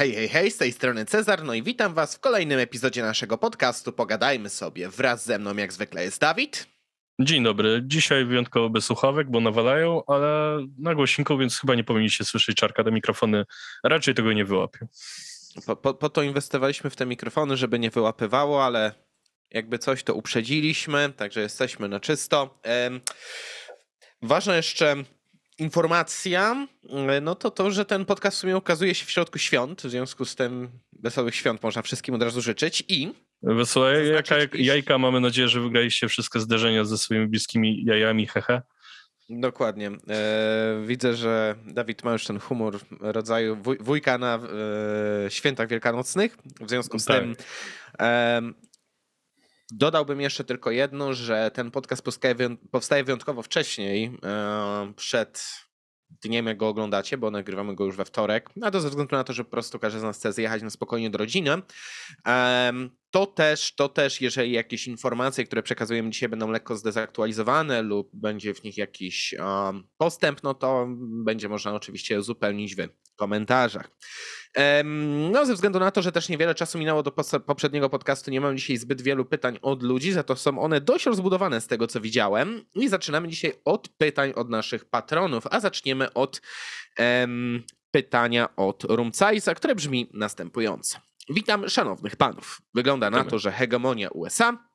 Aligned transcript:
Hej, 0.00 0.14
hej, 0.14 0.28
hej, 0.28 0.50
z 0.50 0.56
tej 0.56 0.72
strony 0.72 1.04
Cezar, 1.04 1.44
no 1.44 1.54
i 1.54 1.62
witam 1.62 1.94
was 1.94 2.16
w 2.16 2.20
kolejnym 2.20 2.58
epizodzie 2.58 3.02
naszego 3.02 3.38
podcastu 3.38 3.92
Pogadajmy 3.92 4.48
sobie. 4.48 4.88
Wraz 4.88 5.26
ze 5.26 5.38
mną 5.38 5.56
jak 5.56 5.72
zwykle 5.72 6.04
jest 6.04 6.20
Dawid. 6.20 6.66
Dzień 7.18 7.44
dobry. 7.44 7.82
Dzisiaj 7.86 8.24
wyjątkowo 8.24 8.70
bez 8.70 8.84
słuchawek, 8.84 9.30
bo 9.30 9.40
nawalają, 9.40 10.02
ale 10.06 10.58
na 10.78 10.94
głośniku, 10.94 11.38
więc 11.38 11.58
chyba 11.58 11.74
nie 11.74 11.84
powinniście 11.84 12.24
słyszeć 12.24 12.56
czarka. 12.56 12.84
Te 12.84 12.92
mikrofony 12.92 13.44
raczej 13.84 14.14
tego 14.14 14.32
nie 14.32 14.44
wyłapią. 14.44 14.86
Po, 15.66 15.76
po, 15.76 15.94
po 15.94 16.08
to 16.08 16.22
inwestowaliśmy 16.22 16.90
w 16.90 16.96
te 16.96 17.06
mikrofony, 17.06 17.56
żeby 17.56 17.78
nie 17.78 17.90
wyłapywało, 17.90 18.64
ale 18.64 18.92
jakby 19.50 19.78
coś 19.78 20.02
to 20.02 20.14
uprzedziliśmy, 20.14 21.12
także 21.16 21.40
jesteśmy 21.40 21.88
na 21.88 22.00
czysto. 22.00 22.60
Ważna 24.22 24.56
jeszcze 24.56 24.96
informacja, 25.60 26.66
e, 27.08 27.20
no 27.20 27.34
to 27.34 27.50
to, 27.50 27.70
że 27.70 27.84
ten 27.84 28.04
podcast 28.04 28.36
w 28.36 28.40
sumie 28.40 28.56
ukazuje 28.56 28.94
się 28.94 29.06
w 29.06 29.10
środku 29.10 29.38
świąt, 29.38 29.82
w 29.82 29.90
związku 29.90 30.24
z 30.24 30.34
tym 30.34 30.68
wesołych 30.92 31.34
świąt 31.34 31.62
można 31.62 31.82
wszystkim 31.82 32.14
od 32.14 32.22
razu 32.22 32.40
życzyć 32.40 32.84
i... 32.88 33.12
Wesołe 33.42 34.06
jajka, 34.06 34.36
jajka, 34.54 34.98
mamy 34.98 35.20
nadzieję, 35.20 35.48
że 35.48 35.60
wygraliście 35.60 36.08
wszystkie 36.08 36.40
zderzenia 36.40 36.84
ze 36.84 36.98
swoimi 36.98 37.26
bliskimi 37.26 37.84
jajami, 37.84 38.26
hehe. 38.26 38.62
Dokładnie. 39.30 39.90
E, 40.10 40.82
widzę, 40.86 41.14
że 41.14 41.54
Dawid 41.66 42.04
ma 42.04 42.12
już 42.12 42.24
ten 42.24 42.38
humor 42.38 42.78
rodzaju 43.00 43.56
wuj, 43.56 43.78
wujka 43.80 44.18
na 44.18 44.38
e, 45.26 45.30
świętach 45.30 45.68
wielkanocnych. 45.68 46.36
W 46.60 46.68
związku 46.68 46.98
z 46.98 47.04
tak. 47.04 47.20
tym 47.20 47.36
e, 48.00 48.42
Dodałbym 49.72 50.20
jeszcze 50.20 50.44
tylko 50.44 50.70
jedno, 50.70 51.14
że 51.14 51.50
ten 51.54 51.70
podcast 51.70 52.02
powstaje 52.70 53.04
wyjątkowo 53.04 53.42
wcześniej, 53.42 54.18
e, 54.24 54.92
przed 54.96 55.60
dniem, 56.22 56.46
jak 56.46 56.56
go 56.56 56.68
oglądacie, 56.68 57.18
bo 57.18 57.30
nagrywamy 57.30 57.74
go 57.74 57.84
już 57.84 57.96
we 57.96 58.04
wtorek, 58.04 58.50
a 58.62 58.70
to 58.70 58.80
ze 58.80 58.88
względu 58.88 59.16
na 59.16 59.24
to, 59.24 59.32
że 59.32 59.44
po 59.44 59.50
prostu 59.50 59.78
każdy 59.78 60.00
z 60.00 60.02
nas 60.02 60.18
chce 60.18 60.32
zjechać 60.32 60.62
na 60.62 60.70
spokojnie 60.70 61.10
do 61.10 61.18
rodziny. 61.18 61.50
To 63.10 63.26
też, 63.26 63.74
to 63.74 63.88
też, 63.88 64.20
jeżeli 64.20 64.52
jakieś 64.52 64.86
informacje, 64.86 65.44
które 65.44 65.62
przekazujemy 65.62 66.10
dzisiaj 66.10 66.28
będą 66.28 66.50
lekko 66.50 66.76
zdezaktualizowane 66.76 67.82
lub 67.82 68.10
będzie 68.12 68.54
w 68.54 68.64
nich 68.64 68.76
jakiś 68.76 69.34
postęp, 69.96 70.42
no 70.42 70.54
to 70.54 70.86
będzie 71.24 71.48
można 71.48 71.74
oczywiście 71.74 72.18
uzupełnić 72.18 72.76
w 72.76 72.88
komentarzach. 73.16 73.90
No, 75.32 75.46
ze 75.46 75.54
względu 75.54 75.78
na 75.78 75.90
to, 75.90 76.02
że 76.02 76.12
też 76.12 76.28
niewiele 76.28 76.54
czasu 76.54 76.78
minęło 76.78 77.02
do 77.02 77.12
poprzedniego 77.46 77.90
podcastu, 77.90 78.30
nie 78.30 78.40
mam 78.40 78.56
dzisiaj 78.56 78.76
zbyt 78.76 79.02
wielu 79.02 79.24
pytań 79.24 79.58
od 79.62 79.82
ludzi, 79.82 80.12
za 80.12 80.22
to 80.22 80.36
są 80.36 80.60
one 80.60 80.80
dość 80.80 81.06
rozbudowane 81.06 81.60
z 81.60 81.66
tego, 81.66 81.86
co 81.86 82.00
widziałem. 82.00 82.64
I 82.74 82.88
zaczynamy 82.88 83.28
dzisiaj 83.28 83.52
od 83.64 83.88
pytań 83.88 84.32
od 84.36 84.50
naszych 84.50 84.84
patronów, 84.84 85.44
a 85.50 85.60
zaczniemy 85.60 86.12
od 86.12 86.40
um, 86.98 87.62
pytania 87.90 88.56
od 88.56 88.84
Rumcajsa, 88.84 89.54
które 89.54 89.74
brzmi 89.74 90.10
następująco. 90.14 90.98
Witam 91.28 91.68
szanownych 91.68 92.16
panów. 92.16 92.62
Wygląda 92.74 93.10
na 93.10 93.24
to, 93.24 93.38
że 93.38 93.52
hegemonia 93.52 94.08
USA 94.08 94.70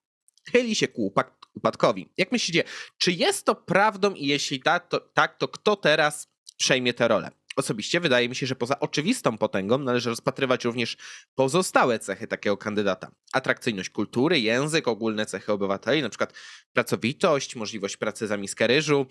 chyli 0.52 0.76
się 0.76 0.88
ku 0.88 1.14
upadkowi. 1.54 2.10
Jak 2.18 2.32
myślicie, 2.32 2.64
czy 2.98 3.12
jest 3.12 3.46
to 3.46 3.56
prawdą 3.56 4.14
i 4.14 4.28
jeśli 4.28 4.60
tak, 4.60 4.88
to, 4.88 5.00
tak, 5.00 5.38
to 5.38 5.48
kto 5.48 5.76
teraz 5.76 6.28
przejmie 6.58 6.94
tę 6.94 7.08
rolę? 7.08 7.32
Osobiście 7.56 8.00
wydaje 8.00 8.30
mi 8.30 8.36
się, 8.36 8.48
że 8.48 8.56
poza 8.56 8.80
oczywistą 8.80 9.38
potęgą 9.38 9.78
należy 9.78 10.10
rozpatrywać 10.10 10.66
również 10.66 10.98
pozostałe 11.36 12.00
cechy 12.00 12.28
takiego 12.28 12.58
kandydata. 12.58 13.12
Atrakcyjność 13.34 13.90
kultury, 13.90 14.40
język, 14.40 14.88
ogólne 14.88 15.26
cechy 15.26 15.52
obywateli, 15.52 16.02
na 16.02 16.10
przykład 16.10 16.34
pracowitość, 16.74 17.56
możliwość 17.56 17.98
pracy 17.98 18.28
za 18.28 18.38
miskę 18.38 18.68
ryżu, 18.68 19.06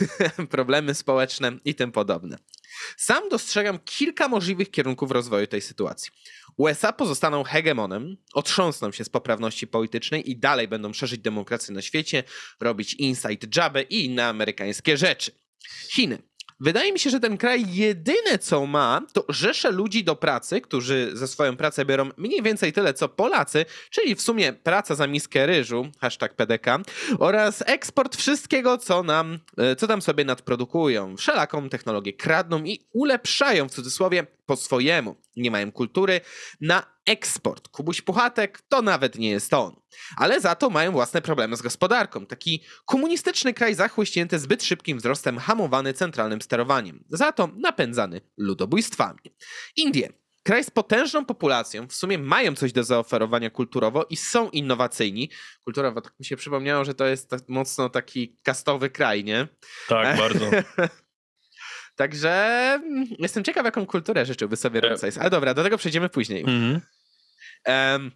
problemy 0.50 0.94
społeczne 0.94 1.52
i 1.64 1.74
tym 1.74 1.92
podobne. 1.92 2.38
Sam 2.96 3.28
dostrzegam 3.28 3.78
kilka 3.78 4.28
możliwych 4.28 4.70
kierunków 4.70 5.10
rozwoju 5.10 5.46
tej 5.46 5.60
sytuacji. 5.60 6.10
USA 6.56 6.92
pozostaną 6.92 7.44
hegemonem, 7.44 8.16
otrząsną 8.34 8.92
się 8.92 9.04
z 9.04 9.08
poprawności 9.08 9.66
politycznej 9.66 10.30
i 10.30 10.36
dalej 10.36 10.68
będą 10.68 10.92
szerzyć 10.92 11.20
demokrację 11.20 11.74
na 11.74 11.82
świecie, 11.82 12.24
robić 12.60 12.94
inside 12.94 13.46
joby 13.56 13.82
i 13.82 14.04
inne 14.04 14.26
amerykańskie 14.26 14.96
rzeczy. 14.96 15.32
Chiny 15.90 16.29
Wydaje 16.60 16.92
mi 16.92 16.98
się, 16.98 17.10
że 17.10 17.20
ten 17.20 17.36
kraj 17.36 17.64
jedyne 17.74 18.38
co 18.40 18.66
ma, 18.66 19.02
to 19.12 19.24
rzesze 19.28 19.70
ludzi 19.70 20.04
do 20.04 20.16
pracy, 20.16 20.60
którzy 20.60 21.10
ze 21.12 21.28
swoją 21.28 21.56
pracę 21.56 21.84
biorą 21.84 22.10
mniej 22.16 22.42
więcej 22.42 22.72
tyle 22.72 22.94
co 22.94 23.08
Polacy, 23.08 23.66
czyli 23.90 24.14
w 24.14 24.22
sumie 24.22 24.52
praca 24.52 24.94
za 24.94 25.06
miskę 25.06 25.46
ryżu, 25.46 25.88
hashtag 26.00 26.34
PDK, 26.34 26.78
oraz 27.18 27.62
eksport 27.66 28.16
wszystkiego, 28.16 28.78
co 28.78 29.02
nam, 29.02 29.38
e, 29.56 29.76
co 29.76 29.86
tam 29.86 30.02
sobie 30.02 30.24
nadprodukują. 30.24 31.16
Wszelaką 31.16 31.68
technologię 31.68 32.12
kradną 32.12 32.64
i 32.64 32.80
ulepszają 32.92 33.68
w 33.68 33.72
cudzysłowie 33.72 34.26
po 34.46 34.56
swojemu. 34.56 35.16
Nie 35.40 35.50
mają 35.50 35.72
kultury 35.72 36.20
na 36.60 36.82
eksport. 37.06 37.68
Kubuś 37.68 38.02
Puchatek 38.02 38.62
to 38.68 38.82
nawet 38.82 39.18
nie 39.18 39.30
jest 39.30 39.54
on. 39.54 39.80
Ale 40.16 40.40
za 40.40 40.54
to 40.54 40.70
mają 40.70 40.92
własne 40.92 41.22
problemy 41.22 41.56
z 41.56 41.62
gospodarką. 41.62 42.26
Taki 42.26 42.64
komunistyczny 42.86 43.54
kraj 43.54 43.74
zachłyśnięty 43.74 44.38
zbyt 44.38 44.64
szybkim 44.64 44.98
wzrostem, 44.98 45.38
hamowany 45.38 45.92
centralnym 45.92 46.42
sterowaniem. 46.42 47.04
Za 47.08 47.32
to 47.32 47.48
napędzany 47.56 48.20
ludobójstwami. 48.36 49.20
Indie. 49.76 50.12
Kraj 50.42 50.64
z 50.64 50.70
potężną 50.70 51.24
populacją, 51.24 51.88
w 51.88 51.94
sumie 51.94 52.18
mają 52.18 52.54
coś 52.54 52.72
do 52.72 52.84
zaoferowania 52.84 53.50
kulturowo 53.50 54.06
i 54.10 54.16
są 54.16 54.50
innowacyjni. 54.50 55.30
Kulturowo, 55.64 56.00
tak 56.00 56.20
mi 56.20 56.26
się 56.26 56.36
przypomniało, 56.36 56.84
że 56.84 56.94
to 56.94 57.06
jest 57.06 57.30
tak 57.30 57.40
mocno 57.48 57.88
taki 57.88 58.36
kastowy 58.42 58.90
kraj, 58.90 59.24
nie? 59.24 59.48
Tak, 59.88 60.18
bardzo. 60.18 60.50
Także 61.96 62.30
mm, 62.74 63.06
jestem 63.18 63.44
ciekaw, 63.44 63.64
jaką 63.64 63.86
kulturę 63.86 64.26
życzyłby 64.26 64.56
sobie 64.56 64.80
Ramses. 64.80 65.18
Ale 65.18 65.30
dobra, 65.30 65.54
do 65.54 65.62
tego 65.62 65.78
przejdziemy 65.78 66.08
później. 66.08 66.44
-hmm. 66.44 66.80
um, 67.66 68.10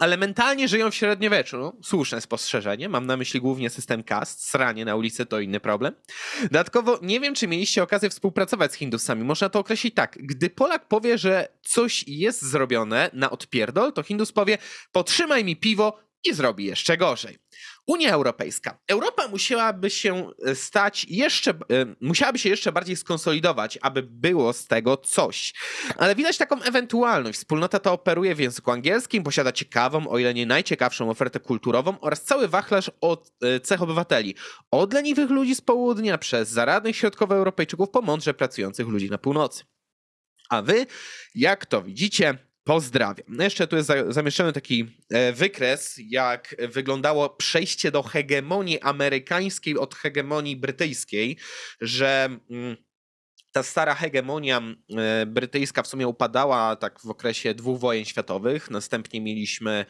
ale 0.00 0.16
mentalnie 0.16 0.68
żyją 0.68 0.90
w 0.90 0.94
średniowieczu. 0.94 1.78
Słuszne 1.82 2.20
spostrzeżenie. 2.20 2.88
Mam 2.88 3.06
na 3.06 3.16
myśli 3.16 3.40
głównie 3.40 3.70
system 3.70 4.02
kast. 4.02 4.48
Sranie 4.48 4.84
na 4.84 4.96
ulicy 4.96 5.26
to 5.26 5.40
inny 5.40 5.60
problem. 5.60 5.94
Dodatkowo 6.42 6.98
nie 7.02 7.20
wiem, 7.20 7.34
czy 7.34 7.48
mieliście 7.48 7.82
okazję 7.82 8.10
współpracować 8.10 8.72
z 8.72 8.74
Hindusami. 8.74 9.24
Można 9.24 9.48
to 9.48 9.58
określić 9.58 9.94
tak. 9.94 10.18
Gdy 10.20 10.50
Polak 10.50 10.88
powie, 10.88 11.18
że 11.18 11.48
coś 11.62 12.04
jest 12.08 12.42
zrobione 12.42 13.10
na 13.12 13.30
odpierdol, 13.30 13.92
to 13.92 14.02
Hindus 14.02 14.32
powie 14.32 14.58
potrzymaj 14.92 15.44
mi 15.44 15.56
piwo 15.56 16.00
i 16.24 16.34
zrobi 16.34 16.64
jeszcze 16.64 16.96
gorzej. 16.96 17.38
Unia 17.86 18.12
Europejska. 18.12 18.78
Europa 18.88 19.28
musiałaby 19.28 19.90
się 19.90 20.30
e, 20.46 20.54
stać 20.54 21.06
jeszcze, 21.08 21.50
e, 21.50 21.56
musiałaby 22.00 22.38
się 22.38 22.48
jeszcze 22.48 22.72
bardziej 22.72 22.96
skonsolidować, 22.96 23.78
aby 23.82 24.02
było 24.02 24.52
z 24.52 24.66
tego 24.66 24.96
coś. 24.96 25.54
Ale 25.96 26.14
widać 26.14 26.38
taką 26.38 26.62
ewentualność. 26.62 27.38
Wspólnota 27.38 27.78
ta 27.78 27.92
operuje 27.92 28.34
w 28.34 28.38
języku 28.38 28.70
angielskim, 28.70 29.22
posiada 29.22 29.52
ciekawą, 29.52 30.08
o 30.08 30.18
ile 30.18 30.34
nie 30.34 30.46
najciekawszą 30.46 31.10
ofertę 31.10 31.40
kulturową 31.40 32.00
oraz 32.00 32.22
cały 32.22 32.48
wachlarz 32.48 32.90
od 33.00 33.32
e, 33.42 33.60
cech 33.60 33.82
obywateli. 33.82 34.34
Od 34.70 34.92
leniwych 34.92 35.30
ludzi 35.30 35.54
z 35.54 35.60
południa 35.60 36.18
przez 36.18 36.48
zaradnych 36.48 36.96
środkowoeuropejczyków 36.96 37.90
po 37.90 38.02
mądrze 38.02 38.34
pracujących 38.34 38.88
ludzi 38.88 39.10
na 39.10 39.18
północy. 39.18 39.64
A 40.50 40.62
wy, 40.62 40.86
jak 41.34 41.66
to 41.66 41.82
widzicie, 41.82 42.49
Pozdrawiam. 42.70 43.26
No 43.28 43.44
jeszcze 43.44 43.66
tu 43.66 43.76
jest 43.76 43.92
zamieszczony 44.08 44.52
taki 44.52 44.86
e, 45.10 45.32
wykres, 45.32 46.00
jak 46.08 46.56
wyglądało 46.58 47.30
przejście 47.30 47.90
do 47.90 48.02
hegemonii 48.02 48.80
amerykańskiej 48.80 49.78
od 49.78 49.94
hegemonii 49.94 50.56
brytyjskiej, 50.56 51.36
że 51.80 52.28
mm, 52.50 52.76
ta 53.52 53.62
stara 53.62 53.94
hegemonia 53.94 54.62
e, 54.96 55.26
brytyjska 55.26 55.82
w 55.82 55.86
sumie 55.86 56.08
upadała 56.08 56.76
tak 56.76 57.00
w 57.00 57.10
okresie 57.10 57.54
dwóch 57.54 57.80
wojen 57.80 58.04
światowych. 58.04 58.70
Następnie 58.70 59.20
mieliśmy 59.20 59.86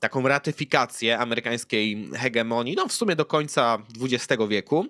taką 0.00 0.28
ratyfikację 0.28 1.18
amerykańskiej 1.18 2.10
hegemonii, 2.14 2.74
no 2.76 2.88
w 2.88 2.92
sumie 2.92 3.16
do 3.16 3.24
końca 3.24 3.78
XX 4.00 4.42
wieku 4.48 4.86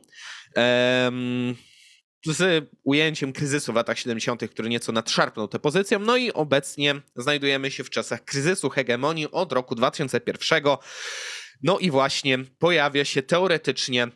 z 2.32 2.68
ujęciem 2.84 3.32
kryzysu 3.32 3.72
w 3.72 3.76
latach 3.76 3.98
70., 3.98 4.50
który 4.50 4.68
nieco 4.68 4.92
nadszarpnął 4.92 5.48
tę 5.48 5.58
pozycję. 5.58 5.98
No 5.98 6.16
i 6.16 6.32
obecnie 6.32 6.94
znajdujemy 7.16 7.70
się 7.70 7.84
w 7.84 7.90
czasach 7.90 8.24
kryzysu 8.24 8.70
hegemonii 8.70 9.30
od 9.30 9.52
roku 9.52 9.74
2001. 9.74 10.62
No 11.62 11.78
i 11.78 11.90
właśnie 11.90 12.38
pojawia 12.58 13.04
się 13.04 13.22
teoretycznie 13.22 14.08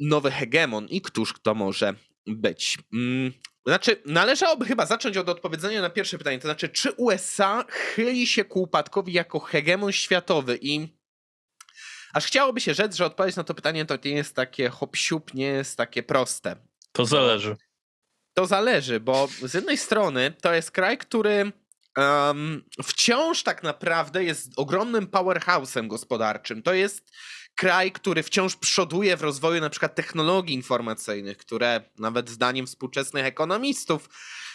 nowy 0.00 0.30
hegemon 0.30 0.86
i 0.88 1.00
któż 1.00 1.34
to 1.42 1.54
może 1.54 1.94
być. 2.26 2.78
Hmm. 2.90 3.32
Znaczy, 3.66 4.02
należałoby 4.04 4.64
chyba 4.64 4.86
zacząć 4.86 5.16
od 5.16 5.28
odpowiedzenia 5.28 5.80
na 5.80 5.90
pierwsze 5.90 6.18
pytanie, 6.18 6.38
to 6.38 6.48
znaczy, 6.48 6.68
czy 6.68 6.92
USA 6.92 7.64
chyli 7.68 8.26
się 8.26 8.44
ku 8.44 8.62
upadkowi 8.62 9.12
jako 9.12 9.40
hegemon 9.40 9.92
światowy 9.92 10.58
i 10.62 10.88
aż 12.12 12.26
chciałoby 12.26 12.60
się 12.60 12.74
rzec, 12.74 12.96
że 12.96 13.06
odpowiedź 13.06 13.36
na 13.36 13.44
to 13.44 13.54
pytanie 13.54 13.86
to 13.86 13.98
nie 14.04 14.10
jest 14.10 14.36
takie 14.36 14.68
hop 14.68 14.96
nie 15.34 15.46
jest 15.46 15.76
takie 15.76 16.02
proste. 16.02 16.56
To 16.96 17.06
zależy. 17.06 17.56
To 18.34 18.46
zależy, 18.46 19.00
bo 19.00 19.28
z 19.42 19.54
jednej 19.54 19.78
strony 19.78 20.32
to 20.42 20.54
jest 20.54 20.70
kraj, 20.70 20.98
który 20.98 21.52
um, 21.96 22.64
wciąż 22.84 23.42
tak 23.42 23.62
naprawdę 23.62 24.24
jest 24.24 24.52
ogromnym 24.56 25.06
powerhouse'em 25.06 25.86
gospodarczym. 25.86 26.62
To 26.62 26.74
jest 26.74 27.10
kraj, 27.56 27.92
który 27.92 28.22
wciąż 28.22 28.56
przoduje 28.56 29.16
w 29.16 29.22
rozwoju 29.22 29.60
na 29.60 29.70
przykład 29.70 29.94
technologii 29.94 30.54
informacyjnych, 30.54 31.38
które 31.38 31.80
nawet 31.98 32.30
zdaniem 32.30 32.66
współczesnych 32.66 33.24
ekonomistów 33.24 34.08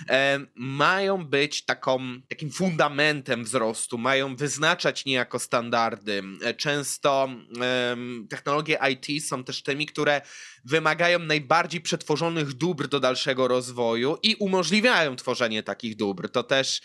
e, 0.10 0.40
mają 0.56 1.26
być 1.26 1.66
taką, 1.66 2.00
takim 2.30 2.52
fundamentem 2.52 3.44
wzrostu, 3.44 3.98
mają 3.98 4.36
wyznaczać 4.36 5.06
niejako 5.06 5.40
standardy. 5.40 6.24
E, 6.44 6.54
często 6.54 7.30
e, 7.62 7.98
technologie 8.30 8.80
IT 8.92 9.26
są 9.26 9.44
też 9.44 9.64
tymi, 9.64 9.86
które 9.86 10.22
wymagają 10.66 11.20
najbardziej 11.20 11.82
przetworzonych 11.82 12.54
dóbr 12.54 12.88
do 12.88 13.00
dalszego 13.00 13.48
rozwoju 13.48 14.18
i 14.24 14.36
umożliwiają 14.36 15.16
tworzenie 15.16 15.64
takich 15.64 15.96
dóbr. 15.96 16.30
To 16.30 16.44
też 16.44 16.82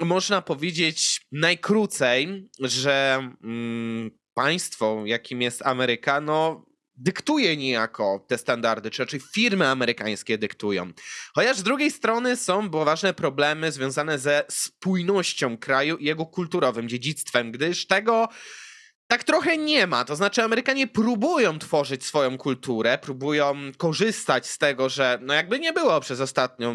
można 0.00 0.42
powiedzieć 0.42 1.20
najkrócej, 1.32 2.48
że 2.60 3.18
mm, 3.44 4.10
państwo, 4.38 5.02
jakim 5.04 5.42
jest 5.42 5.66
Ameryka, 5.66 6.20
no 6.20 6.66
dyktuje 6.96 7.56
niejako 7.56 8.24
te 8.28 8.38
standardy, 8.38 8.90
czy 8.90 9.02
raczej 9.02 9.20
firmy 9.20 9.68
amerykańskie 9.68 10.38
dyktują. 10.38 10.92
Chociaż 11.34 11.56
z 11.56 11.62
drugiej 11.62 11.90
strony 11.90 12.36
są 12.36 12.70
poważne 12.70 13.14
problemy 13.14 13.72
związane 13.72 14.18
ze 14.18 14.44
spójnością 14.48 15.56
kraju 15.56 15.96
i 15.96 16.04
jego 16.04 16.26
kulturowym 16.26 16.88
dziedzictwem, 16.88 17.52
gdyż 17.52 17.86
tego 17.86 18.28
tak 19.06 19.24
trochę 19.24 19.58
nie 19.58 19.86
ma. 19.86 20.04
To 20.04 20.16
znaczy, 20.16 20.42
Amerykanie 20.42 20.86
próbują 20.86 21.58
tworzyć 21.58 22.04
swoją 22.04 22.38
kulturę, 22.38 22.98
próbują 22.98 23.54
korzystać 23.76 24.46
z 24.46 24.58
tego, 24.58 24.88
że 24.88 25.18
no 25.22 25.34
jakby 25.34 25.58
nie 25.58 25.72
było 25.72 26.00
przez 26.00 26.20
ostatnią 26.20 26.74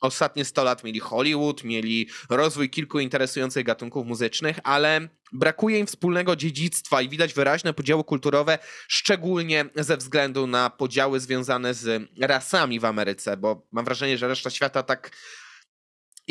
ostatnie 0.00 0.44
100 0.44 0.64
lat 0.64 0.84
mieli 0.84 1.00
Hollywood, 1.00 1.64
mieli 1.64 2.08
rozwój 2.30 2.70
kilku 2.70 3.00
interesujących 3.00 3.64
gatunków 3.64 4.06
muzycznych, 4.06 4.58
ale 4.64 5.08
brakuje 5.32 5.78
im 5.78 5.86
wspólnego 5.86 6.36
dziedzictwa 6.36 7.02
i 7.02 7.08
widać 7.08 7.34
wyraźne 7.34 7.74
podziały 7.74 8.04
kulturowe, 8.04 8.58
szczególnie 8.88 9.64
ze 9.76 9.96
względu 9.96 10.46
na 10.46 10.70
podziały 10.70 11.20
związane 11.20 11.74
z 11.74 12.10
rasami 12.20 12.80
w 12.80 12.84
Ameryce, 12.84 13.36
bo 13.36 13.66
mam 13.72 13.84
wrażenie, 13.84 14.18
że 14.18 14.28
reszta 14.28 14.50
świata 14.50 14.82
tak 14.82 15.10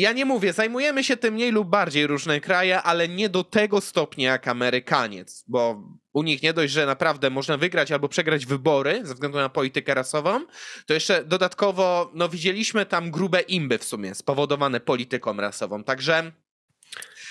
ja 0.00 0.12
nie 0.12 0.24
mówię, 0.24 0.52
zajmujemy 0.52 1.04
się 1.04 1.16
tym 1.16 1.34
mniej 1.34 1.52
lub 1.52 1.68
bardziej 1.68 2.06
różne 2.06 2.40
kraje, 2.40 2.82
ale 2.82 3.08
nie 3.08 3.28
do 3.28 3.44
tego 3.44 3.80
stopnia 3.80 4.32
jak 4.32 4.48
Amerykaniec, 4.48 5.44
bo 5.48 5.82
u 6.12 6.22
nich 6.22 6.42
nie 6.42 6.52
dość, 6.52 6.72
że 6.72 6.86
naprawdę 6.86 7.30
można 7.30 7.56
wygrać 7.56 7.92
albo 7.92 8.08
przegrać 8.08 8.46
wybory 8.46 9.00
ze 9.04 9.14
względu 9.14 9.38
na 9.38 9.48
politykę 9.48 9.94
rasową, 9.94 10.40
to 10.86 10.94
jeszcze 10.94 11.24
dodatkowo 11.24 12.10
no, 12.14 12.28
widzieliśmy 12.28 12.86
tam 12.86 13.10
grube 13.10 13.40
imby 13.40 13.78
w 13.78 13.84
sumie 13.84 14.14
spowodowane 14.14 14.80
polityką 14.80 15.36
rasową, 15.36 15.84
także... 15.84 16.32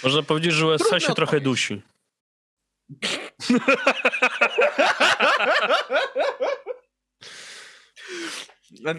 Można 0.03 0.23
powiedzieć, 0.23 0.53
że 0.53 0.67
USA 0.67 0.99
się 0.99 1.13
trochę 1.13 1.39
dusi. 1.39 1.81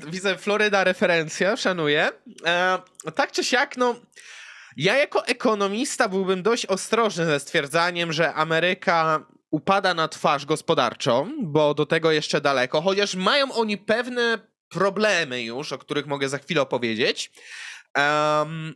Widzę 0.06 0.38
Floryda 0.38 0.84
referencja, 0.84 1.56
szanuję. 1.56 2.10
E, 2.46 2.78
tak 3.14 3.32
czy 3.32 3.44
siak, 3.44 3.76
no. 3.76 3.94
Ja 4.76 4.96
jako 4.96 5.26
ekonomista 5.26 6.08
byłbym 6.08 6.42
dość 6.42 6.66
ostrożny 6.66 7.26
ze 7.26 7.40
stwierdzaniem, 7.40 8.12
że 8.12 8.34
Ameryka 8.34 9.26
upada 9.50 9.94
na 9.94 10.08
twarz 10.08 10.46
gospodarczo, 10.46 11.26
bo 11.42 11.74
do 11.74 11.86
tego 11.86 12.12
jeszcze 12.12 12.40
daleko, 12.40 12.82
chociaż 12.82 13.14
mają 13.14 13.52
oni 13.52 13.78
pewne 13.78 14.38
problemy 14.68 15.42
już, 15.42 15.72
o 15.72 15.78
których 15.78 16.06
mogę 16.06 16.28
za 16.28 16.38
chwilę 16.38 16.62
opowiedzieć. 16.62 17.32
Um, 17.96 18.74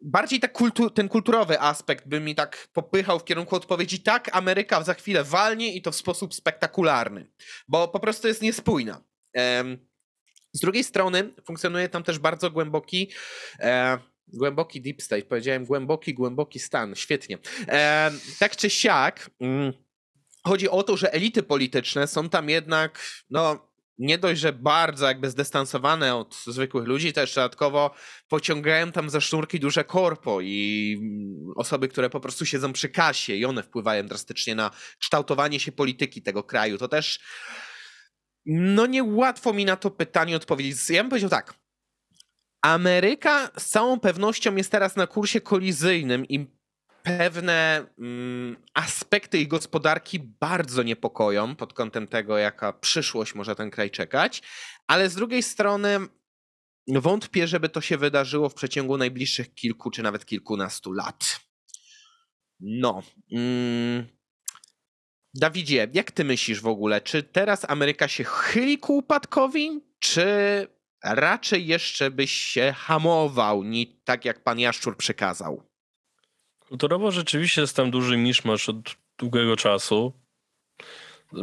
bardziej 0.00 0.40
tak 0.40 0.52
kultu 0.52 0.90
ten 0.90 1.08
kulturowy 1.08 1.60
aspekt 1.60 2.08
by 2.08 2.20
mi 2.20 2.34
tak 2.34 2.68
popychał 2.72 3.18
w 3.18 3.24
kierunku 3.24 3.56
odpowiedzi 3.56 4.00
tak, 4.00 4.30
Ameryka 4.32 4.82
za 4.82 4.94
chwilę 4.94 5.24
walnie 5.24 5.74
i 5.74 5.82
to 5.82 5.92
w 5.92 5.96
sposób 5.96 6.34
spektakularny, 6.34 7.30
bo 7.68 7.88
po 7.88 8.00
prostu 8.00 8.28
jest 8.28 8.42
niespójna. 8.42 9.00
Um, 9.34 9.91
z 10.52 10.60
drugiej 10.60 10.84
strony 10.84 11.34
funkcjonuje 11.44 11.88
tam 11.88 12.02
też 12.02 12.18
bardzo 12.18 12.50
głęboki. 12.50 13.10
E, 13.60 13.98
głęboki 14.28 14.80
deep 14.80 15.02
state, 15.02 15.22
powiedziałem 15.22 15.64
głęboki, 15.64 16.14
głęboki 16.14 16.58
stan, 16.58 16.94
świetnie. 16.94 17.38
E, 17.68 18.10
tak 18.38 18.56
czy 18.56 18.70
siak, 18.70 19.30
mm, 19.40 19.72
chodzi 20.44 20.68
o 20.68 20.82
to, 20.82 20.96
że 20.96 21.12
elity 21.12 21.42
polityczne 21.42 22.06
są 22.06 22.28
tam 22.28 22.48
jednak, 22.48 23.00
no, 23.30 23.72
nie 23.98 24.18
dość, 24.18 24.40
że 24.40 24.52
bardzo 24.52 25.06
jakby 25.06 25.30
zdystansowane 25.30 26.16
od 26.16 26.36
zwykłych 26.46 26.86
ludzi, 26.86 27.12
też 27.12 27.34
dodatkowo 27.34 27.94
pociągają 28.28 28.92
tam 28.92 29.10
za 29.10 29.20
sznurki 29.20 29.60
duże 29.60 29.84
korpo 29.84 30.40
i 30.40 30.98
osoby, 31.56 31.88
które 31.88 32.10
po 32.10 32.20
prostu 32.20 32.46
siedzą 32.46 32.72
przy 32.72 32.88
kasie 32.88 33.34
i 33.34 33.44
one 33.44 33.62
wpływają 33.62 34.06
drastycznie 34.06 34.54
na 34.54 34.70
kształtowanie 34.98 35.60
się 35.60 35.72
polityki 35.72 36.22
tego 36.22 36.42
kraju. 36.42 36.78
To 36.78 36.88
też 36.88 37.20
no 38.46 38.86
niełatwo 38.86 39.52
mi 39.52 39.64
na 39.64 39.76
to 39.76 39.90
pytanie 39.90 40.36
odpowiedzieć. 40.36 40.90
Ja 40.90 41.02
bym 41.02 41.10
powiedział 41.10 41.30
tak. 41.30 41.54
Ameryka 42.62 43.50
z 43.58 43.66
całą 43.66 44.00
pewnością 44.00 44.56
jest 44.56 44.70
teraz 44.70 44.96
na 44.96 45.06
kursie 45.06 45.40
kolizyjnym 45.40 46.28
i 46.28 46.46
pewne 47.02 47.86
mm, 47.98 48.56
aspekty 48.74 49.38
ich 49.38 49.48
gospodarki 49.48 50.20
bardzo 50.40 50.82
niepokoją 50.82 51.56
pod 51.56 51.72
kątem 51.72 52.06
tego, 52.06 52.38
jaka 52.38 52.72
przyszłość 52.72 53.34
może 53.34 53.56
ten 53.56 53.70
kraj 53.70 53.90
czekać, 53.90 54.42
ale 54.86 55.10
z 55.10 55.14
drugiej 55.14 55.42
strony 55.42 55.98
wątpię, 56.88 57.48
żeby 57.48 57.68
to 57.68 57.80
się 57.80 57.98
wydarzyło 57.98 58.48
w 58.48 58.54
przeciągu 58.54 58.98
najbliższych 58.98 59.54
kilku 59.54 59.90
czy 59.90 60.02
nawet 60.02 60.26
kilkunastu 60.26 60.92
lat. 60.92 61.40
No. 62.60 63.02
Mm, 63.32 64.06
Dawidzie, 65.34 65.88
jak 65.92 66.10
ty 66.10 66.24
myślisz 66.24 66.60
w 66.60 66.66
ogóle, 66.66 67.00
czy 67.00 67.22
teraz 67.22 67.70
Ameryka 67.70 68.08
się 68.08 68.24
chyli 68.24 68.78
ku 68.78 68.96
upadkowi, 68.96 69.80
czy 69.98 70.26
raczej 71.04 71.66
jeszcze 71.66 72.10
byś 72.10 72.32
się 72.32 72.74
hamował, 72.76 73.64
nie 73.64 73.86
tak 74.04 74.24
jak 74.24 74.44
pan 74.44 74.58
Jaszczur 74.58 74.96
przekazał? 74.96 75.62
Kulturowo 76.58 77.10
rzeczywiście 77.10 77.60
jest 77.60 77.76
tam 77.76 77.90
duży 77.90 78.16
miszmasz 78.16 78.68
od 78.68 78.96
długiego 79.18 79.56
czasu. 79.56 80.12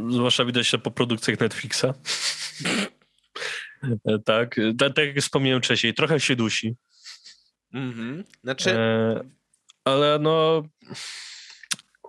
Zwłaszcza 0.09 0.45
widać 0.45 0.71
to 0.71 0.79
po 0.79 0.91
produkcjach 0.91 1.39
Netflixa. 1.39 1.85
tak, 4.25 4.55
tak, 4.77 4.97
jak 4.97 5.19
wspomniałem 5.19 5.61
wcześniej, 5.61 5.93
trochę 5.93 6.19
się 6.19 6.35
dusi. 6.35 6.75
Mhm. 7.73 8.23
Znaczy... 8.43 8.71
E, 8.71 9.23
ale 9.83 10.19
no 10.19 10.63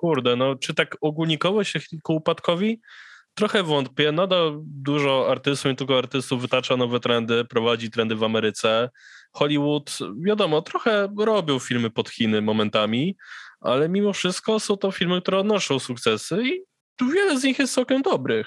kurde, 0.00 0.36
no 0.36 0.54
czy 0.54 0.74
tak 0.74 0.96
ogólnikowo 1.00 1.64
się 1.64 1.80
ku 2.02 2.14
upadkowi? 2.14 2.80
Trochę 3.34 3.62
wątpię. 3.62 4.12
Nadal 4.12 4.60
dużo 4.64 5.30
artystów 5.30 5.72
i 5.72 5.76
tylko 5.76 5.98
artystów 5.98 6.42
wytacza 6.42 6.76
nowe 6.76 7.00
trendy, 7.00 7.44
prowadzi 7.44 7.90
trendy 7.90 8.16
w 8.16 8.24
Ameryce. 8.24 8.90
Hollywood, 9.32 9.98
wiadomo, 10.26 10.62
trochę 10.62 11.08
robią 11.18 11.58
filmy 11.58 11.90
pod 11.90 12.08
Chiny 12.08 12.42
momentami, 12.42 13.16
ale 13.60 13.88
mimo 13.88 14.12
wszystko 14.12 14.60
są 14.60 14.76
to 14.76 14.90
filmy, 14.90 15.20
które 15.20 15.38
odnoszą 15.38 15.78
sukcesy 15.78 16.42
i 16.44 16.60
wiele 17.14 17.40
z 17.40 17.44
nich 17.44 17.58
jest 17.58 17.74
całkiem 17.74 18.02
dobrych. 18.02 18.46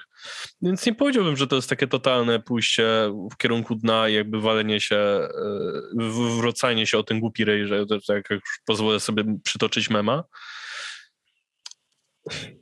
Więc 0.62 0.86
nie 0.86 0.96
powiedziałbym, 0.96 1.38
że 1.38 1.48
to 1.48 1.56
jest 1.56 1.70
takie 1.70 1.88
totalne 1.88 2.40
pójście 2.40 2.86
w 3.34 3.38
kierunku 3.38 3.76
dna 3.76 4.10
i 4.10 4.14
jakby 4.14 4.42
walenie 4.42 4.80
się, 4.80 4.96
e, 4.96 5.30
wracanie 6.42 6.88
się 6.88 6.98
o 6.98 7.04
ten 7.04 7.20
głupi 7.20 7.46
rej, 7.46 7.68
że 7.68 7.86
tak 8.08 8.30
pozwolę 8.66 9.00
sobie 9.00 9.24
przytoczyć 9.44 9.90
mema. 9.90 10.24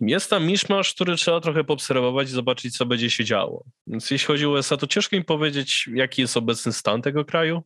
Jest 0.01 0.29
tam 0.29 0.45
miszmasz, 0.45 0.93
który 0.93 1.15
trzeba 1.15 1.39
trochę 1.39 1.63
poobserwować 1.63 2.27
i 2.27 2.31
zobaczyć, 2.31 2.77
co 2.77 2.85
będzie 2.85 3.09
się 3.09 3.25
działo. 3.25 3.63
Więc 3.87 4.11
jeśli 4.11 4.27
chodzi 4.27 4.45
o 4.45 4.49
USA, 4.49 4.77
to 4.77 4.87
ciężko 4.87 5.15
mi 5.15 5.23
powiedzieć, 5.23 5.89
jaki 5.93 6.21
jest 6.21 6.37
obecny 6.37 6.73
stan 6.73 7.01
tego 7.01 7.25
kraju. 7.25 7.63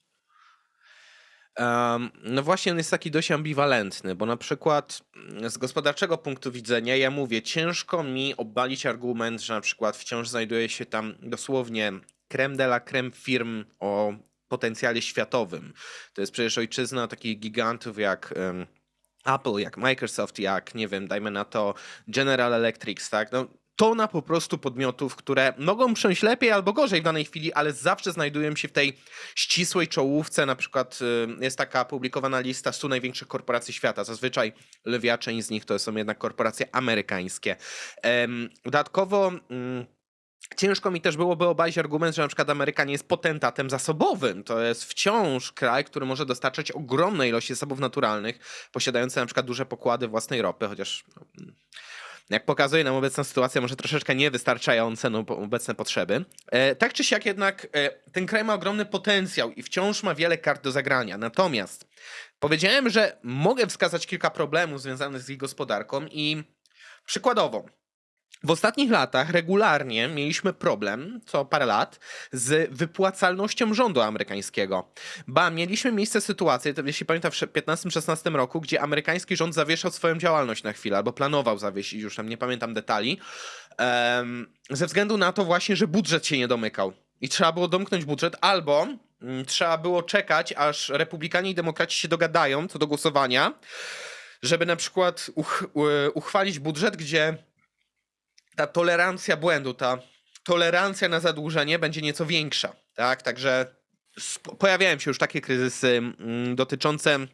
Um, 1.60 2.12
no 2.24 2.44
właśnie, 2.44 2.72
on 2.72 2.78
jest 2.78 2.92
taki 2.92 3.12
dość 3.12 3.32
ambiwalentny, 3.32 4.16
bo 4.16 4.26
na 4.26 4.38
przykład 4.38 5.02
z 5.48 5.58
gospodarczego 5.58 6.18
punktu 6.18 6.52
widzenia, 6.52 6.96
ja 6.96 7.12
mówię, 7.12 7.42
ciężko 7.42 8.04
mi 8.04 8.38
obalić 8.38 8.86
argument, 8.86 9.42
że 9.42 9.54
na 9.54 9.62
przykład 9.62 9.98
wciąż 9.98 10.30
znajduje 10.30 10.70
się 10.70 10.86
tam 10.86 11.16
dosłownie 11.22 11.94
creme 12.28 12.56
de 12.56 12.64
la 12.64 12.80
creme 12.80 13.12
firm 13.12 13.66
o 13.80 14.14
potencjale 14.48 15.02
światowym. 15.02 15.74
To 16.14 16.22
jest 16.22 16.34
przecież 16.34 16.58
ojczyzna 16.58 17.08
takich 17.08 17.40
gigantów 17.40 18.00
jak 18.00 18.34
um, 18.38 18.66
Apple, 19.26 19.60
jak 19.60 19.78
Microsoft, 19.78 20.40
jak, 20.40 20.76
nie 20.76 20.88
wiem, 20.88 21.08
dajmy 21.08 21.32
na 21.32 21.46
to 21.46 21.74
General 22.08 22.54
Electric, 22.54 23.10
tak? 23.10 23.32
No, 23.32 23.48
tona 23.76 24.08
po 24.08 24.22
prostu 24.22 24.58
podmiotów, 24.58 25.16
które 25.16 25.54
mogą 25.58 25.94
przejść 25.94 26.24
lepiej 26.24 26.52
albo 26.52 26.74
gorzej 26.74 27.02
w 27.02 27.04
danej 27.04 27.26
chwili, 27.26 27.54
ale 27.54 27.74
zawsze 27.74 28.12
znajdują 28.12 28.56
się 28.56 28.68
w 28.68 28.72
tej 28.72 28.98
ścisłej 29.36 29.88
czołówce. 29.88 30.46
Na 30.46 30.56
przykład 30.56 31.00
y, 31.02 31.44
jest 31.44 31.58
taka 31.58 31.86
publikowana 31.86 32.40
lista 32.40 32.72
100 32.72 32.88
największych 32.88 33.28
korporacji 33.28 33.74
świata. 33.74 34.04
Zazwyczaj 34.04 34.54
lwia 34.86 35.18
część 35.18 35.48
z 35.48 35.50
nich 35.50 35.66
to 35.66 35.80
są 35.80 35.96
jednak 35.96 36.18
korporacje 36.18 36.76
amerykańskie. 36.76 37.56
Dodatkowo 38.66 39.32
mm, 39.50 39.86
Ciężko 40.58 40.92
mi 40.92 41.02
też 41.02 41.18
byłoby 41.18 41.46
obalić 41.46 41.78
argument, 41.78 42.16
że 42.16 42.22
na 42.22 42.28
przykład 42.28 42.50
Ameryka 42.50 42.84
nie 42.84 42.92
jest 42.92 43.08
potentatem 43.08 43.70
zasobowym. 43.70 44.44
To 44.44 44.62
jest 44.62 44.86
wciąż 44.86 45.52
kraj, 45.52 45.84
który 45.84 46.06
może 46.06 46.26
dostarczać 46.26 46.72
ogromne 46.72 47.30
ilości 47.30 47.54
zasobów 47.54 47.80
naturalnych, 47.80 48.68
posiadający 48.72 49.20
na 49.20 49.26
przykład 49.26 49.46
duże 49.46 49.66
pokłady 49.66 50.08
własnej 50.08 50.42
ropy, 50.42 50.68
chociaż 50.68 51.04
no, 51.16 51.52
jak 52.30 52.46
pokazuje 52.46 52.84
nam 52.84 52.96
obecna 52.96 53.24
sytuacja, 53.24 53.62
może 53.62 53.76
troszeczkę 53.76 54.16
niewystarczające 54.16 55.10
no, 55.10 55.20
obecne 55.28 55.76
potrzeby. 55.76 56.26
E, 56.52 56.76
tak 56.76 56.94
czy 56.94 57.04
siak 57.04 57.26
jednak 57.26 57.68
e, 57.74 57.90
ten 58.12 58.26
kraj 58.26 58.44
ma 58.44 58.54
ogromny 58.54 58.86
potencjał 58.86 59.52
i 59.52 59.64
wciąż 59.64 60.04
ma 60.04 60.16
wiele 60.16 60.38
kart 60.38 60.64
do 60.64 60.72
zagrania. 60.72 61.18
Natomiast 61.18 61.88
powiedziałem, 62.40 62.90
że 62.90 63.18
mogę 63.24 63.68
wskazać 63.68 64.08
kilka 64.08 64.30
problemów 64.30 64.82
związanych 64.82 65.22
z 65.22 65.30
ich 65.30 65.38
gospodarką 65.38 66.06
i 66.12 66.44
przykładowo 67.06 67.66
w 68.46 68.52
ostatnich 68.52 68.92
latach 68.92 69.30
regularnie 69.30 70.08
mieliśmy 70.08 70.54
problem, 70.54 71.22
co 71.26 71.46
parę 71.46 71.66
lat, 71.66 72.00
z 72.32 72.72
wypłacalnością 72.72 73.74
rządu 73.74 74.02
amerykańskiego. 74.02 74.92
Ba, 75.28 75.50
mieliśmy 75.50 75.92
miejsce 75.92 76.22
sytuację, 76.22 76.74
jeśli 76.86 77.06
pamiętam, 77.06 77.32
w 77.32 77.36
15-16 77.36 78.36
roku, 78.36 78.62
gdzie 78.62 78.82
amerykański 78.82 79.36
rząd 79.36 79.54
zawieszał 79.54 79.92
swoją 79.92 80.18
działalność 80.18 80.64
na 80.64 80.74
chwilę, 80.74 80.98
albo 80.98 81.14
planował 81.14 81.58
zawiesić, 81.58 82.02
już 82.02 82.16
tam 82.16 82.30
nie 82.30 82.38
pamiętam 82.38 82.74
detali, 82.74 83.20
ze 84.70 84.86
względu 84.86 85.18
na 85.18 85.32
to 85.34 85.46
właśnie, 85.46 85.76
że 85.76 85.88
budżet 85.88 86.28
się 86.28 86.38
nie 86.38 86.48
domykał. 86.48 86.94
I 87.22 87.30
trzeba 87.30 87.52
było 87.52 87.68
domknąć 87.68 88.06
budżet, 88.06 88.36
albo 88.42 88.88
um, 89.22 89.46
trzeba 89.46 89.78
było 89.78 90.04
czekać, 90.04 90.54
aż 90.54 90.90
republikanie 90.90 91.50
i 91.50 91.56
demokraci 91.56 92.00
się 92.00 92.08
dogadają 92.08 92.68
co 92.68 92.80
do 92.80 92.88
głosowania, 92.88 93.54
żeby 94.44 94.66
na 94.66 94.76
przykład 94.76 95.32
uch 95.36 95.68
uchwalić 96.14 96.60
budżet, 96.60 96.98
gdzie 96.98 97.38
ta 98.56 98.68
tolerancja 98.68 99.38
błędu, 99.38 99.74
ta 99.74 99.98
tolerancja 100.44 101.10
na 101.10 101.20
zadłużenie 101.20 101.80
będzie 101.80 102.02
nieco 102.02 102.26
większa. 102.26 102.76
Tak? 102.96 103.22
Także 103.22 103.76
pojawiają 104.60 105.00
się 105.00 105.10
już 105.10 105.18
takie 105.18 105.42
kryzysy 105.42 105.88
mm, 105.98 106.56
dotyczące 106.56 107.28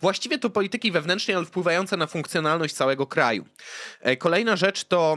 Właściwie 0.00 0.38
to 0.38 0.50
polityki 0.50 0.92
wewnętrznej, 0.92 1.36
ale 1.36 1.46
wpływające 1.46 1.96
na 1.96 2.06
funkcjonalność 2.06 2.74
całego 2.74 3.06
kraju. 3.06 3.46
E, 4.00 4.16
kolejna 4.16 4.56
rzecz 4.56 4.84
to 4.84 5.16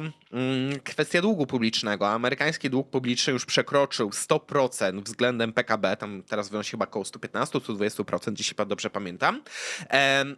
kwestia 0.83 1.21
długu 1.21 1.47
publicznego. 1.47 2.09
Amerykański 2.09 2.69
dług 2.69 2.89
publiczny 2.89 3.33
już 3.33 3.45
przekroczył 3.45 4.09
100% 4.09 5.03
względem 5.03 5.53
PKB, 5.53 5.97
tam 5.97 6.23
teraz 6.23 6.49
wynosi 6.49 6.71
chyba 6.71 6.85
około 6.85 7.05
115-120%, 7.05 8.33
jeśli 8.37 8.55
dobrze 8.67 8.89
pamiętam. 8.89 9.41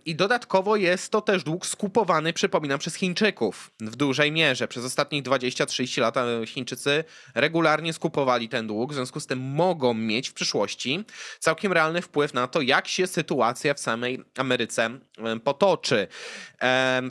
I 0.06 0.16
dodatkowo 0.16 0.76
jest 0.76 1.12
to 1.12 1.22
też 1.22 1.44
dług 1.44 1.66
skupowany, 1.66 2.34
przypominam, 2.34 2.80
przez 2.80 2.96
Chińczyków 2.96 3.72
w 3.80 3.96
dużej 3.96 4.32
mierze. 4.32 4.68
Przez 4.68 4.86
ostatnich 4.86 5.24
20-30 5.24 6.02
lat 6.02 6.16
Chińczycy 6.46 7.04
regularnie 7.36 7.94
skupowali 7.94 8.50
ten 8.50 8.68
dług, 8.68 8.92
w 8.92 8.96
związku 8.96 9.20
z 9.20 9.28
tym 9.28 9.40
mogą 9.40 9.94
mieć 9.94 10.30
w 10.30 10.34
przyszłości 10.34 11.06
całkiem 11.40 11.74
realny 11.74 12.02
wpływ 12.02 12.34
na 12.34 12.48
to, 12.48 12.62
jak 12.62 12.88
się 12.88 13.08
sytuacja 13.08 13.74
w 13.74 13.80
samej 13.80 14.24
Ameryce 14.38 14.90
potoczy. 15.44 16.08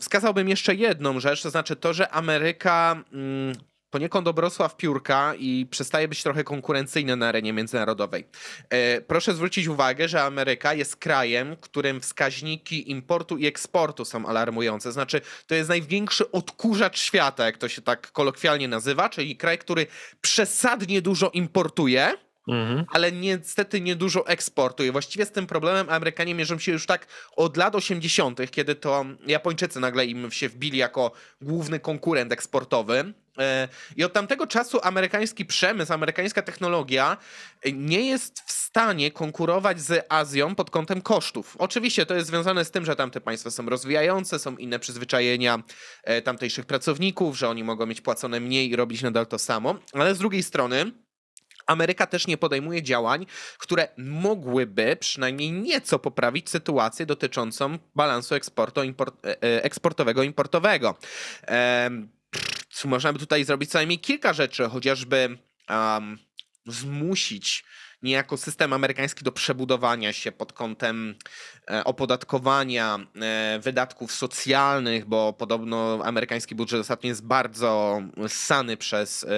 Wskazałbym 0.01 0.49
jeszcze 0.49 0.75
jedną 0.75 1.21
rzecz, 1.21 1.43
to 1.43 1.51
znaczy 1.51 1.77
to, 1.77 1.95
że 1.95 2.11
Ameryka 2.11 2.72
mm, 3.13 3.55
poniekąd 3.93 4.29
obrosła 4.29 4.69
w 4.69 4.77
piórka 4.77 5.35
i 5.39 5.67
przestaje 5.71 6.09
być 6.09 6.23
trochę 6.23 6.45
konkurencyjna 6.45 7.17
na 7.17 7.29
arenie 7.29 7.53
międzynarodowej. 7.53 8.25
E, 8.71 9.01
proszę 9.01 9.35
zwrócić 9.35 9.67
uwagę, 9.67 10.09
że 10.09 10.23
Ameryka 10.23 10.75
jest 10.75 10.97
krajem, 10.97 11.57
którym 11.57 12.01
wskaźniki 12.01 12.91
importu 12.91 13.39
i 13.39 13.47
eksportu 13.47 14.05
są 14.05 14.27
alarmujące. 14.27 14.93
Znaczy, 14.93 15.21
to 15.47 15.55
jest 15.55 15.69
największy 15.69 16.31
odkurzacz 16.31 16.99
świata, 16.99 17.47
jak 17.47 17.59
to 17.59 17.69
się 17.69 17.83
tak 17.83 18.13
kolokwialnie 18.13 18.69
nazywa, 18.69 19.09
czyli 19.09 19.37
kraj, 19.37 19.59
który 19.59 19.87
przesadnie 20.21 21.03
dużo 21.03 21.31
importuje 21.31 22.15
Mhm. 22.49 22.85
ale 22.93 23.13
niestety 23.13 23.81
niedużo 23.81 24.27
eksportuje. 24.27 24.93
Właściwie 24.93 25.27
z 25.27 25.33
tym 25.33 25.47
problemem 25.47 25.91
Amerykanie 25.91 26.35
mierzą 26.35 26.59
się 26.59 26.73
już 26.73 26.87
tak 26.87 27.07
od 27.37 27.57
lat 27.57 27.75
80., 27.75 28.51
kiedy 28.51 28.75
to 28.75 29.05
Japończycy 29.27 29.81
nagle 29.81 30.07
im 30.07 30.31
się 30.31 30.49
wbili 30.49 30.79
jako 30.79 31.13
główny 31.41 31.81
konkurent 31.81 32.33
eksportowy. 32.33 33.15
E, 33.39 33.69
I 33.97 34.05
od 34.05 34.13
tamtego 34.13 34.47
czasu 34.47 34.81
amerykański 34.83 35.45
przemysł, 35.45 35.93
amerykańska 35.93 36.43
technologia 36.43 37.17
nie 37.73 38.07
jest 38.07 38.41
w 38.47 38.53
stanie 38.53 39.11
konkurować 39.11 39.81
z 39.81 40.07
Azją 40.09 40.55
pod 40.55 40.71
kątem 40.71 41.03
kosztów. 41.03 41.57
Oczywiście 41.59 42.07
to 42.07 42.15
jest 42.15 42.29
związane 42.29 42.65
z 42.65 42.71
tym, 42.71 42.85
że 42.85 42.97
tamte 42.97 43.21
państwa 43.21 43.51
są 43.51 43.67
rozwijające, 43.67 44.39
są 44.39 44.57
inne 44.57 44.79
przyzwyczajenia 44.79 45.63
e, 46.05 46.23
tamtejszych 46.23 46.67
pracowników, 46.67 47.39
że 47.39 47.49
oni 47.49 47.65
mogą 47.65 47.87
mieć 47.87 48.01
płacone 48.01 48.41
mniej 48.41 48.71
i 48.71 48.77
robić 48.77 49.03
nadal 49.03 49.27
to 49.27 49.39
samo, 49.39 49.75
ale 49.93 50.15
z 50.15 50.19
drugiej 50.19 50.43
strony 50.43 50.93
Ameryka 51.73 52.07
też 52.07 52.27
nie 52.27 52.39
podejmuje 52.39 52.83
działań, 52.83 53.27
które 53.59 53.89
mogłyby 53.99 54.97
przynajmniej 55.01 55.53
nieco 55.53 55.99
poprawić 55.99 56.51
sytuację 56.51 57.07
dotyczącą 57.07 57.79
balansu 57.95 58.35
eksportu, 58.35 58.83
import, 58.83 59.27
e, 59.27 59.43
e, 59.43 59.65
eksportowego 59.65 60.23
importowego. 60.23 60.97
można 62.85 63.13
by 63.13 63.19
tutaj 63.19 63.45
zrobić 63.45 63.71
co 63.71 63.79
najmniej 63.79 63.99
kilka 63.99 64.33
rzeczy, 64.33 64.69
chociażby 64.69 65.39
um, 65.71 66.19
zmusić 66.67 67.65
niejako 68.03 68.37
system 68.37 68.73
amerykański 68.73 69.25
do 69.25 69.33
przebudowania 69.33 70.13
się 70.13 70.33
pod 70.33 70.53
kątem 70.53 71.15
e, 71.71 71.85
opodatkowania 71.85 72.99
e, 73.21 73.59
wydatków 73.63 74.13
socjalnych, 74.13 75.05
bo 75.07 75.33
podobno 75.33 76.01
amerykański 76.05 76.55
budżet 76.55 76.81
ostatnio 76.81 77.09
jest 77.09 77.25
bardzo 77.25 78.03
ssany 78.27 78.77
przez 78.77 79.25
e, 79.25 79.29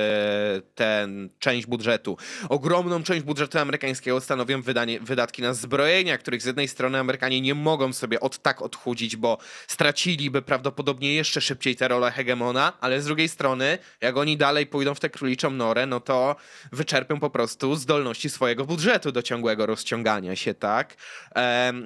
tę 0.75 1.09
część 1.39 1.67
budżetu. 1.67 2.17
Ogromną 2.49 3.03
część 3.03 3.23
budżetu 3.23 3.59
amerykańskiego 3.59 4.21
stanowią 4.21 4.63
wydanie, 4.63 5.01
wydatki 5.01 5.43
na 5.43 5.55
zbrojenia, 5.55 6.19
których 6.19 6.43
z 6.43 6.45
jednej 6.45 6.69
strony 6.69 6.99
Amerykanie 6.99 7.41
nie 7.41 7.55
mogą 7.55 7.93
sobie 7.93 8.21
od 8.21 8.39
tak 8.39 8.63
odchudzić, 8.63 9.17
bo 9.17 9.39
straciliby 9.67 10.43
prawdopodobnie 10.43 11.15
jeszcze 11.15 11.41
szybciej 11.41 11.77
tę 11.77 11.89
rolę 11.89 12.11
hegemona, 12.11 12.73
ale 12.81 13.03
z 13.03 13.05
drugiej 13.05 13.29
strony, 13.29 13.79
jak 14.01 14.17
oni 14.17 14.37
dalej 14.37 14.67
pójdą 14.67 14.95
w 14.95 15.01
tę 15.01 15.11
króliczą 15.11 15.51
norę, 15.51 15.87
no 15.87 16.01
to 16.01 16.37
wyczerpią 16.73 17.21
po 17.21 17.31
prostu 17.31 17.77
zdolności 17.77 18.31
swojego 18.31 18.54
swojego 18.55 18.67
budżetu 18.67 19.13
do 19.13 19.23
ciągłego 19.23 19.67
rozciągania 19.67 20.37
się, 20.37 20.55
tak? 20.55 20.95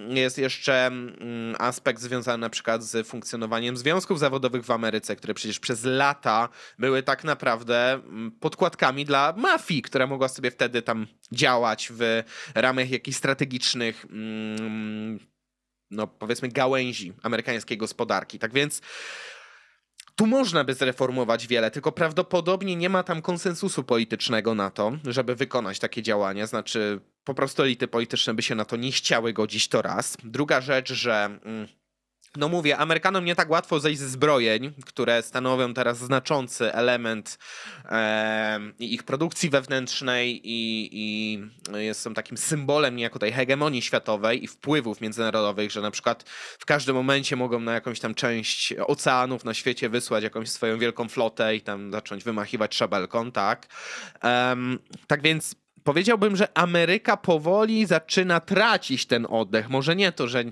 Jest 0.09 0.39
jeszcze 0.39 0.87
mm, 0.87 1.57
aspekt 1.59 2.01
związany 2.03 2.39
na 2.39 2.51
przykład 2.51 2.85
z 2.85 3.07
funkcjonowaniem 3.07 3.77
związków 3.77 4.19
zawodowych 4.19 4.65
w 4.65 4.71
Ameryce, 4.71 5.17
które 5.17 5.35
przecież 5.35 5.61
przez 5.61 5.85
lata 5.85 6.49
były 6.79 7.03
tak 7.03 7.25
naprawdę 7.25 7.93
mm, 7.93 8.31
podkładkami 8.41 9.05
dla 9.05 9.35
mafii, 9.37 9.83
która 9.83 10.07
mogła 10.07 10.29
sobie 10.29 10.51
wtedy 10.51 10.83
tam 10.83 11.07
działać 11.33 11.93
w 11.93 12.23
ramach 12.55 12.91
jakichś 12.91 13.17
strategicznych 13.17 14.05
mm, 14.11 15.19
no 15.91 16.07
powiedzmy 16.07 16.49
gałęzi 16.49 17.13
amerykańskiej 17.23 17.79
gospodarki. 17.79 18.39
Tak 18.39 18.53
więc 18.53 18.81
tu 20.19 20.27
można 20.27 20.65
by 20.65 20.75
zreformować 20.75 21.47
wiele, 21.47 21.71
tylko 21.71 21.93
prawdopodobnie 21.93 22.77
nie 22.77 22.89
ma 22.89 23.03
tam 23.03 23.23
konsensusu 23.23 23.85
politycznego 23.85 24.55
na 24.55 24.71
to, 24.71 24.93
żeby 25.05 25.35
wykonać 25.35 25.79
takie 25.79 26.03
działania. 26.03 26.47
Znaczy, 26.47 27.01
po 27.25 27.35
prostu 27.35 27.63
elity 27.63 27.89
polityczne 27.89 28.35
by 28.35 28.43
się 28.43 28.55
na 28.55 28.65
to 28.65 28.77
nie 28.77 28.93
chciały 28.93 29.33
godzić, 29.33 29.69
to 29.69 29.83
raz. 29.83 30.17
Druga 30.25 30.61
rzecz, 30.61 30.93
że. 30.93 31.39
Mm, 31.45 31.69
no 32.37 32.49
mówię, 32.49 32.77
Amerykanom 32.77 33.25
nie 33.25 33.35
tak 33.35 33.51
łatwo 33.51 33.81
zejść 33.81 34.01
ze 34.01 34.09
zbrojeń, 34.09 34.73
które 34.87 35.23
stanowią 35.23 35.75
teraz 35.75 35.99
znaczący 35.99 36.73
element 36.73 37.39
e, 37.85 38.61
ich 38.79 39.03
produkcji 39.03 39.51
wewnętrznej 39.51 40.41
i, 40.45 40.89
i 40.93 41.95
są 41.95 42.15
takim 42.15 42.37
symbolem 42.37 42.97
niejako 42.97 43.19
tej 43.19 43.33
hegemonii 43.33 43.83
światowej 43.83 44.45
i 44.45 44.47
wpływów 44.47 45.01
międzynarodowych, 45.01 45.71
że 45.71 45.81
na 45.81 45.91
przykład 45.91 46.23
w 46.59 46.67
każdym 46.67 46.97
momencie 46.97 47.37
mogą 47.37 47.61
na 47.61 47.75
jakąś 47.75 48.01
tam 48.01 48.15
część 48.15 48.75
oceanów 48.87 49.45
na 49.45 49.55
świecie 49.55 49.89
wysłać 49.89 50.25
jakąś 50.25 50.49
swoją 50.49 50.79
wielką 50.79 51.09
flotę 51.09 51.57
i 51.57 51.61
tam 51.61 51.93
zacząć 51.93 52.25
wymachiwać 52.25 52.75
szabelką, 52.75 53.33
tak? 53.33 53.67
E, 54.25 54.57
tak 55.07 55.23
więc 55.23 55.55
powiedziałbym, 55.85 56.37
że 56.37 56.59
Ameryka 56.59 57.17
powoli 57.17 57.87
zaczyna 57.87 58.41
tracić 58.41 59.07
ten 59.07 59.27
oddech. 59.31 59.69
Może 59.69 59.97
nie 59.97 60.13
to, 60.13 60.29
że 60.29 60.45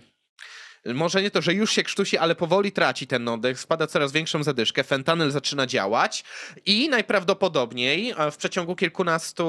może 0.94 1.22
nie 1.22 1.30
to, 1.30 1.42
że 1.42 1.54
już 1.54 1.72
się 1.72 1.82
krztusi, 1.82 2.18
ale 2.18 2.34
powoli 2.34 2.72
traci 2.72 3.06
ten 3.06 3.28
oddech, 3.28 3.60
spada 3.60 3.86
coraz 3.86 4.12
większą 4.12 4.42
zadyszkę, 4.42 4.84
fentanyl 4.84 5.30
zaczyna 5.30 5.66
działać 5.66 6.24
i 6.66 6.88
najprawdopodobniej 6.88 8.14
w 8.32 8.36
przeciągu 8.36 8.76
kilkunastu 8.76 9.44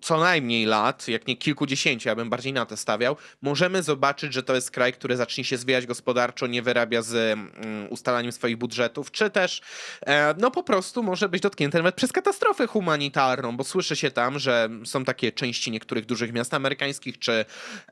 co 0.00 0.20
najmniej 0.20 0.66
lat, 0.66 1.08
jak 1.08 1.26
nie 1.26 1.36
kilkudziesięciu, 1.36 2.08
ja 2.08 2.14
bym 2.14 2.30
bardziej 2.30 2.52
na 2.52 2.66
to 2.66 2.76
stawiał, 2.76 3.16
możemy 3.42 3.82
zobaczyć, 3.82 4.32
że 4.34 4.42
to 4.42 4.54
jest 4.54 4.70
kraj, 4.70 4.92
który 4.92 5.16
zacznie 5.16 5.44
się 5.44 5.56
zwijać 5.56 5.86
gospodarczo, 5.86 6.46
nie 6.46 6.62
wyrabia 6.62 7.02
z 7.02 7.14
mm, 7.14 7.50
ustalaniem 7.90 8.32
swoich 8.32 8.56
budżetów, 8.56 9.10
czy 9.10 9.30
też 9.30 9.60
e, 10.06 10.34
no 10.38 10.50
po 10.50 10.62
prostu 10.62 11.02
może 11.02 11.28
być 11.28 11.42
dotknięty 11.42 11.78
nawet 11.78 11.94
przez 11.94 12.12
katastrofę 12.12 12.66
humanitarną, 12.66 13.56
bo 13.56 13.64
słyszy 13.64 13.96
się 13.96 14.10
tam, 14.10 14.38
że 14.38 14.68
są 14.84 15.04
takie 15.04 15.32
części 15.32 15.70
niektórych 15.70 16.06
dużych 16.06 16.32
miast 16.32 16.54
amerykańskich, 16.54 17.18
czy 17.18 17.44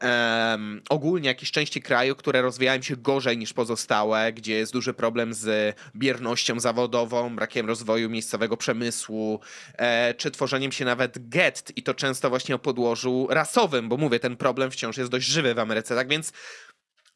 e, 0.03 0.59
ogólnie 0.89 1.29
jakieś 1.29 1.51
części 1.51 1.83
kraju, 1.83 2.17
które 2.17 2.43
rozwijają 2.43 2.68
rozwijają 2.69 2.83
się 2.83 2.97
gorzej 2.97 3.39
niż 3.39 3.53
pozostałe, 3.53 4.33
gdzie 4.33 4.55
jest 4.55 4.73
duży 4.73 4.95
problem 4.95 5.35
z 5.35 5.77
biernością 5.97 6.61
zawodową, 6.61 7.37
brakiem 7.37 7.67
rozwoju 7.67 8.11
miejscowego 8.11 8.57
przemysłu, 8.57 9.41
e, 9.75 10.15
czy 10.15 10.31
tworzeniem 10.31 10.73
się 10.73 10.85
nawet 10.85 11.29
gett 11.29 11.73
i 11.77 11.83
to 11.83 11.95
często 11.95 12.31
właśnie 12.31 12.55
o 12.55 12.59
podłożu 12.59 13.27
rasowym, 13.31 13.89
bo 13.89 13.97
mówię, 13.97 14.21
ten 14.21 14.37
problem 14.37 14.71
wciąż 14.71 14.97
jest 14.97 15.11
dość 15.11 15.27
żywy 15.27 15.55
w 15.55 15.59
Ameryce. 15.59 15.95
Tak 15.95 16.09
więc 16.09 16.33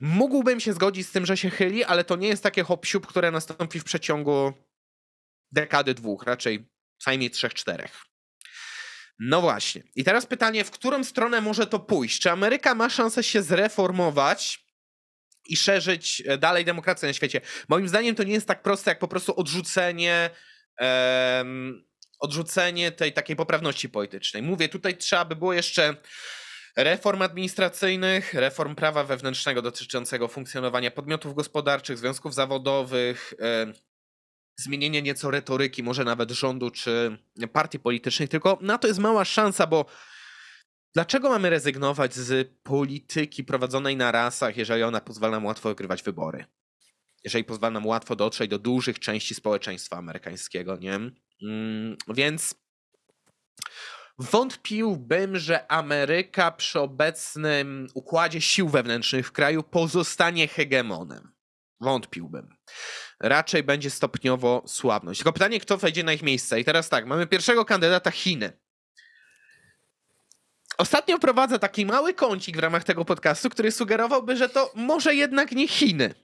mógłbym 0.00 0.61
się 0.61 0.73
zgodzić 0.73 1.06
z 1.06 1.12
tym, 1.12 1.26
że 1.26 1.37
się 1.37 1.50
chyli, 1.50 1.85
ale 1.85 2.04
to 2.04 2.16
nie 2.16 2.28
jest 2.28 2.42
takie 2.42 2.62
hop 2.62 2.87
które 3.09 3.30
nastąpi 3.30 3.80
w 3.80 3.85
przeciągu 3.85 4.52
dekady 5.52 5.94
dwóch, 5.94 6.23
raczej 6.23 6.68
co 6.99 7.11
najmniej 7.11 7.30
trzech, 7.30 7.54
czterech. 7.54 8.04
No 9.18 9.40
właśnie. 9.40 9.82
I 9.97 10.04
teraz 10.04 10.26
pytanie, 10.26 10.64
w 10.64 10.71
którą 10.71 11.04
stronę 11.04 11.40
może 11.40 11.66
to 11.66 11.78
pójść? 11.78 12.21
Czy 12.21 12.30
Ameryka 12.30 12.75
ma 12.75 12.90
szansę 12.90 13.23
się 13.23 13.42
zreformować 13.42 14.62
i 15.47 15.57
szerzyć 15.57 16.23
e, 16.27 16.39
dalej 16.39 16.65
demokrację 16.65 17.09
na 17.09 17.13
świecie? 17.13 17.41
Moim 17.69 17.89
zdaniem 17.89 18.15
to 18.15 18.23
nie 18.23 18.33
jest 18.33 18.49
tak 18.49 18.63
proste, 18.63 18.91
jak 18.91 18.99
po 18.99 19.09
prostu 19.09 19.37
odrzucenie 19.37 20.31
um, 20.81 21.85
odrzucenie 22.23 22.93
tej 22.93 23.13
takiej 23.13 23.37
poprawności 23.37 23.89
politycznej. 23.89 24.43
Mówię, 24.43 24.69
tutaj 24.69 24.97
trzeba 24.97 25.25
by 25.25 25.37
było 25.37 25.53
jeszcze 25.53 25.97
reform 26.77 27.23
administracyjnych, 27.23 28.35
reform 28.35 28.75
prawa 28.75 29.05
wewnętrznego 29.05 29.63
dotyczącego 29.63 30.29
funkcjonowania 30.29 30.91
podmiotów 30.91 31.35
gospodarczych, 31.35 31.99
związków 31.99 32.35
zawodowych, 32.35 33.35
zmienienie 34.57 35.03
nieco 35.03 35.31
retoryki, 35.31 35.83
może 35.83 36.05
nawet 36.05 36.31
rządu 36.31 36.71
czy 36.71 37.19
partii 37.53 37.79
politycznej, 37.79 38.29
tylko 38.29 38.59
na 38.61 38.79
to 38.79 38.89
jest 38.89 39.01
mała 39.01 39.25
szansa, 39.25 39.67
bo 39.67 39.87
dlaczego 40.95 41.29
mamy 41.29 41.51
rezygnować 41.51 42.15
z 42.15 42.49
polityki 42.63 43.45
prowadzonej 43.45 43.97
na 43.97 44.13
rasach, 44.13 44.57
jeżeli 44.57 44.83
ona 44.83 45.01
pozwala 45.01 45.31
nam 45.31 45.45
łatwo 45.45 45.69
wygrywać 45.69 46.03
wybory? 46.03 46.45
Jeżeli 47.25 47.45
pozwala 47.45 47.71
nam 47.71 47.87
łatwo 47.87 48.17
dotrzeć 48.17 48.51
do 48.51 48.59
dużych 48.59 48.99
części 48.99 49.35
społeczeństwa 49.35 49.97
amerykańskiego, 49.97 50.77
nie? 50.77 50.95
Mm, 51.43 51.97
więc 52.09 52.55
wątpiłbym, 54.19 55.39
że 55.39 55.73
Ameryka 55.73 56.51
przy 56.53 56.81
obecnym 56.81 57.87
układzie 57.95 58.41
sił 58.41 58.69
wewnętrznych 58.69 59.27
w 59.27 59.33
kraju 59.33 59.63
pozostanie 59.63 60.49
hegemonem. 60.49 61.33
Wątpiłbym 61.81 62.57
raczej 63.21 63.63
będzie 63.63 63.91
stopniowo 63.91 64.63
słabnąć. 64.67 65.19
Tylko 65.19 65.33
pytanie, 65.33 65.61
kto 65.61 65.79
wejdzie 65.79 66.05
na 66.05 66.13
ich 66.13 66.23
miejsce. 66.23 66.61
I 66.61 66.65
teraz 66.65 66.89
tak, 66.89 67.07
mamy 67.07 67.27
pierwszego 67.27 67.65
kandydata 67.65 68.11
Chiny. 68.11 68.53
Ostatnio 70.79 71.19
prowadzę 71.19 71.59
taki 71.59 71.87
mały 71.87 72.14
kącik 72.14 72.57
w 72.57 72.61
ramach 72.61 72.85
tego 72.85 73.05
podcastu, 73.05 73.50
który 73.50 73.73
sugerowałby, 73.73 74.37
że 74.37 74.49
to 74.49 74.73
może 74.75 75.14
jednak 75.14 75.52
nie 75.52 75.69
Chiny. 75.69 76.14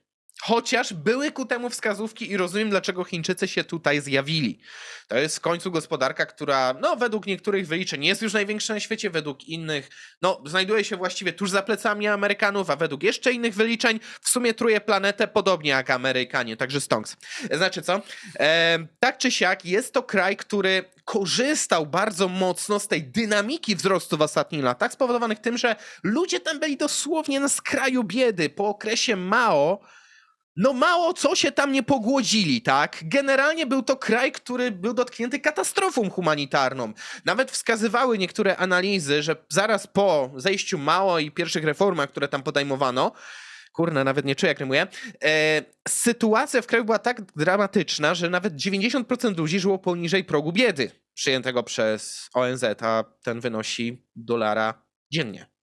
Chociaż 0.42 0.92
były 0.92 1.32
ku 1.32 1.46
temu 1.46 1.70
wskazówki 1.70 2.30
i 2.30 2.36
rozumiem, 2.36 2.70
dlaczego 2.70 3.04
Chińczycy 3.04 3.48
się 3.48 3.64
tutaj 3.64 4.00
zjawili. 4.00 4.60
To 5.08 5.16
jest 5.16 5.36
w 5.36 5.40
końcu 5.40 5.70
gospodarka, 5.70 6.26
która, 6.26 6.74
no, 6.80 6.96
według 6.96 7.26
niektórych 7.26 7.66
wyliczeń 7.66 8.04
jest 8.04 8.22
już 8.22 8.32
największa 8.32 8.74
na 8.74 8.80
świecie, 8.80 9.10
według 9.10 9.44
innych, 9.44 9.90
no, 10.22 10.42
znajduje 10.46 10.84
się 10.84 10.96
właściwie 10.96 11.32
tuż 11.32 11.50
za 11.50 11.62
plecami 11.62 12.06
Amerykanów, 12.06 12.70
a 12.70 12.76
według 12.76 13.02
jeszcze 13.02 13.32
innych 13.32 13.54
wyliczeń 13.54 14.00
w 14.20 14.28
sumie 14.28 14.54
truje 14.54 14.80
planetę 14.80 15.28
podobnie 15.28 15.70
jak 15.70 15.90
Amerykanie, 15.90 16.56
także 16.56 16.80
stonks. 16.80 17.16
Znaczy 17.52 17.82
co? 17.82 18.02
E, 18.40 18.78
tak 19.00 19.18
czy 19.18 19.30
siak, 19.30 19.64
jest 19.64 19.94
to 19.94 20.02
kraj, 20.02 20.36
który 20.36 20.84
korzystał 21.04 21.86
bardzo 21.86 22.28
mocno 22.28 22.80
z 22.80 22.88
tej 22.88 23.02
dynamiki 23.02 23.76
wzrostu 23.76 24.16
w 24.16 24.22
ostatnich 24.22 24.64
latach, 24.64 24.92
spowodowanych 24.92 25.38
tym, 25.38 25.58
że 25.58 25.76
ludzie 26.02 26.40
tam 26.40 26.60
byli 26.60 26.76
dosłownie 26.76 27.40
na 27.40 27.48
skraju 27.48 28.04
biedy. 28.04 28.48
Po 28.48 28.68
okresie 28.68 29.16
Mao 29.16 29.80
no 30.58 30.72
mało 30.72 31.14
co 31.14 31.36
się 31.36 31.52
tam 31.52 31.72
nie 31.72 31.82
pogłodzili, 31.82 32.62
tak? 32.62 32.98
Generalnie 33.02 33.66
był 33.66 33.82
to 33.82 33.96
kraj, 33.96 34.32
który 34.32 34.70
był 34.70 34.94
dotknięty 34.94 35.40
katastrofą 35.40 36.10
humanitarną. 36.10 36.92
Nawet 37.24 37.50
wskazywały 37.50 38.18
niektóre 38.18 38.56
analizy, 38.56 39.22
że 39.22 39.36
zaraz 39.48 39.86
po 39.86 40.30
zejściu 40.36 40.78
Mao 40.78 41.18
i 41.18 41.30
pierwszych 41.30 41.64
reformach, 41.64 42.10
które 42.10 42.28
tam 42.28 42.42
podejmowano, 42.42 43.12
kurna, 43.72 44.04
nawet 44.04 44.24
nie 44.24 44.36
czuję, 44.36 44.48
jak 44.48 44.58
rymuję, 44.58 44.86
e, 45.24 45.62
sytuacja 45.88 46.62
w 46.62 46.66
kraju 46.66 46.84
była 46.84 46.98
tak 46.98 47.22
dramatyczna, 47.22 48.14
że 48.14 48.30
nawet 48.30 48.54
90% 48.54 49.38
ludzi 49.38 49.60
żyło 49.60 49.78
poniżej 49.78 50.24
progu 50.24 50.52
biedy 50.52 50.90
przyjętego 51.14 51.62
przez 51.62 52.28
ONZ, 52.34 52.64
a 52.80 53.04
ten 53.22 53.40
wynosi 53.40 54.06
dolara 54.16 54.86
dziennie 55.12 55.57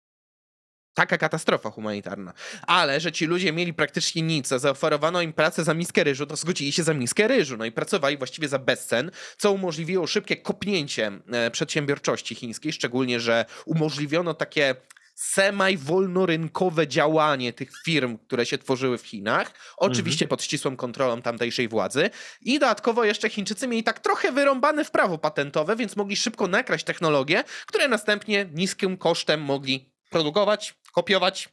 taka 0.94 1.18
katastrofa 1.18 1.70
humanitarna. 1.70 2.32
Ale, 2.66 3.00
że 3.00 3.12
ci 3.12 3.26
ludzie 3.26 3.52
mieli 3.52 3.74
praktycznie 3.74 4.22
nic, 4.22 4.52
a 4.52 4.58
zaoferowano 4.58 5.22
im 5.22 5.32
pracę 5.32 5.64
za 5.64 5.74
miskę 5.74 6.04
ryżu, 6.04 6.26
to 6.26 6.36
zgodzili 6.36 6.72
się 6.72 6.82
za 6.82 6.94
miskę 6.94 7.28
ryżu. 7.28 7.56
No 7.56 7.64
i 7.64 7.72
pracowali 7.72 8.18
właściwie 8.18 8.48
za 8.48 8.58
bezcen, 8.58 9.10
co 9.38 9.52
umożliwiło 9.52 10.06
szybkie 10.06 10.36
kopnięcie 10.36 11.12
e, 11.32 11.50
przedsiębiorczości 11.50 12.34
chińskiej, 12.34 12.72
szczególnie, 12.72 13.20
że 13.20 13.44
umożliwiono 13.66 14.34
takie 14.34 14.74
semi-wolnorynkowe 15.14 16.88
działanie 16.88 17.52
tych 17.52 17.70
firm, 17.84 18.18
które 18.18 18.46
się 18.46 18.58
tworzyły 18.58 18.98
w 18.98 19.06
Chinach, 19.06 19.52
oczywiście 19.76 20.24
mhm. 20.24 20.28
pod 20.28 20.42
ścisłą 20.42 20.76
kontrolą 20.76 21.22
tamtejszej 21.22 21.68
władzy 21.68 22.10
i 22.40 22.58
dodatkowo 22.58 23.04
jeszcze 23.04 23.30
Chińczycy 23.30 23.68
mieli 23.68 23.82
tak 23.82 24.00
trochę 24.00 24.32
wyrąbane 24.32 24.84
w 24.84 24.90
prawo 24.90 25.18
patentowe, 25.18 25.76
więc 25.76 25.96
mogli 25.96 26.16
szybko 26.16 26.48
nakraść 26.48 26.84
technologie, 26.84 27.44
które 27.66 27.88
następnie 27.88 28.46
niskim 28.52 28.96
kosztem 28.96 29.40
mogli 29.40 29.93
produkować, 30.14 30.74
kopiować 30.92 31.48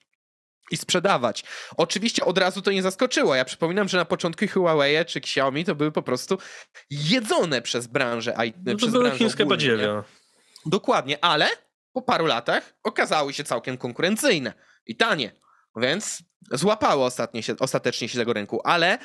i 0.72 0.78
sprzedawać. 0.78 1.44
Oczywiście 1.78 2.26
od 2.26 2.38
razu 2.38 2.62
to 2.62 2.72
nie 2.72 2.82
zaskoczyło. 2.82 3.36
Ja 3.36 3.46
przypominam, 3.46 3.88
że 3.88 3.98
na 3.98 4.06
początku 4.06 4.48
Huawei 4.48 5.06
czy 5.06 5.20
Xiaomi 5.20 5.66
to 5.66 5.76
były 5.76 5.92
po 5.92 6.02
prostu 6.02 6.38
jedzone 6.90 7.62
przez 7.62 7.88
branżę 7.88 8.36
IT. 8.48 8.56
No 8.66 8.72
to 8.72 8.78
przez 8.78 8.92
były 8.92 9.12
chińskie 9.12 9.46
badziewia. 9.46 10.04
Dokładnie, 10.66 11.24
ale 11.24 11.50
po 11.94 12.02
paru 12.02 12.26
latach 12.26 12.74
okazały 12.84 13.34
się 13.34 13.44
całkiem 13.44 13.78
konkurencyjne 13.78 14.54
i 14.86 14.96
tanie. 14.96 15.32
Więc 15.76 16.24
złapało 16.52 17.06
ostatnie 17.06 17.44
się, 17.44 17.56
ostatecznie 17.60 18.10
się 18.10 18.20
tego 18.20 18.34
rynku, 18.34 18.62
ale 18.64 18.98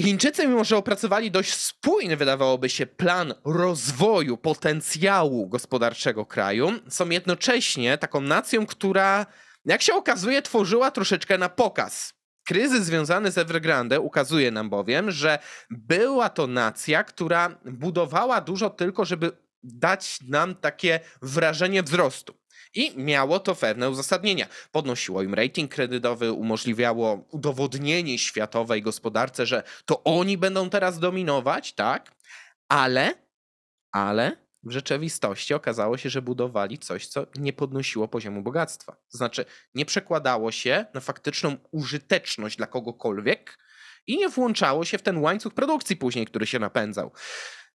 Chińczycy, 0.00 0.48
mimo 0.48 0.64
że 0.64 0.76
opracowali 0.76 1.30
dość 1.30 1.54
spójny, 1.54 2.16
wydawałoby 2.16 2.68
się, 2.68 2.86
plan 2.86 3.34
rozwoju 3.44 4.36
potencjału 4.36 5.48
gospodarczego 5.48 6.26
kraju, 6.26 6.72
są 6.88 7.10
jednocześnie 7.10 7.98
taką 7.98 8.20
nacją, 8.20 8.66
która, 8.66 9.26
jak 9.64 9.82
się 9.82 9.94
okazuje, 9.94 10.42
tworzyła 10.42 10.90
troszeczkę 10.90 11.38
na 11.38 11.48
pokaz. 11.48 12.14
Kryzys 12.46 12.84
związany 12.84 13.30
z 13.30 13.38
Evergrande 13.38 14.00
ukazuje 14.00 14.50
nam 14.50 14.70
bowiem, 14.70 15.10
że 15.10 15.38
była 15.70 16.28
to 16.28 16.46
nacja, 16.46 17.04
która 17.04 17.58
budowała 17.64 18.40
dużo 18.40 18.70
tylko, 18.70 19.04
żeby 19.04 19.32
dać 19.62 20.18
nam 20.28 20.54
takie 20.54 21.00
wrażenie 21.22 21.82
wzrostu. 21.82 22.34
I 22.74 22.92
miało 22.96 23.40
to 23.40 23.54
pewne 23.54 23.90
uzasadnienia. 23.90 24.46
Podnosiło 24.72 25.22
im 25.22 25.34
rating 25.34 25.74
kredytowy, 25.74 26.32
umożliwiało 26.32 27.24
udowodnienie 27.30 28.18
światowej 28.18 28.82
gospodarce, 28.82 29.46
że 29.46 29.62
to 29.84 30.04
oni 30.04 30.38
będą 30.38 30.70
teraz 30.70 30.98
dominować, 30.98 31.72
tak? 31.72 32.12
Ale, 32.68 33.14
ale 33.92 34.36
w 34.62 34.70
rzeczywistości 34.70 35.54
okazało 35.54 35.98
się, 35.98 36.10
że 36.10 36.22
budowali 36.22 36.78
coś, 36.78 37.06
co 37.06 37.26
nie 37.36 37.52
podnosiło 37.52 38.08
poziomu 38.08 38.42
bogactwa. 38.42 38.92
To 38.92 39.18
znaczy, 39.18 39.44
nie 39.74 39.84
przekładało 39.84 40.52
się 40.52 40.86
na 40.94 41.00
faktyczną 41.00 41.56
użyteczność 41.70 42.56
dla 42.56 42.66
kogokolwiek 42.66 43.58
i 44.06 44.16
nie 44.16 44.28
włączało 44.28 44.84
się 44.84 44.98
w 44.98 45.02
ten 45.02 45.18
łańcuch 45.18 45.54
produkcji 45.54 45.96
później, 45.96 46.26
który 46.26 46.46
się 46.46 46.58
napędzał. 46.58 47.12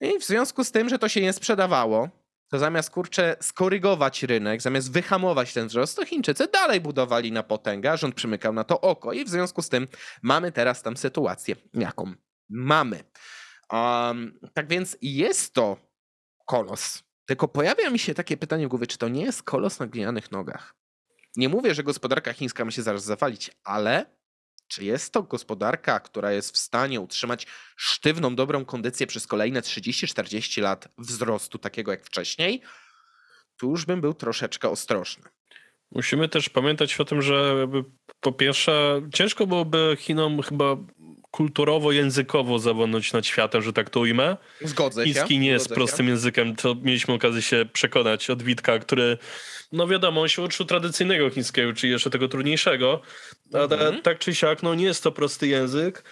I 0.02 0.20
w 0.20 0.24
związku 0.24 0.64
z 0.64 0.72
tym, 0.72 0.90
że 0.90 1.00
to 1.00 1.10
się 1.10 1.22
nie 1.22 1.34
sprzedawało, 1.34 2.25
to 2.50 2.60
zamiast 2.60 2.90
kurczę 2.90 3.36
skorygować 3.42 4.24
rynek, 4.24 4.62
zamiast 4.62 4.92
wyhamować 4.92 5.54
ten 5.54 5.68
wzrost, 5.68 5.96
to 5.96 6.06
Chińczycy 6.06 6.48
dalej 6.48 6.82
budowali 6.82 7.32
na 7.32 7.44
potęgę, 7.44 7.98
rząd 7.98 8.16
przymykał 8.16 8.54
na 8.54 8.64
to 8.64 8.82
oko 8.82 9.14
i 9.14 9.26
w 9.26 9.30
związku 9.30 9.62
z 9.62 9.70
tym 9.70 9.88
mamy 10.22 10.52
teraz 10.52 10.82
tam 10.82 10.98
sytuację, 10.98 11.56
jaką 11.74 12.14
mamy. 12.50 13.04
Um, 13.72 14.40
tak 14.54 14.68
więc 14.68 14.98
jest 15.02 15.54
to 15.54 15.78
kolos. 16.46 17.04
Tylko 17.26 17.48
pojawia 17.48 17.90
mi 17.90 18.00
się 18.00 18.14
takie 18.14 18.38
pytanie 18.38 18.68
w 18.68 18.70
głowie, 18.70 18.88
czy 18.88 18.98
to 18.98 19.08
nie 19.08 19.22
jest 19.22 19.44
kolos 19.44 19.80
na 19.80 19.88
glinianych 19.88 20.32
nogach? 20.32 20.76
Nie 21.36 21.50
mówię, 21.50 21.76
że 21.76 21.84
gospodarka 21.84 22.34
chińska 22.34 22.66
ma 22.66 22.72
się 22.72 22.82
zaraz 22.82 23.04
zawalić, 23.04 23.52
ale 23.64 24.06
czy 24.68 24.84
jest 24.84 25.14
to 25.14 25.24
gospodarka, 25.24 26.00
która 26.00 26.32
jest 26.32 26.54
w 26.54 26.58
stanie 26.58 27.02
utrzymać 27.02 27.48
sztywną, 27.76 28.36
dobrą 28.36 28.66
kondycję 28.66 29.08
przez 29.08 29.28
kolejne 29.28 29.62
30-40 29.62 30.62
lat 30.62 30.88
wzrostu, 30.98 31.58
takiego 31.58 31.92
jak 31.92 32.06
wcześniej? 32.06 32.62
Tu 33.58 33.70
już 33.70 33.86
bym 33.86 34.02
był 34.02 34.14
troszeczkę 34.14 34.70
ostrożny. 34.70 35.24
Musimy 35.92 36.30
też 36.30 36.50
pamiętać 36.50 37.00
o 37.00 37.06
tym, 37.06 37.22
że 37.22 37.68
po 38.22 38.32
pierwsze, 38.32 39.02
ciężko 39.14 39.48
byłoby 39.48 39.98
Chinom 40.00 40.42
chyba 40.42 40.78
kulturowo-językowo 41.32 42.60
zawodnąć 42.60 43.14
nad 43.14 43.26
światem, 43.26 43.62
że 43.62 43.74
tak 43.74 43.90
to 43.90 44.00
ujmę. 44.00 44.38
Zgodzę 44.62 45.08
się. 45.08 45.14
Chiński 45.14 45.40
nie 45.40 45.50
jest 45.50 45.70
prostym 45.70 46.08
językiem, 46.08 46.56
to 46.56 46.76
mieliśmy 46.82 47.14
okazję 47.14 47.42
się 47.42 47.66
przekonać 47.74 48.30
od 48.30 48.44
Witka, 48.44 48.80
który 48.80 49.18
no 49.72 49.88
wiadomo, 49.88 50.22
on 50.22 50.28
się 50.28 50.42
uczył 50.42 50.66
tradycyjnego 50.66 51.30
chińskiego, 51.30 51.74
czyli 51.74 51.94
jeszcze 51.94 52.10
tego 52.10 52.28
trudniejszego, 52.28 53.02
ale 53.54 53.64
mhm. 53.64 54.02
tak 54.02 54.20
czy 54.20 54.36
siak, 54.36 54.64
no 54.64 54.76
nie 54.76 54.86
jest 54.86 55.04
to 55.04 55.12
prosty 55.12 55.48
język. 55.48 56.04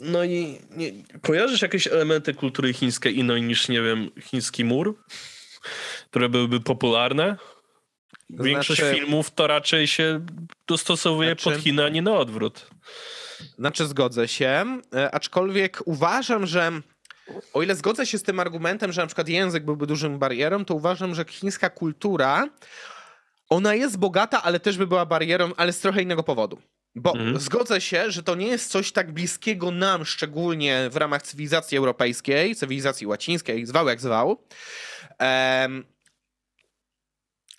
No 0.00 0.24
i 0.24 0.58
nie, 0.70 0.92
kojarzysz 1.22 1.62
jakieś 1.62 1.86
elementy 1.86 2.34
kultury 2.34 2.72
chińskiej 2.72 3.18
innej 3.18 3.42
niż, 3.42 3.68
nie 3.68 3.82
wiem, 3.82 4.10
chiński 4.20 4.64
mur, 4.64 4.98
które 6.10 6.28
byłyby 6.28 6.60
popularne? 6.60 7.36
Większość 8.30 8.80
znaczy... 8.80 8.94
filmów 8.94 9.30
to 9.30 9.46
raczej 9.46 9.86
się 9.86 10.26
dostosowuje 10.66 11.28
znaczy... 11.28 11.50
pod 11.50 11.54
Chiny, 11.54 11.84
a 11.84 11.88
nie 11.88 12.02
na 12.02 12.12
odwrót. 12.12 12.66
Znaczy 13.58 13.86
zgodzę 13.86 14.28
się, 14.28 14.80
e, 14.94 15.14
aczkolwiek 15.14 15.80
uważam, 15.84 16.46
że 16.46 16.72
o 17.52 17.62
ile 17.62 17.74
zgodzę 17.74 18.06
się 18.06 18.18
z 18.18 18.22
tym 18.22 18.40
argumentem, 18.40 18.92
że 18.92 19.00
na 19.00 19.06
przykład 19.06 19.28
język 19.28 19.64
byłby 19.64 19.86
dużym 19.86 20.18
barierą, 20.18 20.64
to 20.64 20.74
uważam, 20.74 21.14
że 21.14 21.24
chińska 21.24 21.70
kultura 21.70 22.48
ona 23.48 23.74
jest 23.74 23.98
bogata, 23.98 24.42
ale 24.42 24.60
też 24.60 24.78
by 24.78 24.86
była 24.86 25.06
barierą, 25.06 25.52
ale 25.56 25.72
z 25.72 25.80
trochę 25.80 26.02
innego 26.02 26.22
powodu. 26.22 26.58
Bo 26.94 27.12
mhm. 27.12 27.38
zgodzę 27.38 27.80
się, 27.80 28.10
że 28.10 28.22
to 28.22 28.34
nie 28.34 28.46
jest 28.46 28.70
coś 28.70 28.92
tak 28.92 29.12
bliskiego 29.12 29.70
nam, 29.70 30.04
szczególnie 30.04 30.88
w 30.90 30.96
ramach 30.96 31.22
cywilizacji 31.22 31.78
europejskiej, 31.78 32.54
cywilizacji 32.54 33.06
łacińskiej, 33.06 33.66
zwał 33.66 33.88
jak 33.88 34.00
zwał. 34.00 34.44
Um, 35.20 35.84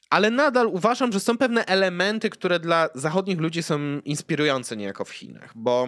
ale 0.09 0.31
nadal 0.31 0.67
uważam, 0.67 1.11
że 1.11 1.19
są 1.19 1.37
pewne 1.37 1.65
elementy, 1.65 2.29
które 2.29 2.59
dla 2.59 2.89
zachodnich 2.95 3.39
ludzi 3.39 3.63
są 3.63 3.79
inspirujące 4.05 4.77
niejako 4.77 5.05
w 5.05 5.11
Chinach, 5.11 5.51
bo 5.55 5.87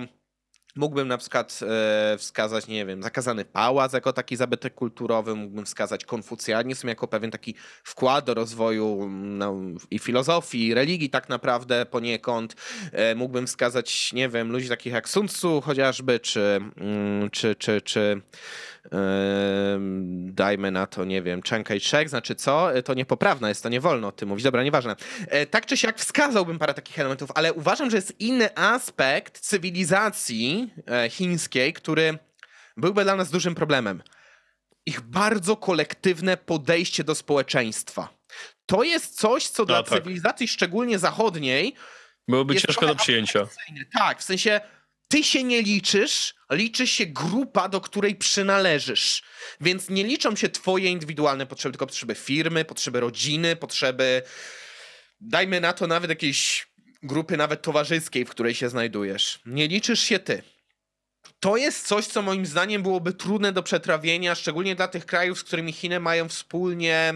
Mógłbym 0.77 1.07
na 1.07 1.17
przykład 1.17 1.59
e, 1.61 2.17
wskazać, 2.17 2.67
nie 2.67 2.85
wiem, 2.85 3.03
zakazany 3.03 3.45
pałac 3.45 3.93
jako 3.93 4.13
taki 4.13 4.35
zabytek 4.35 4.73
kulturowy, 4.73 5.35
mógłbym 5.35 5.65
wskazać 5.65 6.05
konfucjanizm 6.05 6.87
jako 6.87 7.07
pewien 7.07 7.31
taki 7.31 7.55
wkład 7.83 8.25
do 8.25 8.33
rozwoju 8.33 9.09
no, 9.09 9.55
i 9.91 9.99
filozofii, 9.99 10.67
i 10.67 10.73
religii 10.73 11.09
tak 11.09 11.29
naprawdę 11.29 11.85
poniekąd. 11.85 12.55
E, 12.91 13.15
mógłbym 13.15 13.47
wskazać, 13.47 14.13
nie 14.13 14.29
wiem, 14.29 14.51
ludzi 14.51 14.69
takich 14.69 14.93
jak 14.93 15.09
Sun 15.09 15.27
Tzu 15.27 15.61
chociażby, 15.61 16.19
czy, 16.19 16.59
mm, 16.77 17.29
czy, 17.29 17.55
czy, 17.55 17.81
czy 17.81 18.21
dajmy 20.25 20.71
na 20.71 20.87
to, 20.87 21.05
nie 21.05 21.21
wiem, 21.21 21.41
Chiang 21.43 21.67
Kai-shek, 21.67 22.09
znaczy 22.09 22.35
co? 22.35 22.69
To 22.85 22.93
niepoprawne 22.93 23.49
jest, 23.49 23.63
to 23.63 23.69
nie 23.69 23.81
wolno 23.81 24.07
o 24.07 24.11
tym 24.11 24.29
mówić. 24.29 24.43
Dobra, 24.43 24.63
nieważne. 24.63 24.95
E, 25.27 25.45
tak 25.45 25.65
czy 25.65 25.77
siak 25.77 25.99
wskazałbym 25.99 26.59
parę 26.59 26.73
takich 26.73 26.99
elementów, 26.99 27.29
ale 27.35 27.53
uważam, 27.53 27.89
że 27.89 27.97
jest 27.97 28.21
inny 28.21 28.57
aspekt 28.57 29.39
cywilizacji 29.39 30.73
e, 30.87 31.09
chińskiej, 31.09 31.73
który 31.73 32.17
byłby 32.77 33.03
dla 33.03 33.15
nas 33.15 33.29
dużym 33.29 33.55
problemem. 33.55 34.03
Ich 34.85 35.01
bardzo 35.01 35.55
kolektywne 35.55 36.37
podejście 36.37 37.03
do 37.03 37.15
społeczeństwa. 37.15 38.09
To 38.65 38.83
jest 38.83 39.19
coś, 39.19 39.47
co 39.47 39.65
dla 39.65 39.83
tak. 39.83 39.99
cywilizacji, 39.99 40.47
szczególnie 40.47 40.99
zachodniej, 40.99 41.75
byłoby 42.27 42.55
ciężko 42.55 42.87
do 42.87 42.95
przyjęcia. 42.95 43.47
Tak, 43.93 44.19
w 44.19 44.23
sensie 44.23 44.61
ty 45.07 45.23
się 45.23 45.43
nie 45.43 45.61
liczysz, 45.61 46.35
liczy 46.51 46.87
się 46.87 47.05
grupa, 47.05 47.69
do 47.69 47.81
której 47.81 48.15
przynależysz. 48.15 49.23
Więc 49.61 49.89
nie 49.89 50.03
liczą 50.03 50.35
się 50.35 50.49
twoje 50.49 50.91
indywidualne 50.91 51.45
potrzeby, 51.45 51.73
tylko 51.73 51.87
potrzeby 51.87 52.15
firmy, 52.15 52.65
potrzeby 52.65 52.99
rodziny, 52.99 53.55
potrzeby, 53.55 54.21
dajmy 55.21 55.61
na 55.61 55.73
to 55.73 55.87
nawet 55.87 56.09
jakiejś 56.09 56.67
grupy 57.03 57.37
nawet 57.37 57.61
towarzyskiej, 57.61 58.25
w 58.25 58.29
której 58.29 58.55
się 58.55 58.69
znajdujesz. 58.69 59.39
Nie 59.45 59.67
liczysz 59.67 59.99
się 59.99 60.19
ty. 60.19 60.43
To 61.39 61.57
jest 61.57 61.87
coś, 61.87 62.07
co 62.07 62.21
moim 62.21 62.45
zdaniem 62.45 62.83
byłoby 62.83 63.13
trudne 63.13 63.51
do 63.51 63.63
przetrawienia, 63.63 64.35
szczególnie 64.35 64.75
dla 64.75 64.87
tych 64.87 65.05
krajów, 65.05 65.39
z 65.39 65.43
którymi 65.43 65.73
Chiny 65.73 65.99
mają 65.99 66.29
wspólnie 66.29 67.13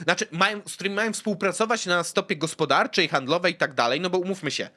znaczy, 0.00 0.26
mają, 0.30 0.60
z 0.68 0.74
którymi 0.74 0.96
mają 0.96 1.12
współpracować 1.12 1.86
na 1.86 2.04
stopie 2.04 2.36
gospodarczej, 2.36 3.08
handlowej 3.08 3.52
i 3.52 3.56
tak 3.56 3.74
dalej, 3.74 4.00
no 4.00 4.10
bo 4.10 4.18
umówmy 4.18 4.50
się, 4.50 4.70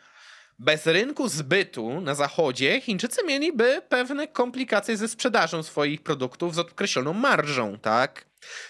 bez 0.60 0.86
rynku 0.86 1.28
zbytu 1.28 2.02
na 2.02 2.15
zachodzie 2.15 2.82
Chińczycy 2.82 3.24
mieliby 3.26 3.82
pewne 3.89 4.28
komplikacje 4.28 4.98
ze 4.98 5.08
sprzedażą 5.08 5.63
swoich 5.63 6.04
produktów 6.04 6.56
z 6.56 6.60
określoną 6.60 7.13
marżą, 7.13 7.78
tak? 7.80 8.26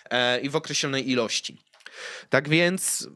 E, 0.09 0.39
I 0.39 0.49
w 0.49 0.55
określonej 0.55 1.09
ilości. 1.09 1.61
Tak 2.29 2.49
więc 2.49 3.09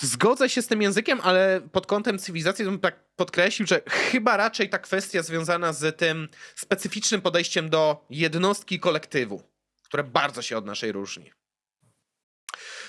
zgodzę 0.00 0.48
się 0.48 0.62
z 0.62 0.66
tym 0.66 0.82
językiem, 0.82 1.20
ale 1.22 1.60
pod 1.72 1.86
kątem 1.86 2.18
cywilizacji 2.18 2.64
bym 2.64 2.78
tak 2.78 3.04
podkreślił, 3.16 3.66
że 3.68 3.80
chyba 3.88 4.36
raczej 4.36 4.68
ta 4.68 4.78
kwestia 4.78 5.22
związana 5.22 5.72
z 5.72 5.98
tym 5.98 6.28
specyficznym 6.54 7.20
podejściem 7.20 7.70
do 7.70 8.06
jednostki 8.10 8.80
kolektywu, 8.80 9.42
które 9.84 10.04
bardzo 10.04 10.42
się 10.42 10.56
od 10.56 10.66
naszej 10.66 10.92
różni. 10.92 11.32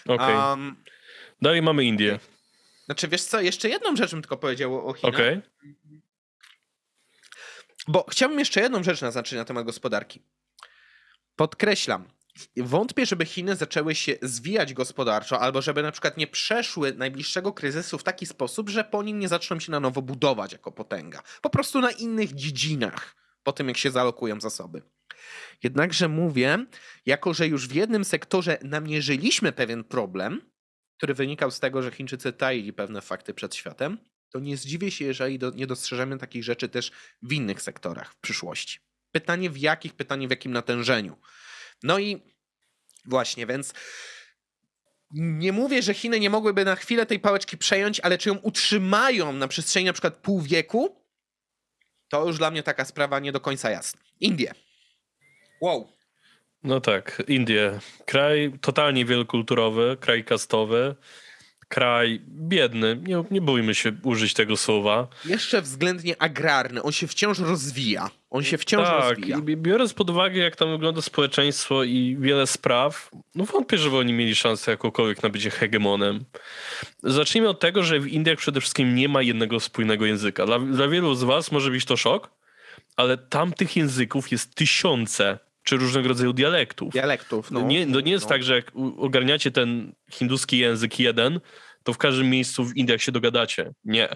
Okej. 0.06 0.16
Okay. 0.16 0.50
Um, 0.50 0.84
Dalej 1.42 1.62
mamy 1.62 1.84
Indię. 1.84 2.20
Znaczy, 2.86 3.08
wiesz 3.08 3.24
co, 3.24 3.42
jeszcze 3.42 3.70
jedną 3.70 3.96
rzecz 3.96 4.12
bym 4.12 4.22
tylko 4.22 4.38
powiedział 4.38 4.88
o 4.88 4.94
Chinach. 4.94 5.16
Okay. 5.16 5.42
Bo 7.88 8.06
chciałbym 8.10 8.40
jeszcze 8.40 8.62
jedną 8.62 8.84
rzecz 8.84 9.02
naznaczyć 9.02 9.34
na 9.34 9.46
temat 9.46 9.66
gospodarki. 9.66 10.22
Podkreślam, 11.36 12.08
wątpię, 12.58 13.06
żeby 13.06 13.26
Chiny 13.26 13.56
zaczęły 13.56 13.96
się 13.96 14.16
zwijać 14.22 14.74
gospodarczo, 14.74 15.40
albo 15.40 15.62
żeby 15.62 15.84
na 15.84 15.92
przykład 15.92 16.18
nie 16.18 16.28
przeszły 16.28 16.94
najbliższego 16.94 17.54
kryzysu 17.54 17.98
w 17.98 18.04
taki 18.04 18.26
sposób, 18.26 18.70
że 18.70 18.84
po 18.84 19.04
nim 19.04 19.20
nie 19.20 19.28
zaczną 19.28 19.60
się 19.60 19.72
na 19.72 19.80
nowo 19.80 20.02
budować 20.02 20.52
jako 20.52 20.72
potęga. 20.72 21.24
Po 21.42 21.50
prostu 21.50 21.82
na 21.82 21.92
innych 21.92 22.34
dziedzinach, 22.34 23.16
po 23.44 23.54
tym 23.54 23.68
jak 23.68 23.78
się 23.78 23.92
zalokują 23.92 24.42
zasoby. 24.42 24.82
Jednakże 25.64 26.08
mówię, 26.08 26.66
jako 27.06 27.34
że 27.34 27.48
już 27.48 27.68
w 27.68 27.76
jednym 27.76 28.06
sektorze 28.06 28.58
namierzyliśmy 28.64 29.52
pewien 29.52 29.84
problem, 29.84 30.53
który 31.04 31.14
wynikał 31.14 31.52
z 31.52 31.60
tego, 31.60 31.82
że 31.82 31.92
Chińczycy 31.92 32.34
taili 32.34 32.74
pewne 32.74 33.02
fakty 33.02 33.34
przed 33.34 33.56
światem, 33.56 33.98
to 34.30 34.40
nie 34.40 34.58
zdziwię 34.58 34.92
się, 34.92 35.06
jeżeli 35.06 35.40
do, 35.40 35.52
nie 35.52 35.68
dostrzeżemy 35.68 36.18
takich 36.18 36.44
rzeczy 36.44 36.70
też 36.70 36.92
w 37.22 37.34
innych 37.34 37.62
sektorach 37.62 38.14
w 38.14 38.18
przyszłości. 38.18 38.80
Pytanie 39.12 39.50
w 39.50 39.58
jakich, 39.58 39.94
pytanie 39.94 40.28
w 40.28 40.30
jakim 40.30 40.52
natężeniu. 40.52 41.18
No 41.84 42.00
i 42.00 42.22
właśnie, 43.06 43.46
więc 43.46 43.74
nie 45.12 45.52
mówię, 45.52 45.82
że 45.82 45.94
Chiny 45.94 46.20
nie 46.20 46.30
mogłyby 46.30 46.66
na 46.66 46.76
chwilę 46.76 47.06
tej 47.06 47.20
pałeczki 47.20 47.58
przejąć, 47.58 48.00
ale 48.00 48.18
czy 48.18 48.30
ją 48.30 48.36
utrzymają 48.36 49.34
na 49.34 49.48
przestrzeni 49.48 49.86
na 49.86 49.94
przykład 49.94 50.16
pół 50.16 50.42
wieku, 50.42 51.06
to 52.08 52.28
już 52.28 52.38
dla 52.38 52.52
mnie 52.52 52.64
taka 52.64 52.86
sprawa 52.86 53.20
nie 53.20 53.32
do 53.32 53.40
końca 53.40 53.70
jasna. 53.70 54.02
Indie. 54.20 54.54
Wow. 55.62 55.92
No 56.64 56.82
tak, 56.82 57.24
Indie. 57.28 57.80
Kraj 58.06 58.54
totalnie 58.62 59.06
wielokulturowy, 59.06 59.98
kraj 60.00 60.24
kastowy, 60.24 60.96
kraj 61.68 62.22
biedny. 62.28 63.00
Nie, 63.04 63.24
nie 63.32 63.42
bójmy 63.42 63.76
się 63.76 63.92
użyć 64.04 64.34
tego 64.34 64.58
słowa. 64.58 65.08
Jeszcze 65.26 65.62
względnie 65.62 66.22
agrarny. 66.22 66.84
On 66.84 66.92
się 66.92 67.08
wciąż 67.08 67.40
rozwija. 67.40 68.10
On 68.30 68.44
się 68.44 68.58
wciąż 68.58 68.88
tak, 68.88 69.04
rozwija. 69.10 69.38
biorąc 69.42 69.94
pod 69.94 70.10
uwagę, 70.10 70.42
jak 70.42 70.56
tam 70.56 70.72
wygląda 70.72 71.02
społeczeństwo 71.02 71.84
i 71.84 72.18
wiele 72.20 72.48
spraw, 72.48 73.12
no 73.36 73.46
wątpię, 73.46 73.78
żeby 73.78 73.98
oni 73.98 74.14
mieli 74.14 74.36
szansę 74.36 74.72
jakąkolwiek 74.72 75.24
na 75.24 75.30
bycie 75.30 75.50
hegemonem. 75.50 76.26
Zacznijmy 77.04 77.50
od 77.50 77.60
tego, 77.60 77.84
że 77.84 78.00
w 78.00 78.08
Indiach 78.08 78.38
przede 78.38 78.62
wszystkim 78.62 78.96
nie 78.96 79.10
ma 79.10 79.22
jednego 79.22 79.60
spójnego 79.60 80.06
języka. 80.06 80.46
Dla, 80.46 80.60
dla 80.60 80.88
wielu 80.88 81.16
z 81.16 81.24
was 81.24 81.52
może 81.52 81.72
być 81.72 81.86
to 81.86 81.98
szok, 81.98 82.30
ale 82.96 83.18
tam 83.18 83.54
tych 83.54 83.76
języków 83.76 84.32
jest 84.32 84.56
tysiące 84.56 85.40
czy 85.64 85.78
różnego 85.78 86.08
rodzaju 86.08 86.34
dialektów. 86.34 86.94
Dialektów, 86.94 87.52
no. 87.52 87.62
Nie, 87.62 87.88
to 87.88 88.02
nie 88.02 88.12
jest 88.12 88.26
no. 88.26 88.30
tak, 88.30 88.44
że 88.44 88.56
jak 88.56 88.72
ogarniacie 88.98 89.52
ten 89.52 89.94
hinduski 90.12 90.58
język 90.58 91.00
jeden, 91.00 91.40
to 91.84 91.94
w 91.94 91.98
każdym 91.98 92.30
miejscu 92.30 92.66
w 92.66 92.78
Indiach 92.78 93.02
się 93.02 93.12
dogadacie. 93.12 93.74
Nie. 93.86 94.16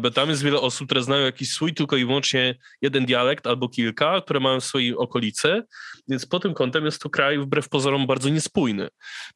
Bo 0.00 0.10
tam 0.10 0.28
jest 0.28 0.42
wiele 0.42 0.60
osób, 0.60 0.86
które 0.86 1.02
znają 1.02 1.24
jakiś 1.24 1.50
swój 1.50 1.74
tylko 1.74 1.96
i 1.96 2.04
wyłącznie 2.04 2.58
jeden 2.82 3.06
dialekt 3.06 3.46
albo 3.46 3.68
kilka, 3.68 4.20
które 4.20 4.40
mają 4.40 4.60
w 4.60 4.64
swojej 4.64 4.96
okolicy, 4.96 5.62
więc 6.08 6.26
pod 6.26 6.42
tym 6.42 6.54
kątem 6.54 6.84
jest 6.84 7.02
to 7.02 7.10
kraj 7.10 7.38
wbrew 7.38 7.68
pozorom 7.68 8.06
bardzo 8.06 8.28
niespójny. 8.28 8.88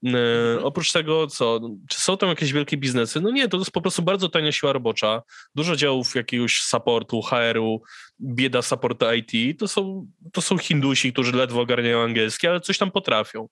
E, 0.06 0.62
oprócz 0.62 0.92
tego, 0.92 1.26
co, 1.26 1.60
czy 1.88 2.00
są 2.00 2.16
tam 2.16 2.28
jakieś 2.28 2.52
wielkie 2.52 2.76
biznesy? 2.76 3.20
No 3.20 3.30
nie, 3.30 3.48
to 3.48 3.56
jest 3.56 3.70
po 3.70 3.80
prostu 3.80 4.02
bardzo 4.02 4.28
tania 4.28 4.52
siła 4.52 4.72
robocza, 4.72 5.22
dużo 5.54 5.76
działów 5.76 6.14
jakiegoś 6.14 6.60
supportu, 6.60 7.22
HR-u, 7.22 7.82
bieda 8.20 8.62
supportu 8.62 9.06
IT, 9.12 9.60
to 9.60 9.68
są, 9.68 10.06
to 10.32 10.40
są 10.40 10.58
Hindusi, 10.58 11.12
którzy 11.12 11.32
ledwo 11.32 11.60
ogarniają 11.60 12.02
angielski, 12.02 12.46
ale 12.46 12.60
coś 12.60 12.78
tam 12.78 12.90
potrafią. 12.90 13.48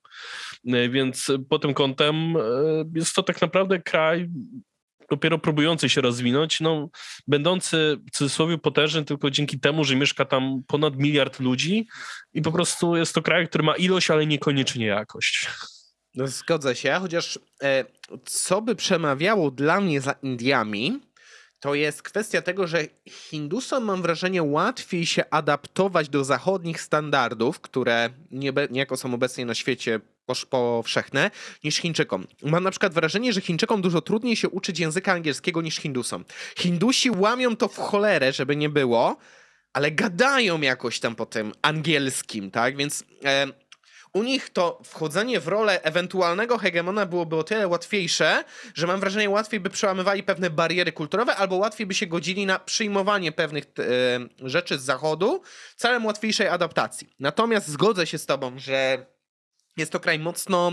E, 0.67 0.89
więc 0.89 1.33
pod 1.49 1.63
tym 1.63 1.75
kątem 1.75 2.37
e, 2.37 2.41
jest 2.95 3.15
to 3.15 3.23
tak 3.23 3.41
naprawdę 3.41 3.83
kraj 3.83 4.29
dopiero 5.13 5.39
próbujący 5.39 5.89
się 5.89 6.01
rozwinąć, 6.01 6.61
no, 6.61 6.89
będący 7.27 7.99
w 8.07 8.17
cudzysłowie 8.17 8.59
potężny 8.59 9.05
tylko 9.05 9.31
dzięki 9.31 9.61
temu, 9.61 9.85
że 9.85 9.97
mieszka 9.97 10.25
tam 10.25 10.63
ponad 10.67 10.97
miliard 10.97 11.41
ludzi 11.41 11.89
i 12.35 12.43
po 12.43 12.53
prostu 12.53 12.97
jest 12.97 13.15
to 13.15 13.23
kraj, 13.23 13.49
który 13.49 13.65
ma 13.65 13.77
ilość, 13.77 14.11
ale 14.11 14.27
niekoniecznie 14.27 14.87
jakość. 14.87 15.49
No, 16.15 16.29
zgodzę 16.29 16.77
się, 16.77 16.97
chociaż 17.01 17.39
e, 17.63 17.85
co 18.25 18.63
by 18.63 18.77
przemawiało 18.77 19.51
dla 19.51 19.81
mnie 19.81 20.01
za 20.01 20.13
Indiami, 20.13 21.01
to 21.61 21.75
jest 21.75 22.03
kwestia 22.03 22.43
tego, 22.43 22.67
że 22.67 22.85
Hindusom 23.09 23.85
mam 23.85 24.03
wrażenie 24.03 24.43
łatwiej 24.43 25.07
się 25.07 25.25
adaptować 25.31 26.09
do 26.09 26.25
zachodnich 26.25 26.81
standardów, 26.81 27.61
które 27.61 28.11
niejako 28.71 28.97
są 28.97 29.15
obecnie 29.15 29.47
na 29.47 29.55
świecie 29.55 30.01
powszechne 30.51 31.31
niż 31.65 31.77
Chińczykom. 31.77 32.27
Mam 32.43 32.65
na 32.65 32.71
przykład 32.71 32.95
wrażenie, 32.95 33.33
że 33.33 33.41
Chińczykom 33.41 33.83
dużo 33.83 34.01
trudniej 34.01 34.37
się 34.37 34.49
uczyć 34.49 34.79
języka 34.79 35.13
angielskiego 35.13 35.63
niż 35.63 35.77
Hindusom. 35.77 36.25
Hindusi 36.59 37.11
łamią 37.11 37.57
to 37.57 37.69
w 37.69 37.79
cholerę, 37.79 38.33
żeby 38.33 38.57
nie 38.57 38.69
było, 38.69 39.17
ale 39.73 39.91
gadają 39.91 40.61
jakoś 40.61 41.01
tam 41.01 41.15
po 41.15 41.27
tym 41.27 41.53
angielskim, 41.63 42.51
tak? 42.51 42.77
Więc 42.77 43.05
e, 43.25 43.47
u 44.13 44.23
nich 44.23 44.51
to 44.51 44.81
wchodzenie 44.85 45.41
w 45.41 45.49
rolę 45.49 45.83
ewentualnego 45.83 46.59
hegemona 46.59 47.07
byłoby 47.07 47.37
o 47.37 47.45
tyle 47.45 47.69
łatwiejsze, 47.69 48.45
że 48.75 48.87
mam 48.87 49.01
wrażenie, 49.01 49.31
łatwiej 49.31 49.61
by 49.61 49.71
przełamywali 49.71 50.23
pewne 50.23 50.51
bariery 50.51 50.93
kulturowe, 50.93 51.37
albo 51.37 51.57
łatwiej 51.57 51.87
by 51.87 51.95
się 51.95 52.07
godzili 52.07 52.47
na 52.47 52.59
przyjmowanie 52.59 53.33
pewnych 53.33 53.65
e, 53.65 54.49
rzeczy 54.49 54.79
z 54.79 54.83
zachodu 54.83 55.43
celem 55.77 56.07
łatwiejszej 56.07 56.49
adaptacji. 56.49 57.15
Natomiast 57.21 57.69
zgodzę 57.69 58.07
się 58.07 58.19
z 58.19 58.27
tobą, 58.27 58.59
że 58.59 59.07
jest 59.77 59.93
to 59.93 60.01
kraj 60.01 60.19
mocno 60.19 60.73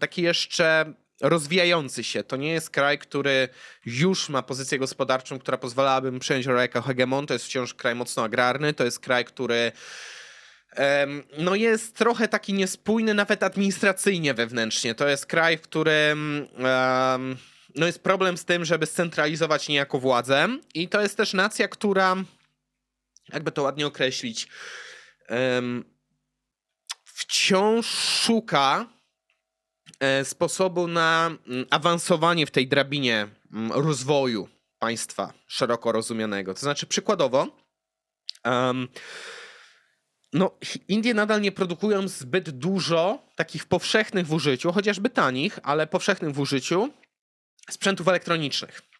taki 0.00 0.22
jeszcze 0.22 0.94
rozwijający 1.20 2.04
się. 2.04 2.24
To 2.24 2.36
nie 2.36 2.52
jest 2.52 2.70
kraj, 2.70 2.98
który 2.98 3.48
już 3.86 4.28
ma 4.28 4.42
pozycję 4.42 4.78
gospodarczą, 4.78 5.38
która 5.38 5.58
pozwalałaby 5.58 6.12
mu 6.12 6.18
przejąć 6.18 6.46
rolę 6.46 6.62
jako 6.62 6.82
hegemon. 6.82 7.26
To 7.26 7.34
jest 7.34 7.46
wciąż 7.46 7.74
kraj 7.74 7.94
mocno 7.94 8.24
agrarny. 8.24 8.74
To 8.74 8.84
jest 8.84 9.00
kraj, 9.00 9.24
który 9.24 9.72
no 11.38 11.54
jest 11.54 11.96
trochę 11.96 12.28
taki 12.28 12.54
niespójny 12.54 13.14
nawet 13.14 13.42
administracyjnie 13.42 14.34
wewnętrznie. 14.34 14.94
To 14.94 15.08
jest 15.08 15.26
kraj, 15.26 15.58
w 15.58 15.60
którym 15.60 16.48
no 17.74 17.86
jest 17.86 18.02
problem 18.02 18.36
z 18.36 18.44
tym, 18.44 18.64
żeby 18.64 18.86
scentralizować 18.86 19.68
niejako 19.68 19.98
władzę 19.98 20.48
i 20.74 20.88
to 20.88 21.00
jest 21.00 21.16
też 21.16 21.32
nacja, 21.34 21.68
która 21.68 22.16
jakby 23.32 23.52
to 23.52 23.62
ładnie 23.62 23.86
określić 23.86 24.48
wciąż 27.12 27.86
szuka 27.86 28.86
e, 30.00 30.24
sposobu 30.24 30.88
na 30.88 31.30
mm, 31.46 31.66
awansowanie 31.70 32.46
w 32.46 32.50
tej 32.50 32.68
drabinie 32.68 33.28
mm, 33.52 33.72
rozwoju 33.72 34.48
państwa 34.78 35.32
szeroko 35.46 35.92
rozumianego. 35.92 36.54
To 36.54 36.60
znaczy 36.60 36.86
przykładowo 36.86 37.46
um, 38.44 38.88
no, 40.32 40.50
Indie 40.88 41.14
nadal 41.14 41.40
nie 41.40 41.52
produkują 41.52 42.08
zbyt 42.08 42.50
dużo 42.50 43.22
takich 43.36 43.66
powszechnych 43.66 44.26
w 44.26 44.32
użyciu, 44.32 44.72
chociażby 44.72 45.10
tanich, 45.10 45.58
ale 45.62 45.86
powszechnych 45.86 46.32
w 46.32 46.40
użyciu 46.40 46.90
sprzętów 47.70 48.08
elektronicznych. 48.08 48.91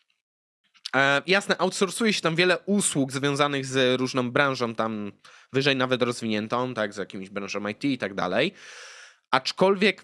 E, 0.96 1.22
jasne, 1.26 1.58
outsourcuje 1.58 2.12
się 2.12 2.20
tam 2.20 2.36
wiele 2.36 2.58
usług 2.58 3.12
związanych 3.12 3.66
z 3.66 4.00
różną 4.00 4.30
branżą, 4.30 4.74
tam 4.74 5.12
wyżej 5.52 5.76
nawet 5.76 6.02
rozwiniętą, 6.02 6.74
tak, 6.74 6.94
z 6.94 6.96
jakimiś 6.96 7.30
branżą 7.30 7.68
IT 7.68 7.84
i 7.84 7.98
tak 7.98 8.14
dalej. 8.14 8.54
Aczkolwiek 9.30 10.02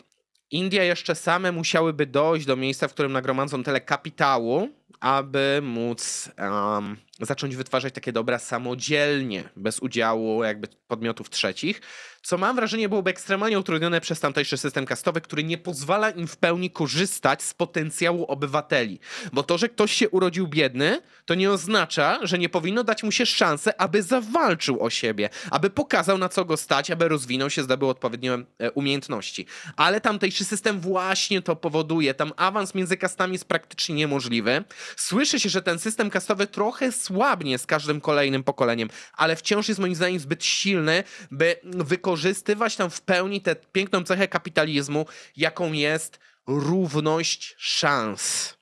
Indie 0.51 0.85
jeszcze 0.85 1.15
same 1.15 1.53
musiałyby 1.53 2.07
dojść 2.07 2.47
do 2.47 2.57
miejsca, 2.57 2.89
w 2.89 2.93
którym 2.93 3.13
nagromadzą 3.13 3.63
tyle 3.63 3.81
kapitału, 3.81 4.69
aby 5.01 5.61
móc 5.63 6.31
um, 6.39 6.97
zacząć 7.21 7.57
wytwarzać 7.57 7.95
takie 7.95 8.13
dobra 8.13 8.39
samodzielnie, 8.39 9.45
bez 9.57 9.81
udziału 9.81 10.45
jakby 10.45 10.69
podmiotów 10.89 11.31
trzecich, 11.31 11.81
co 12.23 12.39
mam 12.39 12.57
wrażenie 12.57 12.89
byłoby 12.89 13.11
ekstremalnie 13.11 13.59
utrudnione 13.59 14.01
przez 14.01 14.21
tamtejszy 14.21 14.57
system 14.57 14.87
kastowy, 14.87 15.21
który 15.21 15.45
nie 15.45 15.59
pozwala 15.59 16.11
im 16.11 16.27
w 16.27 16.37
pełni 16.37 16.71
korzystać 16.71 17.43
z 17.43 17.55
potencjału 17.55 18.25
obywateli. 18.25 19.01
Bo 19.33 19.43
to, 19.43 19.59
że 19.59 19.69
ktoś 19.69 19.93
się 19.93 20.09
urodził 20.09 20.49
biedny, 20.49 21.01
to 21.25 21.35
nie 21.35 21.51
oznacza, 21.51 22.19
że 22.23 22.39
nie 22.39 22.49
powinno 22.49 22.85
dać 22.85 23.03
mu 23.03 23.13
się 23.13 23.27
szansę, 23.27 23.81
aby 23.81 24.03
zawalczył 24.03 24.83
o 24.83 24.91
siebie, 24.91 25.31
aby 25.51 25.71
pokazał 25.71 26.19
na 26.19 26.29
co 26.29 26.45
go 26.45 26.57
stać, 26.57 26.91
aby 26.91 27.09
rozwinął 27.09 27.51
się, 27.51 27.63
zdobył 27.63 27.89
odpowiednie 27.89 28.33
e, 28.33 28.71
umiejętności. 28.71 29.47
Ale 29.77 30.01
tamtejszy 30.01 30.45
system 30.45 30.81
właśnie 30.81 31.43
to 31.43 31.57
powoduje. 31.57 32.15
Tam 32.15 32.33
awans 32.37 32.75
między 32.75 32.97
kastami 32.97 33.33
jest 33.33 33.45
praktycznie 33.45 33.95
niemożliwy. 33.95 34.65
Słyszy 34.97 35.41
się, 35.41 35.49
że 35.49 35.63
ten 35.63 35.79
system 35.79 36.11
kastowy 36.11 36.47
trochę 36.47 36.93
słabnie 37.09 37.59
z 37.59 37.67
każdym 37.67 38.01
kolejnym 38.01 38.45
pokoleniem, 38.45 38.89
ale 39.13 39.37
wciąż 39.37 39.69
jest 39.69 39.81
moim 39.81 39.95
zdaniem 39.95 40.19
zbyt 40.19 40.45
silny, 40.45 41.05
by 41.31 41.61
wykorzystywać 41.65 42.77
tam 42.77 42.91
w 42.91 43.01
pełni 43.01 43.41
tę 43.41 43.57
piękną 43.57 44.05
cechę 44.05 44.29
kapitalizmu, 44.29 45.07
jaką 45.37 45.73
jest 45.73 46.21
równość 46.47 47.55
szans. 47.59 48.55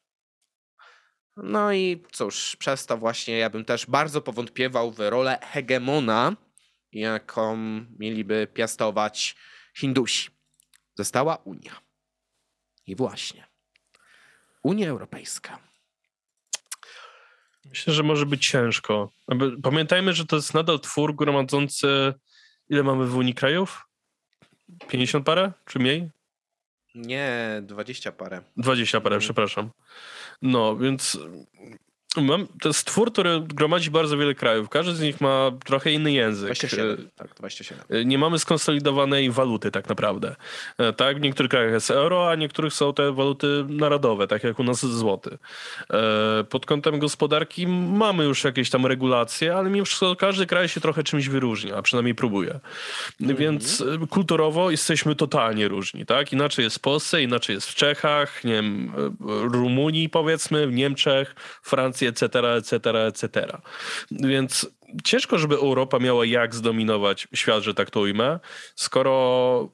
No 1.37 1.72
i 1.72 2.02
cóż, 2.12 2.56
przez 2.56 2.87
to 2.87 2.96
właśnie 2.96 3.38
ja 3.38 3.50
bym 3.50 3.64
też 3.64 3.87
bardzo 3.87 4.22
powątpiewał 4.22 4.90
w 4.90 4.98
rolę 4.98 5.38
hegemona, 5.42 6.37
jaką 6.92 7.56
mieliby 7.98 8.46
piastować 8.54 9.37
Hindusi. 9.74 10.30
Została 10.94 11.37
Unia. 11.37 11.80
I 12.87 12.96
właśnie. 12.96 13.46
Unia 14.62 14.88
Europejska. 14.88 15.65
Myślę, 17.68 17.92
że 17.92 18.02
może 18.02 18.26
być 18.26 18.48
ciężko. 18.48 19.11
Pamiętajmy, 19.62 20.12
że 20.12 20.26
to 20.26 20.37
jest 20.37 20.55
nadal 20.55 20.81
twór 20.81 21.16
gromadzący. 21.16 22.14
Ile 22.68 22.83
mamy 22.83 23.07
w 23.07 23.16
Unii 23.16 23.35
krajów? 23.35 23.88
50 24.88 25.26
parę, 25.26 25.52
czy 25.64 25.79
mniej? 25.79 26.11
Nie, 26.94 27.62
20 27.62 28.12
parę. 28.12 28.42
20 28.57 29.00
parę, 29.00 29.16
mhm. 29.16 29.20
przepraszam. 29.20 29.70
No, 30.42 30.76
więc 30.76 31.18
Mam, 32.22 32.46
to 32.61 32.68
jest 32.68 32.87
twór, 32.87 33.12
który 33.12 33.40
gromadzi 33.40 33.90
bardzo 33.90 34.16
wiele 34.18 34.35
krajów. 34.35 34.68
Każdy 34.68 34.94
z 34.94 35.00
nich 35.00 35.20
ma 35.20 35.50
trochę 35.64 35.92
inny 35.92 36.12
język. 36.12 36.46
27, 36.46 37.09
tak, 37.16 37.35
27. 37.35 37.85
E, 37.90 38.05
nie 38.05 38.18
mamy 38.18 38.38
skonsolidowanej 38.38 39.31
waluty 39.31 39.70
tak 39.70 39.88
naprawdę. 39.88 40.37
E, 40.79 40.92
tak, 40.92 41.18
w 41.18 41.20
niektórych 41.20 41.50
krajach 41.50 41.72
jest 41.72 41.90
euro, 41.90 42.31
a 42.31 42.37
w 42.37 42.38
niektórych 42.38 42.72
są 42.72 42.94
te 42.94 43.12
waluty 43.12 43.64
narodowe, 43.68 44.26
tak 44.26 44.44
jak 44.44 44.59
u 44.59 44.64
nas 44.64 44.87
złoty. 44.87 45.38
E, 45.90 46.44
pod 46.44 46.66
kątem 46.66 46.98
gospodarki 46.98 47.66
mamy 47.66 48.24
już 48.24 48.44
jakieś 48.44 48.70
tam 48.70 48.87
regulacje, 48.87 49.55
ale 49.55 49.70
mimo 49.70 49.85
wszystko 49.85 50.16
każdy 50.16 50.46
kraj 50.46 50.68
się 50.68 50.81
trochę 50.81 51.02
czymś 51.02 51.29
wyróżnia, 51.29 51.76
a 51.76 51.83
przynajmniej 51.83 52.14
próbuje. 52.14 52.61
Mm. 53.20 53.37
Więc 53.37 53.85
kulturowo 54.11 54.70
jesteśmy 54.70 55.14
totalnie 55.14 55.68
różni, 55.68 56.07
tak? 56.07 56.33
Inaczej 56.33 56.62
jest 56.62 56.76
w 56.76 56.81
Polsce, 56.81 57.22
inaczej 57.22 57.55
jest 57.55 57.70
w 57.70 57.74
Czechach, 57.74 58.44
nie 58.44 58.52
wiem, 58.52 58.92
Rumunii 59.52 60.09
powiedzmy, 60.09 60.66
w 60.66 60.72
Niemczech, 60.72 61.35
Francji, 61.62 62.05
etc., 62.06 62.56
etc., 62.56 63.06
etc. 63.06 63.58
Więc 64.10 64.70
ciężko, 65.04 65.38
żeby 65.38 65.54
Europa 65.54 65.98
miała 65.98 66.26
jak 66.26 66.54
zdominować 66.54 67.28
świat, 67.34 67.62
że 67.62 67.74
tak 67.74 67.90
to 67.90 68.00
ujmę, 68.00 68.40
skoro 68.74 69.68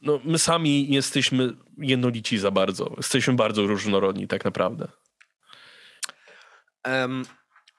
no, 0.00 0.20
my 0.24 0.38
sami 0.38 0.92
jesteśmy 0.92 1.56
jednolici 1.78 2.38
za 2.38 2.50
bardzo. 2.50 2.94
Jesteśmy 2.96 3.34
bardzo 3.34 3.66
różnorodni 3.66 4.28
tak 4.28 4.44
naprawdę. 4.44 4.88
Um, 6.86 7.24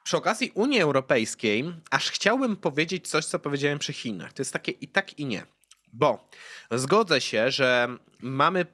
przy 0.04 0.18
okazji 0.18 0.52
Unii 0.54 0.80
Europejskiej 0.82 1.74
aż 1.92 2.12
chciałbym 2.12 2.56
powiedzieć 2.56 3.08
coś, 3.08 3.26
co 3.26 3.40
powiedziałem 3.40 3.80
przy 3.80 3.94
Chinach. 3.94 4.34
To 4.34 4.42
jest 4.42 4.54
takie 4.54 4.72
i 4.72 4.88
tak 4.88 5.20
i 5.20 5.26
nie. 5.26 5.46
Bo 5.94 6.30
zgodzę 6.72 7.22
się, 7.22 7.52
że 7.52 7.98
mamy 8.22 8.66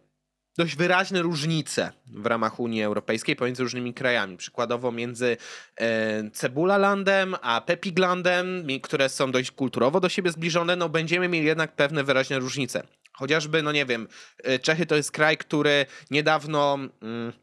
dość 0.59 0.75
wyraźne 0.75 1.21
różnice 1.21 1.91
w 2.07 2.25
ramach 2.25 2.59
Unii 2.59 2.83
Europejskiej 2.83 3.35
pomiędzy 3.35 3.63
różnymi 3.63 3.93
krajami. 3.93 4.37
Przykładowo 4.37 4.91
między 4.91 5.37
e, 5.75 6.29
Cebulalandem 6.31 7.35
a 7.41 7.61
Pepiglandem, 7.61 8.67
które 8.83 9.09
są 9.09 9.31
dość 9.31 9.51
kulturowo 9.51 9.99
do 9.99 10.09
siebie 10.09 10.31
zbliżone, 10.31 10.75
no 10.75 10.89
będziemy 10.89 11.27
mieli 11.27 11.45
jednak 11.45 11.75
pewne 11.75 12.03
wyraźne 12.03 12.39
różnice. 12.39 12.83
Chociażby, 13.13 13.63
no 13.63 13.71
nie 13.71 13.85
wiem, 13.85 14.07
e, 14.43 14.59
Czechy 14.59 14.85
to 14.85 14.95
jest 14.95 15.11
kraj, 15.11 15.37
który 15.37 15.85
niedawno... 16.11 16.77
Mm, 17.01 17.33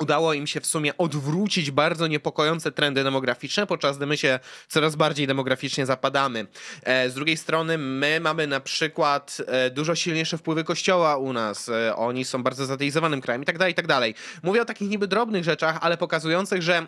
udało 0.00 0.32
im 0.32 0.46
się 0.46 0.60
w 0.60 0.66
sumie 0.66 0.96
odwrócić 0.96 1.70
bardzo 1.70 2.06
niepokojące 2.06 2.72
trendy 2.72 3.04
demograficzne, 3.04 3.66
podczas 3.66 3.96
gdy 3.96 4.06
my 4.06 4.16
się 4.16 4.38
coraz 4.68 4.96
bardziej 4.96 5.26
demograficznie 5.26 5.86
zapadamy. 5.86 6.46
E, 6.82 7.10
z 7.10 7.14
drugiej 7.14 7.36
strony 7.36 7.78
my 7.78 8.20
mamy 8.20 8.46
na 8.46 8.60
przykład 8.60 9.36
e, 9.46 9.70
dużo 9.70 9.94
silniejsze 9.94 10.38
wpływy 10.38 10.64
kościoła 10.64 11.16
u 11.16 11.32
nas. 11.32 11.68
E, 11.68 11.96
oni 11.96 12.24
są 12.24 12.42
bardzo 12.42 12.66
zateizowanym 12.66 13.20
krajem 13.20 13.42
i 13.42 13.46
tak 13.46 13.58
dalej, 13.58 13.72
i 13.72 13.74
tak 13.74 13.86
dalej. 13.86 14.14
Mówię 14.42 14.62
o 14.62 14.64
takich 14.64 14.90
niby 14.90 15.06
drobnych 15.06 15.44
rzeczach, 15.44 15.78
ale 15.80 15.96
pokazujących, 15.96 16.62
że 16.62 16.86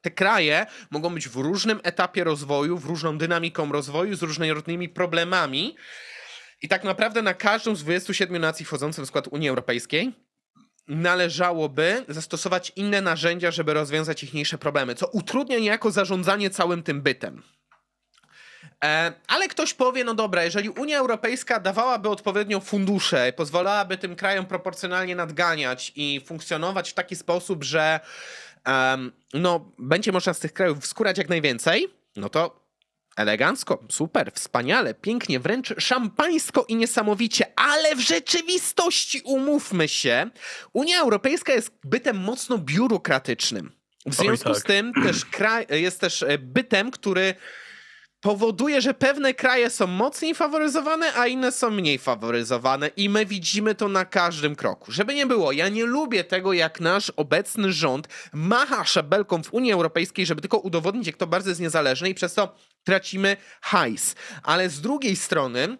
te 0.00 0.10
kraje 0.10 0.66
mogą 0.90 1.14
być 1.14 1.28
w 1.28 1.36
różnym 1.36 1.80
etapie 1.82 2.24
rozwoju, 2.24 2.78
w 2.78 2.84
różną 2.84 3.18
dynamiką 3.18 3.72
rozwoju, 3.72 4.16
z 4.16 4.22
różnymi 4.22 4.88
problemami. 4.88 5.76
I 6.62 6.68
tak 6.68 6.84
naprawdę 6.84 7.22
na 7.22 7.34
każdą 7.34 7.74
z 7.76 7.82
27 7.82 8.42
nacji 8.42 8.66
wchodzących 8.66 9.04
w 9.04 9.08
skład 9.08 9.28
Unii 9.28 9.48
Europejskiej 9.48 10.27
należałoby 10.88 12.04
zastosować 12.08 12.72
inne 12.76 13.00
narzędzia, 13.00 13.50
żeby 13.50 13.74
rozwiązać 13.74 14.22
ichniejsze 14.22 14.58
problemy, 14.58 14.94
co 14.94 15.06
utrudnia 15.06 15.58
niejako 15.58 15.90
zarządzanie 15.90 16.50
całym 16.50 16.82
tym 16.82 17.02
bytem. 17.02 17.42
E, 18.84 19.12
ale 19.28 19.48
ktoś 19.48 19.74
powie, 19.74 20.04
no 20.04 20.14
dobra, 20.14 20.44
jeżeli 20.44 20.68
Unia 20.68 20.98
Europejska 20.98 21.60
dawałaby 21.60 22.08
odpowiednio 22.08 22.60
fundusze, 22.60 23.32
pozwalałaby 23.32 23.98
tym 23.98 24.16
krajom 24.16 24.46
proporcjonalnie 24.46 25.16
nadganiać 25.16 25.92
i 25.96 26.20
funkcjonować 26.26 26.90
w 26.90 26.94
taki 26.94 27.16
sposób, 27.16 27.64
że 27.64 28.00
um, 28.66 29.12
no, 29.34 29.72
będzie 29.78 30.12
można 30.12 30.34
z 30.34 30.38
tych 30.38 30.52
krajów 30.52 30.86
skórać 30.86 31.18
jak 31.18 31.28
najwięcej, 31.28 31.88
no 32.16 32.28
to 32.28 32.67
Elegancko, 33.18 33.84
super, 33.90 34.32
wspaniale, 34.32 34.94
pięknie, 34.94 35.40
wręcz 35.40 35.74
szampańsko 35.78 36.64
i 36.68 36.76
niesamowicie, 36.76 37.46
ale 37.56 37.96
w 37.96 38.00
rzeczywistości 38.00 39.20
umówmy 39.24 39.88
się, 39.88 40.30
Unia 40.72 41.00
Europejska 41.00 41.52
jest 41.52 41.70
bytem 41.84 42.16
mocno 42.18 42.58
biurokratycznym. 42.58 43.72
W 44.06 44.14
związku 44.14 44.48
tak. 44.48 44.58
z 44.58 44.62
tym 44.62 44.92
też 44.94 45.24
kraj, 45.24 45.66
jest 45.70 46.00
też 46.00 46.22
e, 46.22 46.38
bytem, 46.38 46.90
który 46.90 47.34
powoduje, 48.20 48.80
że 48.80 48.94
pewne 48.94 49.34
kraje 49.34 49.70
są 49.70 49.86
mocniej 49.86 50.34
faworyzowane, 50.34 51.14
a 51.14 51.26
inne 51.26 51.52
są 51.52 51.70
mniej 51.70 51.98
faworyzowane 51.98 52.90
i 52.96 53.08
my 53.08 53.26
widzimy 53.26 53.74
to 53.74 53.88
na 53.88 54.04
każdym 54.04 54.56
kroku. 54.56 54.92
Żeby 54.92 55.14
nie 55.14 55.26
było, 55.26 55.52
ja 55.52 55.68
nie 55.68 55.84
lubię 55.84 56.24
tego, 56.24 56.52
jak 56.52 56.80
nasz 56.80 57.10
obecny 57.10 57.72
rząd 57.72 58.08
macha 58.32 58.84
szabelką 58.84 59.42
w 59.42 59.54
Unii 59.54 59.72
Europejskiej, 59.72 60.26
żeby 60.26 60.40
tylko 60.40 60.58
udowodnić, 60.58 61.06
jak 61.06 61.16
to 61.16 61.26
bardzo 61.26 61.48
jest 61.48 61.60
niezależne 61.60 62.10
i 62.10 62.14
przez 62.14 62.34
to 62.34 62.54
tracimy 62.84 63.36
hajs. 63.60 64.14
Ale 64.42 64.68
z 64.68 64.80
drugiej 64.80 65.16
strony 65.16 65.78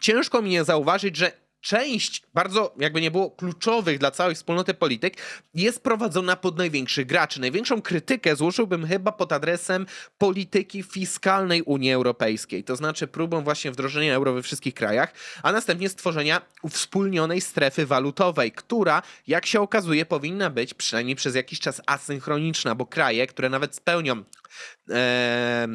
ciężko 0.00 0.42
mi 0.42 0.50
nie 0.50 0.64
zauważyć, 0.64 1.16
że 1.16 1.42
część 1.62 2.22
bardzo, 2.34 2.74
jakby 2.78 3.00
nie 3.00 3.10
było, 3.10 3.30
kluczowych 3.30 3.98
dla 3.98 4.10
całej 4.10 4.34
wspólnoty 4.34 4.74
polityk 4.74 5.16
jest 5.54 5.82
prowadzona 5.82 6.36
pod 6.36 6.58
największych 6.58 7.06
graczy. 7.06 7.40
Największą 7.40 7.82
krytykę 7.82 8.36
złożyłbym 8.36 8.86
chyba 8.86 9.12
pod 9.12 9.32
adresem 9.32 9.86
polityki 10.18 10.82
fiskalnej 10.82 11.62
Unii 11.62 11.92
Europejskiej, 11.92 12.64
to 12.64 12.76
znaczy 12.76 13.06
próbą 13.06 13.44
właśnie 13.44 13.70
wdrożenia 13.70 14.14
euro 14.14 14.32
we 14.32 14.42
wszystkich 14.42 14.74
krajach, 14.74 15.12
a 15.42 15.52
następnie 15.52 15.88
stworzenia 15.88 16.40
uwspólnionej 16.62 17.40
strefy 17.40 17.86
walutowej, 17.86 18.52
która, 18.52 19.02
jak 19.26 19.46
się 19.46 19.60
okazuje, 19.60 20.06
powinna 20.06 20.50
być 20.50 20.74
przynajmniej 20.74 21.16
przez 21.16 21.34
jakiś 21.34 21.60
czas 21.60 21.80
asynchroniczna, 21.86 22.74
bo 22.74 22.86
kraje, 22.86 23.26
które 23.26 23.48
nawet 23.48 23.74
spełnią 23.74 24.24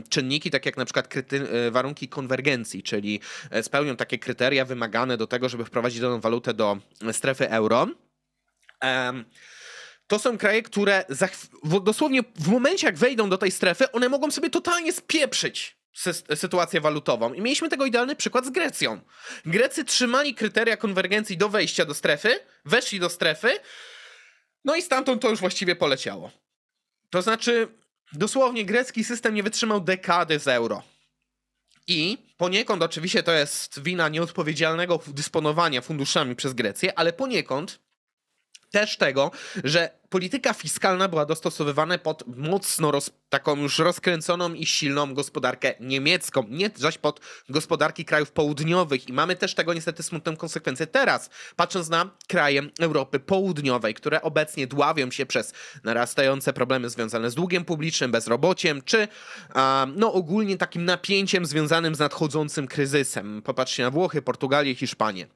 czynniki, 0.10 0.52
tak 0.52 0.66
jak 0.66 0.78
na 0.78 0.86
przykład 0.86 1.16
e, 1.16 1.72
warunki 1.72 2.08
konwergencji, 2.08 2.84
czyli 2.84 3.20
e, 3.52 3.64
spełnią 3.64 3.96
takie 3.96 4.20
kryteria 4.20 4.66
wymagane 4.66 5.18
do 5.18 5.28
tego, 5.28 5.50
żeby 5.50 5.66
wprowadzić 5.66 6.00
daną 6.00 6.20
walutę 6.20 6.54
do 6.54 6.78
strefy 7.12 7.50
euro. 7.50 7.88
To 10.08 10.20
są 10.20 10.38
kraje, 10.38 10.64
które 10.64 11.06
dosłownie 11.84 12.22
w 12.36 12.48
momencie, 12.48 12.88
jak 12.88 12.98
wejdą 12.98 13.30
do 13.30 13.38
tej 13.38 13.52
strefy, 13.52 13.92
one 13.92 14.10
mogą 14.10 14.32
sobie 14.32 14.50
totalnie 14.50 14.94
spieprzyć 14.94 15.78
sytuację 16.36 16.82
walutową. 16.82 17.34
I 17.34 17.42
mieliśmy 17.42 17.70
tego 17.70 17.86
idealny 17.86 18.16
przykład 18.16 18.46
z 18.46 18.50
Grecją. 18.50 19.02
Grecy 19.46 19.86
trzymali 19.86 20.36
kryteria 20.36 20.78
konwergencji 20.78 21.38
do 21.38 21.50
wejścia 21.50 21.86
do 21.86 21.94
strefy, 21.94 22.40
weszli 22.66 23.00
do 23.00 23.10
strefy, 23.10 23.60
no 24.66 24.76
i 24.76 24.82
stamtąd 24.82 25.22
to 25.22 25.30
już 25.30 25.40
właściwie 25.40 25.76
poleciało. 25.76 26.32
To 27.10 27.22
znaczy, 27.22 27.68
Dosłownie 28.14 28.66
grecki 28.66 29.04
system 29.04 29.34
nie 29.34 29.44
wytrzymał 29.44 29.82
dekady 29.82 30.40
z 30.40 30.48
euro. 30.48 30.84
I 31.88 32.18
poniekąd 32.38 32.84
oczywiście 32.84 33.24
to 33.24 33.32
jest 33.32 33.84
wina 33.84 34.10
nieodpowiedzialnego 34.10 35.00
dysponowania 35.08 35.82
funduszami 35.82 36.36
przez 36.36 36.54
Grecję, 36.54 37.00
ale 37.00 37.14
poniekąd 37.14 37.80
też 38.72 38.98
tego, 38.98 39.32
że 39.64 39.97
polityka 40.10 40.54
fiskalna 40.54 41.08
była 41.08 41.26
dostosowywana 41.26 41.98
pod 41.98 42.38
mocno 42.38 42.92
roz, 42.92 43.12
taką 43.30 43.56
już 43.56 43.80
rozkręconą 43.80 44.54
i 44.54 44.66
silną 44.66 45.14
gospodarkę 45.14 45.74
niemiecką, 45.80 46.44
nie 46.50 46.70
zaś 46.76 46.98
pod 46.98 47.20
gospodarki 47.50 48.06
krajów 48.06 48.32
południowych. 48.32 49.10
I 49.10 49.14
mamy 49.14 49.36
też 49.36 49.56
tego 49.56 49.74
niestety 49.74 50.04
smutną 50.04 50.36
konsekwencję 50.36 50.88
teraz, 50.88 51.30
patrząc 51.56 51.90
na 51.90 52.10
kraje 52.28 52.62
Europy 52.80 53.20
Południowej, 53.20 53.94
które 53.94 54.22
obecnie 54.22 54.68
dławią 54.68 55.12
się 55.12 55.26
przez 55.26 55.54
narastające 55.84 56.54
problemy 56.54 56.90
związane 56.90 57.32
z 57.32 57.36
długiem 57.36 57.66
publicznym, 57.66 58.12
bezrobociem, 58.12 58.82
czy 58.82 59.08
no 59.96 60.14
ogólnie 60.14 60.58
takim 60.58 60.86
napięciem 60.86 61.46
związanym 61.46 61.96
z 61.96 62.00
nadchodzącym 62.00 62.68
kryzysem. 62.68 63.42
Popatrzcie 63.42 63.84
na 63.84 63.92
Włochy, 63.92 64.22
Portugalię, 64.22 64.76
Hiszpanię. 64.76 65.28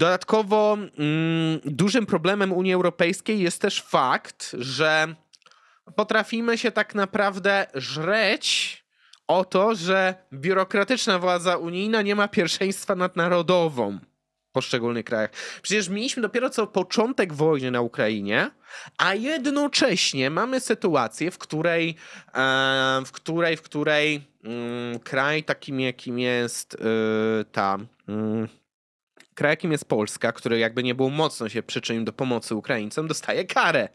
Dodatkowo 0.00 0.74
mm, 0.74 1.60
dużym 1.64 2.06
problemem 2.06 2.52
Unii 2.52 2.72
Europejskiej 2.72 3.40
jest 3.40 3.62
też 3.62 3.82
fakt, 3.82 4.56
że 4.58 5.14
potrafimy 5.96 6.58
się 6.58 6.70
tak 6.70 6.94
naprawdę 6.94 7.66
żreć 7.74 8.84
o 9.26 9.44
to, 9.44 9.74
że 9.74 10.14
biurokratyczna 10.32 11.18
władza 11.18 11.56
unijna 11.56 12.02
nie 12.02 12.14
ma 12.14 12.28
pierwszeństwa 12.28 12.94
nad 12.94 13.16
narodową 13.16 13.98
w 14.48 14.52
poszczególnych 14.52 15.04
krajach. 15.04 15.30
Przecież 15.62 15.88
mieliśmy 15.88 16.22
dopiero 16.22 16.50
co 16.50 16.66
początek 16.66 17.32
wojny 17.32 17.70
na 17.70 17.80
Ukrainie, 17.80 18.50
a 18.98 19.14
jednocześnie 19.14 20.30
mamy 20.30 20.60
sytuację, 20.60 21.30
w 21.30 21.38
której, 21.38 21.94
e, 22.34 23.02
w 23.06 23.12
której, 23.12 23.56
w 23.56 23.62
której 23.62 24.28
mm, 24.44 24.98
kraj 24.98 25.44
takim 25.44 25.80
jakim 25.80 26.18
jest 26.18 26.76
yy, 26.80 27.44
ta. 27.52 27.78
Yy, 28.08 28.59
kraj, 29.40 29.52
jakim 29.52 29.72
jest 29.72 29.84
Polska, 29.84 30.32
który 30.32 30.58
jakby 30.58 30.82
nie 30.82 30.94
był 30.94 31.10
mocno 31.10 31.48
się 31.48 31.62
przyczynił 31.62 32.04
do 32.04 32.12
pomocy 32.12 32.54
Ukraińcom, 32.54 33.08
dostaje 33.08 33.44
karę. 33.44 33.88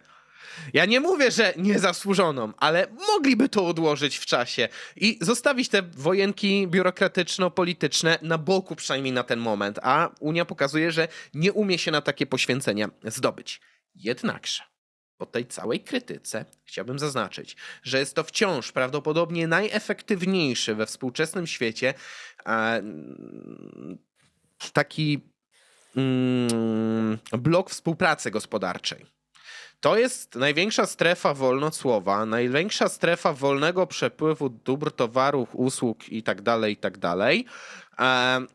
Ja 0.73 0.85
nie 0.85 0.99
mówię, 0.99 1.31
że 1.31 1.53
niezasłużoną, 1.57 2.53
ale 2.57 2.87
mogliby 3.07 3.49
to 3.49 3.67
odłożyć 3.67 4.17
w 4.17 4.25
czasie 4.25 4.69
i 4.95 5.17
zostawić 5.21 5.69
te 5.69 5.81
wojenki 5.81 6.67
biurokratyczno-polityczne 6.67 8.17
na 8.21 8.37
boku 8.37 8.75
przynajmniej 8.75 9.13
na 9.13 9.23
ten 9.23 9.39
moment, 9.39 9.79
a 9.83 10.09
Unia 10.19 10.45
pokazuje, 10.45 10.91
że 10.91 11.07
nie 11.33 11.53
umie 11.53 11.77
się 11.77 11.91
na 11.91 12.01
takie 12.01 12.25
poświęcenia 12.25 12.89
zdobyć. 13.03 13.61
Jednakże 13.95 14.63
po 15.17 15.25
tej 15.25 15.45
całej 15.45 15.79
krytyce 15.79 16.45
chciałbym 16.63 16.99
zaznaczyć, 16.99 17.55
że 17.83 17.99
jest 17.99 18.15
to 18.15 18.23
wciąż 18.23 18.71
prawdopodobnie 18.71 19.47
najefektywniejszy 19.47 20.75
we 20.75 20.85
współczesnym 20.85 21.47
świecie 21.47 21.93
taki 24.73 25.34
mm, 25.95 27.17
blok 27.31 27.69
współpracy 27.69 28.31
gospodarczej. 28.31 29.05
To 29.79 29.97
jest 29.97 30.35
największa 30.35 30.85
strefa 30.85 31.33
wolnocłowa, 31.33 32.25
największa 32.25 32.89
strefa 32.89 33.33
wolnego 33.33 33.87
przepływu 33.87 34.49
dóbr, 34.49 34.91
towarów, 34.91 35.49
usług 35.53 36.09
itd., 36.09 36.43
tak 36.43 36.69
itd. 36.69 36.99
Tak 37.01 37.27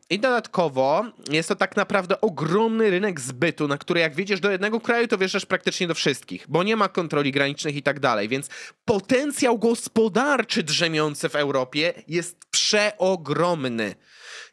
I 0.09 0.19
dodatkowo 0.19 1.05
jest 1.29 1.49
to 1.49 1.55
tak 1.55 1.75
naprawdę 1.75 2.21
ogromny 2.21 2.89
rynek 2.89 3.19
zbytu, 3.19 3.67
na 3.67 3.77
który 3.77 3.99
jak 3.99 4.15
wjedziesz 4.15 4.39
do 4.39 4.51
jednego 4.51 4.79
kraju, 4.79 5.07
to 5.07 5.17
wjeżdżasz 5.17 5.45
praktycznie 5.45 5.87
do 5.87 5.93
wszystkich, 5.93 6.45
bo 6.49 6.63
nie 6.63 6.75
ma 6.75 6.89
kontroli 6.89 7.31
granicznych 7.31 7.75
i 7.75 7.83
tak 7.83 7.99
dalej. 7.99 8.29
Więc 8.29 8.49
potencjał 8.85 9.59
gospodarczy 9.59 10.63
drzemiący 10.63 11.29
w 11.29 11.35
Europie 11.35 11.93
jest 12.07 12.45
przeogromny. 12.51 13.95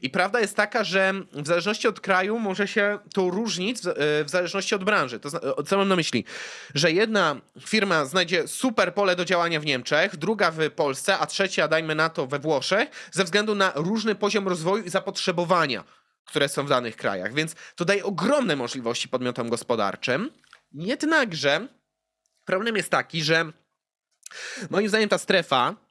I 0.00 0.10
prawda 0.10 0.40
jest 0.40 0.56
taka, 0.56 0.84
że 0.84 1.14
w 1.32 1.46
zależności 1.46 1.88
od 1.88 2.00
kraju 2.00 2.38
może 2.38 2.68
się 2.68 2.98
to 3.14 3.30
różnić 3.30 3.78
w, 3.80 3.86
e, 3.86 4.28
zależności 4.28 4.74
od 4.74 4.84
branży. 4.84 5.20
To, 5.20 5.62
co 5.62 5.78
mam 5.78 5.88
na 5.88 5.96
myśli? 5.96 6.24
Że 6.74 6.92
jedna 6.92 7.40
firma 7.66 8.04
znajdzie 8.04 8.48
super 8.48 8.94
pole 8.94 9.16
do 9.16 9.24
działania 9.24 9.60
w 9.60 9.66
Niemczech, 9.66 10.16
druga 10.16 10.50
w 10.50 10.70
Polsce, 10.70 11.18
a 11.18 11.26
trzecia, 11.26 11.68
dajmy 11.68 11.94
na 11.94 12.08
to, 12.08 12.26
we 12.26 12.38
Włoszech, 12.38 12.88
ze 13.12 13.24
względu 13.24 13.54
na 13.54 13.72
różny 13.74 14.14
poziom 14.14 14.48
rozwoju 14.48 14.84
i 14.84 14.90
zapotrzebowania, 14.90 15.84
które 16.24 16.48
są 16.48 16.66
w 16.66 16.68
danych 16.68 16.96
krajach. 16.96 17.34
Więc 17.34 17.54
to 17.76 17.84
daje 17.84 18.04
ogromne 18.04 18.56
możliwości 18.56 19.08
podmiotom 19.08 19.48
gospodarczym. 19.48 20.30
Jednakże 20.72 21.68
problem 22.44 22.76
jest 22.76 22.90
taki, 22.90 23.22
że 23.22 23.52
moim 24.70 24.88
zdaniem 24.88 25.08
ta 25.08 25.18
strefa 25.18 25.87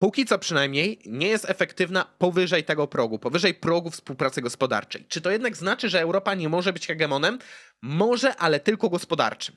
póki 0.00 0.26
co 0.26 0.38
przynajmniej 0.38 0.98
nie 1.06 1.28
jest 1.28 1.50
efektywna 1.50 2.04
powyżej 2.18 2.64
tego 2.64 2.86
progu, 2.86 3.18
powyżej 3.18 3.54
progu 3.54 3.90
współpracy 3.90 4.42
gospodarczej. 4.42 5.04
Czy 5.08 5.20
to 5.20 5.30
jednak 5.30 5.56
znaczy, 5.56 5.88
że 5.88 6.00
Europa 6.00 6.34
nie 6.34 6.48
może 6.48 6.72
być 6.72 6.86
hegemonem? 6.86 7.38
Może, 7.82 8.36
ale 8.36 8.60
tylko 8.60 8.88
gospodarczym. 8.88 9.56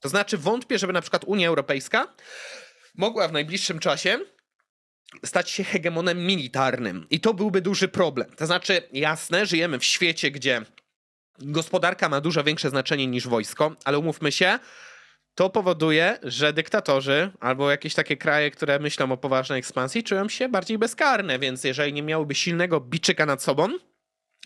To 0.00 0.08
znaczy 0.08 0.38
wątpię, 0.38 0.78
żeby 0.78 0.92
na 0.92 1.00
przykład 1.00 1.24
Unia 1.24 1.48
Europejska 1.48 2.14
mogła 2.94 3.28
w 3.28 3.32
najbliższym 3.32 3.78
czasie 3.78 4.18
stać 5.24 5.50
się 5.50 5.64
hegemonem 5.64 6.26
militarnym. 6.26 7.06
I 7.10 7.20
to 7.20 7.34
byłby 7.34 7.60
duży 7.60 7.88
problem. 7.88 8.30
To 8.36 8.46
znaczy, 8.46 8.82
jasne, 8.92 9.46
żyjemy 9.46 9.78
w 9.78 9.84
świecie, 9.84 10.30
gdzie 10.30 10.62
gospodarka 11.38 12.08
ma 12.08 12.20
dużo 12.20 12.44
większe 12.44 12.70
znaczenie 12.70 13.06
niż 13.06 13.28
wojsko, 13.28 13.76
ale 13.84 13.98
umówmy 13.98 14.32
się, 14.32 14.58
to 15.34 15.50
powoduje, 15.50 16.18
że 16.22 16.52
dyktatorzy 16.52 17.30
albo 17.40 17.70
jakieś 17.70 17.94
takie 17.94 18.16
kraje, 18.16 18.50
które 18.50 18.78
myślą 18.78 19.12
o 19.12 19.16
poważnej 19.16 19.58
ekspansji, 19.58 20.02
czują 20.02 20.28
się 20.28 20.48
bardziej 20.48 20.78
bezkarne, 20.78 21.38
więc 21.38 21.64
jeżeli 21.64 21.92
nie 21.92 22.02
miałyby 22.02 22.34
silnego 22.34 22.80
biczyka 22.80 23.26
nad 23.26 23.42
sobą, 23.42 23.68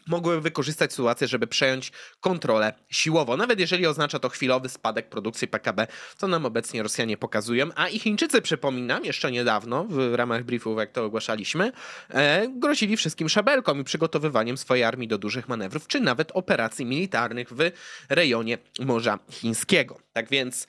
mogłyby 0.08 0.40
wykorzystać 0.40 0.92
sytuację, 0.92 1.28
żeby 1.28 1.46
przejąć 1.46 1.92
kontrolę 2.20 2.72
siłowo. 2.90 3.36
Nawet 3.36 3.60
jeżeli 3.60 3.86
oznacza 3.86 4.18
to 4.18 4.28
chwilowy 4.28 4.68
spadek 4.68 5.08
produkcji 5.08 5.48
PKB, 5.48 5.86
co 6.16 6.28
nam 6.28 6.46
obecnie 6.46 6.82
Rosjanie 6.82 7.16
pokazują, 7.16 7.68
a 7.74 7.88
i 7.88 7.98
Chińczycy, 7.98 8.42
przypominam, 8.42 9.04
jeszcze 9.04 9.30
niedawno 9.30 9.84
w 9.84 10.14
ramach 10.14 10.44
briefów, 10.44 10.78
jak 10.78 10.92
to 10.92 11.04
ogłaszaliśmy, 11.04 11.72
e, 12.08 12.48
grozili 12.48 12.96
wszystkim 12.96 13.28
szabelką 13.28 13.78
i 13.78 13.84
przygotowywaniem 13.84 14.56
swojej 14.56 14.84
armii 14.84 15.08
do 15.08 15.18
dużych 15.18 15.48
manewrów, 15.48 15.86
czy 15.86 16.00
nawet 16.00 16.30
operacji 16.34 16.86
militarnych 16.86 17.48
w 17.52 17.70
rejonie 18.08 18.58
Morza 18.80 19.18
Chińskiego. 19.30 19.98
Tak 20.12 20.28
więc 20.28 20.66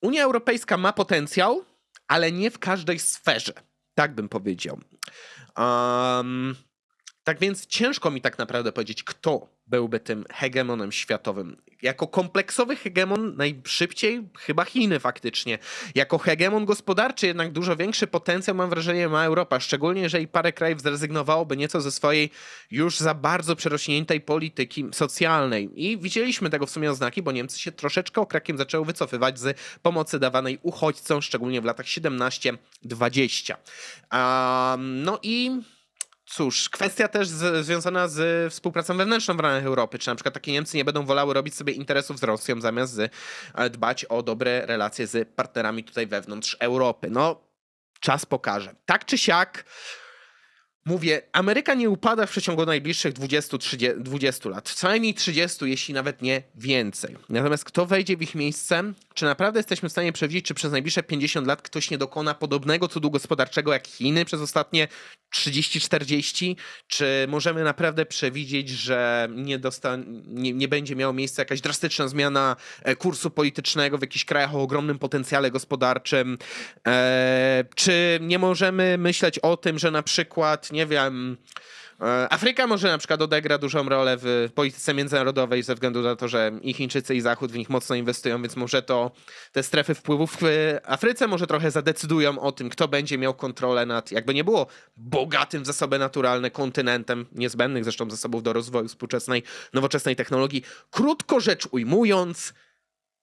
Unia 0.00 0.24
Europejska 0.24 0.76
ma 0.76 0.92
potencjał, 0.92 1.64
ale 2.08 2.32
nie 2.32 2.50
w 2.50 2.58
każdej 2.58 2.98
sferze. 2.98 3.52
Tak 3.94 4.14
bym 4.14 4.28
powiedział. 4.28 4.80
Um, 5.58 6.56
tak 7.26 7.38
więc 7.38 7.66
ciężko 7.66 8.10
mi 8.10 8.20
tak 8.20 8.38
naprawdę 8.38 8.72
powiedzieć, 8.72 9.04
kto 9.04 9.48
byłby 9.66 10.00
tym 10.00 10.24
hegemonem 10.30 10.92
światowym. 10.92 11.56
Jako 11.82 12.06
kompleksowy 12.06 12.76
hegemon 12.76 13.36
najszybciej 13.36 14.28
chyba 14.38 14.64
Chiny 14.64 15.00
faktycznie. 15.00 15.58
Jako 15.94 16.18
hegemon 16.18 16.64
gospodarczy 16.64 17.26
jednak 17.26 17.52
dużo 17.52 17.76
większy 17.76 18.06
potencjał 18.06 18.56
mam 18.56 18.70
wrażenie 18.70 19.08
ma 19.08 19.24
Europa, 19.24 19.60
szczególnie 19.60 20.02
jeżeli 20.02 20.28
parę 20.28 20.52
krajów 20.52 20.80
zrezygnowałoby 20.80 21.56
nieco 21.56 21.80
ze 21.80 21.92
swojej 21.92 22.30
już 22.70 22.98
za 22.98 23.14
bardzo 23.14 23.56
przerośniętej 23.56 24.20
polityki 24.20 24.84
socjalnej. 24.92 25.70
I 25.74 25.98
widzieliśmy 25.98 26.50
tego 26.50 26.66
w 26.66 26.70
sumie 26.70 26.90
oznaki, 26.90 27.22
bo 27.22 27.32
Niemcy 27.32 27.58
się 27.58 27.72
troszeczkę 27.72 28.20
okrakiem 28.20 28.58
zaczęły 28.58 28.86
wycofywać 28.86 29.38
z 29.38 29.58
pomocy 29.82 30.18
dawanej 30.18 30.58
uchodźcom, 30.62 31.22
szczególnie 31.22 31.60
w 31.60 31.64
latach 31.64 31.86
17-20. 31.86 33.54
Um, 34.12 35.02
no 35.02 35.18
i 35.22 35.60
Cóż, 36.26 36.68
kwestia 36.68 37.08
też 37.08 37.28
z, 37.28 37.66
związana 37.66 38.08
z 38.08 38.52
współpracą 38.52 38.96
wewnętrzną 38.96 39.36
w 39.36 39.40
ramach 39.40 39.64
Europy. 39.64 39.98
Czy 39.98 40.08
na 40.08 40.14
przykład 40.14 40.34
takie 40.34 40.52
Niemcy 40.52 40.76
nie 40.76 40.84
będą 40.84 41.04
wolały 41.04 41.34
robić 41.34 41.54
sobie 41.54 41.72
interesów 41.72 42.18
z 42.18 42.22
Rosją, 42.22 42.60
zamiast 42.60 42.92
z, 42.92 43.12
e, 43.54 43.70
dbać 43.70 44.04
o 44.04 44.22
dobre 44.22 44.66
relacje 44.66 45.06
z 45.06 45.28
partnerami 45.28 45.84
tutaj 45.84 46.06
wewnątrz 46.06 46.56
Europy? 46.60 47.08
No, 47.10 47.40
czas 48.00 48.26
pokaże. 48.26 48.74
Tak 48.86 49.04
czy 49.04 49.18
siak, 49.18 49.64
Mówię, 50.86 51.22
Ameryka 51.32 51.74
nie 51.74 51.90
upada 51.90 52.26
w 52.26 52.30
przeciągu 52.30 52.66
najbliższych 52.66 53.12
20, 53.12 53.58
30, 53.58 54.00
20 54.00 54.48
lat. 54.48 54.68
Co 54.68 54.88
najmniej 54.88 55.14
30, 55.14 55.64
jeśli 55.64 55.94
nawet 55.94 56.22
nie 56.22 56.42
więcej. 56.54 57.16
Natomiast 57.28 57.64
kto 57.64 57.86
wejdzie 57.86 58.16
w 58.16 58.22
ich 58.22 58.34
miejsce? 58.34 58.92
Czy 59.16 59.24
naprawdę 59.24 59.58
jesteśmy 59.58 59.88
w 59.88 59.92
stanie 59.92 60.12
przewidzieć, 60.12 60.46
czy 60.46 60.54
przez 60.54 60.72
najbliższe 60.72 61.02
50 61.02 61.46
lat 61.46 61.62
ktoś 61.62 61.90
nie 61.90 61.98
dokona 61.98 62.34
podobnego 62.34 62.88
cudu 62.88 63.10
gospodarczego 63.10 63.72
jak 63.72 63.86
Chiny 63.86 64.24
przez 64.24 64.40
ostatnie 64.40 64.88
30-40? 65.34 66.56
Czy 66.86 67.26
możemy 67.28 67.64
naprawdę 67.64 68.06
przewidzieć, 68.06 68.68
że 68.68 69.28
nie, 69.30 69.58
dosta- 69.58 70.04
nie, 70.26 70.52
nie 70.52 70.68
będzie 70.68 70.96
miała 70.96 71.12
miejsca 71.12 71.42
jakaś 71.42 71.60
drastyczna 71.60 72.08
zmiana 72.08 72.56
e, 72.82 72.96
kursu 72.96 73.30
politycznego 73.30 73.98
w 73.98 74.00
jakichś 74.00 74.24
krajach 74.24 74.54
o 74.54 74.62
ogromnym 74.62 74.98
potencjale 74.98 75.50
gospodarczym? 75.50 76.38
Eee, 76.84 77.64
czy 77.74 78.18
nie 78.22 78.38
możemy 78.38 78.98
myśleć 78.98 79.38
o 79.38 79.56
tym, 79.56 79.78
że 79.78 79.90
na 79.90 80.02
przykład 80.02 80.72
nie 80.72 80.86
wiem, 80.86 81.36
Afryka 82.30 82.66
może 82.66 82.88
na 82.88 82.98
przykład 82.98 83.22
odegra 83.22 83.58
dużą 83.58 83.88
rolę 83.88 84.16
w 84.20 84.48
polityce 84.54 84.94
międzynarodowej 84.94 85.62
ze 85.62 85.74
względu 85.74 86.02
na 86.02 86.16
to, 86.16 86.28
że 86.28 86.52
i 86.62 86.74
Chińczycy 86.74 87.14
i 87.14 87.20
Zachód 87.20 87.52
w 87.52 87.56
nich 87.56 87.70
mocno 87.70 87.96
inwestują, 87.96 88.42
więc 88.42 88.56
może 88.56 88.82
to 88.82 89.10
te 89.52 89.62
strefy 89.62 89.94
wpływów 89.94 90.36
w 90.40 90.44
Afryce 90.84 91.26
może 91.26 91.46
trochę 91.46 91.70
zadecydują 91.70 92.38
o 92.38 92.52
tym, 92.52 92.68
kto 92.68 92.88
będzie 92.88 93.18
miał 93.18 93.34
kontrolę 93.34 93.86
nad, 93.86 94.12
jakby 94.12 94.34
nie 94.34 94.44
było, 94.44 94.66
bogatym 94.96 95.62
w 95.62 95.66
zasoby 95.66 95.98
naturalne 95.98 96.50
kontynentem, 96.50 97.26
niezbędnych 97.32 97.84
zresztą 97.84 98.10
zasobów 98.10 98.42
do 98.42 98.52
rozwoju 98.52 98.88
współczesnej, 98.88 99.42
nowoczesnej 99.72 100.16
technologii. 100.16 100.62
Krótko 100.90 101.40
rzecz 101.40 101.68
ujmując, 101.70 102.54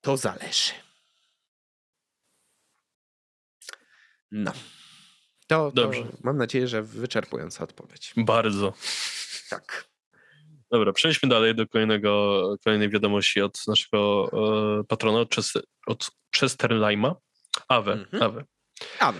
to 0.01 0.17
zależy. 0.17 0.73
No. 4.31 4.51
To, 5.53 5.71
Dobrze. 5.71 6.03
To 6.03 6.17
mam 6.23 6.37
nadzieję, 6.37 6.67
że 6.67 6.83
wyczerpująca 6.83 7.63
odpowiedź. 7.63 8.13
Bardzo. 8.17 8.73
Tak. 9.49 9.87
Dobra, 10.71 10.93
przejdźmy 10.93 11.29
dalej 11.29 11.55
do 11.55 11.67
kolejnego, 11.67 12.41
kolejnej 12.63 12.89
wiadomości 12.89 13.41
od 13.41 13.67
naszego 13.67 14.29
e, 14.79 14.83
patrona, 14.83 15.19
od, 15.19 15.35
Chester, 15.35 15.63
od 15.87 16.11
Chesterlima. 16.39 17.15
Awe, 17.67 17.93
mhm. 17.93 18.23
Awe. 18.23 18.43
Awe. 18.99 19.19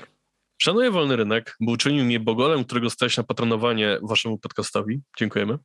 Szanuję 0.63 0.91
wolny 0.91 1.15
rynek, 1.15 1.55
bo 1.59 1.71
uczynił 1.71 2.05
mnie 2.05 2.19
bogolem, 2.19 2.63
którego 2.63 2.89
stać 2.89 3.17
na 3.17 3.23
patronowanie 3.23 3.97
waszemu 4.01 4.37
podcastowi. 4.37 5.01
Dziękujemy. 5.19 5.57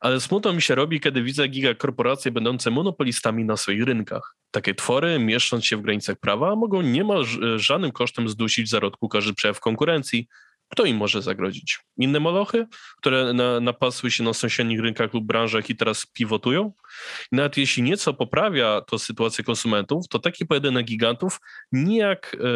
Ale 0.00 0.20
smutno 0.20 0.52
mi 0.52 0.62
się 0.62 0.74
robi, 0.74 1.00
kiedy 1.00 1.22
widzę 1.22 1.48
gigakorporacje 1.48 2.32
będące 2.32 2.70
monopolistami 2.70 3.44
na 3.44 3.56
swoich 3.56 3.84
rynkach. 3.84 4.36
Takie 4.50 4.74
twory, 4.74 5.18
mieszcząc 5.18 5.66
się 5.66 5.76
w 5.76 5.82
granicach 5.82 6.16
prawa, 6.20 6.56
mogą 6.56 6.82
niemal 6.82 7.24
żadnym 7.56 7.92
kosztem 7.92 8.28
zdusić 8.28 8.70
zarodku 8.70 9.08
każdy 9.08 9.34
przejaw 9.34 9.60
konkurencji, 9.60 10.28
kto 10.68 10.84
im 10.84 10.96
może 10.96 11.22
zagrozić? 11.22 11.78
Inne 11.96 12.20
molochy, 12.20 12.66
które 12.98 13.32
na, 13.32 13.60
napasły 13.60 14.10
się 14.10 14.24
na 14.24 14.34
sąsiednich 14.34 14.80
rynkach 14.80 15.14
lub 15.14 15.26
branżach 15.26 15.70
i 15.70 15.76
teraz 15.76 16.06
pivotują? 16.06 16.72
I 17.32 17.36
nawet 17.36 17.56
jeśli 17.56 17.82
nieco 17.82 18.14
poprawia 18.14 18.80
to 18.80 18.98
sytuację 18.98 19.44
konsumentów, 19.44 20.08
to 20.08 20.18
taki 20.18 20.46
pojedynek 20.46 20.86
gigantów 20.86 21.40
nijak 21.72 22.36
e, 22.40 22.48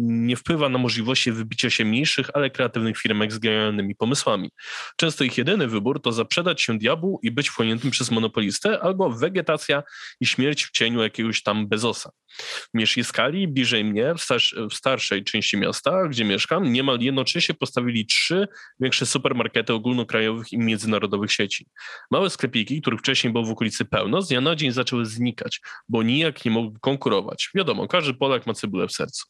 nie 0.00 0.36
wpływa 0.36 0.68
na 0.68 0.78
możliwości 0.78 1.32
wybicia 1.32 1.70
się 1.70 1.84
mniejszych, 1.84 2.30
ale 2.34 2.50
kreatywnych 2.50 2.98
firmek 2.98 3.32
z 3.32 3.38
genialnymi 3.38 3.94
pomysłami. 3.94 4.50
Często 4.96 5.24
ich 5.24 5.38
jedyny 5.38 5.68
wybór 5.68 6.02
to 6.02 6.12
zaprzedać 6.12 6.62
się 6.62 6.78
diabłu 6.78 7.20
i 7.22 7.30
być 7.30 7.48
wchłoniętym 7.48 7.90
przez 7.90 8.10
monopolistę, 8.10 8.80
albo 8.80 9.10
wegetacja 9.10 9.82
i 10.20 10.26
śmierć 10.26 10.64
w 10.64 10.70
cieniu 10.70 11.02
jakiegoś 11.02 11.42
tam 11.42 11.68
Bezosa. 11.68 12.10
W 12.38 12.68
mniejszej 12.74 13.04
skali, 13.04 13.48
bliżej 13.48 13.84
mnie, 13.84 14.14
w, 14.14 14.26
w 14.70 14.74
starszej 14.74 15.24
części 15.24 15.56
miasta, 15.56 16.08
gdzie 16.08 16.24
mieszkam, 16.24 16.72
niemal 16.72 17.00
jednocześnie 17.00 17.45
postawili 17.54 18.06
trzy 18.06 18.48
większe 18.80 19.06
supermarkety 19.06 19.72
ogólnokrajowych 19.72 20.52
i 20.52 20.58
międzynarodowych 20.58 21.32
sieci. 21.32 21.66
Małe 22.10 22.30
sklepiki, 22.30 22.80
których 22.80 23.00
wcześniej 23.00 23.32
było 23.32 23.44
w 23.44 23.50
okolicy 23.50 23.84
pełno, 23.84 24.22
z 24.22 24.28
dnia 24.28 24.40
na 24.40 24.56
dzień 24.56 24.72
zaczęły 24.72 25.06
znikać, 25.06 25.60
bo 25.88 26.02
nijak 26.02 26.44
nie 26.44 26.50
mogły 26.50 26.80
konkurować. 26.80 27.50
Wiadomo, 27.54 27.88
każdy 27.88 28.14
Polak 28.14 28.46
ma 28.46 28.54
cebulę 28.54 28.88
w 28.88 28.92
sercu. 28.92 29.24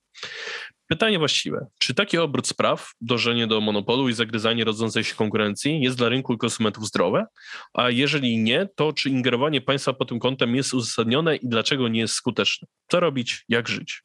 Pytanie 0.89 1.19
właściwe. 1.19 1.67
Czy 1.79 1.95
taki 1.95 2.19
obrót 2.19 2.47
spraw, 2.47 2.91
dążenie 3.01 3.47
do 3.47 3.61
monopolu 3.61 4.09
i 4.09 4.13
zagryzanie 4.13 4.65
rodzącej 4.65 5.05
się 5.05 5.15
konkurencji 5.15 5.81
jest 5.81 5.97
dla 5.97 6.09
rynku 6.09 6.35
i 6.35 6.39
konsumentów 6.39 6.87
zdrowe? 6.87 7.27
A 7.75 7.91
jeżeli 7.91 8.39
nie, 8.39 8.69
to 8.77 8.93
czy 8.93 9.11
ingerowanie 9.11 9.61
państwa 9.61 9.93
pod 9.93 10.09
tym 10.09 10.19
kątem 10.19 10.57
jest 10.57 10.75
uzasadnione 10.75 11.37
i 11.37 11.49
dlaczego 11.49 11.89
nie 11.89 12.01
jest 12.01 12.15
skuteczne? 12.15 12.69
Co 12.89 13.01
robić? 13.01 13.45
Jak 13.49 13.69
żyć? 13.69 14.03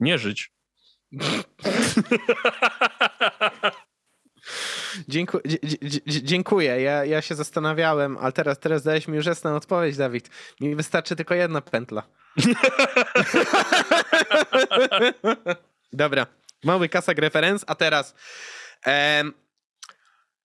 Nie 0.00 0.18
żyć. 0.18 0.50
Dziękuję. 5.08 5.42
dziękuję. 6.06 6.80
Ja, 6.82 7.04
ja 7.04 7.22
się 7.22 7.34
zastanawiałem, 7.34 8.18
ale 8.18 8.32
teraz, 8.32 8.58
teraz 8.58 8.82
dałeś 8.82 9.08
mi 9.08 9.16
już 9.16 9.26
jasną 9.26 9.56
odpowiedź, 9.56 9.96
Dawid. 9.96 10.30
Mi 10.60 10.76
wystarczy 10.76 11.16
tylko 11.16 11.34
jedna 11.34 11.60
pętla. 11.60 12.02
Dobra, 15.92 16.26
mały 16.64 16.88
kasak 16.88 17.18
referenc, 17.18 17.64
a 17.66 17.74
teraz 17.74 18.14
em, 18.84 19.32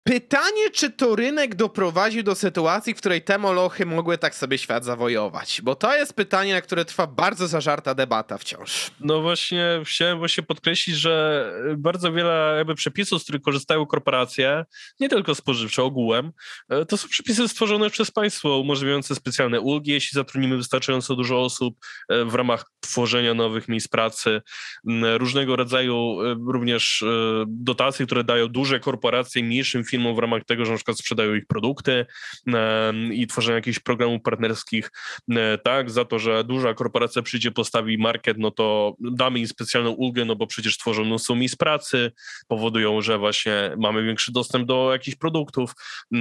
Pytanie, 0.03 0.69
czy 0.73 0.89
to 0.89 1.15
rynek 1.15 1.55
doprowadził 1.55 2.23
do 2.23 2.35
sytuacji, 2.35 2.93
w 2.93 2.97
której 2.97 3.21
te 3.21 3.37
molochy 3.37 3.85
mogły 3.85 4.17
tak 4.17 4.35
sobie 4.35 4.57
świat 4.57 4.85
zawojować? 4.85 5.61
Bo 5.63 5.75
to 5.75 5.95
jest 5.95 6.13
pytanie, 6.13 6.53
na 6.53 6.61
które 6.61 6.85
trwa 6.85 7.07
bardzo 7.07 7.47
zażarta 7.47 7.95
debata 7.95 8.37
wciąż. 8.37 8.91
No 8.99 9.21
właśnie, 9.21 9.81
chciałem 9.85 10.17
właśnie 10.17 10.43
podkreślić, 10.43 10.95
że 10.95 11.45
bardzo 11.77 12.13
wiele 12.13 12.53
jakby 12.57 12.75
przepisów, 12.75 13.21
z 13.21 13.23
których 13.23 13.41
korzystają 13.41 13.85
korporacje, 13.85 14.65
nie 14.99 15.09
tylko 15.09 15.35
spożywcze, 15.35 15.83
ogółem, 15.83 16.31
e, 16.69 16.85
to 16.85 16.97
są 16.97 17.07
przepisy 17.07 17.47
stworzone 17.47 17.89
przez 17.89 18.11
państwo, 18.11 18.57
umożliwiające 18.57 19.15
specjalne 19.15 19.61
ulgi, 19.61 19.91
jeśli 19.91 20.15
zatrudnimy 20.15 20.57
wystarczająco 20.57 21.15
dużo 21.15 21.41
osób 21.41 21.77
e, 22.09 22.25
w 22.25 22.35
ramach 22.35 22.65
tworzenia 22.79 23.33
nowych 23.33 23.67
miejsc 23.67 23.87
pracy, 23.87 24.41
różnego 25.17 25.55
rodzaju 25.55 26.21
e, 26.21 26.35
również 26.47 27.03
dotacje, 27.47 28.05
które 28.05 28.23
dają 28.23 28.47
duże 28.47 28.79
korporacje 28.79 29.43
mniejszym 29.43 29.83
firmom 29.91 30.15
w 30.15 30.19
ramach 30.19 30.43
tego, 30.43 30.65
że 30.65 30.71
na 30.71 30.77
przykład 30.77 30.97
sprzedają 30.97 31.33
ich 31.33 31.45
produkty 31.47 32.05
i 33.11 33.27
tworzą 33.27 33.53
jakichś 33.53 33.79
programów 33.79 34.21
partnerskich, 34.21 34.91
e, 35.31 35.57
tak, 35.57 35.91
za 35.91 36.05
to, 36.05 36.19
że 36.19 36.43
duża 36.43 36.73
korporacja 36.73 37.21
przyjdzie, 37.21 37.51
postawi 37.51 37.97
market, 37.97 38.37
no 38.37 38.51
to 38.51 38.95
damy 38.99 39.39
im 39.39 39.47
specjalną 39.47 39.91
ulgę, 39.91 40.25
no 40.25 40.35
bo 40.35 40.47
przecież 40.47 40.77
tworzą 40.77 41.05
mnóstwo 41.05 41.35
miejsc 41.35 41.55
pracy, 41.55 42.11
powodują, 42.47 43.01
że 43.01 43.17
właśnie 43.17 43.71
mamy 43.77 44.03
większy 44.03 44.31
dostęp 44.31 44.67
do 44.67 44.89
jakichś 44.91 45.17
produktów. 45.17 45.73
E, 46.13 46.17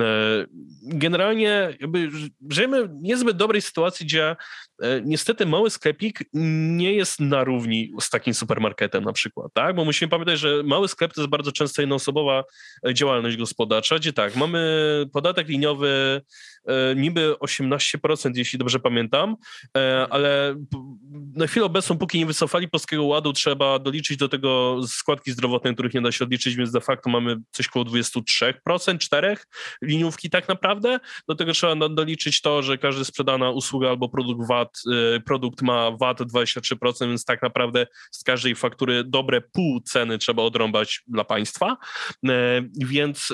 generalnie 0.83 1.77
jakby 1.81 2.11
żyjemy 2.51 2.89
w 2.89 2.91
niezbyt 3.03 3.37
dobrej 3.37 3.63
sytuacji, 3.63 4.07
gdzie 4.07 4.37
e, 4.83 5.01
niestety 5.05 5.47
mały 5.47 5.71
sklepik 5.71 6.25
nie 6.33 6.93
jest 6.93 7.21
na 7.21 7.45
równi 7.45 7.93
z 8.01 8.11
takim 8.11 8.35
supermarketem 8.35 9.05
na 9.05 9.13
przykład, 9.13 9.53
tak, 9.55 9.77
bo 9.77 9.85
musimy 9.85 10.09
pamiętać, 10.09 10.39
że 10.39 10.63
mały 10.63 10.89
sklep 10.89 11.15
to 11.15 11.21
jest 11.21 11.31
bardzo 11.31 11.53
często 11.53 11.83
jednoosobowa 11.83 12.45
działalność 12.93 13.37
gospodarcza, 13.37 13.60
gospodarcza, 13.61 13.99
gdzie 13.99 14.13
tak, 14.13 14.37
mamy 14.37 14.61
podatek 15.13 15.49
liniowy 15.49 16.23
e, 16.67 16.95
niby 16.95 17.35
18%, 17.41 18.31
jeśli 18.35 18.59
dobrze 18.59 18.79
pamiętam, 18.79 19.37
e, 19.77 20.07
ale 20.11 20.57
na 21.35 21.47
chwilę 21.47 21.67
obecną, 21.67 21.99
póki 21.99 22.19
nie 22.19 22.27
wycofali 22.27 22.69
Polskiego 22.69 23.05
Ładu, 23.05 23.33
trzeba 23.33 23.79
doliczyć 23.79 24.17
do 24.17 24.29
tego 24.29 24.81
składki 24.87 25.33
zdrowotne, 25.33 25.75
których 25.75 25.95
nie 25.95 26.01
da 26.03 26.13
się 26.13 26.25
odliczyć, 26.25 26.57
więc 26.57 26.73
de 26.73 26.81
facto 26.81 27.11
mamy 27.11 27.37
coś 27.51 27.69
około 27.69 27.85
23%, 27.85 28.55
4% 28.67 29.37
liniówki 29.83 30.31
tak 30.31 30.49
naprawdę. 30.49 31.01
Do 31.29 31.35
tego 31.35 31.53
trzeba 31.53 31.89
doliczyć 31.89 32.41
to, 32.41 32.63
że 32.63 32.79
każda 32.79 33.05
sprzedana 33.05 33.51
usługa 33.51 33.89
albo 33.89 34.09
produkt 34.09 34.49
VAT, 34.49 34.79
e, 35.17 35.21
produkt 35.21 35.63
ma 35.63 35.91
VAT 35.91 36.21
23%, 36.21 37.09
więc 37.09 37.25
tak 37.25 37.43
naprawdę 37.43 37.87
z 38.11 38.25
każdej 38.25 38.55
faktury 38.55 39.05
dobre 39.05 39.41
pół 39.41 39.81
ceny 39.81 40.19
trzeba 40.19 40.43
odrąbać 40.43 41.03
dla 41.07 41.25
państwa. 41.25 41.77
Więc 42.77 43.33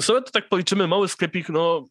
sobie 0.00 0.22
to 0.22 0.30
tak 0.30 0.48
policzymy, 0.48 0.86
mały 0.86 1.08
sklepik, 1.08 1.48
no 1.48 1.84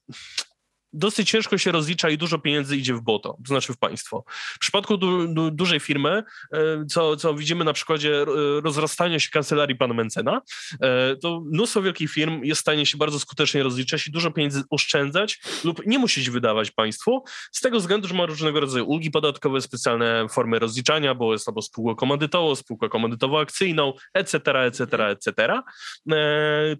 dosyć 0.95 1.29
ciężko 1.29 1.57
się 1.57 1.71
rozlicza 1.71 2.09
i 2.09 2.17
dużo 2.17 2.39
pieniędzy 2.39 2.77
idzie 2.77 2.93
w 2.93 3.01
boto, 3.01 3.29
to 3.29 3.47
znaczy 3.47 3.73
w 3.73 3.77
państwo. 3.77 4.23
W 4.55 4.59
przypadku 4.59 4.97
du, 4.97 5.27
du, 5.27 5.51
dużej 5.51 5.79
firmy, 5.79 6.23
e, 6.53 6.85
co, 6.85 7.15
co 7.15 7.33
widzimy 7.33 7.65
na 7.65 7.73
przykładzie 7.73 8.21
e, 8.21 8.25
rozrastania 8.61 9.19
się 9.19 9.29
kancelarii 9.29 9.75
pana 9.75 9.93
Mencena, 9.93 10.41
e, 10.81 11.15
to 11.15 11.41
mnóstwo 11.51 11.81
wielkich 11.81 12.11
firm 12.11 12.43
jest 12.43 12.59
w 12.59 12.61
stanie 12.61 12.85
się 12.85 12.97
bardzo 12.97 13.19
skutecznie 13.19 13.63
rozliczać 13.63 14.07
i 14.07 14.11
dużo 14.11 14.31
pieniędzy 14.31 14.63
oszczędzać 14.69 15.39
lub 15.63 15.85
nie 15.85 15.99
musieć 15.99 16.29
wydawać 16.29 16.71
państwu, 16.71 17.23
z 17.51 17.61
tego 17.61 17.79
względu, 17.79 18.07
że 18.07 18.13
ma 18.13 18.25
różnego 18.25 18.59
rodzaju 18.59 18.85
ulgi 18.85 19.11
podatkowe, 19.11 19.61
specjalne 19.61 20.25
formy 20.29 20.59
rozliczania, 20.59 21.15
bo 21.15 21.33
jest 21.33 21.47
albo 21.47 21.61
spółką 21.61 21.95
komandytową, 21.95 22.55
spółką 22.55 22.87
komandytowo-akcyjną, 22.87 23.93
etc., 24.13 24.39
etc., 24.65 25.07
etc. 25.07 25.61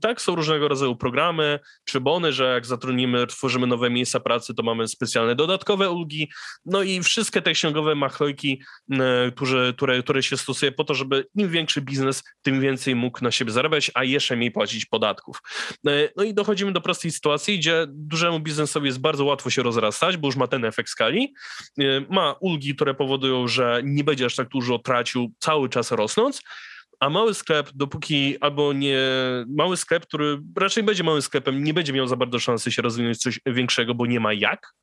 Tak, 0.01 0.21
są 0.21 0.35
różnego 0.35 0.67
rodzaju 0.67 0.95
programy 0.95 1.59
czy 1.85 1.99
bony, 1.99 2.33
że 2.33 2.53
jak 2.53 2.65
zatrudnimy, 2.65 3.27
tworzymy 3.27 3.67
nowe 3.67 3.89
miejsca 3.89 4.04
miejsca 4.05 4.19
pracy, 4.19 4.53
to 4.53 4.63
mamy 4.63 4.87
specjalne 4.87 5.35
dodatkowe 5.35 5.91
ulgi, 5.91 6.29
no 6.65 6.83
i 6.83 7.03
wszystkie 7.03 7.41
te 7.41 7.51
księgowe 7.51 7.95
machlojki, 7.95 8.61
e, 8.91 9.31
które, 9.31 9.73
które, 9.73 10.03
które 10.03 10.23
się 10.23 10.37
stosuje 10.37 10.71
po 10.71 10.83
to, 10.83 10.93
żeby 10.93 11.27
im 11.35 11.49
większy 11.49 11.81
biznes, 11.81 12.23
tym 12.41 12.61
więcej 12.61 12.95
mógł 12.95 13.23
na 13.23 13.31
siebie 13.31 13.51
zarabiać, 13.51 13.91
a 13.93 14.03
jeszcze 14.03 14.35
mniej 14.35 14.51
płacić 14.51 14.85
podatków. 14.85 15.41
E, 15.87 16.09
no 16.15 16.23
i 16.23 16.33
dochodzimy 16.33 16.71
do 16.71 16.81
prostej 16.81 17.11
sytuacji, 17.11 17.59
gdzie 17.59 17.85
dużemu 17.89 18.39
biznesowi 18.39 18.87
jest 18.87 18.99
bardzo 18.99 19.25
łatwo 19.25 19.49
się 19.49 19.63
rozrastać, 19.63 20.17
bo 20.17 20.27
już 20.27 20.35
ma 20.35 20.47
ten 20.47 20.65
efekt 20.65 20.89
skali, 20.89 21.33
e, 21.79 21.83
ma 22.09 22.35
ulgi, 22.39 22.75
które 22.75 22.93
powodują, 22.93 23.47
że 23.47 23.81
nie 23.83 24.03
będzie 24.03 24.25
aż 24.25 24.35
tak 24.35 24.49
dużo 24.49 24.79
tracił 24.79 25.31
cały 25.39 25.69
czas 25.69 25.91
rosnąc, 25.91 26.41
a 26.99 27.09
mały 27.09 27.33
sklep, 27.33 27.69
dopóki 27.75 28.37
albo 28.39 28.73
nie, 28.73 28.99
mały 29.47 29.77
sklep, 29.77 30.05
który 30.05 30.39
raczej 30.57 30.83
będzie 30.83 31.03
małym 31.03 31.21
sklepem, 31.21 31.63
nie 31.63 31.73
będzie 31.73 31.93
miał 31.93 32.07
za 32.07 32.15
bardzo 32.15 32.39
szansy 32.39 32.71
się 32.71 32.81
rozwinąć 32.81 33.17
coś 33.17 33.39
większego, 33.45 33.95
bo 33.95 34.05
nie 34.05 34.19
ma 34.19 34.33
jak, 34.33 34.73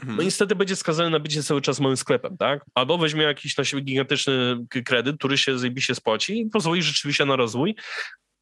mhm. 0.00 0.16
no 0.16 0.22
niestety 0.22 0.56
będzie 0.56 0.76
skazany 0.76 1.10
na 1.10 1.20
bycie 1.20 1.42
cały 1.42 1.60
czas 1.60 1.80
małym 1.80 1.96
sklepem, 1.96 2.36
tak? 2.36 2.64
Albo 2.74 2.98
weźmie 2.98 3.22
jakiś 3.22 3.56
na 3.56 3.64
siebie 3.64 3.82
gigantyczny 3.82 4.66
kredyt, 4.84 5.16
który 5.18 5.38
się 5.38 5.56
się 5.78 5.94
spłaci 5.94 6.40
i 6.40 6.50
pozwoli 6.50 6.82
rzeczywiście 6.82 7.24
na 7.24 7.36
rozwój, 7.36 7.74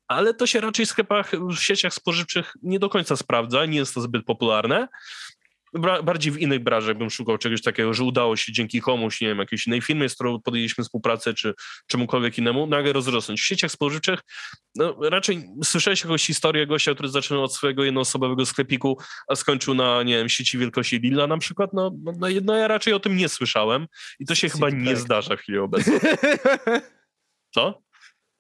ale 0.09 0.35
to 0.35 0.47
się 0.47 0.61
raczej 0.61 0.87
w 0.87 0.89
sklepach, 0.89 1.33
w 1.57 1.59
sieciach 1.59 1.95
spożywczych 1.95 2.53
nie 2.63 2.79
do 2.79 2.89
końca 2.89 3.17
sprawdza, 3.17 3.67
nie 3.67 3.79
jest 3.79 3.95
to 3.95 4.01
zbyt 4.01 4.25
popularne 4.25 4.89
bardziej 6.05 6.33
w 6.33 6.39
innych 6.39 6.63
branżach 6.63 6.99
bym 6.99 7.11
szukał 7.11 7.39
czegoś 7.39 7.63
takiego, 7.63 7.95
że 7.95 8.05
udało 8.05 8.37
się 8.37 8.53
dzięki 8.53 8.81
komuś, 8.81 9.21
nie 9.21 9.29
wiem, 9.29 9.39
jakiejś 9.39 9.67
innej 9.67 9.81
firmie, 9.81 10.09
z 10.09 10.15
którą 10.15 10.41
podjęliśmy 10.41 10.85
współpracę, 10.85 11.35
czy 11.35 11.55
czemukolwiek 11.87 12.39
innemu, 12.39 12.67
nagle 12.67 12.93
rozrosnąć. 12.93 13.41
W 13.41 13.45
sieciach 13.45 13.71
spożywczych 13.71 14.21
no, 14.75 14.97
raczej 15.11 15.49
słyszałeś 15.65 16.03
jakąś 16.03 16.27
historię 16.27 16.67
gościa, 16.67 16.95
który 16.95 17.09
zaczynał 17.09 17.45
od 17.45 17.55
swojego 17.55 17.85
jednoosobowego 17.85 18.47
sklepiku, 18.47 18.99
a 19.29 19.37
skończył 19.37 19.75
na, 19.75 20.03
nie 20.03 20.17
wiem, 20.17 20.29
sieci 20.29 20.59
wielkości 20.59 20.99
Lilla 20.99 21.27
na 21.27 21.39
przykład, 21.39 21.71
no, 21.73 21.91
no, 22.03 22.29
no 22.43 22.57
ja 22.57 22.69
raczej 22.69 22.93
o 22.93 23.01
tym 23.01 23.17
nie 23.17 23.29
słyszałem 23.29 23.87
i 24.19 24.27
to 24.27 24.35
się 24.35 24.49
chyba 24.49 24.71
nie 24.71 24.97
zdarza 24.97 25.37
w 25.37 25.41
chwili 25.41 25.59
obecnej. 25.59 26.01
Co? 27.55 27.83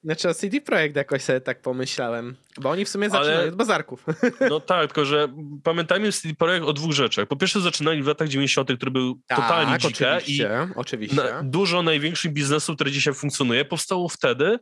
Znaczy 0.04 0.28
o 0.28 0.34
CD 0.34 0.60
Projekt 0.60 0.96
jakoś 0.96 1.22
sobie 1.22 1.40
tak 1.40 1.62
pomyślałem, 1.62 2.36
bo 2.60 2.70
oni 2.70 2.84
w 2.84 2.88
sumie 2.88 3.10
zaczynają 3.10 3.38
Ale, 3.38 3.48
od 3.48 3.54
bazarków. 3.54 4.04
No 4.50 4.60
tak, 4.60 4.86
tylko 4.86 5.04
że 5.04 5.28
pamiętajmy 5.64 6.12
CD 6.12 6.34
Projekt 6.34 6.66
o 6.66 6.72
dwóch 6.72 6.92
rzeczach. 6.92 7.28
Po 7.28 7.36
pierwsze 7.36 7.60
zaczynali 7.60 8.02
w 8.02 8.06
latach 8.06 8.28
90., 8.28 8.76
który 8.76 8.90
był 8.90 9.20
tak, 9.26 9.38
totalnie 9.38 9.78
dzikie 9.78 10.14
oczywiście, 10.16 10.68
i 10.70 10.78
oczywiście. 10.78 11.16
Na, 11.16 11.42
dużo 11.42 11.82
największych 11.82 12.32
biznesów, 12.32 12.74
które 12.74 12.90
dzisiaj 12.90 13.14
funkcjonuje, 13.14 13.64
powstało 13.64 14.08
wtedy, 14.08 14.58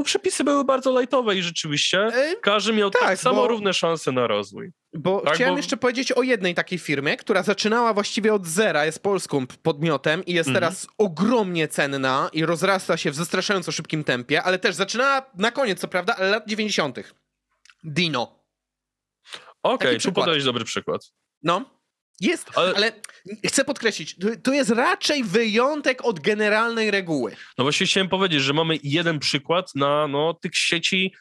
bo 0.00 0.04
przepisy 0.04 0.44
były 0.44 0.64
bardzo 0.64 1.00
lightowe 1.00 1.36
i 1.36 1.42
rzeczywiście 1.42 2.08
każdy 2.42 2.72
miał 2.72 2.90
tak, 2.90 3.02
tak 3.02 3.18
samo 3.18 3.36
bo, 3.36 3.48
równe 3.48 3.74
szanse 3.74 4.12
na 4.12 4.26
rozwój. 4.26 4.72
Bo 4.92 5.20
tak, 5.20 5.34
chciałem 5.34 5.54
bo... 5.54 5.58
jeszcze 5.58 5.76
powiedzieć 5.76 6.12
o 6.12 6.22
jednej 6.22 6.54
takiej 6.54 6.78
firmie, 6.78 7.16
która 7.16 7.42
zaczynała 7.42 7.94
właściwie 7.94 8.34
od 8.34 8.46
zera, 8.46 8.84
jest 8.84 9.02
polską 9.02 9.46
podmiotem 9.46 10.24
i 10.24 10.32
jest 10.32 10.48
mhm. 10.48 10.62
teraz 10.62 10.86
ogromnie 10.98 11.68
cenna 11.68 12.30
i 12.32 12.44
rozrasta 12.44 12.96
się 12.96 13.10
w 13.10 13.14
zastraszająco 13.14 13.72
szybkim 13.72 14.04
tempie, 14.04 14.42
ale 14.42 14.58
też 14.58 14.74
zaczynała 14.74 15.30
na 15.34 15.50
koniec, 15.50 15.80
co 15.80 15.88
prawda, 15.88 16.16
ale 16.16 16.30
lat 16.30 16.46
90. 16.46 16.98
Dino. 17.84 18.44
Okej, 19.62 19.88
okay, 19.88 20.00
tu 20.00 20.12
podałeś 20.12 20.44
dobry 20.44 20.64
przykład. 20.64 21.12
No. 21.42 21.79
Jest, 22.20 22.50
ale... 22.54 22.74
ale... 22.74 22.92
chcę 23.46 23.64
podkreślić, 23.64 24.16
to 24.42 24.52
jest 24.52 24.70
raczej 24.70 25.24
wyjątek 25.24 26.04
od 26.04 26.20
generalnej 26.20 26.90
reguły. 26.90 27.36
No 27.58 27.64
właśnie 27.64 27.86
chciałem 27.86 28.08
powiedzieć, 28.08 28.42
że 28.42 28.52
mamy 28.52 28.78
jeden 28.82 29.18
przykład 29.18 29.74
na 29.74 30.08
no, 30.08 30.34
tych 30.34 30.56
sieci 30.56 31.14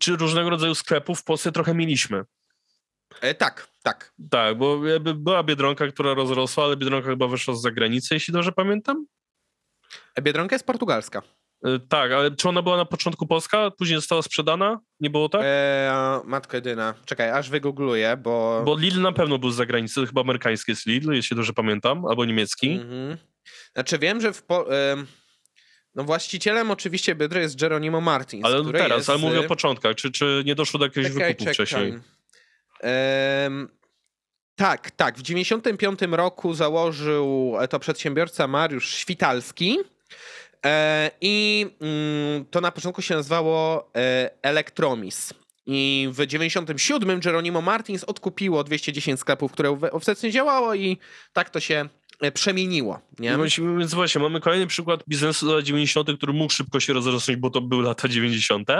czy 0.00 0.16
różnego 0.16 0.50
rodzaju 0.50 0.74
sklepów 0.74 1.20
w 1.20 1.24
Polsce 1.24 1.52
trochę 1.52 1.74
mieliśmy. 1.74 2.24
E, 3.20 3.34
tak, 3.34 3.68
tak. 3.82 4.12
Tak, 4.30 4.58
bo 4.58 4.80
była 5.14 5.42
Biedronka, 5.42 5.88
która 5.88 6.14
rozrosła, 6.14 6.64
ale 6.64 6.76
Biedronka 6.76 7.08
chyba 7.08 7.28
wyszła 7.28 7.54
z 7.54 7.62
zagranicy, 7.62 8.14
jeśli 8.14 8.32
dobrze 8.34 8.52
pamiętam. 8.52 9.06
E, 10.14 10.22
Biedronka 10.22 10.54
jest 10.54 10.66
portugalska. 10.66 11.22
E, 11.64 11.78
tak, 11.88 12.12
ale 12.12 12.30
czy 12.30 12.48
ona 12.48 12.62
była 12.62 12.76
na 12.76 12.84
początku 12.84 13.26
polska, 13.26 13.70
później 13.70 13.98
została 13.98 14.22
sprzedana? 14.22 14.80
Nie 15.00 15.10
było 15.10 15.28
tak? 15.28 15.42
Eee, 15.44 16.20
matko 16.24 16.56
jedyna. 16.56 16.94
Czekaj, 17.04 17.30
aż 17.30 17.50
wygoogluję, 17.50 18.16
bo... 18.16 18.62
Bo 18.64 18.78
Lidl 18.78 19.00
na 19.00 19.12
pewno 19.12 19.38
był 19.38 19.50
z 19.50 19.56
zagranicy, 19.56 20.06
chyba 20.06 20.20
amerykański 20.20 20.72
jest 20.72 20.86
Lidl, 20.86 21.12
jeśli 21.12 21.36
dobrze 21.36 21.52
pamiętam, 21.52 22.04
albo 22.06 22.24
niemiecki. 22.24 22.70
Mhm. 22.70 23.16
Znaczy 23.74 23.98
wiem, 23.98 24.20
że 24.20 24.32
w... 24.32 24.42
Po... 24.42 24.66
No 25.94 26.04
właścicielem 26.04 26.70
oczywiście 26.70 27.14
Biedry 27.14 27.40
jest 27.40 27.60
Geronimo 27.60 28.00
Martins, 28.00 28.44
Ale 28.44 28.72
teraz, 28.72 28.98
jest... 28.98 29.10
ale 29.10 29.18
mówię 29.18 29.40
o 29.40 29.44
początkach. 29.44 29.94
Czy, 29.94 30.10
czy 30.10 30.42
nie 30.46 30.54
doszło 30.54 30.78
do 30.78 30.86
jakiegoś 30.86 31.12
czekaj, 31.12 31.28
wykupu 31.28 31.44
czekaj. 31.44 31.54
wcześniej? 31.54 31.98
Ehm... 32.80 33.68
Tak, 34.56 34.90
tak. 34.90 35.18
W 35.18 35.22
95 35.22 36.00
roku 36.10 36.54
założył 36.54 37.56
to 37.70 37.78
przedsiębiorca 37.78 38.46
Mariusz 38.48 38.94
Świtalski. 38.94 39.78
E, 40.64 41.10
I 41.20 41.66
mm, 41.80 42.44
to 42.44 42.60
na 42.60 42.70
początku 42.70 43.02
się 43.02 43.14
nazywało 43.14 43.90
e, 43.96 44.30
Electromis. 44.42 45.34
I 45.66 46.08
w 46.12 46.26
97 46.26 47.20
Geronimo 47.20 47.60
Martins 47.60 48.04
odkupiło 48.04 48.64
210 48.64 49.20
sklepów, 49.20 49.52
które 49.52 49.70
obecnie 49.70 50.30
działało 50.30 50.74
i 50.74 50.98
tak 51.32 51.50
to 51.50 51.60
się 51.60 51.88
przemieniło. 52.34 53.00
Nie? 53.18 53.36
Więc 53.78 53.94
właśnie, 53.94 54.20
mamy 54.20 54.40
kolejny 54.40 54.66
przykład 54.66 55.04
biznesu 55.08 55.54
lat 55.54 55.64
90., 55.64 56.16
który 56.16 56.32
mógł 56.32 56.52
szybko 56.52 56.80
się 56.80 56.92
rozrosnąć, 56.92 57.40
bo 57.40 57.50
to 57.50 57.60
były 57.60 57.82
lata 57.82 58.08
90., 58.08 58.70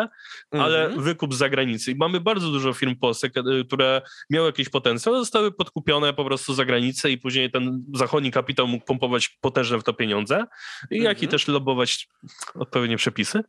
ale 0.51 0.87
mm 0.87 0.99
-hmm. 0.99 1.03
wykup 1.03 1.35
z 1.35 1.39
zagranicy. 1.39 1.91
I 1.91 1.95
mamy 1.95 2.21
bardzo 2.21 2.51
dużo 2.51 2.73
firm 2.73 2.95
w 2.95 2.99
Polsce, 2.99 3.31
które 3.67 4.03
miały 4.31 4.47
jakiś 4.47 4.69
potencjał, 4.69 5.17
zostały 5.17 5.53
podkupione 5.53 6.13
po 6.13 6.25
prostu 6.25 6.55
za 6.55 6.65
granicę 6.65 7.11
i 7.11 7.19
później 7.19 7.51
ten 7.51 7.85
zachodni 7.95 8.31
kapitał 8.31 8.67
mógł 8.67 8.85
pompować 8.85 9.39
potężne 9.41 9.79
w 9.79 9.83
to 9.83 9.93
pieniądze, 9.93 10.45
i 10.91 11.03
jak 11.03 11.17
i 11.23 11.25
mhm. 11.25 11.31
też 11.31 11.49
lobować 11.49 12.09
odpowiednie 12.55 12.97
przepisy. 12.97 13.41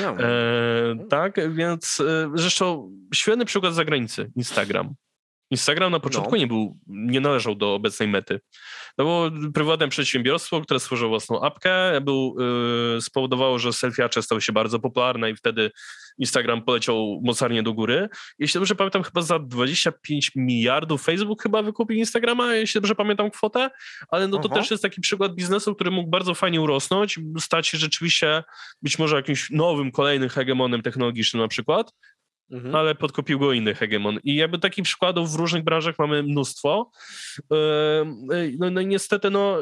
No. 0.00 0.18
E, 0.18 1.06
tak, 1.10 1.54
więc 1.54 2.00
e, 2.00 2.30
zresztą 2.34 2.92
świetny 3.14 3.44
przykład 3.44 3.72
z 3.72 3.76
zagranicy, 3.76 4.30
Instagram. 4.36 4.94
Instagram 5.54 5.92
na 5.92 6.00
początku 6.00 6.30
no. 6.32 6.36
nie 6.36 6.46
był, 6.46 6.78
nie 6.86 7.20
należał 7.20 7.54
do 7.54 7.74
obecnej 7.74 8.08
mety. 8.08 8.40
No 8.98 9.04
bo 9.04 9.30
prywatne 9.54 9.88
przedsiębiorstwo, 9.88 10.60
które 10.60 10.80
stworzyło 10.80 11.10
własną 11.10 11.42
apkę, 11.42 12.00
był, 12.00 12.36
yy, 12.94 13.00
spowodowało, 13.00 13.58
że 13.58 13.72
selfiacze 13.72 14.22
stały 14.22 14.40
się 14.40 14.52
bardzo 14.52 14.78
popularne 14.78 15.30
i 15.30 15.36
wtedy 15.36 15.70
Instagram 16.18 16.62
poleciał 16.62 17.20
mocarnie 17.24 17.62
do 17.62 17.72
góry. 17.72 18.08
Jeśli 18.38 18.60
dobrze 18.60 18.74
pamiętam, 18.74 19.02
chyba 19.02 19.22
za 19.22 19.38
25 19.38 20.30
miliardów 20.36 21.02
Facebook 21.02 21.42
chyba 21.42 21.62
wykupił 21.62 21.96
Instagrama, 21.96 22.54
jeśli 22.54 22.80
dobrze 22.80 22.94
pamiętam 22.94 23.30
kwotę, 23.30 23.70
ale 24.08 24.28
no 24.28 24.38
to 24.38 24.48
Aha. 24.52 24.60
też 24.60 24.70
jest 24.70 24.82
taki 24.82 25.00
przykład 25.00 25.34
biznesu, 25.34 25.74
który 25.74 25.90
mógł 25.90 26.10
bardzo 26.10 26.34
fajnie 26.34 26.60
urosnąć, 26.60 27.20
stać 27.38 27.66
się 27.68 27.78
rzeczywiście 27.78 28.44
być 28.82 28.98
może 28.98 29.16
jakimś 29.16 29.50
nowym, 29.50 29.92
kolejnym 29.92 30.28
hegemonem 30.28 30.82
technologicznym 30.82 31.42
na 31.42 31.48
przykład, 31.48 31.92
Mhm. 32.50 32.74
ale 32.74 32.94
podkupił 32.94 33.38
go 33.38 33.52
inny 33.52 33.74
hegemon. 33.74 34.18
I 34.24 34.36
jakby 34.36 34.58
takich 34.58 34.84
przykładów 34.84 35.32
w 35.32 35.34
różnych 35.34 35.64
branżach 35.64 35.98
mamy 35.98 36.22
mnóstwo. 36.22 36.90
No, 38.58 38.70
no 38.70 38.82
niestety, 38.82 39.30
no, 39.30 39.56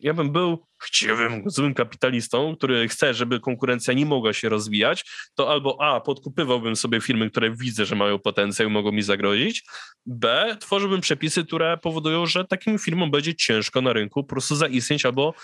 ja 0.00 0.14
bym 0.14 0.32
był 0.32 0.66
chciwym, 0.82 1.42
złym 1.46 1.74
kapitalistą, 1.74 2.56
który 2.56 2.88
chce, 2.88 3.14
żeby 3.14 3.40
konkurencja 3.40 3.94
nie 3.94 4.06
mogła 4.06 4.32
się 4.32 4.48
rozwijać, 4.48 5.04
to 5.34 5.50
albo 5.50 5.80
A, 5.80 6.00
podkupywałbym 6.00 6.76
sobie 6.76 7.00
firmy, 7.00 7.30
które 7.30 7.50
widzę, 7.50 7.84
że 7.84 7.96
mają 7.96 8.18
potencjał 8.18 8.68
i 8.68 8.72
mogą 8.72 8.92
mi 8.92 9.02
zagrozić, 9.02 9.64
B, 10.06 10.56
tworzyłbym 10.60 11.00
przepisy, 11.00 11.44
które 11.44 11.78
powodują, 11.78 12.26
że 12.26 12.44
takim 12.44 12.78
firmom 12.78 13.10
będzie 13.10 13.34
ciężko 13.34 13.80
na 13.80 13.92
rynku 13.92 14.24
po 14.24 14.28
prostu 14.28 14.56
zaistnieć 14.56 15.06
albo 15.06 15.34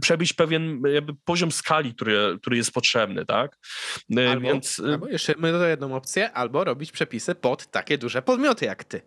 przebić 0.00 0.32
pewien 0.32 0.82
jakby 0.94 1.14
poziom 1.24 1.52
skali, 1.52 1.94
który, 1.94 2.38
który 2.40 2.56
jest 2.56 2.72
potrzebny, 2.72 3.26
tak? 3.26 3.58
E, 4.16 4.30
albo, 4.30 4.48
Więc... 4.48 4.80
E, 4.80 4.92
albo 4.92 5.08
jeszcze 5.08 5.34
my 5.38 5.52
do 5.52 5.66
jedną 5.66 5.96
opcję, 5.96 6.32
albo 6.32 6.64
robić 6.64 6.92
przepisy 6.92 7.34
pod 7.34 7.66
takie 7.66 7.98
duże 7.98 8.22
podmioty 8.22 8.64
jak 8.64 8.84
ty. 8.84 9.02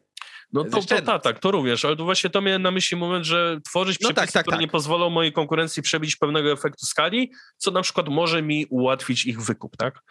No 0.53 0.63
to, 0.63 0.81
to 0.81 1.01
tak, 1.01 1.23
tak, 1.23 1.39
to 1.39 1.51
również, 1.51 1.85
ale 1.85 1.95
to 1.95 2.03
właśnie 2.03 2.29
to 2.29 2.41
miałem 2.41 2.61
na 2.61 2.71
myśli 2.71 2.97
moment, 2.97 3.25
że 3.25 3.59
tworzyć 3.65 3.99
no 3.99 4.09
przepisy, 4.09 4.25
tak, 4.25 4.31
tak, 4.31 4.43
które 4.43 4.57
tak. 4.57 4.61
nie 4.61 4.67
pozwolą 4.67 5.09
mojej 5.09 5.33
konkurencji 5.33 5.83
przebić 5.83 6.15
pewnego 6.15 6.51
efektu 6.51 6.85
skali, 6.85 7.31
co 7.57 7.71
na 7.71 7.81
przykład 7.81 8.09
może 8.09 8.41
mi 8.41 8.65
ułatwić 8.69 9.25
ich 9.25 9.41
wykup, 9.41 9.77
tak? 9.77 10.01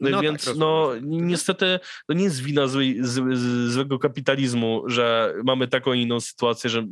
No 0.00 0.20
Więc 0.20 0.44
tak, 0.44 0.56
no 0.56 0.90
niestety 1.02 1.80
to 2.06 2.12
nie 2.14 2.24
jest 2.24 2.40
wina 2.40 2.66
złej, 2.66 2.98
z, 3.00 3.38
złego 3.72 3.98
kapitalizmu, 3.98 4.82
że 4.86 5.34
mamy 5.44 5.68
taką 5.68 5.92
inną 5.92 6.20
sytuację, 6.20 6.70
że 6.70 6.86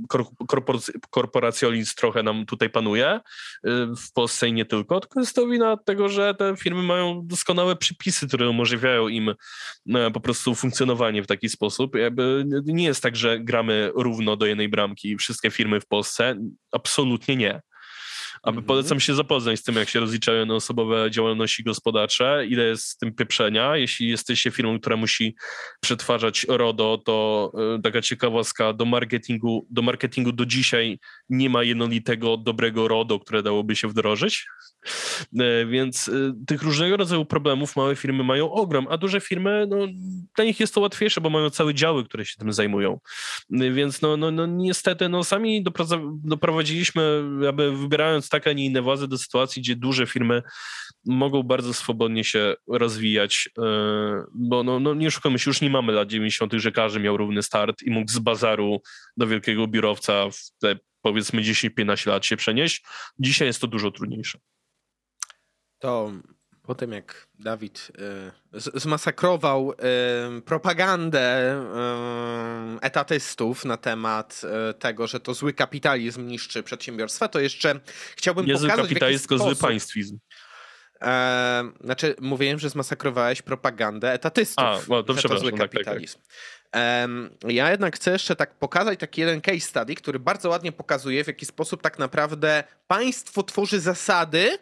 korporacjonizm 1.10 1.94
trochę 1.96 2.22
nam 2.22 2.46
tutaj 2.46 2.70
panuje 2.70 3.16
y, 3.16 3.20
w 3.96 4.12
Polsce 4.12 4.48
i 4.48 4.52
nie 4.52 4.64
tylko, 4.64 5.00
tylko 5.00 5.20
jest 5.20 5.36
to 5.36 5.46
wina 5.46 5.76
tego, 5.76 6.08
że 6.08 6.34
te 6.34 6.56
firmy 6.56 6.82
mają 6.82 7.26
doskonałe 7.26 7.76
przepisy, 7.76 8.28
które 8.28 8.48
umożliwiają 8.48 9.08
im 9.08 9.34
no, 9.86 10.10
po 10.10 10.20
prostu 10.20 10.54
funkcjonowanie 10.54 11.22
w 11.22 11.26
taki 11.26 11.48
sposób. 11.48 11.94
Jakby 11.94 12.44
nie 12.64 12.84
jest 12.84 12.97
tak, 13.02 13.16
że 13.16 13.40
gramy 13.40 13.90
równo 13.94 14.36
do 14.36 14.46
jednej 14.46 14.68
bramki 14.68 15.16
wszystkie 15.16 15.50
firmy 15.50 15.80
w 15.80 15.86
Polsce. 15.86 16.36
Absolutnie 16.72 17.36
nie. 17.36 17.60
A 18.42 18.48
mhm. 18.48 18.66
polecam 18.66 19.00
się 19.00 19.14
zapoznać 19.14 19.60
z 19.60 19.62
tym, 19.62 19.76
jak 19.76 19.88
się 19.88 20.00
rozliczają 20.00 20.50
osobowe 20.54 21.10
działalności 21.10 21.64
gospodarcze, 21.64 22.46
ile 22.48 22.64
jest 22.64 22.84
z 22.84 22.96
tym 22.96 23.14
pieprzenia. 23.14 23.76
Jeśli 23.76 24.08
jesteście 24.08 24.50
firmą, 24.50 24.80
która 24.80 24.96
musi 24.96 25.36
przetwarzać 25.80 26.46
RODO, 26.48 26.98
to 27.04 27.52
e, 27.76 27.82
taka 27.82 28.02
ciekawostka, 28.02 28.72
do 28.72 28.84
marketingu, 28.84 29.66
do 29.70 29.82
marketingu 29.82 30.32
do 30.32 30.46
dzisiaj 30.46 30.98
nie 31.28 31.50
ma 31.50 31.62
jednolitego, 31.62 32.36
dobrego 32.36 32.88
RODO, 32.88 33.20
które 33.20 33.42
dałoby 33.42 33.76
się 33.76 33.88
wdrożyć. 33.88 34.46
E, 35.40 35.66
więc 35.66 36.08
e, 36.08 36.12
tych 36.46 36.62
różnego 36.62 36.96
rodzaju 36.96 37.24
problemów 37.24 37.76
małe 37.76 37.96
firmy 37.96 38.24
mają 38.24 38.52
ogrom, 38.52 38.86
a 38.90 38.98
duże 38.98 39.20
firmy, 39.20 39.66
no, 39.68 39.76
dla 40.36 40.44
nich 40.44 40.60
jest 40.60 40.74
to 40.74 40.80
łatwiejsze, 40.80 41.20
bo 41.20 41.30
mają 41.30 41.50
całe 41.50 41.74
działy, 41.74 42.04
które 42.04 42.26
się 42.26 42.36
tym 42.38 42.52
zajmują. 42.52 43.00
Więc 43.50 44.02
no, 44.02 44.16
no, 44.16 44.30
no 44.30 44.46
niestety, 44.46 45.08
no 45.08 45.24
sami 45.24 45.64
doprowadziliśmy, 46.24 47.22
aby 47.48 47.76
wybierając 47.76 48.27
tak, 48.28 48.46
a 48.46 48.52
nie 48.52 48.64
inne 48.64 48.82
władze 48.82 49.08
do 49.08 49.18
sytuacji, 49.18 49.62
gdzie 49.62 49.76
duże 49.76 50.06
firmy 50.06 50.42
mogą 51.06 51.42
bardzo 51.42 51.74
swobodnie 51.74 52.24
się 52.24 52.54
rozwijać, 52.66 53.48
e, 53.58 53.62
bo 54.34 54.62
no, 54.62 54.80
no 54.80 54.94
nie 54.94 55.10
szukamy 55.10 55.38
się, 55.38 55.50
już 55.50 55.60
nie 55.60 55.70
mamy 55.70 55.92
lat 55.92 56.08
90., 56.08 56.52
że 56.52 56.72
każdy 56.72 57.00
miał 57.00 57.16
równy 57.16 57.42
start 57.42 57.82
i 57.82 57.90
mógł 57.90 58.10
z 58.10 58.18
bazaru 58.18 58.82
do 59.16 59.26
wielkiego 59.26 59.66
biurowca 59.66 60.30
w 60.30 60.50
te 60.58 60.78
powiedzmy 61.02 61.42
10-15 61.42 62.08
lat 62.08 62.26
się 62.26 62.36
przenieść. 62.36 62.84
Dzisiaj 63.18 63.48
jest 63.48 63.60
to 63.60 63.66
dużo 63.66 63.90
trudniejsze. 63.90 64.38
To 65.78 66.12
po 66.68 66.74
tym 66.74 66.92
jak 66.92 67.26
Dawid 67.38 67.92
y, 68.54 68.80
zmasakrował 68.80 69.72
y, 70.38 70.42
propagandę 70.42 71.54
y, 71.54 72.80
etatystów 72.80 73.64
na 73.64 73.76
temat 73.76 74.42
tego, 74.78 75.06
że 75.06 75.20
to 75.20 75.34
zły 75.34 75.52
kapitalizm 75.52 76.26
niszczy 76.26 76.62
przedsiębiorstwa, 76.62 77.28
to 77.28 77.40
jeszcze 77.40 77.80
chciałbym 78.16 78.46
Nie 78.46 78.52
pokazać 78.52 78.76
zły 78.76 78.82
kapitalizm, 78.84 79.28
tylko 79.28 79.44
zły 79.44 79.56
państwizm. 79.56 80.18
E, 81.02 81.72
znaczy, 81.84 82.14
mówiłem, 82.20 82.58
że 82.58 82.70
zmasakrowałeś 82.70 83.42
propagandę 83.42 84.12
etatystów. 84.12 84.64
A, 84.64 84.78
no 84.88 85.02
to 85.02 85.14
przepraszam. 85.14 85.44
To 85.44 85.50
zły 85.50 85.58
kapitalizm. 85.58 86.18
Tak, 86.70 86.82
tak. 87.40 87.52
Ja 87.52 87.70
jednak 87.70 87.96
chcę 87.96 88.10
jeszcze 88.10 88.36
tak 88.36 88.54
pokazać 88.54 88.98
taki 88.98 89.20
jeden 89.20 89.40
case 89.40 89.60
study, 89.60 89.94
który 89.94 90.18
bardzo 90.18 90.48
ładnie 90.48 90.72
pokazuje, 90.72 91.24
w 91.24 91.26
jaki 91.26 91.46
sposób 91.46 91.82
tak 91.82 91.98
naprawdę 91.98 92.64
państwo 92.86 93.42
tworzy 93.42 93.80
zasady, 93.80 94.58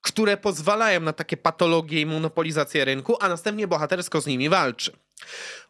które 0.00 0.36
pozwalają 0.36 1.00
na 1.00 1.12
takie 1.12 1.36
patologie 1.36 2.00
i 2.00 2.06
monopolizację 2.06 2.84
rynku, 2.84 3.16
a 3.20 3.28
następnie 3.28 3.68
bohatersko 3.68 4.20
z 4.20 4.26
nimi 4.26 4.48
walczy. 4.48 4.92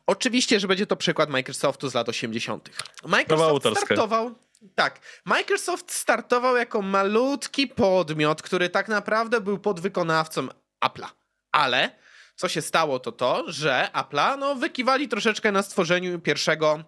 Oczywiście, 0.06 0.60
że 0.60 0.68
będzie 0.68 0.86
to 0.86 0.96
przykład 0.96 1.30
Microsoftu 1.30 1.88
z 1.88 1.94
lat 1.94 2.08
80. 2.08 2.70
Microsoft 3.04 3.66
startował. 3.76 4.34
Tak, 4.74 5.00
Microsoft 5.24 5.92
startował 5.92 6.56
jako 6.56 6.82
malutki 6.82 7.68
podmiot, 7.68 8.42
który 8.42 8.68
tak 8.68 8.88
naprawdę 8.88 9.40
był 9.40 9.58
podwykonawcą 9.58 10.48
Apple'a. 10.84 11.06
Ale 11.52 11.90
co 12.36 12.48
się 12.48 12.62
stało, 12.62 12.98
to 12.98 13.12
to, 13.12 13.44
że 13.46 13.88
Apple'a 13.92 14.38
no, 14.38 14.54
wykiwali 14.54 15.08
troszeczkę 15.08 15.52
na 15.52 15.62
stworzeniu 15.62 16.20
pierwszego 16.20 16.84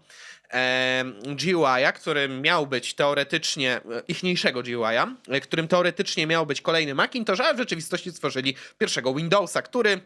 GUI'a, 1.25 1.93
którym 1.93 2.43
miał 2.43 2.67
być 2.67 2.95
teoretycznie, 2.95 3.81
ichniejszego 4.09 4.63
GUI'a, 4.63 5.15
e, 5.29 5.41
którym 5.41 5.69
teoretycznie 5.69 6.27
miał 6.27 6.47
być 6.47 6.61
kolejny 6.61 6.95
Macintosh, 6.95 7.41
a 7.41 7.55
w 7.55 7.59
rzeczywistości 7.59 8.13
stworzyli 8.13 8.55
pierwszego 8.79 9.15
Windowsa, 9.15 9.63
który 9.63 10.01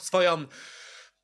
swoją 0.00 0.46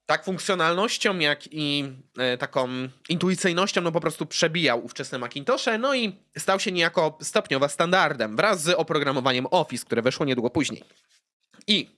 tak 0.06 0.24
funkcjonalnością, 0.24 1.18
jak 1.18 1.52
i 1.52 1.84
e, 2.18 2.38
taką 2.38 2.68
intuicyjnością, 3.08 3.80
no 3.80 3.92
po 3.92 4.00
prostu 4.00 4.26
przebijał 4.26 4.84
ówczesne 4.84 5.18
Macintoshe, 5.18 5.78
no 5.78 5.94
i 5.94 6.16
stał 6.38 6.60
się 6.60 6.72
niejako 6.72 7.18
stopniowo 7.22 7.68
standardem 7.68 8.36
wraz 8.36 8.62
z 8.62 8.68
oprogramowaniem 8.68 9.46
Office, 9.50 9.86
które 9.86 10.02
weszło 10.02 10.26
niedługo 10.26 10.50
później. 10.50 10.82
I 11.66 11.90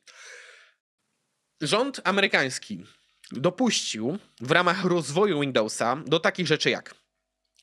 rząd 1.61 2.01
amerykański 2.05 2.85
dopuścił 3.33 4.19
w 4.41 4.51
ramach 4.51 4.85
rozwoju 4.85 5.41
Windowsa 5.41 5.97
do 6.07 6.21
takich 6.21 6.47
rzeczy 6.47 6.71
jak 6.71 6.95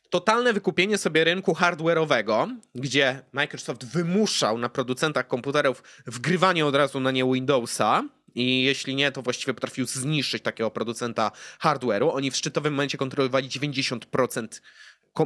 totalne 0.10 0.54
wykupienie 0.54 0.98
sobie 0.98 1.24
rynku 1.24 1.54
hardware'owego, 1.54 2.56
gdzie 2.76 3.22
Microsoft 3.34 3.86
wymuszał 3.86 4.58
na 4.58 4.70
producentach 4.70 5.28
komputerów 5.28 5.84
wgrywanie 6.06 6.66
od 6.66 6.76
razu 6.76 7.00
na 7.00 7.12
nie 7.12 7.26
Windowsa, 7.26 8.04
i 8.36 8.64
jeśli 8.64 8.96
nie, 8.96 9.12
to 9.12 9.22
właściwie 9.22 9.54
potrafił 9.54 9.86
zniszczyć 9.86 10.44
takiego 10.44 10.72
producenta 10.72 11.32
hardware'u. 11.62 12.10
Oni 12.14 12.32
w 12.32 12.36
szczytowym 12.36 12.74
momencie 12.74 12.98
kontrolowali 12.98 13.50
90% 13.50 14.48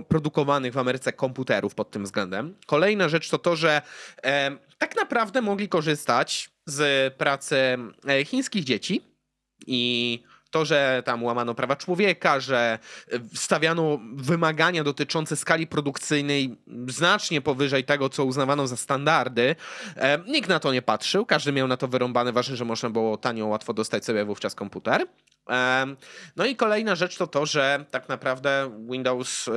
produkowanych 0.08 0.74
w 0.74 0.78
Ameryce 0.78 1.14
komputerów 1.14 1.76
pod 1.76 1.92
tym 1.92 2.04
względem. 2.04 2.56
Kolejna 2.66 3.10
rzecz 3.10 3.30
to 3.30 3.38
to, 3.38 3.56
że 3.56 3.82
e, 4.24 4.58
tak 4.78 4.96
naprawdę 4.96 5.42
mogli 5.42 5.70
korzystać 5.70 6.50
z 6.66 7.14
pracy 7.14 7.56
e, 8.08 8.26
chińskich 8.26 8.64
dzieci 8.64 9.02
i 9.68 10.24
to, 10.54 10.66
że 10.66 11.04
tam 11.06 11.24
łamano 11.24 11.56
prawa 11.56 11.76
człowieka, 11.76 12.40
że 12.40 12.80
stawiano 13.34 14.00
wymagania 14.16 14.84
dotyczące 14.84 15.36
skali 15.36 15.68
produkcyjnej 15.68 16.58
znacznie 16.88 17.42
powyżej 17.42 17.84
tego, 17.84 18.10
co 18.10 18.26
uznawano 18.26 18.68
za 18.68 18.78
standardy. 18.78 19.56
E, 19.96 20.20
nikt 20.28 20.50
na 20.50 20.60
to 20.60 20.74
nie 20.74 20.82
patrzył, 20.82 21.26
każdy 21.26 21.52
miał 21.52 21.68
na 21.68 21.78
to 21.78 21.88
wyrąbane, 21.88 22.32
ważne, 22.32 22.56
że 22.56 22.66
można 22.66 22.90
było 22.90 23.18
tanio, 23.18 23.48
łatwo 23.48 23.74
dostać 23.74 24.06
sobie 24.06 24.26
wówczas 24.26 24.56
komputer. 24.56 25.06
E, 25.50 25.86
no 26.36 26.46
i 26.46 26.56
kolejna 26.56 26.96
rzecz 26.96 27.18
to 27.18 27.28
to, 27.28 27.46
że 27.46 27.86
tak 27.92 28.10
naprawdę 28.10 28.80
Windows 28.92 29.50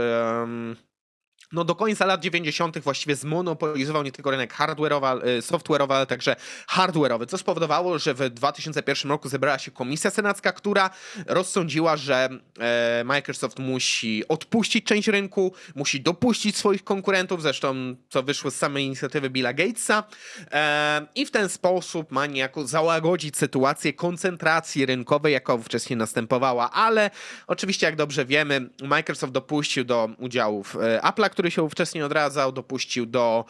no 1.52 1.64
do 1.64 1.74
końca 1.74 2.06
lat 2.06 2.20
90. 2.20 2.78
właściwie 2.78 3.16
zmonopolizował 3.16 4.02
nie 4.02 4.12
tylko 4.12 4.30
rynek 4.30 4.54
hardware'owy, 4.54 5.26
y, 5.26 5.42
software'owy, 5.42 5.92
ale 5.92 6.06
także 6.06 6.36
hardware'owy, 6.68 7.26
co 7.26 7.38
spowodowało, 7.38 7.98
że 7.98 8.14
w 8.14 8.30
2001 8.30 9.10
roku 9.10 9.28
zebrała 9.28 9.58
się 9.58 9.70
komisja 9.70 10.10
senacka, 10.10 10.52
która 10.52 10.90
rozsądziła, 11.26 11.96
że 11.96 12.28
e, 12.58 13.02
Microsoft 13.04 13.58
musi 13.58 14.28
odpuścić 14.28 14.84
część 14.84 15.08
rynku, 15.08 15.52
musi 15.74 16.00
dopuścić 16.00 16.56
swoich 16.56 16.84
konkurentów, 16.84 17.42
zresztą 17.42 17.96
co 18.08 18.22
wyszło 18.22 18.50
z 18.50 18.54
samej 18.56 18.84
inicjatywy 18.84 19.30
Billa 19.30 19.52
Gatesa 19.52 20.04
e, 20.50 21.06
i 21.14 21.26
w 21.26 21.30
ten 21.30 21.48
sposób 21.48 22.10
ma 22.10 22.26
niejako 22.26 22.66
załagodzić 22.66 23.36
sytuację 23.36 23.92
koncentracji 23.92 24.86
rynkowej, 24.86 25.32
jaka 25.32 25.58
wcześniej 25.58 25.96
następowała, 25.96 26.70
ale 26.70 27.10
oczywiście 27.46 27.86
jak 27.86 27.96
dobrze 27.96 28.24
wiemy, 28.24 28.70
Microsoft 28.82 29.32
dopuścił 29.32 29.84
do 29.84 30.08
udziałów 30.18 30.76
e, 30.76 31.00
Apple'a, 31.00 31.35
który 31.36 31.50
się 31.50 31.70
wcześniej 31.70 32.04
odradzał, 32.04 32.52
dopuścił 32.52 33.06
do, 33.06 33.44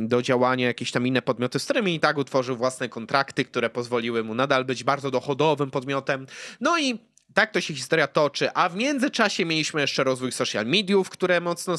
do 0.00 0.22
działania 0.22 0.66
jakieś 0.66 0.92
tam 0.92 1.06
inne 1.06 1.22
podmioty, 1.22 1.58
z 1.58 1.64
którymi 1.64 1.94
i 1.94 2.00
tak 2.00 2.18
utworzył 2.18 2.56
własne 2.56 2.88
kontrakty, 2.88 3.44
które 3.44 3.70
pozwoliły 3.70 4.24
mu 4.24 4.34
nadal 4.34 4.64
być 4.64 4.84
bardzo 4.84 5.10
dochodowym 5.10 5.70
podmiotem. 5.70 6.26
No 6.60 6.78
i 6.78 6.98
tak 7.34 7.52
to 7.52 7.60
się 7.60 7.74
historia 7.74 8.06
toczy, 8.06 8.52
a 8.54 8.68
w 8.68 8.76
międzyczasie 8.76 9.44
mieliśmy 9.44 9.80
jeszcze 9.80 10.04
rozwój 10.04 10.32
social 10.32 10.66
mediów, 10.66 11.10
które 11.10 11.40
mocno 11.40 11.74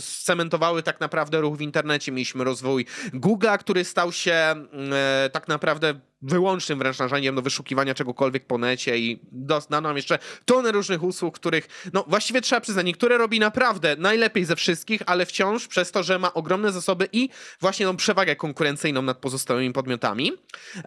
scementowały 0.00 0.82
tak 0.82 1.00
naprawdę 1.00 1.40
ruch 1.40 1.56
w 1.56 1.60
internecie. 1.60 2.12
Mieliśmy 2.12 2.44
rozwój 2.44 2.86
Google'a, 3.14 3.58
który 3.58 3.84
stał 3.84 4.12
się 4.12 4.32
e, 4.32 5.30
tak 5.32 5.48
naprawdę 5.48 5.94
wyłącznym 6.22 6.78
wręcz 6.78 6.98
narzędziem 6.98 7.34
do 7.34 7.42
wyszukiwania 7.42 7.94
czegokolwiek 7.94 8.46
po 8.46 8.58
necie 8.58 8.98
i 8.98 9.20
dodano 9.32 9.88
nam 9.88 9.96
jeszcze 9.96 10.18
tonę 10.44 10.72
różnych 10.72 11.02
usług, 11.02 11.34
których, 11.34 11.90
no 11.92 12.04
właściwie 12.08 12.40
trzeba 12.40 12.60
przyznać, 12.60 12.86
niektóre 12.86 13.18
robi 13.18 13.40
naprawdę 13.40 13.96
najlepiej 13.98 14.44
ze 14.44 14.56
wszystkich, 14.56 15.02
ale 15.06 15.26
wciąż 15.26 15.66
przez 15.68 15.92
to, 15.92 16.02
że 16.02 16.18
ma 16.18 16.34
ogromne 16.34 16.72
zasoby 16.72 17.08
i 17.12 17.28
właśnie 17.60 17.86
tą 17.86 17.96
przewagę 17.96 18.36
konkurencyjną 18.36 19.02
nad 19.02 19.18
pozostałymi 19.18 19.72
podmiotami. 19.72 20.32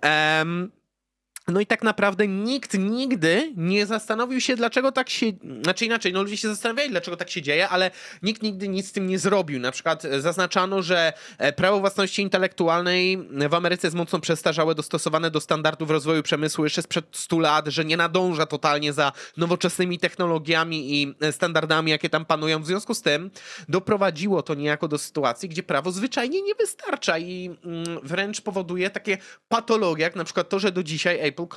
Um, 0.03 0.71
No 1.47 1.59
i 1.59 1.65
tak 1.65 1.83
naprawdę 1.83 2.27
nikt 2.27 2.73
nigdy 2.73 3.53
nie 3.57 3.85
zastanowił 3.85 4.41
się, 4.41 4.55
dlaczego 4.55 4.91
tak 4.91 5.09
się. 5.09 5.25
Znaczy 5.63 5.85
inaczej, 5.85 6.13
no 6.13 6.23
ludzie 6.23 6.37
się 6.37 6.47
zastanawiali, 6.47 6.89
dlaczego 6.89 7.17
tak 7.17 7.29
się 7.29 7.41
dzieje, 7.41 7.69
ale 7.69 7.91
nikt 8.23 8.43
nigdy 8.43 8.67
nic 8.67 8.87
z 8.87 8.91
tym 8.91 9.07
nie 9.07 9.19
zrobił. 9.19 9.59
Na 9.59 9.71
przykład 9.71 10.03
zaznaczano, 10.19 10.81
że 10.81 11.13
e, 11.37 11.53
prawo 11.53 11.79
własności 11.79 12.21
intelektualnej 12.21 13.17
w 13.49 13.53
Ameryce 13.53 13.87
jest 13.87 13.97
mocno 13.97 14.19
przestarzałe, 14.19 14.75
dostosowane 14.75 15.31
do 15.31 15.41
standardów 15.41 15.89
rozwoju 15.89 16.23
przemysłu 16.23 16.63
jeszcze 16.63 16.81
sprzed 16.81 17.05
100 17.11 17.39
lat, 17.39 17.67
że 17.67 17.85
nie 17.85 17.97
nadąża 17.97 18.45
totalnie 18.45 18.93
za 18.93 19.11
nowoczesnymi 19.37 19.99
technologiami 19.99 21.01
i 21.01 21.15
e, 21.21 21.31
standardami, 21.31 21.91
jakie 21.91 22.09
tam 22.09 22.25
panują. 22.25 22.61
W 22.61 22.65
związku 22.65 22.93
z 22.93 23.01
tym 23.01 23.31
doprowadziło 23.69 24.41
to 24.43 24.53
niejako 24.53 24.87
do 24.87 24.97
sytuacji, 24.97 25.49
gdzie 25.49 25.63
prawo 25.63 25.91
zwyczajnie 25.91 26.41
nie 26.41 26.55
wystarcza 26.55 27.17
i 27.17 27.57
mm, 27.65 27.99
wręcz 28.03 28.41
powoduje 28.41 28.89
takie 28.89 29.17
patologie, 29.49 30.03
jak 30.03 30.15
na 30.15 30.23
przykład 30.23 30.49
to, 30.49 30.59
że 30.59 30.71
do 30.71 30.83
dzisiaj 30.83 31.30
Apple 31.31 31.47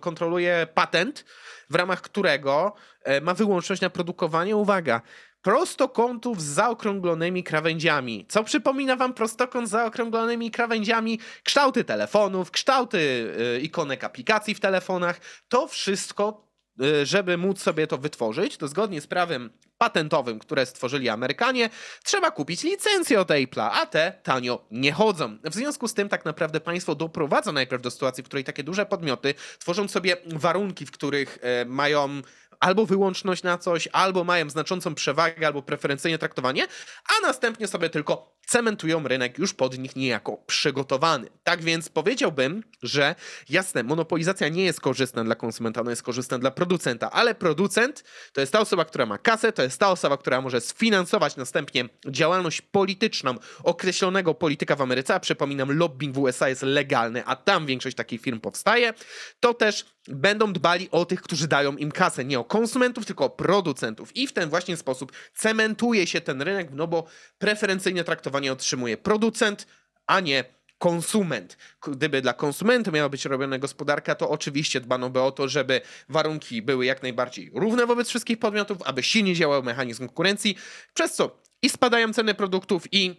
kontroluje 0.00 0.66
patent, 0.74 1.24
w 1.70 1.74
ramach 1.74 2.00
którego 2.00 2.74
e, 3.02 3.20
ma 3.20 3.34
wyłączność 3.34 3.82
na 3.82 3.90
produkowanie, 3.90 4.56
uwaga, 4.56 5.00
prostokątów 5.42 6.42
z 6.42 6.44
zaokrąglonymi 6.44 7.44
krawędziami. 7.44 8.26
Co 8.28 8.44
przypomina 8.44 8.96
wam 8.96 9.14
prostokąt 9.14 9.68
z 9.68 9.70
zaokrąglonymi 9.70 10.50
krawędziami? 10.50 11.18
Kształty 11.42 11.84
telefonów, 11.84 12.50
kształty 12.50 13.32
e, 13.56 13.60
ikonek 13.60 14.04
aplikacji 14.04 14.54
w 14.54 14.60
telefonach. 14.60 15.20
To 15.48 15.68
wszystko 15.68 16.52
Y, 16.80 17.06
żeby 17.06 17.38
móc 17.38 17.62
sobie 17.62 17.86
to 17.86 17.98
wytworzyć, 17.98 18.56
to 18.56 18.68
zgodnie 18.68 19.00
z 19.00 19.06
prawem 19.06 19.50
patentowym, 19.82 20.38
które 20.38 20.66
stworzyli 20.66 21.08
Amerykanie, 21.08 21.70
trzeba 22.04 22.30
kupić 22.30 22.62
licencję 22.62 23.20
od 23.20 23.28
Apple'a, 23.28 23.70
a 23.72 23.86
te 23.86 24.12
tanio 24.22 24.64
nie 24.70 24.92
chodzą. 24.92 25.38
W 25.44 25.54
związku 25.54 25.88
z 25.88 25.94
tym 25.94 26.08
tak 26.08 26.24
naprawdę 26.24 26.60
państwo 26.60 26.94
doprowadza 26.94 27.52
najpierw 27.52 27.82
do 27.82 27.90
sytuacji, 27.90 28.24
w 28.24 28.26
której 28.26 28.44
takie 28.44 28.64
duże 28.64 28.86
podmioty 28.86 29.34
tworzą 29.58 29.88
sobie 29.88 30.16
warunki, 30.26 30.86
w 30.86 30.90
których 30.90 31.38
e, 31.42 31.64
mają 31.64 32.22
albo 32.62 32.86
wyłączność 32.86 33.42
na 33.42 33.58
coś, 33.58 33.88
albo 33.92 34.24
mają 34.24 34.50
znaczącą 34.50 34.94
przewagę, 34.94 35.46
albo 35.46 35.62
preferencyjne 35.62 36.18
traktowanie, 36.18 36.66
a 37.08 37.26
następnie 37.26 37.68
sobie 37.68 37.90
tylko 37.90 38.32
cementują 38.46 39.08
rynek 39.08 39.38
już 39.38 39.54
pod 39.54 39.78
nich 39.78 39.96
niejako 39.96 40.36
przygotowany. 40.46 41.28
Tak 41.44 41.62
więc 41.62 41.88
powiedziałbym, 41.88 42.62
że 42.82 43.14
jasne, 43.48 43.82
monopolizacja 43.82 44.48
nie 44.48 44.64
jest 44.64 44.80
korzystna 44.80 45.24
dla 45.24 45.34
konsumenta, 45.34 45.80
ona 45.80 45.90
jest 45.90 46.02
korzystna 46.02 46.38
dla 46.38 46.50
producenta, 46.50 47.10
ale 47.10 47.34
producent 47.34 48.04
to 48.32 48.40
jest 48.40 48.52
ta 48.52 48.60
osoba, 48.60 48.84
która 48.84 49.06
ma 49.06 49.18
kasę, 49.18 49.52
to 49.52 49.62
jest 49.62 49.80
ta 49.80 49.90
osoba, 49.90 50.16
która 50.16 50.40
może 50.40 50.60
sfinansować 50.60 51.36
następnie 51.36 51.88
działalność 52.08 52.60
polityczną 52.60 53.34
określonego 53.64 54.34
polityka 54.34 54.76
w 54.76 54.82
Ameryce, 54.82 55.14
a 55.14 55.20
przypominam, 55.20 55.78
lobbying 55.78 56.14
w 56.14 56.18
USA 56.18 56.48
jest 56.48 56.62
legalny, 56.62 57.24
a 57.26 57.36
tam 57.36 57.66
większość 57.66 57.96
takich 57.96 58.20
firm 58.20 58.40
powstaje, 58.40 58.94
to 59.40 59.54
też 59.54 59.84
będą 60.08 60.52
dbali 60.52 60.88
o 60.90 61.04
tych, 61.04 61.22
którzy 61.22 61.48
dają 61.48 61.76
im 61.76 61.92
kasę, 61.92 62.24
nie 62.24 62.40
o 62.40 62.44
konsumentów, 62.44 63.06
tylko 63.06 63.24
o 63.24 63.30
producentów. 63.30 64.16
I 64.16 64.26
w 64.26 64.32
ten 64.32 64.50
właśnie 64.50 64.76
sposób 64.76 65.12
cementuje 65.34 66.06
się 66.06 66.20
ten 66.20 66.42
rynek, 66.42 66.68
no 66.72 66.86
bo 66.86 67.04
preferencyjne 67.38 68.04
traktowanie 68.04 68.52
otrzymuje 68.52 68.96
producent, 68.96 69.66
a 70.06 70.20
nie 70.20 70.44
konsument. 70.78 71.56
Gdyby 71.82 72.22
dla 72.22 72.32
konsumenta 72.32 72.90
miała 72.90 73.08
być 73.08 73.24
robiona 73.24 73.58
gospodarka, 73.58 74.14
to 74.14 74.30
oczywiście 74.30 74.80
dbano 74.80 75.10
by 75.10 75.20
o 75.20 75.32
to, 75.32 75.48
żeby 75.48 75.80
warunki 76.08 76.62
były 76.62 76.86
jak 76.86 77.02
najbardziej 77.02 77.50
równe 77.54 77.86
wobec 77.86 78.08
wszystkich 78.08 78.38
podmiotów, 78.38 78.78
aby 78.84 79.02
silnie 79.02 79.34
działał 79.34 79.62
mechanizm 79.62 80.06
konkurencji, 80.06 80.56
przez 80.94 81.14
co 81.14 81.42
i 81.62 81.68
spadają 81.68 82.12
ceny 82.12 82.34
produktów 82.34 82.84
i 82.92 83.16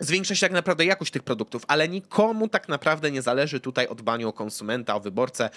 zwiększa 0.00 0.34
się 0.34 0.40
tak 0.40 0.52
naprawdę 0.52 0.84
jakość 0.84 1.12
tych 1.12 1.22
produktów, 1.22 1.62
ale 1.68 1.88
nikomu 1.88 2.48
tak 2.48 2.68
naprawdę 2.68 3.10
nie 3.10 3.22
zależy 3.22 3.60
tutaj 3.60 3.86
o 3.86 3.94
dbaniu 3.94 4.28
o 4.28 4.32
konsumenta, 4.32 4.94
o 4.94 5.00
wyborcę. 5.00 5.50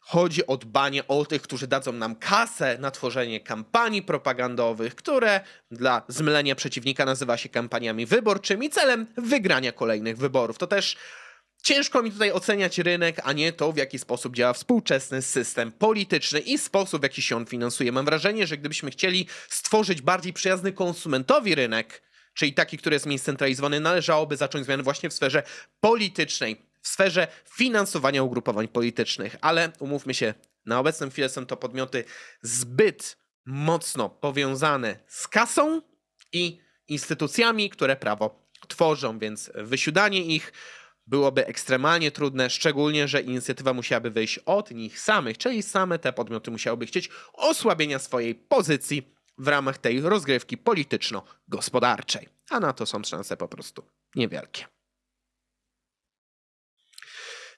Chodzi 0.00 0.46
o 0.46 0.56
dbanie 0.56 1.08
o 1.08 1.24
tych, 1.24 1.42
którzy 1.42 1.66
dadzą 1.66 1.92
nam 1.92 2.16
kasę 2.16 2.78
na 2.78 2.90
tworzenie 2.90 3.40
kampanii 3.40 4.02
propagandowych, 4.02 4.94
które 4.94 5.40
dla 5.70 6.02
zmylenia 6.08 6.54
przeciwnika 6.54 7.04
nazywa 7.04 7.36
się 7.36 7.48
kampaniami 7.48 8.06
wyborczymi 8.06 8.70
celem 8.70 9.06
wygrania 9.16 9.72
kolejnych 9.72 10.16
wyborów. 10.16 10.58
To 10.58 10.66
też 10.66 10.96
Ciężko 11.64 12.02
mi 12.02 12.12
tutaj 12.12 12.32
oceniać 12.32 12.78
rynek, 12.78 13.20
a 13.24 13.32
nie 13.32 13.52
to, 13.52 13.72
w 13.72 13.76
jaki 13.76 13.98
sposób 13.98 14.36
działa 14.36 14.52
współczesny 14.52 15.22
system 15.22 15.72
polityczny 15.72 16.40
i 16.40 16.58
sposób, 16.58 17.00
w 17.00 17.02
jaki 17.02 17.22
się 17.22 17.36
on 17.36 17.46
finansuje. 17.46 17.92
Mam 17.92 18.04
wrażenie, 18.04 18.46
że 18.46 18.58
gdybyśmy 18.58 18.90
chcieli 18.90 19.26
stworzyć 19.48 20.02
bardziej 20.02 20.32
przyjazny 20.32 20.72
konsumentowi 20.72 21.54
rynek, 21.54 22.02
czyli 22.34 22.54
taki, 22.54 22.78
który 22.78 22.94
jest 22.94 23.06
mniej 23.06 23.18
scentralizowany, 23.18 23.80
należałoby 23.80 24.36
zacząć 24.36 24.64
zmiany 24.64 24.82
właśnie 24.82 25.10
w 25.10 25.14
sferze 25.14 25.42
politycznej, 25.80 26.62
w 26.82 26.88
sferze 26.88 27.28
finansowania 27.50 28.22
ugrupowań 28.22 28.68
politycznych. 28.68 29.36
Ale 29.40 29.72
umówmy 29.78 30.14
się, 30.14 30.34
na 30.66 30.78
obecną 30.78 31.10
chwilę 31.10 31.28
są 31.28 31.46
to 31.46 31.56
podmioty 31.56 32.04
zbyt 32.42 33.16
mocno 33.46 34.08
powiązane 34.08 34.98
z 35.06 35.28
kasą 35.28 35.82
i 36.32 36.60
instytucjami, 36.88 37.70
które 37.70 37.96
prawo 37.96 38.48
tworzą, 38.68 39.18
więc 39.18 39.50
wysiudanie 39.54 40.24
ich 40.24 40.52
byłoby 41.06 41.46
ekstremalnie 41.46 42.10
trudne, 42.10 42.50
szczególnie, 42.50 43.08
że 43.08 43.20
inicjatywa 43.20 43.72
musiałaby 43.72 44.10
wyjść 44.10 44.38
od 44.38 44.70
nich 44.70 45.00
samych, 45.00 45.38
czyli 45.38 45.62
same 45.62 45.98
te 45.98 46.12
podmioty 46.12 46.50
musiałyby 46.50 46.86
chcieć 46.86 47.10
osłabienia 47.32 47.98
swojej 47.98 48.34
pozycji 48.34 49.14
w 49.38 49.48
ramach 49.48 49.78
tej 49.78 50.00
rozgrywki 50.00 50.58
polityczno-gospodarczej. 50.58 52.28
A 52.50 52.60
na 52.60 52.72
to 52.72 52.86
są 52.86 53.04
szanse 53.04 53.36
po 53.36 53.48
prostu 53.48 53.84
niewielkie. 54.14 54.64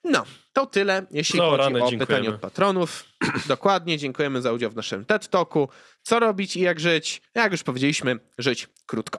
No, 0.04 0.24
to 0.52 0.66
tyle, 0.66 1.06
jeśli 1.10 1.38
no, 1.38 1.50
chodzi 1.50 1.62
rany, 1.62 1.84
o 1.84 1.90
dziękujemy. 1.90 2.06
pytanie 2.06 2.28
od 2.30 2.40
patronów. 2.40 3.04
Dokładnie, 3.46 3.98
dziękujemy 3.98 4.42
za 4.42 4.52
udział 4.52 4.70
w 4.70 4.76
naszym 4.76 5.04
TED 5.04 5.28
Talku. 5.28 5.68
Co 6.02 6.20
robić 6.20 6.56
i 6.56 6.60
jak 6.60 6.80
żyć? 6.80 7.22
Jak 7.34 7.52
już 7.52 7.62
powiedzieliśmy, 7.62 8.18
żyć 8.38 8.68
krótko. 8.86 9.18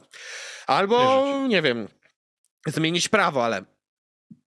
Albo, 0.67 1.25
nie, 1.25 1.47
nie 1.47 1.61
wiem, 1.61 1.87
zmienić 2.67 3.09
prawo, 3.09 3.45
ale 3.45 3.65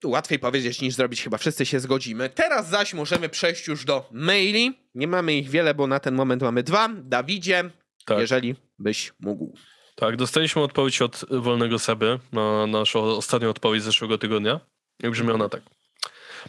łatwiej 0.05 0.39
powiedzieć 0.39 0.81
niż 0.81 0.95
zrobić, 0.95 1.23
chyba 1.23 1.39
wszyscy 1.39 1.67
się 1.67 1.81
zgodzimy. 1.81 2.31
Teraz 2.31 2.69
zaś 2.69 2.95
możemy 2.95 3.29
przejść 3.29 3.67
już 3.67 3.85
do 3.85 4.09
maili. 4.13 4.81
Nie 4.95 5.09
mamy 5.09 5.35
ich 5.35 5.51
wiele, 5.51 5.75
bo 5.75 5.87
na 5.87 6.01
ten 6.01 6.15
moment 6.15 6.43
mamy 6.43 6.63
dwa. 6.63 6.89
Dawidzie, 6.89 7.71
tak. 8.05 8.19
jeżeli 8.19 8.55
byś 8.79 9.13
mógł. 9.21 9.55
Tak, 9.95 10.17
dostaliśmy 10.17 10.63
odpowiedź 10.63 11.03
od 11.03 11.25
Wolnego 11.31 11.79
Seby 11.79 12.19
na 12.33 12.67
naszą 12.67 13.03
ostatnią 13.03 13.49
odpowiedź 13.49 13.83
z 13.83 13.85
zeszłego 13.85 14.19
tygodnia. 14.19 14.61
I 15.03 15.11
brzmi 15.11 15.31
ona 15.31 15.49
tak. 15.49 15.63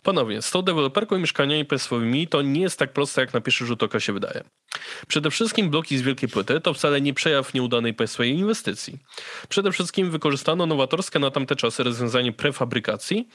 Ponownie, 0.03 0.41
z 0.41 0.51
tą 0.51 0.61
deweloperką 0.61 1.17
i 1.17 1.19
mieszkaniami 1.19 1.65
państwowymi 1.65 2.27
to 2.27 2.41
nie 2.41 2.61
jest 2.61 2.79
tak 2.79 2.93
proste, 2.93 3.21
jak 3.21 3.33
na 3.33 3.41
pierwszy 3.41 3.65
rzut 3.65 3.83
oka 3.83 3.99
się 3.99 4.13
wydaje. 4.13 4.43
Przede 5.07 5.31
wszystkim 5.31 5.69
bloki 5.69 5.97
z 5.97 6.01
wielkiej 6.01 6.29
płyty 6.29 6.61
to 6.61 6.73
wcale 6.73 7.01
nie 7.01 7.13
przejaw 7.13 7.53
nieudanej 7.53 7.93
państwowej 7.93 8.31
inwestycji. 8.31 8.99
Przede 9.49 9.71
wszystkim 9.71 10.11
wykorzystano 10.11 10.65
nowatorskie 10.65 11.19
na 11.19 11.31
tamte 11.31 11.55
czasy 11.55 11.83
rozwiązanie 11.83 12.31
prefabrykacji, 12.31 13.29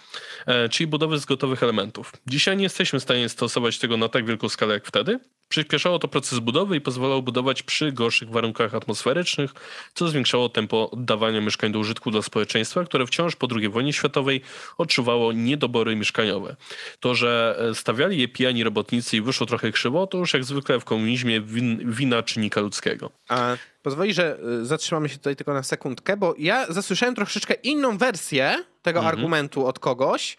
e, 0.47 0.69
czyli 0.69 0.87
budowy 0.87 1.19
z 1.19 1.25
gotowych 1.25 1.63
elementów. 1.63 2.13
Dzisiaj 2.27 2.57
nie 2.57 2.63
jesteśmy 2.63 3.01
w 3.01 3.03
stanie 3.03 3.29
stosować 3.29 3.79
tego 3.79 3.97
na 3.97 4.09
tak 4.09 4.27
wielką 4.27 4.49
skalę 4.49 4.75
jak 4.75 4.87
wtedy, 4.87 5.21
Przyspieszało 5.49 5.99
to 5.99 6.09
proces 6.09 6.39
budowy 6.39 6.77
i 6.77 6.81
pozwalało 6.81 7.23
budować 7.23 7.63
przy 7.63 7.93
gorszych 7.93 8.31
warunkach 8.31 8.75
atmosferycznych, 8.75 9.55
co 9.95 10.09
zwiększało 10.09 10.49
tempo 10.49 10.91
oddawania 10.91 11.41
mieszkań 11.41 11.73
do 11.73 11.79
użytku 11.79 12.11
dla 12.11 12.23
społeczeństwa, 12.23 12.85
które 12.85 13.07
wciąż 13.07 13.37
po 13.37 13.49
II 13.57 13.69
wojnie 13.69 13.93
światowej 13.93 14.41
odczuwało 14.79 15.33
niedobory 15.33 15.97
mieszkaniowe. 15.97 16.57
To, 17.01 17.15
że 17.15 17.59
e, 17.71 17.75
stawiali 17.75 18.21
je 18.21 18.29
pijani 18.29 18.65
robotnicy 18.65 19.17
i 19.17 19.21
wyszło 19.21 19.47
trochę 19.47 19.73
krzywo, 19.73 20.07
to 20.07 20.19
już 20.19 20.35
jak 20.35 20.45
zwykle 20.45 20.81
w 20.81 20.85
komunizmie 20.85 21.41
win, 21.41 21.93
wina 21.93 22.23
czynnika 22.23 22.61
ludzkiego. 22.61 23.11
A 23.29 23.57
pozwoli, 23.83 24.15
że 24.15 24.39
e, 24.63 24.65
zatrzymamy 24.65 25.09
się 25.09 25.17
tutaj 25.17 25.37
tylko 25.37 25.55
na 25.55 25.63
sekundkę, 25.63 26.17
bo 26.17 26.35
ja 26.39 26.67
zasłyszałem 26.73 27.15
troszeczkę 27.15 27.55
inną 27.55 27.99
wersję 27.99 28.65
tego 28.83 28.99
mhm. 28.99 29.17
argumentu 29.17 29.67
od 29.67 29.79
kogoś, 29.79 30.37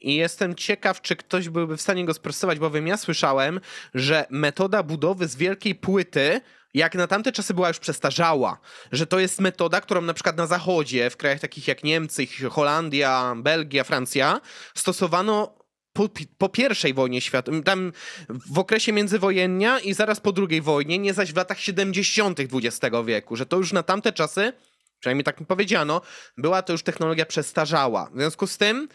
i 0.00 0.14
jestem 0.14 0.54
ciekaw, 0.54 1.00
czy 1.00 1.16
ktoś 1.16 1.48
byłby 1.48 1.76
w 1.76 1.80
stanie 1.80 2.04
go 2.04 2.14
sprostować, 2.14 2.58
bowiem 2.58 2.86
ja 2.86 2.96
słyszałem, 2.96 3.60
że 3.94 4.26
metoda 4.30 4.82
budowy 4.82 5.28
z 5.28 5.36
wielkiej 5.36 5.74
płyty 5.74 6.40
jak 6.74 6.94
na 6.94 7.06
tamte 7.06 7.32
czasy 7.32 7.54
była 7.54 7.68
już 7.68 7.78
przestarzała, 7.78 8.58
że 8.92 9.06
to 9.06 9.18
jest 9.18 9.40
metoda, 9.40 9.80
którą 9.80 10.00
na 10.00 10.14
przykład 10.14 10.36
na 10.36 10.46
zachodzie, 10.46 11.10
w 11.10 11.16
krajach 11.16 11.40
takich 11.40 11.68
jak 11.68 11.84
Niemcy, 11.84 12.26
Holandia, 12.50 13.34
Belgia, 13.36 13.84
Francja, 13.84 14.40
stosowano 14.74 15.58
po, 15.92 16.08
po 16.38 16.48
pierwszej 16.48 16.94
wojnie 16.94 17.20
światowej, 17.20 17.62
tam 17.62 17.92
w 18.28 18.58
okresie 18.58 18.92
międzywojennia 18.92 19.78
i 19.78 19.94
zaraz 19.94 20.20
po 20.20 20.32
drugiej 20.32 20.62
wojnie, 20.62 20.98
nie 20.98 21.14
zaś 21.14 21.32
w 21.32 21.36
latach 21.36 21.60
70. 21.60 22.40
XX 22.40 22.96
wieku, 23.04 23.36
że 23.36 23.46
to 23.46 23.56
już 23.56 23.72
na 23.72 23.82
tamte 23.82 24.12
czasy, 24.12 24.52
przynajmniej 25.00 25.24
tak 25.24 25.40
mi 25.40 25.46
powiedziano, 25.46 26.00
była 26.36 26.62
to 26.62 26.72
już 26.72 26.82
technologia 26.82 27.26
przestarzała. 27.26 28.10
W 28.14 28.16
związku 28.16 28.46
z 28.46 28.58
tym 28.58 28.88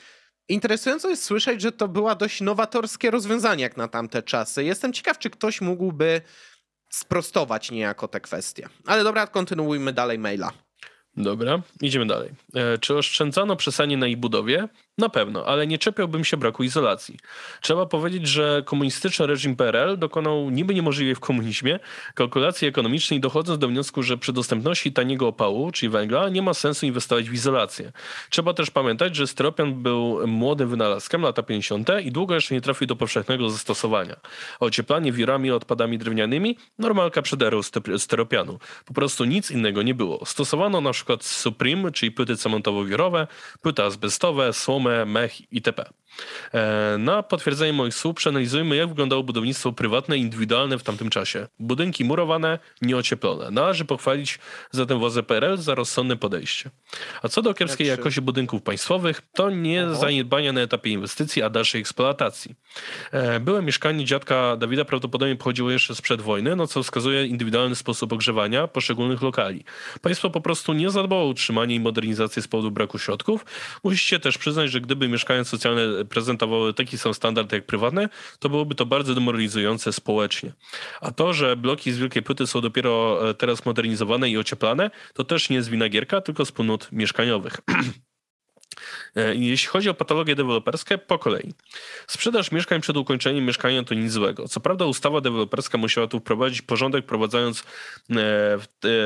Interesująco 0.50 1.10
jest 1.10 1.24
słyszeć, 1.24 1.62
że 1.62 1.72
to 1.72 1.88
była 1.88 2.16
dość 2.16 2.42
nowatorskie 2.42 3.12
rozwiązanie 3.12 3.64
jak 3.64 3.78
na 3.78 3.88
tamte 3.88 4.24
czasy. 4.24 4.64
Jestem 4.64 4.94
ciekaw, 4.94 5.20
czy 5.20 5.30
ktoś 5.30 5.62
mógłby 5.62 6.22
sprostować 6.90 7.72
niejako 7.72 8.08
te 8.08 8.22
kwestie. 8.22 8.70
Ale 8.86 9.04
dobra, 9.04 9.28
kontynuujmy 9.28 9.94
dalej 9.94 10.20
maila. 10.20 10.52
Dobra, 11.18 11.62
idziemy 11.82 12.06
dalej. 12.06 12.30
E, 12.54 12.78
czy 12.78 12.98
oszczędzano 12.98 13.56
przesanie 13.56 13.98
na 13.98 14.08
ich 14.08 14.18
budowie? 14.18 14.68
Na 14.98 15.10
pewno, 15.10 15.46
ale 15.46 15.68
nie 15.68 15.78
czepiałbym 15.78 16.24
się 16.24 16.38
braku 16.38 16.64
izolacji. 16.64 17.18
Trzeba 17.62 17.86
powiedzieć, 17.86 18.28
że 18.28 18.64
komunistyczny 18.66 19.28
reżim 19.28 19.56
PRL 19.56 19.98
dokonał 19.98 20.50
niby 20.50 20.74
niemożliwej 20.74 21.16
w 21.16 21.20
komunizmie 21.20 21.80
kalkulacji 22.14 22.68
ekonomicznej, 22.68 23.20
dochodząc 23.20 23.60
do 23.60 23.68
wniosku, 23.68 24.04
że 24.04 24.18
przy 24.18 24.34
dostępności 24.34 24.94
taniego 24.94 25.28
opału, 25.28 25.72
czyli 25.72 25.90
węgla, 25.90 26.30
nie 26.30 26.42
ma 26.42 26.54
sensu 26.54 26.86
inwestować 26.86 27.30
w 27.30 27.34
izolację. 27.34 27.92
Trzeba 28.30 28.54
też 28.54 28.72
pamiętać, 28.72 29.16
że 29.16 29.28
styropian 29.28 29.74
był 29.84 30.28
młodym 30.28 30.70
wynalazkiem 30.70 31.22
lata 31.22 31.44
50. 31.44 31.90
i 32.04 32.12
długo 32.12 32.36
jeszcze 32.36 32.56
nie 32.56 32.62
trafił 32.62 32.88
do 32.88 32.96
powszechnego 32.96 33.50
zastosowania. 33.50 34.16
Ocieplanie 34.60 35.12
wirami 35.12 35.52
odpadami 35.52 35.98
drewnianymi 35.98 36.58
normalka 36.80 37.22
przed 37.22 37.42
erą 37.42 37.60
styropianu. 37.98 38.60
Po 38.86 38.94
prostu 38.94 39.26
nic 39.26 39.52
innego 39.52 39.82
nie 39.82 39.94
było. 39.94 40.26
Stosowano 40.26 40.82
na 40.82 40.92
przykład 40.92 41.24
Supreme, 41.24 41.92
czyli 41.92 42.12
płyty 42.12 42.36
cementowo-wirowe, 42.36 43.28
płyty 43.62 43.84
azbestowe, 43.84 44.54
słomy, 44.54 44.85
mech 45.06 45.42
itp. 45.52 45.80
E, 46.54 46.96
na 47.00 47.24
potwierdzenie 47.24 47.74
moich 47.74 47.94
słów 47.94 48.16
przeanalizujmy, 48.16 48.76
jak 48.76 48.90
wyglądało 48.90 49.24
budownictwo 49.24 49.72
prywatne 49.72 50.18
i 50.18 50.22
indywidualne 50.22 50.78
w 50.78 50.84
tamtym 50.84 51.10
czasie. 51.10 51.48
Budynki 51.60 52.06
murowane, 52.06 52.60
nieocieplone. 52.82 53.52
Należy 53.52 53.86
pochwalić 53.86 54.40
zatem 54.72 55.00
władze 55.00 55.24
PRL 55.24 55.58
za 55.58 55.76
rozsądne 55.76 56.16
podejście. 56.16 56.70
A 57.22 57.28
co 57.28 57.42
do 57.42 57.54
kiepskiej 57.54 57.88
znaczy... 57.88 58.00
jakości 58.00 58.22
budynków 58.22 58.62
państwowych, 58.62 59.22
to 59.34 59.50
nie 59.50 59.86
Oho. 59.86 59.96
zaniedbania 59.96 60.54
na 60.54 60.62
etapie 60.62 60.90
inwestycji, 60.90 61.42
a 61.42 61.50
dalszej 61.50 61.82
eksploatacji. 61.82 62.56
E, 63.12 63.40
byłe 63.40 63.62
mieszkanie 63.62 64.06
dziadka 64.06 64.58
Dawida 64.58 64.86
prawdopodobnie 64.86 65.36
pochodziło 65.36 65.72
jeszcze 65.72 65.96
sprzed 65.96 66.22
wojny, 66.22 66.56
no 66.56 66.68
co 66.68 66.84
wskazuje 66.84 67.26
indywidualny 67.26 67.76
sposób 67.76 68.14
ogrzewania 68.14 68.68
poszczególnych 68.68 69.22
lokali. 69.22 69.64
Państwo 70.02 70.30
po 70.30 70.42
prostu 70.42 70.74
nie 70.74 70.90
zadbało 70.90 71.22
o 71.22 71.28
utrzymanie 71.28 71.76
i 71.76 71.80
modernizację 71.80 72.42
z 72.42 72.48
powodu 72.48 72.72
braku 72.72 73.00
środków. 73.00 73.46
Musicie 73.84 74.20
też 74.20 74.38
przyznać, 74.38 74.72
że 74.72 74.82
gdyby 74.82 75.08
mieszkania 75.08 75.44
socjalne 75.44 76.05
prezentowały 76.06 76.74
taki 76.74 76.98
sam 76.98 77.14
standard 77.14 77.52
jak 77.52 77.66
prywatne, 77.66 78.10
to 78.40 78.50
byłoby 78.50 78.76
to 78.76 78.86
bardzo 78.86 79.16
demoralizujące 79.16 79.94
społecznie. 79.94 80.54
A 81.02 81.12
to, 81.12 81.34
że 81.34 81.56
bloki 81.56 81.92
z 81.92 81.98
wielkiej 81.98 82.24
płyty 82.24 82.48
są 82.48 82.62
dopiero 82.62 83.30
e, 83.30 83.34
teraz 83.34 83.66
modernizowane 83.66 84.30
i 84.30 84.38
ocieplane, 84.38 84.92
to 85.14 85.24
też 85.24 85.50
nie 85.50 85.56
jest 85.56 85.70
wina 85.70 85.90
Gierka, 85.90 86.22
tylko 86.22 86.46
wspólnot 86.46 86.92
mieszkaniowych. 86.92 87.58
E, 89.16 89.36
jeśli 89.36 89.68
chodzi 89.68 89.90
o 89.90 89.94
patologie 89.94 90.36
deweloperskie, 90.36 90.98
po 90.98 91.20
kolei. 91.20 91.54
Sprzedaż 92.08 92.52
mieszkań 92.52 92.82
przed 92.82 92.98
ukończeniem 92.98 93.46
mieszkania 93.46 93.84
to 93.84 93.94
nic 93.94 94.12
złego. 94.12 94.48
Co 94.48 94.60
prawda 94.60 94.86
ustawa 94.86 95.22
deweloperska 95.22 95.78
musiała 95.78 96.08
tu 96.08 96.20
wprowadzić 96.20 96.62
porządek, 96.62 97.04
wprowadzając 97.04 97.60
e, 97.60 97.64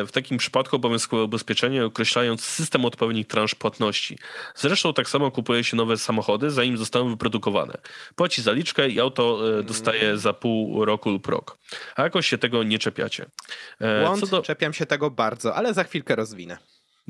w 0.06 0.10
takim 0.14 0.38
przypadku 0.38 0.76
obowiązkowe 0.76 1.24
ubezpieczenie, 1.24 1.86
określając 1.86 2.44
system 2.44 2.86
odpowiednich 2.86 3.28
transz 3.28 3.56
płatności. 3.56 4.18
Zresztą 4.56 4.94
tak 4.94 5.10
samo 5.10 5.32
kupuje 5.32 5.64
się 5.64 5.78
nowe 5.78 5.98
samochody, 5.98 6.52
zanim 6.52 6.78
zostaną 6.78 7.10
wyprodukowane. 7.10 7.74
Płaci 8.16 8.42
zaliczkę 8.42 8.90
i 8.90 9.00
auto 9.00 9.40
e, 9.60 9.64
dostaje 9.64 10.18
za 10.18 10.34
pół 10.34 10.86
roku 10.86 11.10
lub 11.10 11.28
rok. 11.28 11.58
A 11.96 12.04
jakoś 12.04 12.28
się 12.28 12.38
tego 12.38 12.64
nie 12.64 12.80
czepiacie. 12.80 13.26
Błąd, 14.06 14.30
do... 14.30 14.42
czepiam 14.42 14.74
się 14.74 14.86
tego 14.86 15.12
bardzo, 15.12 15.56
ale 15.56 15.74
za 15.74 15.84
chwilkę 15.84 16.16
rozwinę. 16.16 16.58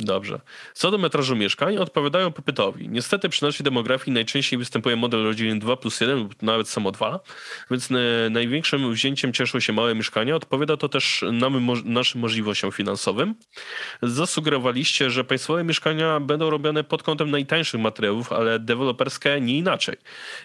Dobrze. 0.03 0.39
Co 0.73 0.91
do 0.91 0.97
metrażu 0.97 1.35
mieszkań, 1.35 1.77
odpowiadają 1.77 2.31
popytowi. 2.31 2.89
Niestety 2.89 3.29
przy 3.29 3.43
naszej 3.43 3.63
demografii 3.63 4.13
najczęściej 4.13 4.59
występuje 4.59 4.95
model 4.95 5.23
rodziny 5.23 5.59
2 5.59 5.77
plus 5.77 6.01
1 6.01 6.19
lub 6.19 6.41
nawet 6.41 6.69
samo 6.69 6.91
2, 6.91 7.19
więc 7.71 7.89
największym 8.29 8.93
wzięciem 8.93 9.33
cieszą 9.33 9.59
się 9.59 9.73
małe 9.73 9.95
mieszkania. 9.95 10.35
Odpowiada 10.35 10.77
to 10.77 10.89
też 10.89 11.25
nam, 11.31 11.67
naszym 11.85 12.21
możliwościom 12.21 12.71
finansowym. 12.71 13.35
Zasugerowaliście, 14.01 15.09
że 15.09 15.23
państwowe 15.23 15.63
mieszkania 15.63 16.19
będą 16.19 16.49
robione 16.49 16.83
pod 16.83 17.03
kątem 17.03 17.31
najtańszych 17.31 17.81
materiałów, 17.81 18.33
ale 18.33 18.59
deweloperskie 18.59 19.41
nie 19.41 19.57
inaczej. 19.57 19.97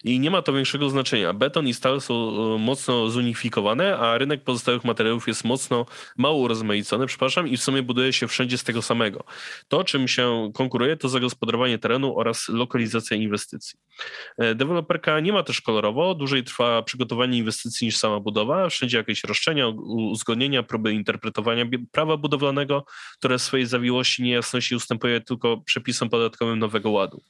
I 0.04 0.20
nie 0.20 0.30
ma 0.30 0.42
to 0.42 0.52
większego 0.52 0.90
znaczenia. 0.90 1.32
Beton 1.32 1.68
i 1.68 1.74
stal 1.74 2.00
są 2.00 2.14
e, 2.14 2.58
mocno 2.58 3.10
zunifikowane, 3.10 3.98
a 3.98 4.18
rynek 4.18 4.44
pozostałych 4.44 4.84
materiałów 4.84 5.28
jest 5.28 5.44
mocno 5.44 5.86
mało 6.16 6.36
urozmaicony, 6.36 7.06
przepraszam, 7.06 7.48
i 7.48 7.56
w 7.56 7.62
sumie 7.62 7.82
buduje 7.82 8.12
się 8.12 8.28
wszędzie 8.28 8.58
z 8.58 8.64
tego 8.64 8.82
samego. 8.82 9.24
To, 9.68 9.84
czym 9.84 10.08
się 10.08 10.50
konkuruje, 10.54 10.96
to 10.96 11.08
zagospodarowanie 11.08 11.78
terenu 11.78 12.18
oraz 12.18 12.48
lokalizacja 12.48 13.16
inwestycji. 13.16 13.78
E, 14.38 14.54
deweloperka 14.54 15.20
nie 15.20 15.32
ma 15.32 15.42
też 15.42 15.60
kolorowo, 15.60 16.14
dłużej 16.14 16.44
trwa 16.44 16.82
przygotowanie 16.82 17.38
inwestycji 17.38 17.84
niż 17.86 17.96
sama 17.96 18.20
budowa, 18.20 18.68
wszędzie 18.68 18.96
jakieś 18.96 19.24
roszczenia, 19.24 19.68
uzgodnienia, 19.86 20.62
próby 20.62 20.92
interpretowania 20.92 21.64
prawa 21.92 22.16
budowlanego, 22.16 22.84
które 23.18 23.38
w 23.38 23.42
swojej 23.42 23.66
zawiłości, 23.66 24.22
niejasności 24.22 24.74
ustępuje 24.74 25.20
tylko 25.20 25.56
przepisom 25.56 26.08
podatkowym 26.08 26.58
Nowego 26.58 26.90
Ładu. 26.90 27.22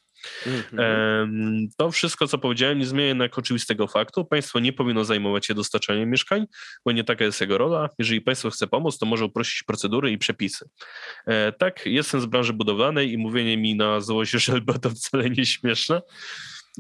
Mm-hmm. 0.47 1.67
To 1.77 1.91
wszystko, 1.91 2.27
co 2.27 2.39
powiedziałem, 2.39 2.79
nie 2.79 2.87
zmienia 2.87 3.09
jednak 3.09 3.39
oczywistego 3.39 3.87
faktu. 3.87 4.25
Państwo 4.25 4.61
nie 4.61 4.73
powinno 4.73 5.05
zajmować 5.05 5.47
się 5.47 5.55
dostarczaniem 5.55 6.11
mieszkań, 6.11 6.47
bo 6.85 6.93
nie 6.93 7.05
taka 7.05 7.25
jest 7.25 7.41
jego 7.41 7.59
rola. 7.59 7.89
Jeżeli 7.99 8.21
państwo 8.21 8.51
chce 8.51 8.67
pomóc, 8.67 8.99
to 8.99 9.07
może 9.07 9.25
uprościć 9.25 9.63
procedury 9.63 10.11
i 10.11 10.19
przepisy. 10.19 10.69
E, 11.27 11.53
tak, 11.53 11.87
jestem 11.87 12.21
z 12.21 12.27
branży 12.27 12.53
budowlanej 12.53 13.13
i 13.13 13.19
mówienie 13.19 13.57
mi 13.57 13.77
na 13.77 14.01
złość, 14.01 14.31
że 14.33 14.61
to 14.83 14.91
wcale 14.91 15.31
nie 15.31 15.47
śmieszne. 15.47 16.03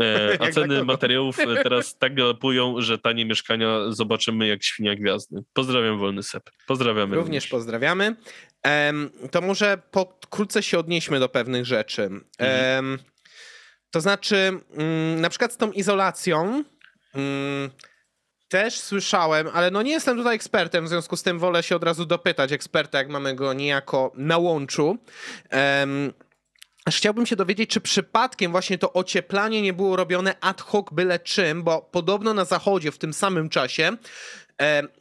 E, 0.01 0.36
a 0.42 0.51
ceny 0.51 0.84
materiałów 0.84 1.38
e, 1.38 1.62
teraz 1.62 1.99
tak 1.99 2.14
galopują, 2.14 2.80
że 2.80 2.99
tanie 2.99 3.26
mieszkania 3.26 3.78
zobaczymy 3.88 4.47
jak 4.47 4.64
świnia 4.64 4.95
gwiazdy. 4.95 5.42
Pozdrawiam 5.53 5.99
Wolny 5.99 6.22
Sep. 6.22 6.51
Pozdrawiamy. 6.66 7.16
Również, 7.16 7.45
również. 7.45 7.49
pozdrawiamy. 7.49 8.16
Um, 8.64 9.11
to 9.30 9.40
może 9.40 9.78
pokrótce 9.90 10.62
się 10.62 10.78
odnieśmy 10.78 11.20
do 11.20 11.28
pewnych 11.28 11.66
rzeczy. 11.66 12.03
Mhm. 12.03 12.84
Um, 12.84 12.99
to 13.95 14.01
znaczy, 14.01 14.61
mm, 14.76 15.20
na 15.20 15.30
przykład 15.30 15.53
z 15.53 15.57
tą 15.57 15.72
izolacją 15.72 16.64
mm, 17.14 17.70
też 18.49 18.80
słyszałem, 18.80 19.49
ale 19.53 19.70
no 19.70 19.82
nie 19.82 19.92
jestem 19.92 20.16
tutaj 20.16 20.36
ekspertem, 20.36 20.84
w 20.84 20.88
związku 20.88 21.16
z 21.16 21.22
tym 21.22 21.38
wolę 21.38 21.62
się 21.62 21.76
od 21.76 21.84
razu 21.84 22.07
dopytać 22.07 22.53
eksperta, 22.53 22.99
jak 22.99 23.09
mamy 23.09 23.34
go 23.34 23.53
niejako 23.53 24.12
na 24.14 24.38
łączu. 24.38 24.99
Chciałbym 26.88 27.26
się 27.26 27.36
dowiedzieć, 27.36 27.70
czy 27.70 27.80
przypadkiem 27.80 28.53
właśnie 28.53 28.78
to 28.78 28.92
ocieplanie 28.92 29.62
nie 29.62 29.72
było 29.72 29.97
robione 29.97 30.34
ad 30.40 30.61
hoc 30.61 30.86
byle 30.92 31.18
czym, 31.18 31.62
bo 31.62 31.82
podobno 31.82 32.34
na 32.34 32.45
zachodzie 32.45 32.92
w 32.92 32.99
tym 32.99 33.12
samym 33.12 33.49
czasie 33.49 33.97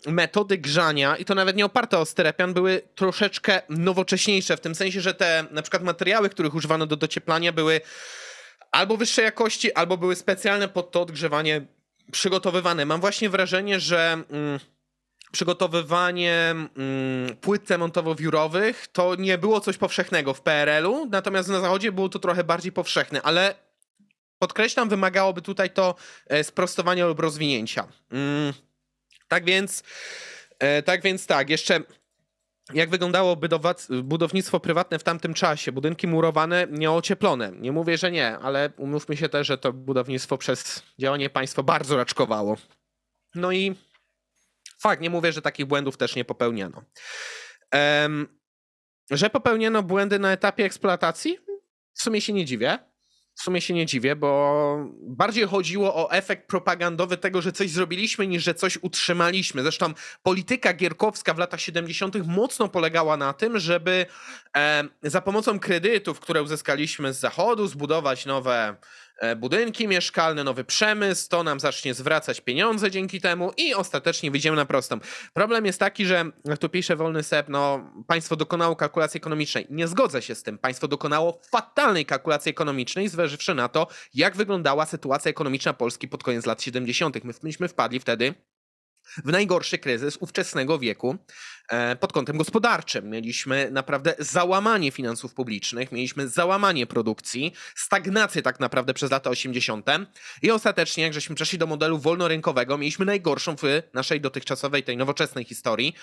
metody 0.07 0.57
grzania, 0.57 1.15
i 1.15 1.25
to 1.25 1.35
nawet 1.35 1.55
nie 1.55 1.65
oparte 1.65 1.99
o 1.99 2.05
sterepian, 2.05 2.53
były 2.53 2.81
troszeczkę 2.95 3.61
nowocześniejsze, 3.69 4.57
w 4.57 4.61
tym 4.61 4.75
sensie, 4.75 5.01
że 5.01 5.13
te 5.13 5.45
na 5.51 5.61
przykład 5.61 5.83
materiały, 5.83 6.29
których 6.29 6.55
używano 6.55 6.85
do 6.85 6.95
docieplania 6.95 7.51
były 7.51 7.81
albo 8.73 8.97
wyższej 8.97 9.25
jakości, 9.25 9.73
albo 9.73 9.97
były 9.97 10.15
specjalne 10.15 10.67
pod 10.67 10.91
to 10.91 11.01
odgrzewanie 11.01 11.61
przygotowywane. 12.11 12.85
Mam 12.85 13.01
właśnie 13.01 13.29
wrażenie, 13.29 13.79
że 13.79 14.23
mm, 14.29 14.59
przygotowywanie 15.31 16.49
mm, 16.49 17.35
płyt 17.41 17.63
cementowo-wiórowych 17.63 18.87
to 18.87 19.15
nie 19.15 19.37
było 19.37 19.59
coś 19.59 19.77
powszechnego 19.77 20.33
w 20.33 20.41
PRL-u, 20.41 21.05
natomiast 21.05 21.49
na 21.49 21.59
zachodzie 21.59 21.91
było 21.91 22.09
to 22.09 22.19
trochę 22.19 22.43
bardziej 22.43 22.71
powszechne, 22.71 23.21
ale 23.21 23.55
podkreślam, 24.39 24.89
wymagałoby 24.89 25.41
tutaj 25.41 25.69
to 25.69 25.95
e, 26.27 26.43
sprostowania 26.43 27.05
lub 27.05 27.19
rozwinięcia. 27.19 27.87
Mm, 28.11 28.53
tak 29.27 29.45
więc, 29.45 29.83
e, 30.59 30.83
tak 30.83 31.01
więc 31.01 31.27
tak, 31.27 31.49
jeszcze 31.49 31.79
jak 32.73 32.89
wyglądało 32.89 33.37
budownictwo 34.03 34.59
prywatne 34.59 34.99
w 34.99 35.03
tamtym 35.03 35.33
czasie? 35.33 35.71
Budynki 35.71 36.07
murowane, 36.07 36.67
nieocieplone. 36.69 37.51
Nie 37.51 37.71
mówię, 37.71 37.97
że 37.97 38.11
nie, 38.11 38.37
ale 38.37 38.69
umówmy 38.77 39.17
się 39.17 39.29
też, 39.29 39.47
że 39.47 39.57
to 39.57 39.73
budownictwo 39.73 40.37
przez 40.37 40.83
działanie 40.99 41.29
państwa 41.29 41.63
bardzo 41.63 41.97
raczkowało. 41.97 42.57
No 43.35 43.51
i 43.51 43.75
fakt, 44.79 45.01
nie 45.01 45.09
mówię, 45.09 45.33
że 45.33 45.41
takich 45.41 45.65
błędów 45.65 45.97
też 45.97 46.15
nie 46.15 46.25
popełniano. 46.25 46.83
Um, 47.73 48.39
że 49.11 49.29
popełniono 49.29 49.83
błędy 49.83 50.19
na 50.19 50.31
etapie 50.31 50.65
eksploatacji? 50.65 51.39
W 51.93 52.03
sumie 52.03 52.21
się 52.21 52.33
nie 52.33 52.45
dziwię 52.45 52.92
w 53.35 53.41
sumie 53.41 53.61
się 53.61 53.73
nie 53.73 53.85
dziwię, 53.85 54.15
bo 54.15 54.77
bardziej 55.01 55.47
chodziło 55.47 55.95
o 55.95 56.11
efekt 56.11 56.47
propagandowy 56.47 57.17
tego, 57.17 57.41
że 57.41 57.51
coś 57.51 57.69
zrobiliśmy, 57.69 58.27
niż 58.27 58.43
że 58.43 58.53
coś 58.53 58.77
utrzymaliśmy. 58.81 59.61
Zresztą 59.61 59.93
polityka 60.23 60.73
gierkowska 60.73 61.33
w 61.33 61.37
latach 61.37 61.61
70. 61.61 62.15
mocno 62.27 62.67
polegała 62.67 63.17
na 63.17 63.33
tym, 63.33 63.59
żeby 63.59 64.05
e, 64.57 64.83
za 65.03 65.21
pomocą 65.21 65.59
kredytów, 65.59 66.19
które 66.19 66.43
uzyskaliśmy 66.43 67.13
z 67.13 67.19
zachodu, 67.19 67.67
zbudować 67.67 68.25
nowe 68.25 68.75
budynki 69.35 69.87
mieszkalne, 69.87 70.43
nowy 70.43 70.63
przemysł, 70.63 71.29
to 71.29 71.43
nam 71.43 71.59
zacznie 71.59 71.93
zwracać 71.93 72.41
pieniądze 72.41 72.91
dzięki 72.91 73.21
temu 73.21 73.51
i 73.57 73.73
ostatecznie 73.73 74.31
wyjdziemy 74.31 74.57
na 74.57 74.65
prostą. 74.65 74.99
Problem 75.33 75.65
jest 75.65 75.79
taki, 75.79 76.05
że 76.05 76.25
tu 76.59 76.69
pisze 76.69 76.95
Wolny 76.95 77.23
Sep, 77.23 77.49
no 77.49 77.91
państwo 78.07 78.35
dokonało 78.35 78.75
kalkulacji 78.75 79.17
ekonomicznej. 79.17 79.67
Nie 79.69 79.87
zgodzę 79.87 80.21
się 80.21 80.35
z 80.35 80.43
tym. 80.43 80.57
Państwo 80.57 80.87
dokonało 80.87 81.41
fatalnej 81.51 82.05
kalkulacji 82.05 82.49
ekonomicznej, 82.49 83.09
zważywszy 83.09 83.55
na 83.55 83.67
to, 83.67 83.87
jak 84.13 84.35
wyglądała 84.35 84.85
sytuacja 84.85 85.29
ekonomiczna 85.29 85.73
Polski 85.73 86.07
pod 86.07 86.23
koniec 86.23 86.45
lat 86.45 86.61
70. 86.61 87.23
My, 87.23 87.33
myśmy 87.43 87.67
wpadli 87.67 87.99
wtedy 87.99 88.33
w 89.25 89.31
najgorszy 89.31 89.77
kryzys 89.77 90.17
ówczesnego 90.17 90.79
wieku 90.79 91.17
e, 91.69 91.95
pod 91.95 92.13
kątem 92.13 92.37
gospodarczym. 92.37 93.09
Mieliśmy 93.09 93.71
naprawdę 93.71 94.15
załamanie 94.19 94.91
finansów 94.91 95.33
publicznych, 95.33 95.91
mieliśmy 95.91 96.27
załamanie 96.27 96.87
produkcji, 96.87 97.53
stagnację 97.75 98.41
tak 98.41 98.59
naprawdę 98.59 98.93
przez 98.93 99.11
lata 99.11 99.29
80. 99.29 99.85
I 100.41 100.51
ostatecznie, 100.51 101.03
jak 101.03 101.13
żeśmy 101.13 101.35
przeszli 101.35 101.57
do 101.57 101.67
modelu 101.67 101.99
wolnorynkowego, 101.99 102.77
mieliśmy 102.77 103.05
najgorszą 103.05 103.55
w 103.57 103.63
naszej 103.93 104.21
dotychczasowej, 104.21 104.83
tej 104.83 104.97
nowoczesnej 104.97 105.45
historii 105.45 105.95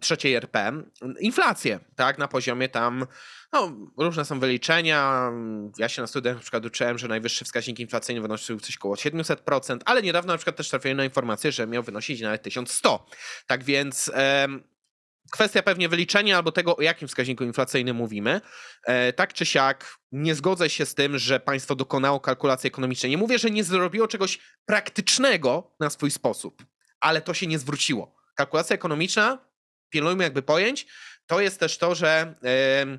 trzeciej 0.00 0.34
RP 0.34 0.72
inflację, 1.20 1.80
tak, 1.96 2.18
na 2.18 2.28
poziomie 2.28 2.68
tam 2.68 3.06
no, 3.56 4.04
różne 4.04 4.24
są 4.24 4.40
wyliczenia. 4.40 5.30
Ja 5.78 5.88
się 5.88 6.02
na 6.02 6.06
studiach 6.06 6.34
na 6.34 6.40
przykład 6.40 6.66
uczyłem, 6.66 6.98
że 6.98 7.08
najwyższy 7.08 7.44
wskaźnik 7.44 7.80
inflacyjny 7.80 8.20
wynosił 8.20 8.60
coś 8.60 8.76
około 8.76 8.94
700%, 8.94 9.78
ale 9.84 10.02
niedawno 10.02 10.32
na 10.32 10.38
przykład 10.38 10.56
też 10.56 10.68
trafiłem 10.68 10.96
na 10.96 11.04
informację, 11.04 11.52
że 11.52 11.66
miał 11.66 11.82
wynosić 11.82 12.20
nawet 12.20 12.42
1100. 12.42 13.06
Tak 13.46 13.64
więc 13.64 14.10
kwestia 15.30 15.62
pewnie 15.62 15.88
wyliczenia 15.88 16.36
albo 16.36 16.52
tego, 16.52 16.76
o 16.76 16.82
jakim 16.82 17.08
wskaźniku 17.08 17.44
inflacyjnym 17.44 17.96
mówimy. 17.96 18.40
E, 18.84 19.12
tak 19.12 19.32
czy 19.32 19.46
siak, 19.46 19.96
nie 20.12 20.34
zgodzę 20.34 20.70
się 20.70 20.86
z 20.86 20.94
tym, 20.94 21.18
że 21.18 21.40
państwo 21.40 21.74
dokonało 21.74 22.20
kalkulacji 22.20 22.68
ekonomicznej. 22.68 23.10
Nie 23.10 23.18
mówię, 23.18 23.38
że 23.38 23.50
nie 23.50 23.64
zrobiło 23.64 24.08
czegoś 24.08 24.38
praktycznego 24.66 25.74
na 25.80 25.90
swój 25.90 26.10
sposób, 26.10 26.64
ale 27.00 27.20
to 27.20 27.34
się 27.34 27.46
nie 27.46 27.58
zwróciło. 27.58 28.16
Kalkulacja 28.34 28.74
ekonomiczna, 28.74 29.38
pilnujmy 29.90 30.24
jakby 30.24 30.42
pojęć, 30.42 30.86
to 31.26 31.40
jest 31.40 31.60
też 31.60 31.78
to, 31.78 31.94
że 31.94 32.34
Mm, 32.42 32.98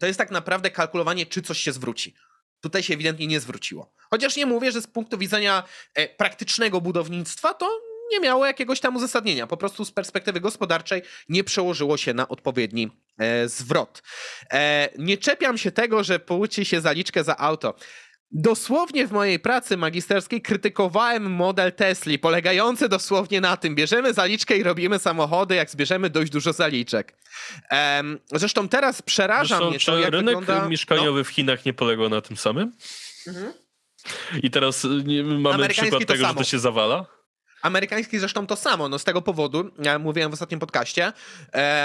to 0.00 0.06
jest 0.06 0.18
tak 0.18 0.30
naprawdę 0.30 0.70
kalkulowanie, 0.70 1.26
czy 1.26 1.42
coś 1.42 1.58
się 1.58 1.72
zwróci. 1.72 2.14
Tutaj 2.60 2.82
się 2.82 2.94
ewidentnie 2.94 3.26
nie 3.26 3.40
zwróciło. 3.40 3.92
Chociaż 4.10 4.36
nie 4.36 4.46
mówię, 4.46 4.72
że 4.72 4.82
z 4.82 4.86
punktu 4.86 5.18
widzenia 5.18 5.62
e, 5.94 6.08
praktycznego 6.08 6.80
budownictwa 6.80 7.54
to 7.54 7.80
nie 8.10 8.20
miało 8.20 8.46
jakiegoś 8.46 8.80
tam 8.80 8.96
uzasadnienia. 8.96 9.46
Po 9.46 9.56
prostu 9.56 9.84
z 9.84 9.92
perspektywy 9.92 10.40
gospodarczej 10.40 11.02
nie 11.28 11.44
przełożyło 11.44 11.96
się 11.96 12.14
na 12.14 12.28
odpowiedni 12.28 12.90
e, 13.18 13.48
zwrot. 13.48 14.02
E, 14.52 14.88
nie 14.98 15.18
czepiam 15.18 15.58
się 15.58 15.72
tego, 15.72 16.04
że 16.04 16.18
płaci 16.18 16.64
się 16.64 16.80
zaliczkę 16.80 17.24
za 17.24 17.36
auto. 17.36 17.74
Dosłownie 18.30 19.06
w 19.06 19.12
mojej 19.12 19.38
pracy 19.38 19.76
magisterskiej 19.76 20.42
krytykowałem 20.42 21.32
model 21.32 21.72
Tesli, 21.72 22.18
polegający 22.18 22.88
dosłownie 22.88 23.40
na 23.40 23.56
tym, 23.56 23.74
bierzemy 23.74 24.14
zaliczkę 24.14 24.56
i 24.56 24.62
robimy 24.62 24.98
samochody, 24.98 25.54
jak 25.54 25.70
zbierzemy 25.70 26.10
dość 26.10 26.32
dużo 26.32 26.52
zaliczek. 26.52 27.16
Um, 27.70 28.18
zresztą 28.32 28.68
teraz 28.68 29.02
przeraża 29.02 29.56
zresztą, 29.56 29.70
mnie 29.70 29.78
to, 29.78 29.98
jak 29.98 30.10
rynek 30.10 30.38
wygląda... 30.38 30.68
mieszkaniowy 30.68 31.20
no. 31.20 31.24
w 31.24 31.28
Chinach 31.28 31.64
nie 31.64 31.72
polegał 31.72 32.08
na 32.08 32.20
tym 32.20 32.36
samym? 32.36 32.72
Mhm. 33.26 33.52
I 34.42 34.50
teraz 34.50 34.84
y, 34.84 34.88
mamy 35.38 35.68
przykład 35.68 36.06
tego, 36.06 36.22
samo. 36.22 36.32
że 36.32 36.38
to 36.38 36.44
się 36.44 36.58
zawala? 36.58 37.06
Amerykański 37.62 38.18
zresztą 38.18 38.46
to 38.46 38.56
samo, 38.56 38.88
no 38.88 38.98
z 38.98 39.04
tego 39.04 39.22
powodu, 39.22 39.70
ja 39.78 39.98
mówiłem 39.98 40.30
w 40.30 40.34
ostatnim 40.34 40.60
podcaście, 40.60 41.12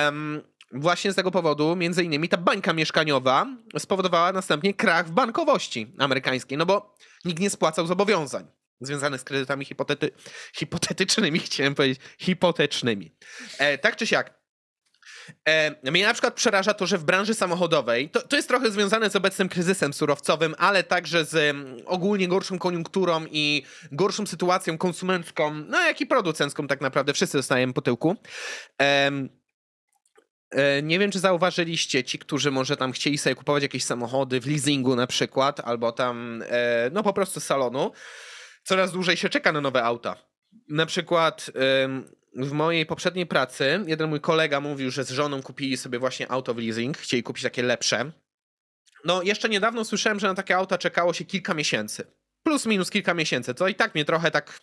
um, 0.05 0.41
właśnie 0.71 1.11
z 1.11 1.15
tego 1.15 1.31
powodu, 1.31 1.75
między 1.75 2.03
innymi 2.03 2.29
ta 2.29 2.37
bańka 2.37 2.73
mieszkaniowa 2.73 3.47
spowodowała 3.77 4.31
następnie 4.31 4.73
krach 4.73 5.07
w 5.07 5.11
bankowości 5.11 5.95
amerykańskiej, 5.97 6.57
no 6.57 6.65
bo 6.65 6.95
nikt 7.25 7.39
nie 7.39 7.49
spłacał 7.49 7.87
zobowiązań 7.87 8.47
związanych 8.81 9.21
z 9.21 9.23
kredytami 9.23 9.65
hipotety 9.65 10.11
hipotetycznymi, 10.53 11.39
chciałem 11.49 11.75
powiedzieć, 11.75 11.99
hipotecznymi. 12.19 13.15
E, 13.57 13.77
tak 13.77 13.95
czy 13.95 14.07
siak, 14.07 14.39
E, 15.47 15.91
mnie 15.91 16.05
na 16.05 16.13
przykład 16.13 16.33
przeraża 16.33 16.73
to, 16.73 16.87
że 16.87 16.97
w 16.97 17.03
branży 17.03 17.33
samochodowej, 17.33 18.09
to, 18.09 18.21
to 18.21 18.35
jest 18.35 18.47
trochę 18.47 18.71
związane 18.71 19.09
z 19.09 19.15
obecnym 19.15 19.49
kryzysem 19.49 19.93
surowcowym, 19.93 20.55
ale 20.57 20.83
także 20.83 21.25
z 21.25 21.55
um, 21.55 21.77
ogólnie 21.85 22.27
gorszą 22.27 22.59
koniunkturą 22.59 23.25
i 23.31 23.63
gorszą 23.91 24.27
sytuacją 24.27 24.77
konsumencką, 24.77 25.53
no 25.53 25.81
jak 25.81 26.01
i 26.01 26.05
producencką 26.05 26.67
tak 26.67 26.81
naprawdę, 26.81 27.13
wszyscy 27.13 27.37
dostajemy 27.37 27.73
po 27.73 27.81
tyłku. 27.81 28.15
Nie 30.83 30.99
wiem, 30.99 31.11
czy 31.11 31.19
zauważyliście 31.19 32.03
ci, 32.03 32.19
którzy 32.19 32.51
może 32.51 32.77
tam 32.77 32.91
chcieli 32.91 33.17
sobie 33.17 33.35
kupować 33.35 33.63
jakieś 33.63 33.83
samochody 33.83 34.41
w 34.41 34.47
leasingu 34.47 34.95
na 34.95 35.07
przykład, 35.07 35.59
albo 35.59 35.91
tam, 35.91 36.43
e, 36.47 36.89
no 36.93 37.03
po 37.03 37.13
prostu 37.13 37.39
z 37.39 37.43
salonu. 37.43 37.91
Coraz 38.63 38.91
dłużej 38.91 39.17
się 39.17 39.29
czeka 39.29 39.51
na 39.51 39.61
nowe 39.61 39.83
auta. 39.83 40.15
Na 40.69 40.85
przykład 40.85 41.51
w 42.35 42.51
mojej 42.51 42.85
poprzedniej 42.85 43.25
pracy 43.25 43.83
jeden 43.87 44.09
mój 44.09 44.21
kolega 44.21 44.59
mówił, 44.59 44.91
że 44.91 45.03
z 45.03 45.09
żoną 45.09 45.41
kupili 45.41 45.77
sobie 45.77 45.99
właśnie 45.99 46.31
auto 46.31 46.53
w 46.53 46.57
leasing, 46.57 46.97
chcieli 46.97 47.23
kupić 47.23 47.43
takie 47.43 47.63
lepsze. 47.63 48.11
No, 49.05 49.21
jeszcze 49.21 49.49
niedawno 49.49 49.85
słyszałem, 49.85 50.19
że 50.19 50.27
na 50.27 50.35
takie 50.35 50.55
auta 50.55 50.77
czekało 50.77 51.13
się 51.13 51.25
kilka 51.25 51.53
miesięcy. 51.53 52.07
Plus 52.43 52.65
minus 52.65 52.89
kilka 52.89 53.13
miesięcy. 53.13 53.53
To 53.53 53.67
i 53.67 53.75
tak 53.75 53.95
mnie 53.95 54.05
trochę 54.05 54.31
tak. 54.31 54.59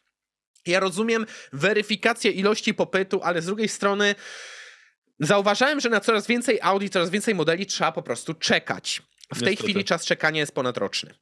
Ja 0.67 0.81
rozumiem 0.81 1.27
weryfikację 1.53 2.31
ilości 2.31 2.75
popytu, 2.75 3.21
ale 3.23 3.43
z 3.43 3.47
drugiej 3.47 3.69
strony 3.69 4.15
Zauważałem, 5.21 5.81
że 5.81 5.89
na 5.89 6.01
coraz 6.01 6.27
więcej 6.27 6.59
Audi, 6.63 6.89
coraz 6.89 7.11
więcej 7.11 7.35
modeli 7.35 7.67
trzeba 7.67 7.93
po 7.93 8.03
prostu 8.03 8.35
czekać. 8.35 9.03
W 9.35 9.43
tej 9.43 9.57
chwili 9.57 9.85
czas 9.85 10.07
czekania 10.07 10.41
jest 10.41 10.55
ponadroczny. 10.55 11.15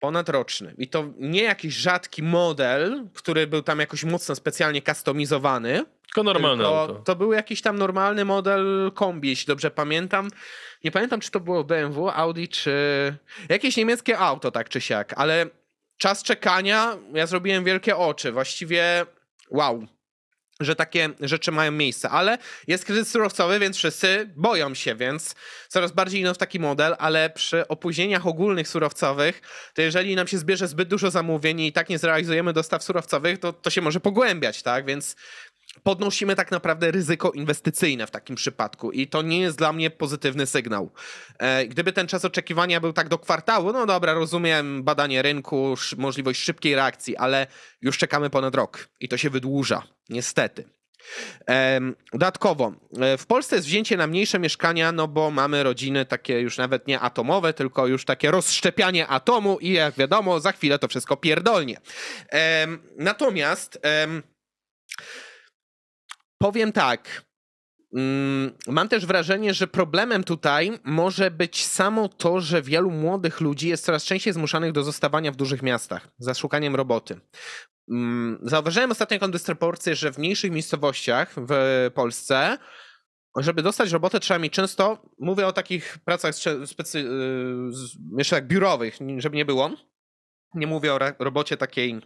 Ponadroczny. 0.00 0.74
I 0.78 0.88
to 0.88 1.12
nie 1.18 1.42
jakiś 1.42 1.74
rzadki 1.74 2.22
model, 2.22 3.08
który 3.14 3.46
był 3.46 3.62
tam 3.62 3.80
jakoś 3.80 4.04
mocno 4.04 4.34
specjalnie 4.34 4.82
customizowany. 4.82 5.84
Tylko 6.06 6.22
normalny 6.22 6.62
tylko 6.62 6.80
auto. 6.80 6.94
To 6.94 7.16
był 7.16 7.32
jakiś 7.32 7.62
tam 7.62 7.78
normalny 7.78 8.24
model 8.24 8.92
kombi, 8.94 9.28
jeśli 9.28 9.46
dobrze 9.46 9.70
pamiętam. 9.70 10.30
Nie 10.84 10.90
pamiętam, 10.90 11.20
czy 11.20 11.30
to 11.30 11.40
było 11.40 11.64
BMW, 11.64 12.08
Audi, 12.08 12.48
czy 12.48 12.72
jakieś 13.48 13.76
niemieckie 13.76 14.18
auto, 14.18 14.50
tak 14.50 14.68
czy 14.68 14.80
siak, 14.80 15.14
ale 15.16 15.46
czas 15.96 16.22
czekania, 16.22 16.96
ja 17.12 17.26
zrobiłem 17.26 17.64
wielkie 17.64 17.96
oczy. 17.96 18.32
Właściwie 18.32 19.06
wow 19.50 19.86
że 20.60 20.76
takie 20.76 21.08
rzeczy 21.20 21.52
mają 21.52 21.72
miejsce, 21.72 22.10
ale 22.10 22.38
jest 22.66 22.84
kryzys 22.84 23.10
surowcowy, 23.10 23.58
więc 23.58 23.76
wszyscy 23.76 24.30
boją 24.36 24.74
się, 24.74 24.94
więc 24.94 25.34
coraz 25.68 25.92
bardziej 25.92 26.20
idą 26.20 26.34
w 26.34 26.38
taki 26.38 26.60
model, 26.60 26.96
ale 26.98 27.30
przy 27.30 27.68
opóźnieniach 27.68 28.26
ogólnych 28.26 28.68
surowcowych, 28.68 29.40
to 29.74 29.82
jeżeli 29.82 30.16
nam 30.16 30.26
się 30.26 30.38
zbierze 30.38 30.68
zbyt 30.68 30.88
dużo 30.88 31.10
zamówień 31.10 31.60
i 31.60 31.72
tak 31.72 31.88
nie 31.88 31.98
zrealizujemy 31.98 32.52
dostaw 32.52 32.82
surowcowych, 32.82 33.38
to, 33.38 33.52
to 33.52 33.70
się 33.70 33.80
może 33.80 34.00
pogłębiać, 34.00 34.62
tak? 34.62 34.86
Więc 34.86 35.16
podnosimy 35.82 36.36
tak 36.36 36.50
naprawdę 36.50 36.90
ryzyko 36.90 37.30
inwestycyjne 37.30 38.06
w 38.06 38.10
takim 38.10 38.36
przypadku 38.36 38.92
i 38.92 39.06
to 39.06 39.22
nie 39.22 39.40
jest 39.40 39.58
dla 39.58 39.72
mnie 39.72 39.90
pozytywny 39.90 40.46
sygnał. 40.46 40.90
E, 41.38 41.66
gdyby 41.66 41.92
ten 41.92 42.06
czas 42.06 42.24
oczekiwania 42.24 42.80
był 42.80 42.92
tak 42.92 43.08
do 43.08 43.18
kwartału, 43.18 43.72
no 43.72 43.86
dobra, 43.86 44.14
rozumiem 44.14 44.82
badanie 44.82 45.22
rynku, 45.22 45.74
możliwość 45.96 46.40
szybkiej 46.40 46.74
reakcji, 46.74 47.16
ale 47.16 47.46
już 47.82 47.98
czekamy 47.98 48.30
ponad 48.30 48.54
rok 48.54 48.88
i 49.00 49.08
to 49.08 49.16
się 49.16 49.30
wydłuża, 49.30 49.82
niestety. 50.08 50.76
Dodatkowo, 52.12 52.72
e, 53.00 53.18
w 53.18 53.26
Polsce 53.26 53.56
jest 53.56 53.68
wzięcie 53.68 53.96
na 53.96 54.06
mniejsze 54.06 54.38
mieszkania, 54.38 54.92
no 54.92 55.08
bo 55.08 55.30
mamy 55.30 55.62
rodziny 55.62 56.04
takie 56.04 56.40
już 56.40 56.58
nawet 56.58 56.86
nie 56.86 57.00
atomowe, 57.00 57.52
tylko 57.52 57.86
już 57.86 58.04
takie 58.04 58.30
rozszczepianie 58.30 59.06
atomu 59.06 59.58
i 59.58 59.72
jak 59.72 59.94
wiadomo, 59.94 60.40
za 60.40 60.52
chwilę 60.52 60.78
to 60.78 60.88
wszystko 60.88 61.16
pierdolnie. 61.16 61.80
Natomiast 62.96 63.80
Powiem 66.38 66.72
tak. 66.72 67.26
Mm, 67.94 68.52
mam 68.66 68.88
też 68.88 69.06
wrażenie, 69.06 69.54
że 69.54 69.66
problemem 69.66 70.24
tutaj 70.24 70.78
może 70.84 71.30
być 71.30 71.66
samo 71.66 72.08
to, 72.08 72.40
że 72.40 72.62
wielu 72.62 72.90
młodych 72.90 73.40
ludzi 73.40 73.68
jest 73.68 73.84
coraz 73.84 74.04
częściej 74.04 74.32
zmuszanych 74.32 74.72
do 74.72 74.82
zostawania 74.82 75.32
w 75.32 75.36
dużych 75.36 75.62
miastach 75.62 76.08
za 76.18 76.34
szukaniem 76.34 76.76
roboty. 76.76 77.20
Mm, 77.90 78.38
zauważyłem 78.42 78.90
ostatnio 78.90 79.18
taką 79.18 79.32
dysproporcję, 79.32 79.96
że 79.96 80.12
w 80.12 80.18
mniejszych 80.18 80.50
miejscowościach 80.50 81.34
w 81.36 81.90
Polsce, 81.94 82.58
żeby 83.36 83.62
dostać 83.62 83.90
robotę, 83.90 84.20
trzeba 84.20 84.38
mieć 84.38 84.52
często, 84.52 85.02
mówię 85.18 85.46
o 85.46 85.52
takich 85.52 85.98
pracach 86.04 86.34
specy, 86.66 87.04
jeszcze 88.18 88.36
tak 88.36 88.46
biurowych, 88.46 88.98
żeby 89.18 89.36
nie 89.36 89.44
było. 89.44 89.70
Nie 90.54 90.66
mówię 90.66 90.94
o 90.94 90.98
robocie 91.18 91.56
takiej 91.56 92.00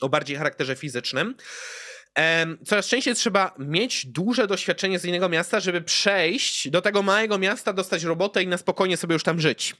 o 0.00 0.08
bardziej 0.08 0.36
charakterze 0.36 0.76
fizycznym 0.76 1.34
Coraz 2.66 2.86
częściej 2.86 3.14
trzeba 3.14 3.54
mieć 3.58 4.06
duże 4.06 4.46
doświadczenie 4.46 4.98
z 4.98 5.04
innego 5.04 5.28
miasta, 5.28 5.60
żeby 5.60 5.80
przejść 5.80 6.70
do 6.70 6.82
tego 6.82 7.02
małego 7.02 7.38
miasta, 7.38 7.72
dostać 7.72 8.02
robotę 8.02 8.42
i 8.42 8.46
na 8.46 8.58
spokojnie 8.58 8.96
sobie 8.96 9.12
już 9.12 9.22
tam 9.22 9.40
żyć. 9.40 9.76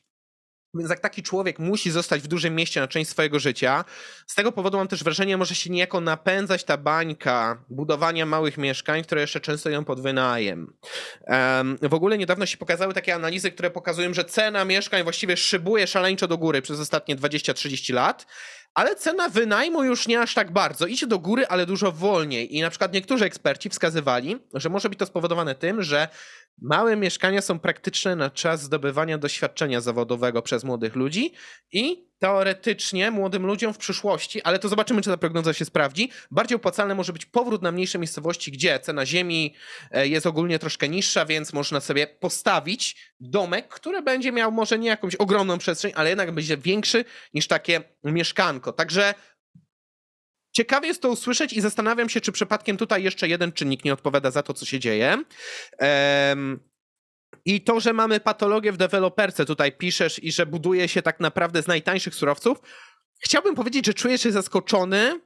Więc 0.75 0.91
jak 0.91 1.01
taki 1.01 1.23
człowiek 1.23 1.59
musi 1.59 1.91
zostać 1.91 2.23
w 2.23 2.27
dużym 2.27 2.55
mieście 2.55 2.81
na 2.81 2.89
część 2.89 3.11
swojego 3.11 3.39
życia, 3.39 3.85
z 4.27 4.35
tego 4.35 4.53
powodu 4.53 4.79
mam 4.79 4.89
też 4.89 5.05
wrażenie, 5.05 5.37
może 5.37 5.55
się 5.55 5.71
niejako 5.71 6.01
napędzać 6.01 6.65
ta 6.65 6.77
bańka 6.77 7.65
budowania 7.69 8.27
małych 8.27 8.59
mieszkań, 8.59 9.03
które 9.03 9.21
jeszcze 9.21 9.41
często 9.41 9.71
idą 9.71 9.85
pod 9.85 10.01
wynajem. 10.01 10.77
W 11.83 11.95
ogóle 11.95 12.19
niedawno 12.19 12.47
się 12.47 12.57
pokazały 12.57 12.95
takie 12.95 13.15
analizy, 13.15 13.51
które 13.51 13.71
pokazują, 13.71 14.15
że 14.15 14.25
cena 14.25 14.65
mieszkań 14.65 15.03
właściwie 15.03 15.37
szybuje 15.37 15.87
szaleńczo 15.87 16.29
do 16.29 16.39
góry 16.39 16.63
przez 16.63 16.81
ostatnie 16.81 17.17
20-30 17.17 17.95
lat, 17.95 18.27
ale 18.77 18.97
cena 18.97 19.29
wynajmu 19.29 19.85
już 19.85 20.09
nie 20.09 20.21
aż 20.21 20.35
tak 20.35 20.53
bardzo. 20.53 20.87
Idzie 20.87 21.07
do 21.07 21.19
góry, 21.19 21.47
ale 21.47 21.67
dużo 21.67 21.93
wolniej. 21.93 22.57
I 22.57 22.61
na 22.61 22.71
przykład 22.71 22.93
niektórzy 22.93 23.25
eksperci 23.25 23.69
wskazywali, 23.69 24.39
że 24.55 24.69
może 24.69 24.89
być 24.89 24.99
to 24.99 25.07
spowodowane 25.07 25.55
tym, 25.55 25.83
że 25.83 26.09
Małe 26.63 26.97
mieszkania 26.97 27.43
są 27.43 27.59
praktyczne 27.59 28.17
na 28.17 28.31
czas 28.31 28.63
zdobywania 28.63 29.19
doświadczenia 29.19 29.81
zawodowego 29.81 30.43
przez 30.43 30.65
młodych 30.65 30.97
ludzi 30.97 31.33
i 31.73 32.07
teoretycznie 32.19 33.11
młodym 33.11 33.47
ludziom 33.47 33.75
w 33.75 33.79
przyszłości, 33.79 34.43
ale 34.43 34.59
to 34.59 34.69
zobaczymy, 34.69 35.03
czy 35.03 35.11
ta 35.11 35.17
prognoza 35.17 35.53
się 35.53 35.65
sprawdzi, 35.65 36.11
bardziej 36.31 36.57
opłacalne 36.57 36.95
może 36.95 37.13
być 37.13 37.27
powrót 37.27 37.63
na 37.63 37.73
mniejsze 37.73 37.99
miejscowości, 37.99 38.53
gdzie 38.53 38.81
cena 38.81 39.07
ziemi 39.07 39.55
e, 39.91 40.09
jest 40.09 40.27
ogólnie 40.27 40.59
troszkę 40.59 40.89
niższa, 40.89 41.27
więc 41.27 41.53
można 41.53 41.81
sobie 41.81 42.07
postawić 42.07 43.13
domek, 43.21 43.69
który 43.69 44.03
będzie 44.03 44.33
miał 44.33 44.53
może 44.53 44.79
nie 44.79 44.89
jakąś 44.89 45.15
ogromną 45.15 45.59
przestrzeń, 45.59 45.93
ale 45.95 46.09
jednak 46.09 46.33
będzie 46.33 46.57
większy 46.57 47.05
niż 47.35 47.47
takie 47.47 47.81
mieszkanko. 48.05 48.73
Także 48.73 49.15
Ciekawie 50.57 50.89
jest 50.89 51.03
to 51.03 51.09
usłyszeć 51.09 51.53
i 51.53 51.61
zastanawiam 51.61 52.09
się, 52.09 52.21
czy 52.21 52.33
przypadkiem 52.33 52.77
tutaj 52.77 53.03
jeszcze 53.03 53.29
jeden 53.29 53.53
czynnik 53.53 53.85
nie 53.85 53.93
odpowiada 53.93 54.31
za 54.31 54.43
to, 54.43 54.55
co 54.55 54.67
się 54.67 54.79
dzieje. 54.79 55.25
Um, 55.81 56.61
i 57.45 57.61
to, 57.61 57.81
że 57.81 57.93
mamy 57.93 58.21
patologię 58.21 58.73
w 58.73 58.77
deweloperce, 58.77 59.45
tutaj 59.45 59.73
piszesz, 59.73 60.25
i 60.25 60.33
że 60.33 60.47
buduje 60.47 60.89
się 60.89 61.03
tak 61.03 61.21
naprawdę 61.21 61.63
z 61.63 61.67
najtańszych 61.67 62.15
surowców. 62.15 62.59
Chciałbym 63.21 63.55
powiedzieć, 63.55 63.87
że 63.87 63.95
czujesz 63.95 64.21
się 64.23 64.33
zaskoczony, 64.33 65.21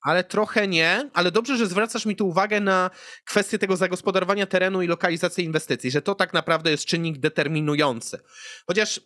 ale 0.00 0.24
trochę 0.24 0.68
nie. 0.68 1.10
Ale 1.14 1.30
dobrze, 1.30 1.56
że 1.56 1.66
zwracasz 1.66 2.06
mi 2.06 2.16
tu 2.16 2.28
uwagę 2.28 2.60
na 2.60 2.90
kwestię 3.24 3.58
tego 3.58 3.76
zagospodarowania 3.76 4.46
terenu 4.46 4.82
i 4.82 4.86
lokalizacji 4.86 5.44
inwestycji, 5.44 5.90
że 5.90 6.02
to 6.02 6.14
tak 6.14 6.32
naprawdę 6.32 6.70
jest 6.70 6.84
czynnik 6.84 7.18
determinujący. 7.18 8.18
Chociaż 8.66 9.00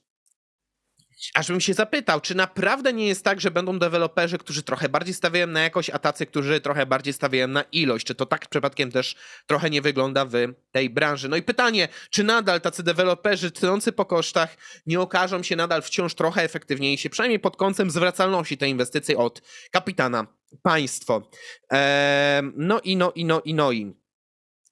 aż 1.35 1.49
bym 1.49 1.61
się 1.61 1.75
zapytał, 1.75 2.21
czy 2.21 2.35
naprawdę 2.35 2.93
nie 2.93 3.07
jest 3.07 3.25
tak, 3.25 3.41
że 3.41 3.51
będą 3.51 3.79
deweloperzy, 3.79 4.39
którzy 4.39 4.63
trochę 4.63 4.89
bardziej 4.89 5.15
stawiają 5.15 5.47
na 5.47 5.61
jakość, 5.61 5.91
a 5.91 5.99
tacy, 5.99 6.27
którzy 6.27 6.61
trochę 6.61 6.87
bardziej 6.87 7.13
stawiają 7.13 7.49
na 7.49 7.63
ilość. 7.63 8.07
Czy 8.07 8.15
to 8.15 8.27
tak 8.27 8.49
przypadkiem 8.49 8.93
też 8.93 9.17
trochę 9.47 9.71
nie 9.71 9.83
wygląda 9.83 10.25
w 10.25 10.33
tej 10.73 10.91
branży? 10.91 11.29
No 11.29 11.37
i 11.37 11.43
pytanie, 11.43 11.89
czy 12.11 12.25
nadal 12.25 12.61
tacy 12.61 12.83
deweloperzy 12.83 13.51
trący 13.51 13.93
po 13.93 14.05
kosztach 14.05 14.57
nie 14.87 15.01
okażą 15.01 15.43
się 15.43 15.57
nadal 15.57 15.83
wciąż 15.83 16.15
trochę 16.15 16.43
efektywniejsi, 16.43 17.11
przynajmniej 17.11 17.41
pod 17.41 17.57
kątem 17.57 17.91
zwracalności 17.91 18.59
tej 18.59 18.71
inwestycji 18.71 19.17
od 19.17 19.43
kapitana 19.71 20.27
państwo. 20.63 21.31
Eee, 21.71 22.43
no 22.57 22.81
i 22.81 22.97
no 22.97 23.13
i 23.15 23.25
no 23.25 23.41
i 23.45 23.55
no 23.55 23.73
i. 23.73 24.01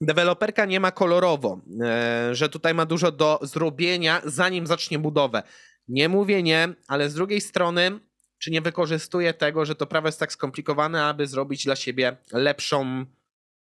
Deweloperka 0.01 0.65
nie 0.65 0.79
ma 0.79 0.91
kolorowo, 0.91 1.61
e, 1.83 2.35
że 2.35 2.49
tutaj 2.49 2.73
ma 2.73 2.85
dużo 2.85 3.11
do 3.11 3.39
zrobienia, 3.41 4.21
zanim 4.25 4.67
zacznie 4.67 4.99
budowę. 4.99 5.43
Nie 5.89 6.09
mówię 6.09 6.43
nie, 6.43 6.73
ale 6.87 7.09
z 7.09 7.13
drugiej 7.13 7.41
strony, 7.41 7.99
czy 8.37 8.51
nie 8.51 8.61
wykorzystuję 8.61 9.33
tego, 9.33 9.65
że 9.65 9.75
to 9.75 9.87
prawo 9.87 10.07
jest 10.07 10.19
tak 10.19 10.31
skomplikowane, 10.31 11.03
aby 11.03 11.27
zrobić 11.27 11.65
dla 11.65 11.75
siebie 11.75 12.17
lepszą, 12.33 13.05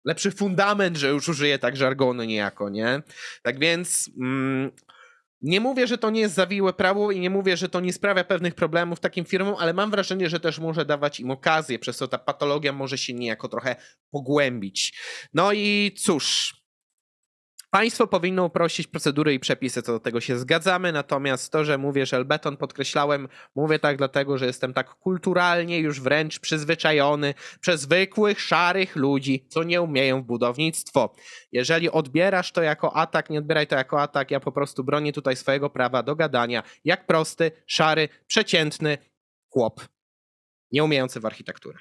lepszy 0.05 0.31
fundament, 0.31 0.97
że 0.97 1.09
już 1.09 1.29
użyję 1.29 1.59
tak 1.59 1.77
żargonu 1.77 2.23
niejako, 2.23 2.69
nie? 2.69 3.01
Tak 3.43 3.59
więc 3.59 4.09
mm, 4.21 4.71
nie 5.41 5.59
mówię, 5.61 5.87
że 5.87 5.97
to 5.97 6.09
nie 6.09 6.21
jest 6.21 6.35
zawiłe 6.35 6.73
prawo 6.73 7.11
i 7.11 7.19
nie 7.19 7.29
mówię, 7.29 7.57
że 7.57 7.69
to 7.69 7.79
nie 7.79 7.93
sprawia 7.93 8.23
pewnych 8.23 8.55
problemów 8.55 8.99
takim 8.99 9.25
firmom, 9.25 9.55
ale 9.59 9.73
mam 9.73 9.91
wrażenie, 9.91 10.29
że 10.29 10.39
też 10.39 10.59
może 10.59 10.85
dawać 10.85 11.19
im 11.19 11.31
okazję, 11.31 11.79
przez 11.79 11.97
co 11.97 12.07
ta 12.07 12.17
patologia 12.17 12.73
może 12.73 12.97
się 12.97 13.13
niejako 13.13 13.47
trochę 13.47 13.75
pogłębić. 14.11 14.99
No 15.33 15.53
i 15.53 15.95
cóż, 15.97 16.53
Państwo 17.75 18.07
powinno 18.07 18.45
uprościć 18.45 18.87
procedury 18.87 19.33
i 19.33 19.39
przepisy, 19.39 19.81
co 19.81 19.91
do 19.91 19.99
tego 19.99 20.21
się 20.21 20.37
zgadzamy, 20.37 20.91
natomiast 20.91 21.51
to, 21.51 21.65
że 21.65 21.77
mówię 21.77 22.05
żelbeton, 22.05 22.57
podkreślałem, 22.57 23.27
mówię 23.55 23.79
tak 23.79 23.97
dlatego, 23.97 24.37
że 24.37 24.45
jestem 24.45 24.73
tak 24.73 24.89
kulturalnie 24.89 25.79
już 25.79 26.01
wręcz 26.01 26.39
przyzwyczajony 26.39 27.33
przez 27.59 27.81
zwykłych, 27.81 28.41
szarych 28.41 28.95
ludzi, 28.95 29.45
co 29.49 29.63
nie 29.63 29.81
umieją 29.81 30.21
w 30.21 30.25
budownictwo. 30.25 31.15
Jeżeli 31.51 31.91
odbierasz 31.91 32.51
to 32.51 32.61
jako 32.61 32.95
atak, 32.95 33.29
nie 33.29 33.39
odbieraj 33.39 33.67
to 33.67 33.75
jako 33.75 34.01
atak, 34.01 34.31
ja 34.31 34.39
po 34.39 34.51
prostu 34.51 34.83
bronię 34.83 35.13
tutaj 35.13 35.35
swojego 35.35 35.69
prawa 35.69 36.03
do 36.03 36.15
gadania, 36.15 36.63
jak 36.85 37.05
prosty, 37.05 37.51
szary, 37.67 38.09
przeciętny 38.27 38.97
chłop, 39.49 39.81
nie 40.71 40.83
umiejący 40.83 41.19
w 41.19 41.25
architekturę. 41.25 41.79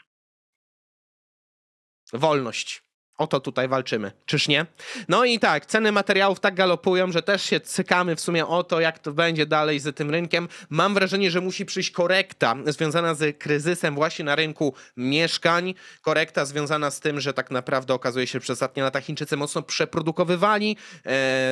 Wolność. 2.13 2.84
O 3.19 3.27
to 3.27 3.41
tutaj 3.41 3.69
walczymy, 3.69 4.13
czyż 4.27 4.49
nie? 4.49 4.67
No 5.09 5.25
i 5.25 5.39
tak, 5.39 5.67
ceny 5.67 5.93
materiałów 5.93 6.41
tak 6.41 6.55
galopują, 6.55 7.13
że 7.13 7.23
też 7.23 7.43
się 7.43 7.61
cykamy 7.61 8.17
w 8.17 8.21
sumie 8.21 8.47
o 8.47 8.65
to, 8.65 8.81
jak 8.81 8.99
to 8.99 9.13
będzie 9.13 9.47
dalej 9.47 9.79
z 9.81 9.97
tym 9.97 10.11
rynkiem. 10.11 10.49
Mam 10.71 10.95
wrażenie, 10.95 11.31
że 11.31 11.41
musi 11.41 11.67
przyjść 11.67 11.91
korekta 11.91 12.55
związana 12.67 13.15
z 13.15 13.39
kryzysem 13.39 13.95
właśnie 13.95 14.25
na 14.25 14.37
rynku 14.37 14.75
mieszkań. 14.97 15.75
Korekta 16.03 16.45
związana 16.45 16.91
z 16.91 17.01
tym, 17.01 17.21
że 17.21 17.35
tak 17.35 17.51
naprawdę 17.51 17.95
okazuje 17.95 18.27
się, 18.27 18.33
że 18.33 18.41
przez 18.41 18.51
ostatnie 18.51 18.83
lata 18.83 19.01
Chińczycy 19.01 19.37
mocno 19.37 19.63
przeprodukowywali 19.63 20.71
e, 20.71 20.77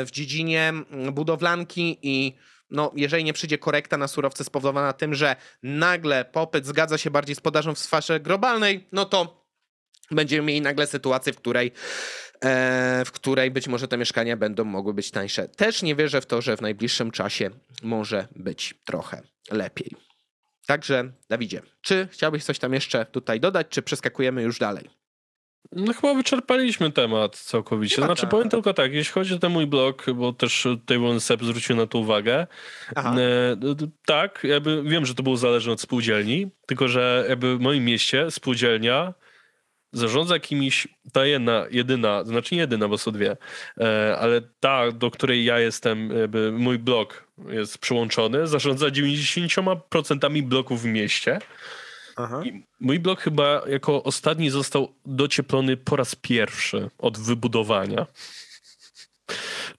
w 0.05 0.09
dziedzinie 0.13 0.73
budowlanki 1.13 1.99
i 2.03 2.37
no, 2.71 2.93
jeżeli 2.97 3.25
nie 3.25 3.33
przyjdzie 3.33 3.59
korekta 3.59 3.97
na 3.97 4.09
surowce 4.09 4.45
spowodowana 4.45 4.93
tym, 4.93 5.15
że 5.15 5.37
nagle 5.63 6.25
popyt 6.25 6.67
zgadza 6.67 6.99
się 6.99 7.11
bardziej 7.11 7.37
z 7.37 7.41
podażą 7.41 7.75
w 7.75 7.79
sferze 7.79 8.21
globalnej, 8.21 8.89
no 8.93 9.05
to 9.05 9.42
będziemy 10.15 10.47
mieli 10.47 10.61
nagle 10.61 10.87
sytuację, 10.87 11.33
w 11.33 11.37
której 11.37 11.73
e, 12.45 13.03
w 13.07 13.13
której 13.13 13.51
być 13.51 13.69
może 13.69 13.89
te 13.89 13.97
mieszkania 13.99 14.37
będą 14.37 14.65
mogły 14.65 14.95
być 14.95 15.11
tańsze. 15.11 15.49
Też 15.49 15.83
nie 15.83 15.95
wierzę 15.95 16.21
w 16.21 16.27
to, 16.27 16.43
że 16.43 16.57
w 16.57 16.61
najbliższym 16.61 17.11
czasie 17.11 17.51
może 17.83 18.29
być 18.37 18.75
trochę 18.85 19.23
lepiej. 19.51 19.91
Także, 20.67 21.13
Dawidzie, 21.29 21.63
czy 21.81 22.09
chciałbyś 22.11 22.45
coś 22.45 22.59
tam 22.59 22.75
jeszcze 22.75 23.07
tutaj 23.07 23.41
dodać, 23.41 23.67
czy 23.71 23.83
przeskakujemy 23.83 24.43
już 24.43 24.59
dalej? 24.59 24.91
No 25.73 25.93
chyba 25.93 26.15
wyczerpaliśmy 26.15 26.93
temat 26.93 27.37
całkowicie. 27.37 27.95
Chyba 27.95 28.07
znaczy 28.07 28.23
tak. 28.23 28.31
powiem 28.31 28.49
tylko 28.49 28.75
tak, 28.75 28.93
jeśli 28.93 29.13
chodzi 29.13 29.35
o 29.35 29.39
ten 29.39 29.53
mój 29.53 29.67
blog, 29.67 30.07
bo 30.15 30.33
też 30.33 30.63
tutaj 30.63 31.21
Sep 31.21 31.45
zwrócił 31.45 31.77
na 31.77 31.87
to 31.87 31.99
uwagę. 31.99 32.47
E, 32.97 33.57
tak, 34.07 34.41
jakby 34.45 34.83
wiem, 34.83 35.07
że 35.07 35.15
to 35.15 35.23
było 35.23 35.37
zależne 35.37 35.73
od 35.73 35.81
spółdzielni, 35.81 36.51
tylko 36.67 36.89
że 36.89 37.27
jakby 37.29 37.57
w 37.57 37.61
moim 37.61 37.85
mieście 37.85 38.31
spółdzielnia 38.31 39.15
zarządza 39.93 40.39
kimś, 40.39 40.89
ta 41.13 41.27
jedna, 41.27 41.67
jedyna, 41.71 42.25
znaczy 42.25 42.55
nie 42.55 42.61
jedyna, 42.61 42.89
bo 42.89 42.99
są 42.99 43.11
dwie, 43.11 43.37
e, 43.79 44.17
ale 44.19 44.41
ta, 44.61 44.93
do 44.93 45.11
której 45.11 45.45
ja 45.45 45.59
jestem, 45.59 46.13
mój 46.53 46.79
blok 46.79 47.25
jest 47.49 47.79
przyłączony, 47.79 48.47
zarządza 48.47 48.87
90% 48.87 50.43
bloków 50.43 50.83
w 50.83 50.85
mieście. 50.85 51.39
Mój 52.81 52.99
blok 53.01 53.21
chyba 53.21 53.63
jako 53.67 54.03
ostatni 54.03 54.51
został 54.51 54.95
docieplony 55.07 55.77
po 55.77 55.97
raz 55.97 56.15
pierwszy 56.15 56.91
od 56.99 57.19
wybudowania. 57.19 58.07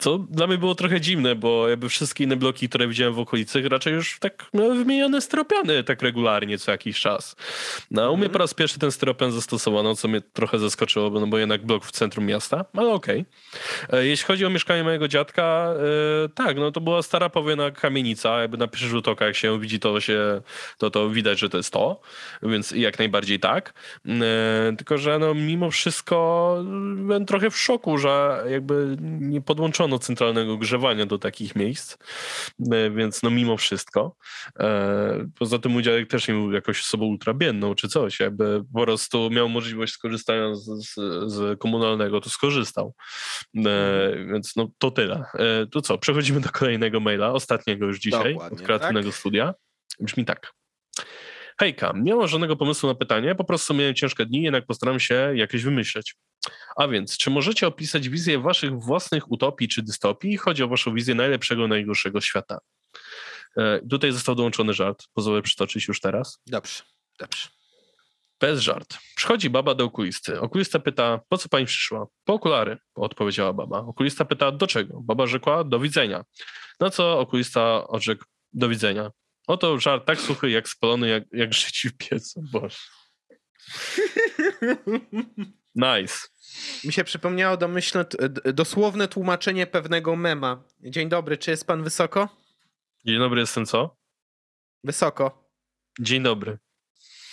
Co 0.03 0.17
dla 0.17 0.47
mnie 0.47 0.57
było 0.57 0.75
trochę 0.75 1.01
dziwne, 1.01 1.35
bo 1.35 1.69
jakby 1.69 1.89
wszystkie 1.89 2.23
inne 2.23 2.35
bloki, 2.35 2.69
które 2.69 2.87
widziałem 2.87 3.13
w 3.13 3.19
okolicy, 3.19 3.69
raczej 3.69 3.93
już 3.93 4.19
tak 4.19 4.45
miały 4.53 4.75
wymienione 4.75 5.21
styropiany 5.21 5.83
tak 5.83 6.01
regularnie 6.01 6.57
co 6.57 6.71
jakiś 6.71 6.99
czas. 6.99 7.35
No, 7.91 8.01
u 8.11 8.17
mnie 8.17 8.25
mhm. 8.25 8.31
po 8.31 8.37
raz 8.37 8.53
pierwszy 8.53 8.79
ten 8.79 8.91
styropian 8.91 9.31
zastosowano, 9.31 9.95
co 9.95 10.07
mnie 10.07 10.21
trochę 10.21 10.59
zaskoczyło, 10.59 11.09
no 11.09 11.27
bo 11.27 11.37
jednak 11.37 11.65
blok 11.65 11.85
w 11.85 11.91
centrum 11.91 12.25
miasta, 12.25 12.65
ale 12.73 12.89
okej. 12.89 13.25
Okay. 13.87 13.99
E, 13.99 14.05
jeśli 14.05 14.25
chodzi 14.25 14.45
o 14.45 14.49
mieszkanie 14.49 14.83
mojego 14.83 15.07
dziadka, 15.07 15.73
e, 16.25 16.29
tak, 16.29 16.57
no 16.57 16.71
to 16.71 16.81
była 16.81 17.01
stara 17.01 17.29
powiena 17.29 17.71
kamienica, 17.71 18.41
jakby 18.41 18.57
na 18.57 18.67
pierwszy 18.67 18.87
rzut 18.87 19.07
oka, 19.07 19.25
jak 19.25 19.35
się 19.35 19.59
widzi, 19.59 19.79
to 19.79 19.99
się, 19.99 20.41
to, 20.77 20.89
to 20.89 21.09
widać, 21.09 21.39
że 21.39 21.49
to 21.49 21.57
jest 21.57 21.73
to, 21.73 22.01
więc 22.43 22.71
jak 22.71 22.99
najbardziej 22.99 23.39
tak. 23.39 23.73
E, 24.07 24.73
tylko, 24.77 24.97
że 24.97 25.19
no 25.19 25.33
mimo 25.33 25.71
wszystko 25.71 26.57
byłem 26.95 27.25
trochę 27.25 27.49
w 27.49 27.57
szoku, 27.57 27.97
że 27.97 28.43
jakby 28.49 28.97
nie 29.01 29.41
podłączono 29.41 29.92
centralnego 29.99 30.57
grzewania 30.57 31.05
do 31.05 31.17
takich 31.17 31.55
miejsc, 31.55 31.97
e, 32.71 32.89
więc 32.89 33.23
no 33.23 33.29
mimo 33.29 33.57
wszystko. 33.57 34.15
E, 34.59 35.29
poza 35.39 35.59
tym 35.59 35.71
mój 35.71 35.83
dziadek 35.83 36.09
też 36.09 36.27
nie 36.27 36.33
był 36.33 36.51
jakoś 36.51 36.79
osobą 36.79 37.05
ultrabienną 37.05 37.75
czy 37.75 37.87
coś, 37.87 38.19
jakby 38.19 38.63
po 38.73 38.81
prostu 38.81 39.29
miał 39.29 39.49
możliwość 39.49 39.93
skorzystania 39.93 40.55
z, 40.55 40.65
z, 40.65 40.93
z 41.33 41.59
komunalnego, 41.59 42.21
to 42.21 42.29
skorzystał. 42.29 42.93
E, 43.55 43.59
mhm. 43.59 44.33
Więc 44.33 44.55
no 44.55 44.69
to 44.77 44.91
tyle. 44.91 45.25
To 45.71 45.81
co, 45.81 45.97
przechodzimy 45.97 46.41
do 46.41 46.49
kolejnego 46.49 46.99
maila, 46.99 47.31
ostatniego 47.31 47.85
już 47.85 47.99
dzisiaj, 47.99 48.33
Dokładnie, 48.33 48.57
od 48.57 48.65
kreatywnego 48.65 49.09
tak? 49.09 49.19
studia. 49.19 49.53
Brzmi 49.99 50.25
tak. 50.25 50.53
Hejka, 51.59 51.93
nie 51.95 52.15
mam 52.15 52.27
żadnego 52.27 52.55
pomysłu 52.55 52.89
na 52.89 52.95
pytanie, 52.95 53.35
po 53.35 53.43
prostu 53.43 53.73
miałem 53.73 53.95
ciężkie 53.95 54.25
dni, 54.25 54.41
jednak 54.41 54.65
postaram 54.65 54.99
się 54.99 55.31
jakieś 55.35 55.63
wymyśleć. 55.63 56.15
A 56.75 56.87
więc, 56.87 57.17
czy 57.17 57.29
możecie 57.29 57.67
opisać 57.67 58.09
wizję 58.09 58.39
waszych 58.39 58.79
własnych 58.79 59.31
utopii 59.31 59.67
czy 59.67 59.81
dystopii? 59.81 60.37
Chodzi 60.37 60.63
o 60.63 60.67
waszą 60.67 60.93
wizję 60.93 61.15
najlepszego, 61.15 61.67
najgorszego 61.67 62.21
świata. 62.21 62.57
E, 63.57 63.79
tutaj 63.89 64.11
został 64.11 64.35
dołączony 64.35 64.73
żart, 64.73 65.03
pozwolę 65.13 65.41
przytoczyć 65.41 65.87
już 65.87 65.99
teraz. 65.99 66.41
Dobrze, 66.47 66.83
dobrze. 67.19 67.47
Bez 68.39 68.59
żart. 68.59 68.97
Przychodzi 69.15 69.49
baba 69.49 69.75
do 69.75 69.83
okulisty. 69.83 70.41
Okulista 70.41 70.79
pyta, 70.79 71.19
po 71.29 71.37
co 71.37 71.49
pani 71.49 71.65
przyszła? 71.65 72.07
Po 72.25 72.33
okulary, 72.33 72.77
odpowiedziała 72.95 73.53
baba. 73.53 73.79
Okulista 73.79 74.25
pyta, 74.25 74.51
do 74.51 74.67
czego? 74.67 75.01
Baba 75.01 75.27
rzekła, 75.27 75.63
do 75.63 75.79
widzenia. 75.79 76.23
Na 76.79 76.89
co 76.89 77.19
okulista 77.19 77.87
odrzekł, 77.87 78.25
do 78.53 78.69
widzenia. 78.69 79.11
Oto 79.47 79.79
żart 79.79 80.05
tak 80.05 80.19
suchy, 80.19 80.49
jak 80.49 80.69
spalony, 80.69 81.09
jak, 81.09 81.23
jak 81.31 81.53
życi 81.53 81.89
w 81.89 81.97
piecu. 81.97 82.41
Boże. 82.51 82.77
Nice. 85.75 86.27
Mi 86.83 86.93
się 86.93 87.03
przypomniało 87.03 87.57
domyślne, 87.57 88.05
dosłowne 88.53 89.07
tłumaczenie 89.07 89.67
pewnego 89.67 90.15
mema. 90.15 90.63
Dzień 90.79 91.09
dobry, 91.09 91.37
czy 91.37 91.51
jest 91.51 91.67
pan 91.67 91.83
wysoko? 91.83 92.29
Dzień 93.05 93.19
dobry, 93.19 93.39
jestem 93.39 93.65
co? 93.65 93.97
Wysoko. 94.83 95.49
Dzień 95.99 96.23
dobry. 96.23 96.57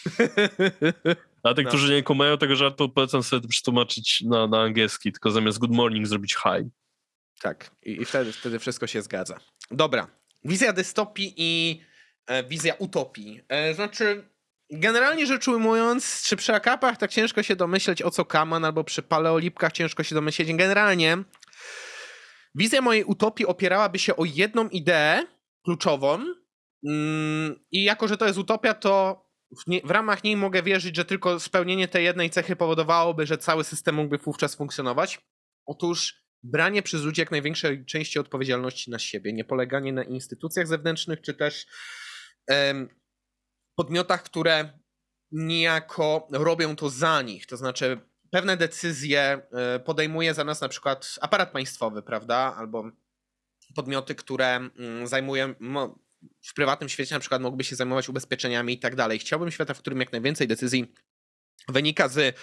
A 1.43 1.55
tych, 1.55 1.65
no. 1.65 1.71
którzy 1.71 1.95
nie 1.95 2.03
kumają 2.03 2.39
tego 2.39 2.57
żartu, 2.57 2.89
polecam 2.89 3.23
sobie 3.23 3.49
przetłumaczyć 3.49 4.21
na, 4.21 4.47
na 4.47 4.63
angielski, 4.63 5.13
tylko 5.13 5.31
zamiast 5.31 5.59
good 5.59 5.71
morning 5.71 6.07
zrobić 6.07 6.35
hi. 6.35 6.71
Tak, 7.41 7.71
i, 7.83 8.03
i 8.03 8.05
wtedy, 8.05 8.33
wtedy 8.33 8.59
wszystko 8.59 8.87
się 8.87 9.03
zgadza. 9.03 9.41
Dobra, 9.71 10.07
wizja 10.45 10.73
dystopii 10.73 11.35
i 11.37 11.81
wizja 12.49 12.75
utopii. 12.75 13.41
E, 13.49 13.75
znaczy, 13.75 14.25
generalnie 14.71 15.27
rzecz 15.27 15.49
ujmując, 15.49 16.23
czy 16.23 16.37
przy 16.37 16.55
akapach 16.55 16.97
tak 16.97 17.11
ciężko 17.11 17.43
się 17.43 17.57
domyśleć 17.57 18.03
o 18.03 18.11
co 18.11 18.25
kaman, 18.25 18.65
albo 18.65 18.85
przy 18.85 19.03
paleolipkach 19.03 19.73
ciężko 19.73 20.03
się 20.03 20.15
domyśleć. 20.15 20.55
Generalnie 20.55 21.19
wizja 22.55 22.81
mojej 22.81 23.05
utopii 23.05 23.47
opierałaby 23.47 23.99
się 23.99 24.17
o 24.17 24.25
jedną 24.25 24.69
ideę 24.69 25.27
kluczową 25.65 26.25
mm, 26.87 27.61
i 27.71 27.85
jako, 27.85 28.09
że 28.09 28.17
to 28.17 28.27
jest 28.27 28.39
utopia, 28.39 28.75
to 28.75 29.25
w, 29.61 29.67
nie, 29.67 29.81
w, 29.85 29.91
ramach 29.91 30.25
niej 30.25 30.37
mogę 30.37 30.63
wierzyć, 30.63 30.97
że 30.97 31.05
tylko 31.05 31.41
spełnienie 31.41 31.89
tej 31.89 32.05
jednej 32.05 32.31
cechy 32.31 32.57
powodowałoby, 32.57 33.27
że 33.27 33.39
cały 33.39 33.65
system 33.65 33.95
mógłby 33.95 34.19
wówczas 34.19 34.55
funkcjonować. 34.55 35.21
Otóż 35.67 36.15
branie 36.43 36.83
przez 36.83 37.03
ludzi 37.03 37.21
jak 37.21 37.31
największej 37.31 37.85
części 37.85 38.19
odpowiedzialności 38.19 38.91
na 38.91 38.99
siebie, 38.99 39.33
nie 39.33 39.45
poleganie 39.45 39.93
na 39.93 40.05
instytucjach 40.05 40.67
zewnętrznych, 40.67 41.21
czy 41.21 41.35
też 41.35 41.67
podmiotach, 43.75 44.23
które 44.23 44.79
niejako 45.33 46.29
robią 46.33 46.77
to 46.77 46.91
za 46.91 47.23
nich. 47.23 47.47
To 47.47 47.57
znaczy, 47.57 48.01
pewne 48.31 48.57
decyzje 48.57 49.43
e, 49.53 49.79
podejmuje 49.79 50.35
za 50.35 50.45
nas 50.45 50.61
na 50.61 50.69
przykład 50.69 51.19
aparat 51.21 51.53
państwowy, 51.53 52.03
prawda? 52.03 52.55
Albo 52.57 52.91
podmioty, 53.75 54.15
które 54.15 54.57
mm, 54.57 55.07
zajmują 55.07 55.55
w 56.43 56.55
prywatnym 56.55 56.89
świecie 56.89 57.15
na 57.15 57.21
przykład 57.21 57.43
mógłby 57.43 57.65
się 57.65 57.77
zajmować 57.77 58.09
ubezpieczeniami 58.09 58.73
i 58.73 58.79
tak 58.79 58.97
dalej. 58.97 59.19
Chciałbym 59.19 59.51
świata, 59.51 59.75
w 59.75 59.79
którym 59.79 60.01
jak 60.01 60.13
najwięcej 60.13 60.49
decyzji 60.49 60.95
wynika 61.69 62.09
z 62.09 62.37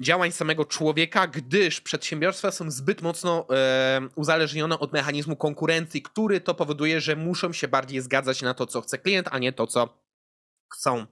działań 0.00 0.32
samego 0.32 0.64
człowieka, 0.64 1.26
gdyż 1.26 1.80
przedsiębiorstwa 1.80 2.50
są 2.50 2.70
zbyt 2.70 3.02
mocno 3.02 3.46
e, 3.50 4.00
uzależnione 4.16 4.78
od 4.78 4.92
mechanizmu 4.92 5.36
konkurencji, 5.36 6.02
który 6.02 6.40
to 6.40 6.54
powoduje, 6.54 7.00
że 7.00 7.16
muszą 7.16 7.52
się 7.52 7.68
bardziej 7.68 8.00
zgadzać 8.00 8.42
na 8.42 8.54
to, 8.54 8.66
co 8.66 8.80
chce 8.80 8.98
klient, 8.98 9.28
a 9.30 9.38
nie 9.38 9.52
to, 9.52 9.66
co 9.66 9.98
chcą 10.72 11.06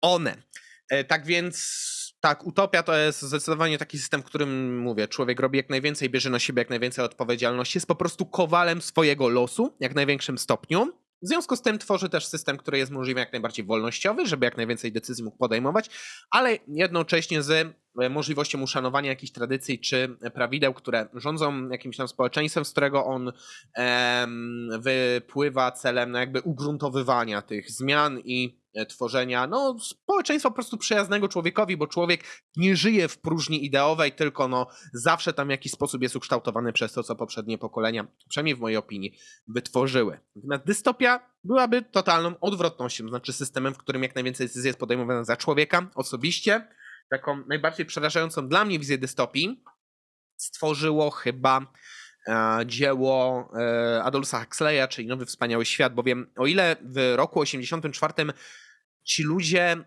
one. 0.00 0.42
E, 0.90 1.04
tak 1.04 1.26
więc 1.26 1.94
tak, 2.20 2.46
utopia 2.46 2.82
to 2.82 2.96
jest 2.96 3.22
zdecydowanie 3.22 3.78
taki 3.78 3.98
system, 3.98 4.22
w 4.22 4.24
którym 4.24 4.78
mówię, 4.78 5.08
człowiek 5.08 5.40
robi 5.40 5.56
jak 5.56 5.70
najwięcej, 5.70 6.10
bierze 6.10 6.30
na 6.30 6.38
siebie 6.38 6.60
jak 6.60 6.70
najwięcej 6.70 7.04
odpowiedzialności, 7.04 7.76
jest 7.76 7.86
po 7.86 7.94
prostu 7.94 8.26
kowalem 8.26 8.82
swojego 8.82 9.28
losu, 9.28 9.76
jak 9.80 9.94
największym 9.94 10.38
stopniu. 10.38 11.03
W 11.24 11.28
związku 11.28 11.56
z 11.56 11.62
tym 11.62 11.78
tworzy 11.78 12.08
też 12.08 12.26
system, 12.26 12.56
który 12.56 12.78
jest 12.78 12.92
możliwie 12.92 13.20
jak 13.20 13.32
najbardziej 13.32 13.64
wolnościowy, 13.64 14.26
żeby 14.26 14.44
jak 14.44 14.56
najwięcej 14.56 14.92
decyzji 14.92 15.24
mógł 15.24 15.36
podejmować, 15.36 15.90
ale 16.30 16.58
jednocześnie 16.68 17.42
z 17.42 17.74
e, 18.00 18.08
możliwością 18.08 18.62
uszanowania 18.62 19.10
jakichś 19.10 19.32
tradycji 19.32 19.78
czy 19.78 20.16
prawideł, 20.34 20.74
które 20.74 21.08
rządzą 21.14 21.68
jakimś 21.68 21.96
tam 21.96 22.08
społeczeństwem, 22.08 22.64
z 22.64 22.70
którego 22.70 23.04
on 23.04 23.32
em, 23.74 24.68
wypływa 24.78 25.72
celem 25.72 26.10
no 26.10 26.18
jakby 26.18 26.40
ugruntowywania 26.40 27.42
tych 27.42 27.70
zmian 27.70 28.20
i 28.24 28.63
tworzenia 28.88 29.46
no, 29.46 29.76
społeczeństwa 29.80 30.50
po 30.50 30.54
prostu 30.54 30.78
przyjaznego 30.78 31.28
człowiekowi, 31.28 31.76
bo 31.76 31.86
człowiek 31.86 32.24
nie 32.56 32.76
żyje 32.76 33.08
w 33.08 33.18
próżni 33.18 33.64
ideowej, 33.64 34.12
tylko 34.12 34.48
no, 34.48 34.66
zawsze 34.92 35.32
tam 35.32 35.48
w 35.48 35.50
jakiś 35.50 35.72
sposób 35.72 36.02
jest 36.02 36.16
ukształtowany 36.16 36.72
przez 36.72 36.92
to, 36.92 37.02
co 37.02 37.16
poprzednie 37.16 37.58
pokolenia, 37.58 38.06
przynajmniej 38.28 38.54
w 38.54 38.60
mojej 38.60 38.76
opinii, 38.76 39.18
wytworzyły. 39.48 40.20
Natomiast 40.36 40.64
dystopia 40.66 41.30
byłaby 41.44 41.82
totalną 41.82 42.40
odwrotnością, 42.40 43.08
znaczy 43.08 43.32
systemem, 43.32 43.74
w 43.74 43.78
którym 43.78 44.02
jak 44.02 44.14
najwięcej 44.14 44.46
decyzji 44.46 44.68
jest 44.68 44.78
podejmowane 44.78 45.24
za 45.24 45.36
człowieka. 45.36 45.90
Osobiście 45.94 46.68
taką 47.10 47.44
najbardziej 47.46 47.86
przerażającą 47.86 48.48
dla 48.48 48.64
mnie 48.64 48.78
wizję 48.78 48.98
dystopii 48.98 49.64
stworzyło 50.36 51.10
chyba 51.10 51.72
e, 52.28 52.60
dzieło 52.66 53.48
e, 53.58 54.02
Adolfa 54.04 54.44
Huxleya, 54.44 54.88
czyli 54.88 55.08
Nowy 55.08 55.26
Wspaniały 55.26 55.64
Świat, 55.64 55.94
bowiem 55.94 56.32
o 56.36 56.46
ile 56.46 56.76
w 56.82 57.12
roku 57.16 57.40
84 57.40 58.14
ci 59.04 59.22
ludzie 59.22 59.84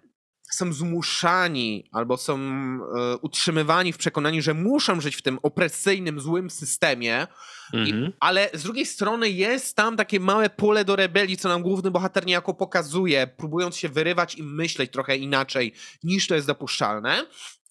są 0.51 0.73
zmuszani 0.73 1.89
albo 1.91 2.17
są 2.17 2.37
e, 2.37 3.17
utrzymywani 3.21 3.93
w 3.93 3.97
przekonaniu, 3.97 4.41
że 4.41 4.53
muszą 4.53 5.01
żyć 5.01 5.15
w 5.15 5.21
tym 5.21 5.39
opresyjnym, 5.43 6.19
złym 6.19 6.49
systemie, 6.49 7.27
mhm. 7.73 8.05
i, 8.05 8.13
ale 8.19 8.49
z 8.53 8.63
drugiej 8.63 8.85
strony 8.85 9.29
jest 9.29 9.75
tam 9.75 9.97
takie 9.97 10.19
małe 10.19 10.49
pole 10.49 10.85
do 10.85 10.95
rebelii, 10.95 11.37
co 11.37 11.49
nam 11.49 11.61
główny 11.61 11.91
bohater 11.91 12.25
niejako 12.25 12.53
pokazuje, 12.53 13.27
próbując 13.27 13.77
się 13.77 13.89
wyrywać 13.89 14.35
i 14.35 14.43
myśleć 14.43 14.91
trochę 14.91 15.17
inaczej 15.17 15.73
niż 16.03 16.27
to 16.27 16.35
jest 16.35 16.47
dopuszczalne. 16.47 17.25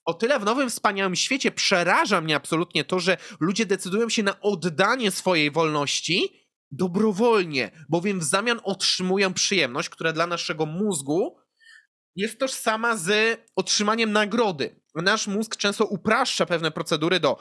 O 0.04 0.14
tyle 0.14 0.40
w 0.40 0.44
nowym 0.44 0.70
wspaniałym 0.70 1.16
świecie 1.16 1.50
przeraża 1.50 2.20
mnie 2.20 2.36
absolutnie 2.36 2.84
to, 2.84 3.00
że 3.00 3.16
ludzie 3.40 3.66
decydują 3.66 4.08
się 4.08 4.22
na 4.22 4.40
oddanie 4.40 5.10
swojej 5.10 5.50
wolności 5.50 6.45
dobrowolnie, 6.70 7.70
bowiem 7.88 8.20
w 8.20 8.24
zamian 8.24 8.60
otrzymują 8.64 9.34
przyjemność, 9.34 9.88
która 9.88 10.12
dla 10.12 10.26
naszego 10.26 10.66
mózgu 10.66 11.36
jest 12.16 12.38
tożsama 12.38 12.96
z 12.96 13.40
otrzymaniem 13.56 14.12
nagrody. 14.12 14.80
Nasz 14.94 15.26
mózg 15.26 15.56
często 15.56 15.84
upraszcza 15.84 16.46
pewne 16.46 16.70
procedury 16.70 17.20
do 17.20 17.38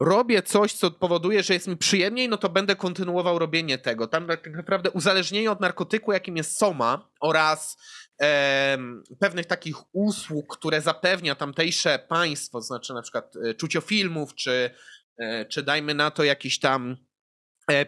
robię 0.00 0.42
coś, 0.42 0.72
co 0.72 0.90
powoduje, 0.90 1.42
że 1.42 1.54
jest 1.54 1.66
mi 1.66 1.76
przyjemniej, 1.76 2.28
no 2.28 2.36
to 2.36 2.48
będę 2.48 2.76
kontynuował 2.76 3.38
robienie 3.38 3.78
tego. 3.78 4.06
Tam 4.06 4.26
tak 4.26 4.50
naprawdę 4.50 4.90
uzależnienie 4.90 5.50
od 5.50 5.60
narkotyku, 5.60 6.12
jakim 6.12 6.36
jest 6.36 6.58
soma 6.58 7.10
oraz 7.20 7.76
e, 8.22 8.78
pewnych 9.20 9.46
takich 9.46 9.76
usług, 9.92 10.56
które 10.56 10.80
zapewnia 10.80 11.34
tamtejsze 11.34 11.98
państwo, 12.08 12.60
znaczy 12.60 12.94
na 12.94 13.02
przykład 13.02 13.36
e, 13.36 13.54
czuciofilmów, 13.54 14.34
czy, 14.34 14.70
e, 15.18 15.46
czy 15.46 15.62
dajmy 15.62 15.94
na 15.94 16.10
to 16.10 16.24
jakiś 16.24 16.58
tam 16.58 16.96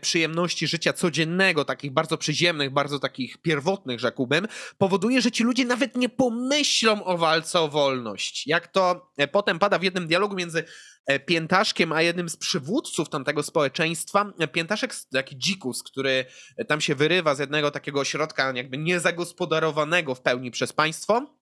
przyjemności 0.01 0.67
życia 0.67 0.93
codziennego, 0.93 1.65
takich 1.65 1.93
bardzo 1.93 2.19
przyziemnych, 2.19 2.71
bardzo 2.71 2.99
takich 2.99 3.39
pierwotnych, 3.39 4.01
rzekłbym, 4.01 4.49
powoduje, 4.79 5.23
że 5.23 5.31
ci 5.31 5.45
ludzie 5.45 5.65
nawet 5.65 5.97
nie 5.97 6.09
pomyślą 6.09 7.05
o 7.05 7.19
walce 7.19 7.61
o 7.61 7.69
wolność. 7.69 8.47
Jak 8.47 8.69
to 8.69 9.13
e, 9.17 9.29
potem 9.29 9.59
pada 9.59 9.79
w 9.79 9.83
jednym 9.83 10.07
dialogu 10.07 10.35
między 10.35 10.65
e, 11.07 11.21
Piętaszkiem, 11.21 11.93
a 11.93 12.03
jednym 12.03 12.29
z 12.29 12.37
przywódców 12.37 13.09
tamtego 13.09 13.43
społeczeństwa. 13.43 14.33
Piętaszek, 14.53 14.95
taki 15.13 15.39
dzikus, 15.39 15.83
który 15.83 16.25
tam 16.69 16.81
się 16.81 16.95
wyrywa 16.95 17.35
z 17.35 17.39
jednego 17.39 17.71
takiego 17.71 18.01
ośrodka 18.01 18.53
jakby 18.55 18.79
niezagospodarowanego 18.79 20.15
w 20.15 20.21
pełni 20.21 20.51
przez 20.51 20.73
państwo, 20.73 21.37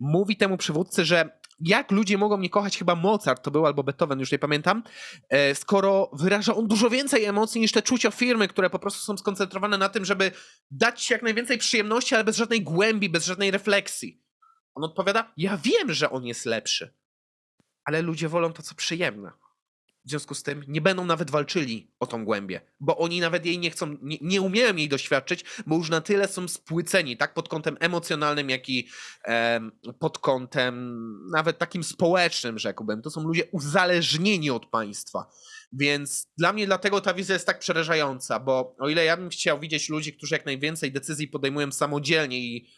mówi 0.00 0.36
temu 0.36 0.56
przywódcy, 0.56 1.04
że 1.04 1.39
jak 1.60 1.90
ludzie 1.90 2.18
mogą 2.18 2.38
nie 2.38 2.50
kochać, 2.50 2.78
chyba 2.78 2.94
Mozart 2.94 3.44
to 3.44 3.50
był 3.50 3.66
albo 3.66 3.82
Beethoven, 3.82 4.20
już 4.20 4.32
nie 4.32 4.38
pamiętam, 4.38 4.82
e, 5.28 5.54
skoro 5.54 6.10
wyraża 6.12 6.54
on 6.54 6.68
dużo 6.68 6.90
więcej 6.90 7.24
emocji 7.24 7.60
niż 7.60 7.72
te 7.72 7.82
czucia 7.82 8.10
firmy, 8.10 8.48
które 8.48 8.70
po 8.70 8.78
prostu 8.78 9.04
są 9.04 9.16
skoncentrowane 9.16 9.78
na 9.78 9.88
tym, 9.88 10.04
żeby 10.04 10.32
dać 10.70 11.10
jak 11.10 11.22
najwięcej 11.22 11.58
przyjemności, 11.58 12.14
ale 12.14 12.24
bez 12.24 12.36
żadnej 12.36 12.62
głębi, 12.62 13.08
bez 13.08 13.24
żadnej 13.26 13.50
refleksji. 13.50 14.22
On 14.74 14.84
odpowiada: 14.84 15.32
Ja 15.36 15.56
wiem, 15.56 15.92
że 15.92 16.10
on 16.10 16.26
jest 16.26 16.46
lepszy, 16.46 16.94
ale 17.84 18.02
ludzie 18.02 18.28
wolą 18.28 18.52
to, 18.52 18.62
co 18.62 18.74
przyjemne. 18.74 19.32
W 20.10 20.12
związku 20.12 20.34
z 20.34 20.42
tym 20.42 20.64
nie 20.68 20.80
będą 20.80 21.04
nawet 21.04 21.30
walczyli 21.30 21.90
o 22.00 22.06
tą 22.06 22.24
głębię, 22.24 22.60
bo 22.80 22.98
oni 22.98 23.20
nawet 23.20 23.46
jej 23.46 23.58
nie 23.58 23.70
chcą, 23.70 23.96
nie, 24.02 24.16
nie 24.20 24.40
umieją 24.40 24.76
jej 24.76 24.88
doświadczyć, 24.88 25.44
bo 25.66 25.76
już 25.76 25.90
na 25.90 26.00
tyle 26.00 26.28
są 26.28 26.48
spłyceni, 26.48 27.16
tak 27.16 27.34
pod 27.34 27.48
kątem 27.48 27.76
emocjonalnym, 27.80 28.50
jak 28.50 28.68
i 28.68 28.88
e, 29.24 29.60
pod 29.98 30.18
kątem 30.18 31.10
nawet 31.32 31.58
takim 31.58 31.84
społecznym, 31.84 32.58
rzekłbym. 32.58 33.02
To 33.02 33.10
są 33.10 33.22
ludzie 33.22 33.44
uzależnieni 33.52 34.50
od 34.50 34.66
państwa. 34.66 35.30
Więc 35.72 36.26
dla 36.38 36.52
mnie 36.52 36.66
dlatego 36.66 37.00
ta 37.00 37.14
wizja 37.14 37.32
jest 37.32 37.46
tak 37.46 37.58
przerażająca, 37.58 38.40
bo 38.40 38.76
o 38.78 38.88
ile 38.88 39.04
ja 39.04 39.16
bym 39.16 39.28
chciał 39.28 39.60
widzieć 39.60 39.88
ludzi, 39.88 40.12
którzy 40.12 40.34
jak 40.34 40.46
najwięcej 40.46 40.92
decyzji 40.92 41.28
podejmują 41.28 41.72
samodzielnie 41.72 42.38
i 42.38 42.70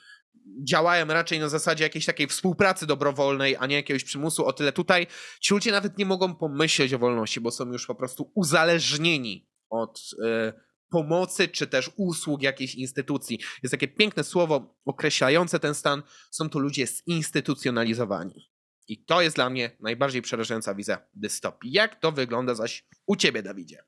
działają 0.68 1.06
raczej 1.06 1.40
na 1.40 1.48
zasadzie 1.48 1.84
jakiejś 1.84 2.06
takiej 2.06 2.26
współpracy 2.26 2.86
dobrowolnej, 2.86 3.56
a 3.56 3.66
nie 3.66 3.76
jakiegoś 3.76 4.04
przymusu. 4.04 4.46
O 4.46 4.52
tyle 4.52 4.72
tutaj 4.72 5.06
ci 5.40 5.54
ludzie 5.54 5.72
nawet 5.72 5.98
nie 5.98 6.06
mogą 6.06 6.34
pomyśleć 6.34 6.94
o 6.94 6.98
wolności, 6.98 7.40
bo 7.40 7.50
są 7.50 7.72
już 7.72 7.86
po 7.86 7.94
prostu 7.94 8.32
uzależnieni 8.34 9.48
od 9.70 9.98
y, 9.98 10.52
pomocy 10.90 11.48
czy 11.48 11.66
też 11.66 11.90
usług 11.96 12.42
jakiejś 12.42 12.74
instytucji. 12.74 13.38
Jest 13.62 13.70
takie 13.70 13.88
piękne 13.88 14.24
słowo 14.24 14.78
określające 14.84 15.60
ten 15.60 15.74
stan. 15.74 16.02
Są 16.30 16.50
to 16.50 16.58
ludzie 16.58 16.86
zinstytucjonalizowani. 16.86 18.52
I 18.88 19.04
to 19.04 19.22
jest 19.22 19.36
dla 19.36 19.50
mnie 19.50 19.76
najbardziej 19.80 20.22
przerażająca 20.22 20.74
wizja 20.74 21.06
dystopii. 21.14 21.72
Jak 21.72 22.00
to 22.00 22.12
wygląda 22.12 22.54
zaś 22.54 22.86
u 23.06 23.16
ciebie, 23.16 23.42
Dawidzie? 23.42 23.84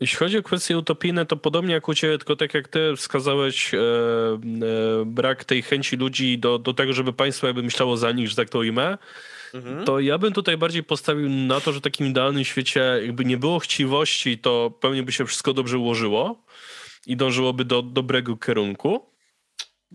Jeśli 0.00 0.18
chodzi 0.18 0.38
o 0.38 0.42
kwestie 0.42 0.78
utopijne, 0.78 1.26
to 1.26 1.36
podobnie 1.36 1.74
jak 1.74 1.88
u 1.88 1.94
Ciebie, 1.94 2.18
tylko 2.18 2.36
tak 2.36 2.54
jak 2.54 2.68
Ty 2.68 2.96
wskazałeś 2.96 3.74
e, 3.74 3.78
e, 3.78 3.80
brak 5.06 5.44
tej 5.44 5.62
chęci 5.62 5.96
ludzi 5.96 6.38
do, 6.38 6.58
do 6.58 6.74
tego, 6.74 6.92
żeby 6.92 7.12
państwo 7.12 7.46
jakby 7.46 7.62
myślało 7.62 7.96
za 7.96 8.12
nich, 8.12 8.28
że 8.28 8.36
tak 8.36 8.50
to 8.50 8.58
ujmę, 8.58 8.98
mhm. 9.54 9.84
to 9.84 10.00
ja 10.00 10.18
bym 10.18 10.32
tutaj 10.32 10.56
bardziej 10.56 10.82
postawił 10.82 11.28
na 11.28 11.60
to, 11.60 11.72
że 11.72 11.78
w 11.78 11.82
takim 11.82 12.06
idealnym 12.06 12.44
świecie 12.44 12.80
jakby 12.80 13.24
nie 13.24 13.36
było 13.36 13.58
chciwości, 13.58 14.38
to 14.38 14.72
pewnie 14.80 15.02
by 15.02 15.12
się 15.12 15.26
wszystko 15.26 15.52
dobrze 15.52 15.78
ułożyło 15.78 16.44
i 17.06 17.16
dążyłoby 17.16 17.64
do 17.64 17.82
dobrego 17.82 18.36
kierunku. 18.36 19.12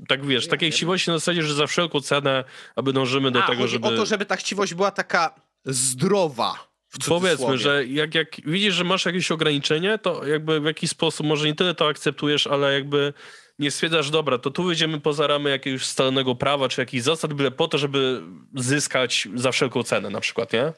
Tak 0.08 0.26
wiesz, 0.26 0.46
ja 0.46 0.52
takiej 0.52 0.72
chciwości 0.72 1.10
na 1.10 1.18
zasadzie, 1.18 1.44
że 1.44 1.54
za 1.54 1.68
wszelką 1.68 2.02
cenę, 2.02 2.44
aby 2.76 2.94
dążymy 2.94 3.32
do 3.32 3.44
A, 3.44 3.48
tego, 3.48 3.68
żeby... 3.68 3.88
o 3.88 3.92
to, 3.92 4.06
żeby 4.06 4.26
ta 4.26 4.36
chciwość 4.36 4.74
była 4.74 4.92
taka 4.92 5.36
zdrowa. 5.66 6.68
Powiedzmy, 7.08 7.58
że 7.58 7.86
jak, 7.86 8.16
jak 8.16 8.28
widzisz, 8.46 8.74
że 8.74 8.84
masz 8.84 9.06
jakieś 9.06 9.32
ograniczenie, 9.32 9.98
to 9.98 10.28
jakby 10.28 10.60
w 10.60 10.66
jakiś 10.66 10.90
sposób, 10.90 11.28
może 11.28 11.48
nie 11.48 11.56
tyle 11.56 11.76
to 11.76 11.88
akceptujesz, 11.88 12.48
ale 12.48 12.74
jakby 12.74 13.14
nie 13.60 13.72
stwierdzasz, 13.72 14.10
dobra, 14.10 14.38
to 14.38 14.52
tu 14.52 14.64
wyjdziemy 14.64 15.00
poza 15.00 15.28
ramy 15.28 15.50
jakiegoś 15.50 15.86
stalonego 15.86 16.36
prawa, 16.36 16.70
czy 16.70 16.82
jakichś 16.82 17.04
zasad, 17.04 17.34
byle 17.34 17.52
po 17.52 17.68
to, 17.68 17.78
żeby 17.78 18.22
zyskać 18.56 19.28
za 19.36 19.52
wszelką 19.52 19.84
cenę 19.84 20.10
na 20.10 20.20
przykład, 20.20 20.54
nie? 20.54 20.74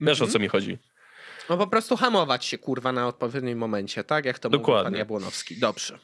Wiesz, 0.00 0.18
mm 0.18 0.28
-hmm. 0.28 0.30
o 0.30 0.32
co 0.32 0.38
mi 0.38 0.48
chodzi. 0.48 0.78
No 1.48 1.58
po 1.58 1.66
prostu 1.66 1.96
hamować 1.96 2.44
się, 2.44 2.58
kurwa, 2.58 2.92
na 2.92 3.06
odpowiednim 3.06 3.58
momencie, 3.58 4.04
tak? 4.04 4.24
Jak 4.24 4.38
to 4.38 4.50
Dokładnie. 4.50 4.82
mówi 4.82 4.92
pan 4.92 4.98
Jabłonowski. 4.98 5.56
Dobrze. 5.56 5.98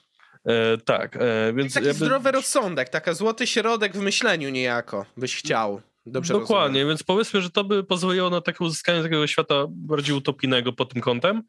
E, 0.46 0.78
tak, 0.78 1.16
e, 1.16 1.52
więc... 1.52 1.74
Taki 1.74 1.86
jakby... 1.86 2.04
zdrowy 2.04 2.30
rozsądek, 2.30 2.88
taka 2.88 3.14
złoty 3.14 3.46
środek 3.46 3.96
w 3.96 4.00
myśleniu 4.00 4.48
niejako, 4.48 5.06
byś 5.16 5.36
chciał. 5.36 5.82
Dobrze 6.10 6.34
Dokładnie, 6.34 6.66
rozumiem. 6.66 6.88
więc 6.88 7.02
powiedzmy, 7.02 7.42
że 7.42 7.50
to 7.50 7.64
by 7.64 7.84
pozwoliło 7.84 8.30
na 8.30 8.40
takie 8.40 8.64
uzyskanie 8.64 9.02
takiego 9.02 9.26
świata 9.26 9.66
bardziej 9.68 10.16
utopijnego 10.16 10.72
pod 10.72 10.92
tym 10.92 11.02
kątem. 11.02 11.42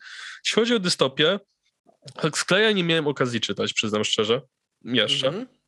Jeśli 0.45 0.55
chodzi 0.55 0.75
o 0.75 0.79
dystopię, 0.79 1.39
Huxleya 2.17 2.75
nie 2.75 2.83
miałem 2.83 3.07
okazji 3.07 3.41
czytać, 3.41 3.73
przyznam 3.73 4.03
szczerze. 4.03 4.41
Jeszcze. 4.85 5.27
Mm 5.27 5.45
-hmm. 5.45 5.59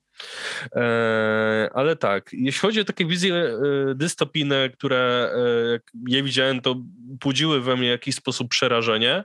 E, 0.75 1.69
ale 1.73 1.95
tak, 1.95 2.29
jeśli 2.33 2.59
chodzi 2.59 2.81
o 2.81 2.83
takie 2.83 3.05
wizje 3.05 3.35
e, 3.35 3.57
dystopijne, 3.95 4.69
które 4.69 5.31
e, 5.35 5.71
jak 5.71 5.83
je 6.07 6.23
widziałem, 6.23 6.61
to 6.61 6.75
budziły 6.97 7.61
we 7.61 7.75
mnie 7.75 7.87
w 7.87 7.91
jakiś 7.91 8.15
sposób 8.15 8.49
przerażenie, 8.49 9.23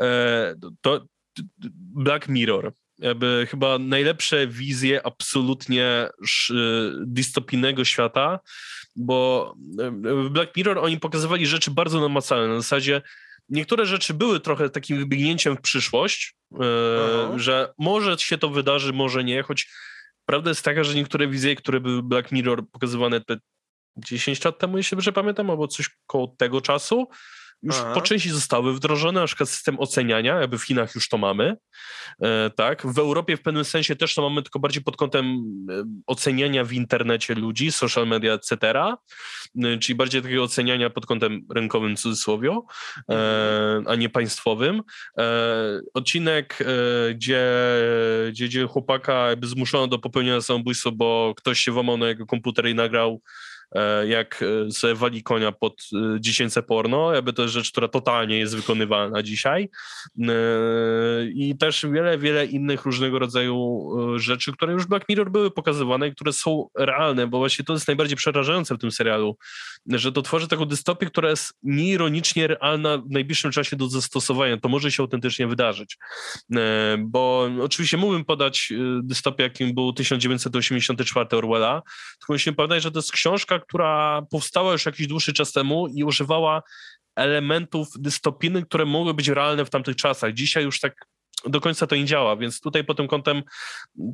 e, 0.00 0.54
to 0.80 1.06
Black 1.94 2.28
Mirror 2.28 2.72
jakby 2.98 3.46
chyba 3.50 3.78
najlepsze 3.78 4.46
wizje 4.46 5.06
absolutnie 5.06 6.08
dystopijnego 7.06 7.84
świata, 7.84 8.40
bo 8.96 9.54
w 10.02 10.28
Black 10.30 10.56
Mirror 10.56 10.78
oni 10.78 11.00
pokazywali 11.00 11.46
rzeczy 11.46 11.70
bardzo 11.70 12.00
namacalne, 12.00 12.48
na 12.48 12.60
zasadzie 12.60 13.02
niektóre 13.48 13.86
rzeczy 13.86 14.14
były 14.14 14.40
trochę 14.40 14.70
takim 14.70 14.98
wybiegnięciem 14.98 15.56
w 15.56 15.60
przyszłość, 15.60 16.34
e, 16.60 17.38
że 17.38 17.74
może 17.78 18.18
się 18.18 18.38
to 18.38 18.48
wydarzy, 18.48 18.92
może 18.92 19.24
nie, 19.24 19.42
choć 19.42 19.70
prawda 20.26 20.50
jest 20.50 20.64
taka, 20.64 20.84
że 20.84 20.94
niektóre 20.94 21.28
wizje, 21.28 21.56
które 21.56 21.80
były 21.80 22.02
Black 22.02 22.32
Mirror 22.32 22.68
pokazywane 22.72 23.20
te 23.20 23.36
10 23.96 24.44
lat 24.44 24.58
temu, 24.58 24.76
jeśli 24.76 24.96
dobrze 24.96 25.12
pamiętam, 25.12 25.50
albo 25.50 25.68
coś 25.68 25.90
koło 26.06 26.34
tego 26.38 26.60
czasu, 26.60 27.08
już 27.64 27.76
Aha. 27.76 27.94
po 27.94 28.00
części 28.00 28.30
zostały 28.30 28.74
wdrożone, 28.74 29.20
na 29.20 29.26
przykład 29.26 29.48
system 29.48 29.80
oceniania, 29.80 30.40
jakby 30.40 30.58
w 30.58 30.62
Chinach 30.62 30.94
już 30.94 31.08
to 31.08 31.18
mamy, 31.18 31.56
e, 32.22 32.50
tak. 32.50 32.86
W 32.86 32.98
Europie 32.98 33.36
w 33.36 33.42
pewnym 33.42 33.64
sensie 33.64 33.96
też 33.96 34.14
to 34.14 34.28
mamy, 34.28 34.42
tylko 34.42 34.58
bardziej 34.58 34.82
pod 34.82 34.96
kątem 34.96 35.26
e, 35.70 35.84
oceniania 36.06 36.64
w 36.64 36.72
internecie 36.72 37.34
ludzi, 37.34 37.72
social 37.72 38.08
media, 38.08 38.32
etc., 38.32 38.56
e, 38.72 39.78
czyli 39.78 39.96
bardziej 39.96 40.22
takiego 40.22 40.42
oceniania 40.42 40.90
pod 40.90 41.06
kątem 41.06 41.46
rynkowym, 41.54 41.96
cudzysłowie, 41.96 42.50
e, 42.50 42.60
mhm. 43.08 43.88
a 43.88 43.94
nie 43.94 44.08
państwowym. 44.08 44.82
Odcinek, 45.94 46.58
gdzie, 47.14 47.42
gdzie, 48.30 48.46
gdzie 48.46 48.66
chłopaka 48.66 49.28
jakby 49.28 49.46
zmuszono 49.46 49.86
do 49.86 49.98
popełnienia 49.98 50.40
samobójstwa, 50.40 50.90
bo 50.90 51.34
ktoś 51.36 51.60
się 51.60 51.72
włamał 51.72 51.96
na 51.96 52.08
jego 52.08 52.26
komputer 52.26 52.68
i 52.68 52.74
nagrał 52.74 53.20
jak 54.06 54.42
e, 54.42 54.70
sobie 54.70 54.94
wali 54.94 55.22
konia 55.22 55.52
pod 55.52 55.82
e, 55.92 56.20
dziecięce 56.20 56.62
porno, 56.62 57.12
jakby 57.12 57.32
to 57.32 57.42
jest 57.42 57.54
rzecz, 57.54 57.70
która 57.70 57.88
totalnie 57.88 58.38
jest 58.38 58.56
wykonywalna 58.56 59.22
dzisiaj. 59.22 59.68
I 61.34 61.56
też 61.58 61.86
wiele, 61.92 62.18
wiele 62.18 62.46
innych 62.46 62.84
różnego 62.84 63.18
rodzaju 63.18 63.90
rzeczy, 64.16 64.52
które 64.52 64.72
już 64.72 64.86
Black 64.86 65.08
Mirror 65.08 65.30
były 65.30 65.50
pokazywane 65.50 66.08
i 66.08 66.12
które 66.12 66.32
są 66.32 66.68
realne, 66.78 67.26
bo 67.26 67.38
właśnie 67.38 67.64
to 67.64 67.72
jest 67.72 67.88
najbardziej 67.88 68.16
przerażające 68.16 68.74
w 68.74 68.78
tym 68.78 68.90
serialu, 68.90 69.36
że 69.86 70.12
to 70.12 70.22
tworzy 70.22 70.48
taką 70.48 70.64
dystopię, 70.64 71.06
która 71.06 71.30
jest 71.30 71.54
nieironicznie 71.62 72.46
realna 72.46 72.98
w 72.98 73.10
najbliższym 73.10 73.50
czasie 73.50 73.76
do 73.76 73.88
zastosowania, 73.88 74.56
to 74.56 74.68
może 74.68 74.92
się 74.92 75.02
autentycznie 75.02 75.46
wydarzyć, 75.46 75.98
bo 76.98 77.50
oczywiście 77.60 77.96
mógłbym 77.96 78.24
podać 78.24 78.72
dystopię, 79.02 79.44
jakim 79.44 79.74
był 79.74 79.92
1984 79.92 81.36
Orwella, 81.36 81.82
tylko 82.18 82.32
musimy 82.32 82.56
pamiętać, 82.56 82.82
że 82.82 82.90
to 82.90 82.98
jest 82.98 83.12
książka, 83.12 83.53
która 83.58 84.22
powstała 84.30 84.72
już 84.72 84.86
jakiś 84.86 85.06
dłuższy 85.06 85.32
czas 85.32 85.52
temu 85.52 85.88
i 85.88 86.04
używała 86.04 86.62
elementów 87.16 87.88
dystopijnych, 87.98 88.66
które 88.66 88.84
mogły 88.84 89.14
być 89.14 89.28
realne 89.28 89.64
w 89.64 89.70
tamtych 89.70 89.96
czasach. 89.96 90.32
Dzisiaj 90.32 90.64
już 90.64 90.80
tak 90.80 90.94
do 91.46 91.60
końca 91.60 91.86
to 91.86 91.96
nie 91.96 92.04
działa, 92.04 92.36
więc 92.36 92.60
tutaj 92.60 92.84
pod 92.84 92.96
tym 92.96 93.08
kątem 93.08 93.42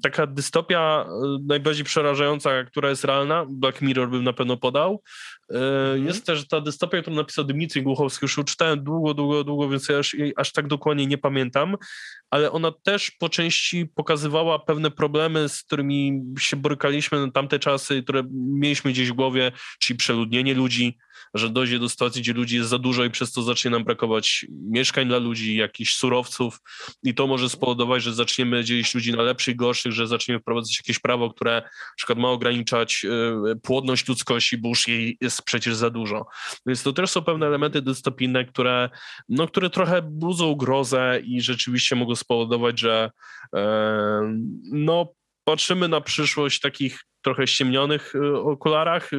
taka 0.03 0.27
dystopia 0.27 1.07
e, 1.09 1.39
najbardziej 1.47 1.85
przerażająca, 1.85 2.65
która 2.65 2.91
jest 2.91 3.05
realna, 3.05 3.47
Black 3.51 3.83
Mirror 3.83 4.11
bym 4.11 4.25
na 4.25 4.33
pewno 4.33 4.57
podał. 4.57 5.03
Mm. 5.51 6.07
Jest 6.07 6.27
też 6.27 6.49
ta 6.49 6.61
dystopia, 6.61 7.01
którą 7.01 7.17
napisał 7.17 7.45
Dmitrij 7.45 7.85
Głuchowski, 7.85 8.25
już 8.25 8.41
czytałem 8.47 8.85
długo, 8.85 9.15
długo, 9.15 9.45
długo, 9.45 9.69
więc 9.69 9.89
ja 9.89 9.99
aż, 9.99 10.17
aż 10.37 10.53
tak 10.53 10.67
dokładnie 10.67 11.07
nie 11.07 11.19
pamiętam, 11.19 11.77
ale 12.31 12.53
ona 12.53 12.73
też 12.73 13.11
po 13.11 13.29
części 13.29 13.87
pokazywała 13.87 14.59
pewne 14.59 14.91
problemy, 14.91 15.49
z 15.49 15.63
którymi 15.63 16.23
się 16.39 16.57
borykaliśmy 16.57 17.27
na 17.27 17.33
tamte 17.33 17.59
czasy, 17.59 18.03
które 18.03 18.23
mieliśmy 18.33 18.93
gdzieś 18.93 19.11
w 19.11 19.15
głowie, 19.15 19.53
czyli 19.79 19.97
przeludnienie 19.97 20.55
ludzi, 20.55 20.99
że 21.35 21.51
dojdzie 21.51 21.79
do 21.79 21.89
sytuacji, 21.89 22.23
gdzie 22.23 22.33
ludzi 22.33 22.57
jest 22.57 22.69
za 22.69 22.79
dużo 22.79 23.05
i 23.05 23.11
przez 23.11 23.33
to 23.33 23.43
zacznie 23.43 23.71
nam 23.71 23.85
brakować 23.85 24.47
mieszkań 24.51 25.09
dla 25.09 25.19
ludzi, 25.19 25.57
jakichś 25.57 25.95
surowców 25.95 26.61
i 27.03 27.15
to 27.15 27.27
może 27.27 27.49
spowodować, 27.49 28.03
że 28.03 28.15
zaczniemy 28.15 28.65
dzielić 28.65 28.95
ludzi 28.95 29.13
na 29.13 29.23
lepszych, 29.23 29.57
gorszych, 29.57 29.93
że 29.93 30.07
zaczniemy 30.07 30.41
wprowadzać 30.41 30.79
jakieś 30.79 30.99
prawo, 30.99 31.31
które 31.31 31.63
na 31.63 31.95
przykład 31.97 32.19
ma 32.19 32.29
ograniczać 32.29 33.05
e, 33.05 33.57
płodność 33.57 34.09
ludzkości, 34.09 34.59
bo 34.59 34.69
już 34.69 34.89
jej 34.89 35.19
jest 35.21 35.43
przecież 35.43 35.75
za 35.75 35.91
dużo. 35.91 36.27
Więc 36.67 36.83
to 36.83 36.93
też 36.93 37.11
są 37.11 37.23
pewne 37.23 37.47
elementy 37.47 37.83
dystopijne, 37.83 38.45
które, 38.45 38.91
no, 39.29 39.47
które 39.47 39.71
trochę 39.71 40.03
budzą 40.03 40.55
grozę 40.55 41.21
i 41.25 41.41
rzeczywiście 41.41 41.97
mogą 41.97 42.17
spowodować, 42.21 42.81
że 42.81 43.11
e, 43.57 43.63
no, 44.73 45.15
patrzymy 45.45 45.89
na 45.89 46.01
przyszłość 46.01 46.61
takich 46.61 47.01
trochę 47.23 47.47
ściemnionych 47.47 48.15
y, 48.15 48.37
okularach, 48.37 49.11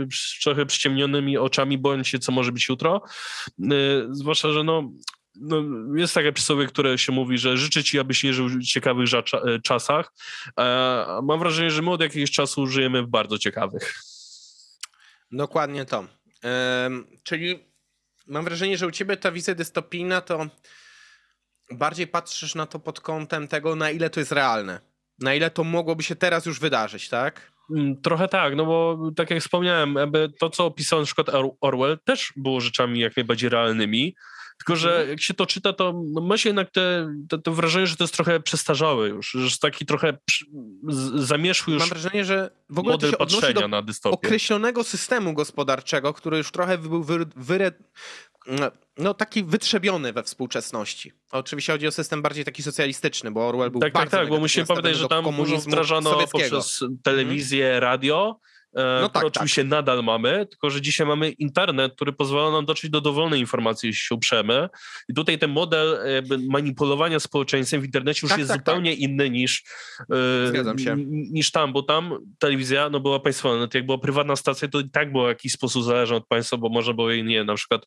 trochę 0.44 0.66
przyciemnionymi 0.66 1.38
oczami, 1.38 1.78
bojąc 1.78 2.08
się, 2.08 2.20
co 2.20 2.32
może 2.32 2.52
być 2.52 2.70
jutro. 2.70 3.02
Y, 3.60 4.08
zwłaszcza, 4.12 4.52
że 4.52 4.64
no, 4.64 4.92
no, 5.36 5.64
jest 5.96 6.14
takie 6.14 6.32
przysłowie, 6.32 6.68
które 6.68 6.98
się 6.98 7.12
mówi, 7.12 7.38
że 7.38 7.58
życzę 7.58 7.84
ci, 7.84 8.00
abyś 8.00 8.24
nie 8.24 8.34
żył 8.34 8.50
w 8.50 8.64
ciekawych 8.64 9.10
czasach. 9.64 10.14
Mam 11.24 11.40
wrażenie, 11.40 11.72
że 11.72 11.82
my 11.82 11.92
od 11.92 12.02
jakiegoś 12.02 12.32
czasu 12.32 12.68
żyjemy 12.68 13.04
w 13.04 13.08
bardzo 13.08 13.38
ciekawych. 13.38 13.96
Dokładnie 15.32 15.86
to. 15.86 16.08
czyli 17.24 17.60
mam 18.28 18.46
wrażenie, 18.46 18.78
że 18.78 18.88
u 18.88 18.92
ciebie 18.92 19.18
ta 19.18 19.32
wizja 19.32 19.56
dystopijna 19.56 20.22
to 20.22 20.48
bardziej 21.72 22.08
patrzysz 22.08 22.56
na 22.56 22.66
to 22.66 22.80
pod 22.80 23.00
kątem 23.00 23.48
tego, 23.48 23.76
na 23.76 23.92
ile 23.92 24.10
to 24.10 24.20
jest 24.20 24.32
realne. 24.32 24.80
Na 25.20 25.34
ile 25.34 25.50
to 25.50 25.64
mogłoby 25.64 26.04
się 26.04 26.16
teraz 26.16 26.46
już 26.46 26.60
wydarzyć, 26.60 27.10
tak? 27.10 27.52
Mm, 27.76 28.02
trochę 28.02 28.28
tak, 28.28 28.56
no 28.56 28.66
bo 28.66 29.12
tak 29.16 29.30
jak 29.30 29.40
wspomniałem, 29.40 29.98
to 30.40 30.50
co 30.50 30.66
opisał 30.66 31.00
na 31.00 31.06
przykład 31.06 31.28
Orwell 31.62 32.00
też 32.06 32.34
było 32.36 32.62
rzeczami 32.62 33.00
jak 33.00 33.18
najbardziej 33.18 33.50
realnymi, 33.50 34.16
tylko 34.62 34.76
że 34.76 34.90
mhm. 34.90 35.10
jak 35.10 35.22
się 35.22 35.34
to 35.34 35.46
czyta, 35.46 35.74
to 35.74 35.94
no, 36.14 36.22
ma 36.22 36.38
się 36.38 36.50
jednak 36.50 36.72
te, 36.72 37.16
te, 37.30 37.40
te, 37.40 37.52
wrażenie, 37.52 37.88
że 37.88 37.96
to 37.96 38.04
jest 38.04 38.14
trochę 38.14 38.40
przestarzałe 38.40 39.10
już, 39.10 39.32
że 39.32 39.44
jest 39.44 39.62
taki 39.62 39.86
trochę 39.86 40.18
zamierzchły 41.16 41.74
już 41.74 41.82
Mam 41.82 41.90
wrażenie, 41.90 42.26
że 42.26 42.50
w 42.70 42.80
ogóle 42.80 42.94
model 42.94 43.12
to 43.12 43.14
się 43.14 43.18
patrzenia 43.18 43.62
do 43.62 43.68
na 43.68 43.82
dystopię. 43.82 44.14
określonego 44.14 44.84
systemu 44.84 45.34
gospodarczego, 45.34 46.14
który 46.14 46.38
już 46.38 46.52
trochę 46.52 46.78
był 46.78 47.04
wy, 47.04 47.26
wyre, 47.36 47.72
no, 48.98 49.14
taki 49.14 49.44
wytrzebiony 49.44 50.14
we 50.14 50.24
współczesności. 50.24 51.12
Oczywiście 51.32 51.74
chodzi 51.74 51.88
o 51.88 51.92
system 51.92 52.22
bardziej 52.22 52.46
taki 52.46 52.64
socjalistyczny, 52.64 53.32
bo 53.32 53.48
Orwell 53.48 53.72
był 53.72 53.82
tak, 53.82 53.94
bardzo 53.94 54.12
Tak, 54.12 54.20
tak, 54.20 54.30
bo 54.30 54.40
musimy 54.40 54.66
pamiętać, 54.66 54.96
że 54.96 55.08
tam 55.08 55.36
dużo 55.36 55.58
wdrażano 55.58 56.28
poprzez 56.28 56.80
telewizję, 57.04 57.66
mhm. 57.66 57.82
radio, 57.82 58.40
no 58.74 59.10
tak, 59.10 59.26
oczywiście 59.26 59.62
tak. 59.62 59.72
nadal 59.72 60.04
mamy, 60.04 60.46
tylko 60.46 60.70
że 60.70 60.82
dzisiaj 60.82 61.08
mamy 61.08 61.30
internet, 61.30 61.96
który 61.96 62.14
pozwala 62.14 62.52
nam 62.52 62.66
dotrzeć 62.66 62.90
do 62.90 63.02
dowolnej 63.02 63.40
informacji, 63.40 63.88
jeśli 63.88 64.08
się 64.08 64.16
uprzemy. 64.16 64.70
I 65.10 65.14
tutaj 65.14 65.40
ten 65.40 65.52
model 65.52 66.00
manipulowania 66.50 67.20
społeczeństwem 67.20 67.82
w 67.82 67.86
internecie 67.86 68.20
już 68.24 68.30
tak, 68.30 68.40
jest 68.40 68.52
tak, 68.52 68.60
zupełnie 68.60 68.92
tak. 68.92 69.00
inny 69.00 69.30
niż, 69.30 69.64
e, 70.00 71.04
niż 71.08 71.52
tam, 71.52 71.74
bo 71.74 71.84
tam 71.84 72.18
telewizja 72.40 72.90
no, 72.90 73.00
była 73.00 73.20
państwowa, 73.20 73.58
no, 73.58 73.68
jak 73.74 73.86
była 73.86 73.98
prywatna 73.98 74.36
stacja, 74.36 74.68
to 74.68 74.80
i 74.80 74.90
tak 74.90 75.12
było 75.12 75.26
w 75.26 75.28
jakiś 75.28 75.52
sposób 75.52 75.84
zależna 75.84 76.16
od 76.16 76.28
państwa, 76.28 76.58
bo 76.58 76.70
może 76.70 76.94
było 76.94 77.12
jej, 77.12 77.24
nie 77.24 77.44
na 77.44 77.56
przykład 77.56 77.86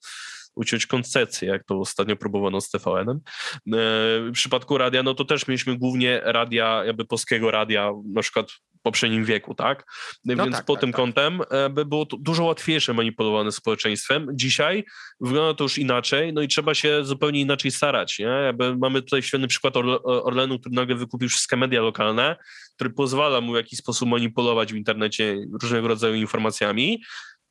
uciąć 0.54 0.86
koncesję, 0.86 1.48
jak 1.48 1.64
to 1.64 1.78
ostatnio 1.78 2.16
próbowano 2.16 2.60
z 2.60 2.70
TVN-em. 2.70 3.20
W 3.66 4.30
przypadku 4.32 4.78
radia, 4.78 5.02
no 5.02 5.14
to 5.14 5.24
też 5.24 5.48
mieliśmy 5.48 5.78
głównie 5.78 6.20
radia, 6.24 6.84
jakby 6.84 7.04
polskiego 7.04 7.50
radia, 7.50 7.92
na 8.14 8.22
przykład 8.22 8.46
poprzednim 8.84 9.24
wieku, 9.24 9.54
tak? 9.54 9.84
No 10.24 10.36
Więc 10.36 10.56
tak, 10.56 10.64
pod 10.64 10.76
tak, 10.76 10.80
tym 10.80 10.90
tak. 10.92 10.96
kątem 10.96 11.40
e, 11.50 11.70
by 11.70 11.84
było 11.84 12.06
to 12.06 12.16
dużo 12.16 12.44
łatwiejsze 12.44 12.94
manipulowane 12.94 13.52
społeczeństwem. 13.52 14.28
Dzisiaj 14.32 14.84
wygląda 15.20 15.54
to 15.54 15.64
już 15.64 15.78
inaczej, 15.78 16.32
no 16.32 16.42
i 16.42 16.48
trzeba 16.48 16.74
się 16.74 17.04
zupełnie 17.04 17.40
inaczej 17.40 17.70
starać, 17.70 18.18
nie? 18.18 18.26
Jakby 18.26 18.76
mamy 18.76 19.02
tutaj 19.02 19.22
świetny 19.22 19.48
przykład 19.48 19.74
Orlenu, 20.04 20.58
który 20.58 20.74
nagle 20.74 20.94
wykupił 20.96 21.28
wszystkie 21.28 21.56
media 21.56 21.80
lokalne, 21.80 22.36
który 22.74 22.90
pozwala 22.90 23.40
mu 23.40 23.52
w 23.52 23.56
jakiś 23.56 23.78
sposób 23.78 24.08
manipulować 24.08 24.72
w 24.72 24.76
internecie 24.76 25.36
różnego 25.62 25.88
rodzaju 25.88 26.14
informacjami, 26.14 27.02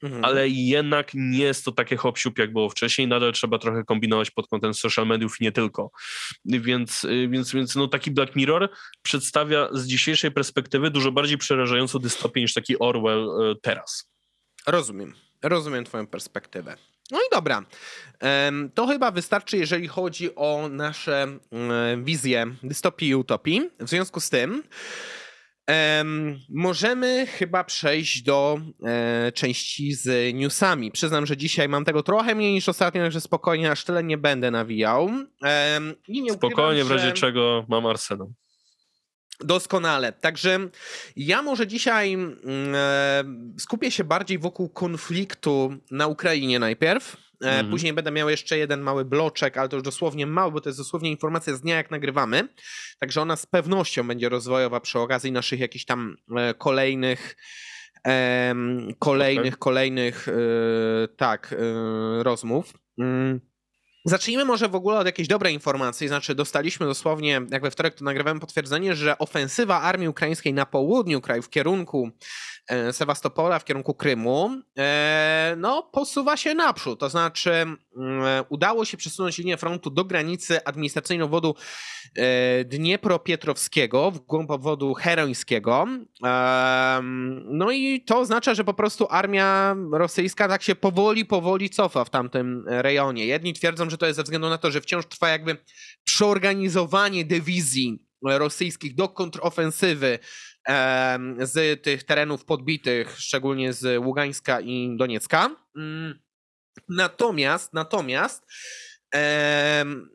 Mhm. 0.04 0.26
ale 0.26 0.50
jednak 0.50 1.12
nie 1.14 1.44
jest 1.44 1.66
to 1.66 1.72
takie 1.72 1.98
hop 1.98 2.18
jak 2.38 2.54
było 2.54 2.70
wcześniej, 2.70 3.08
nadal 3.08 3.34
trzeba 3.34 3.60
trochę 3.60 3.84
kombinować 3.84 4.32
pod 4.32 4.48
kątem 4.48 4.74
social 4.74 5.08
mediów 5.08 5.42
i 5.42 5.44
nie 5.44 5.52
tylko. 5.52 5.92
Więc, 6.46 7.04
y, 7.04 7.28
więc, 7.28 7.52
więc 7.54 7.76
no 7.76 7.88
taki 7.88 8.12
Black 8.12 8.36
Mirror 8.36 8.70
przedstawia 9.02 9.70
z 9.72 9.86
dzisiejszej 9.86 10.32
perspektywy 10.32 10.90
dużo 10.90 11.12
bardziej 11.12 11.38
przerażającą 11.38 12.00
dystopię 12.00 12.42
niż 12.42 12.54
taki 12.54 12.80
Orwell 12.80 13.30
y, 13.52 13.56
teraz. 13.62 14.10
Rozumiem. 14.68 15.14
Rozumiem 15.44 15.84
twoją 15.84 16.08
perspektywę. 16.08 16.78
No 17.12 17.20
i 17.20 17.30
dobra. 17.32 17.66
To 18.74 18.88
chyba 18.88 19.12
wystarczy, 19.12 19.58
jeżeli 19.58 19.88
chodzi 19.88 20.36
o 20.36 20.70
nasze 20.70 21.28
mm, 21.52 22.06
wizje 22.06 22.46
dystopii 22.64 23.10
i 23.10 23.16
utopii. 23.16 23.70
W 23.80 23.90
związku 23.90 24.20
z 24.20 24.30
tym 24.30 24.64
Um, 25.68 26.40
możemy 26.50 27.28
chyba 27.28 27.64
przejść 27.64 28.22
do 28.22 28.60
e, 28.84 29.32
części 29.32 29.94
z 29.94 30.36
newsami. 30.36 30.92
Przyznam, 30.92 31.26
że 31.26 31.38
dzisiaj 31.38 31.70
mam 31.70 31.86
tego 31.86 32.04
trochę 32.04 32.36
mniej 32.36 32.54
niż 32.54 32.70
ostatnio, 32.70 33.02
także 33.02 33.22
spokojnie, 33.22 33.72
aż 33.72 33.84
tyle 33.84 34.04
nie 34.04 34.18
będę 34.18 34.52
nawijał. 34.52 35.06
Um, 35.06 35.96
nie 36.08 36.34
spokojnie, 36.34 36.84
ukrywam, 36.84 36.88
w 36.88 36.92
razie 36.92 37.08
że... 37.08 37.14
czego 37.14 37.66
mam 37.70 37.86
arsenał. 37.86 38.34
Doskonale. 39.40 40.12
Także 40.12 40.60
ja 41.16 41.42
może 41.42 41.68
dzisiaj 41.68 42.14
mm, 42.14 42.40
e, 42.76 43.24
skupię 43.60 43.92
się 43.92 44.04
bardziej 44.04 44.40
wokół 44.40 44.70
konfliktu 44.70 45.74
na 45.92 46.08
Ukrainie 46.08 46.60
najpierw. 46.60 47.18
E, 47.44 47.50
mhm. 47.50 47.70
Później 47.70 47.94
będę 47.94 48.12
miał 48.12 48.30
jeszcze 48.30 48.58
jeden 48.58 48.82
mały 48.82 49.06
bloczek, 49.06 49.58
ale 49.58 49.70
to 49.70 49.76
już 49.76 49.84
dosłownie 49.84 50.28
mały, 50.28 50.52
bo 50.52 50.62
to 50.62 50.70
jest 50.70 50.80
dosłownie 50.80 51.12
informacja 51.12 51.56
z 51.56 51.62
dnia, 51.62 51.76
jak 51.76 51.92
nagrywamy. 51.92 52.48
Także 53.00 53.22
ona 53.22 53.36
z 53.36 53.46
pewnością 53.46 54.08
będzie 54.08 54.30
rozwojowa 54.30 54.80
przy 54.80 55.00
okazji 55.00 55.32
naszych 55.32 55.60
jakichś 55.60 55.86
tam 55.86 56.16
e, 56.38 56.54
kolejnych 56.54 57.36
kolejnych, 59.00 59.54
okay. 59.54 59.60
kolejnych 59.60 60.28
e, 60.28 60.34
tak, 61.08 61.56
rozmów. 62.22 62.74
Zacznijmy 64.06 64.46
może 64.46 64.70
w 64.70 64.76
ogóle 64.76 65.00
od 65.00 65.06
jakiejś 65.06 65.28
dobrej 65.28 65.54
informacji, 65.54 66.08
znaczy 66.08 66.36
dostaliśmy 66.36 66.86
dosłownie, 66.86 67.42
jak 67.52 67.62
we 67.62 67.72
wtorek 67.72 67.96
to 67.96 68.06
nagrywałem 68.06 68.40
potwierdzenie, 68.40 68.96
że 68.96 69.18
ofensywa 69.18 69.82
armii 69.82 70.08
ukraińskiej 70.08 70.54
na 70.54 70.66
południu 70.66 71.22
kraju 71.22 71.42
w 71.42 71.50
kierunku 71.50 72.12
E, 72.68 72.94
Sewastopola 72.94 73.60
w 73.60 73.66
kierunku 73.66 73.94
Krymu, 73.94 74.52
e, 74.78 75.56
no 75.58 75.90
posuwa 75.92 76.38
się 76.38 76.54
naprzód. 76.54 77.00
To 77.00 77.10
znaczy 77.10 77.52
mm, 77.52 77.78
udało 78.50 78.86
się 78.86 78.98
przesunąć 78.98 79.38
linię 79.38 79.58
frontu 79.58 79.90
do 79.90 80.06
granicy 80.06 80.66
administracyjnej 80.66 81.26
obwodu 81.26 81.56
e, 82.16 82.66
Dniepropietrowskiego, 82.66 84.12
w 84.12 84.20
głąb 84.20 84.52
obwodu 84.52 84.94
herońskiego. 84.94 85.88
No 87.46 87.72
i 87.72 88.02
to 88.02 88.20
oznacza, 88.20 88.54
że 88.54 88.64
po 88.64 88.74
prostu 88.74 89.08
armia 89.10 89.76
rosyjska 89.92 90.48
tak 90.48 90.64
się 90.64 90.76
powoli, 90.76 91.26
powoli 91.26 91.70
cofa 91.70 92.06
w 92.06 92.10
tamtym 92.10 92.66
rejonie. 92.68 93.26
Jedni 93.26 93.54
twierdzą, 93.54 93.90
że 93.94 93.98
to 93.98 94.06
jest 94.06 94.18
ze 94.18 94.24
względu 94.24 94.50
na 94.50 94.58
to, 94.58 94.72
że 94.72 94.82
wciąż 94.82 95.06
trwa 95.06 95.30
jakby 95.30 95.58
przeorganizowanie 96.04 97.26
dywizji 97.26 98.08
rosyjskich 98.22 98.96
do 98.96 99.10
kontrofensywy 99.10 100.20
z 101.40 101.84
tych 101.84 102.04
terenów 102.04 102.46
podbitych, 102.46 103.20
szczególnie 103.20 103.74
z 103.74 104.04
Ługańska 104.06 104.62
i 104.62 104.96
Doniecka. 104.98 105.56
Mm, 105.78 106.20
natomiast, 106.90 107.74
natomiast, 107.74 108.44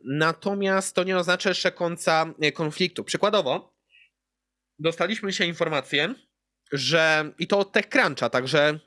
natomiast 0.03 0.95
to 0.95 1.03
nie 1.03 1.17
oznacza 1.17 1.49
jeszcze 1.49 1.71
końca 1.71 2.33
e, 2.41 2.51
konfliktu. 2.51 3.03
Przykładowo, 3.03 3.75
dostaliśmy 4.79 5.33
się 5.33 5.45
informację, 5.45 6.15
że 6.71 7.33
i 7.39 7.47
to 7.47 7.59
od 7.59 7.71
TechCruncha, 7.71 8.29
także 8.29 8.79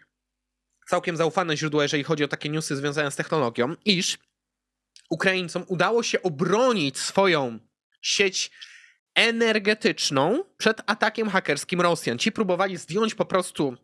całkiem 0.88 1.16
zaufane 1.16 1.56
źródło, 1.56 1.82
jeżeli 1.82 2.04
chodzi 2.04 2.24
o 2.24 2.28
takie 2.28 2.48
newsy 2.48 2.76
związane 2.76 3.10
z 3.10 3.16
technologią, 3.16 3.74
iż 3.84 4.18
Ukraińcom 5.12 5.64
udało 5.68 6.02
się 6.02 6.22
obronić 6.22 6.98
swoją 6.98 7.58
sieć 8.02 8.50
energetyczną 9.14 10.44
przed 10.58 10.82
atakiem 10.86 11.28
hakerskim 11.28 11.80
Rosjan. 11.80 12.18
Ci 12.18 12.32
próbowali 12.32 12.76
zdjąć 12.76 13.14
po 13.14 13.24
prostu, 13.24 13.76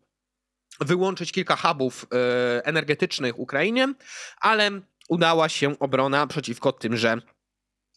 wyłączyć 0.79 1.31
kilka 1.31 1.55
hubów 1.55 2.05
e, 2.11 2.65
energetycznych 2.65 3.39
Ukrainie, 3.39 3.93
ale 4.41 4.71
udała 5.09 5.49
się 5.49 5.79
obrona 5.79 6.27
przeciwko 6.27 6.71
tymże, 6.71 7.17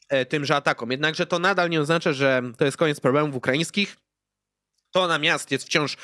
e, 0.08 0.26
tymże 0.26 0.56
atakom. 0.56 0.90
Jednakże 0.90 1.26
to 1.26 1.38
nadal 1.38 1.70
nie 1.70 1.80
oznacza, 1.80 2.12
że 2.12 2.42
to 2.58 2.64
jest 2.64 2.76
koniec 2.76 3.00
problemów 3.00 3.34
ukraińskich. 3.36 3.96
Tona 4.92 5.18
miast 5.18 5.50
jest 5.50 5.64
wciąż 5.66 5.96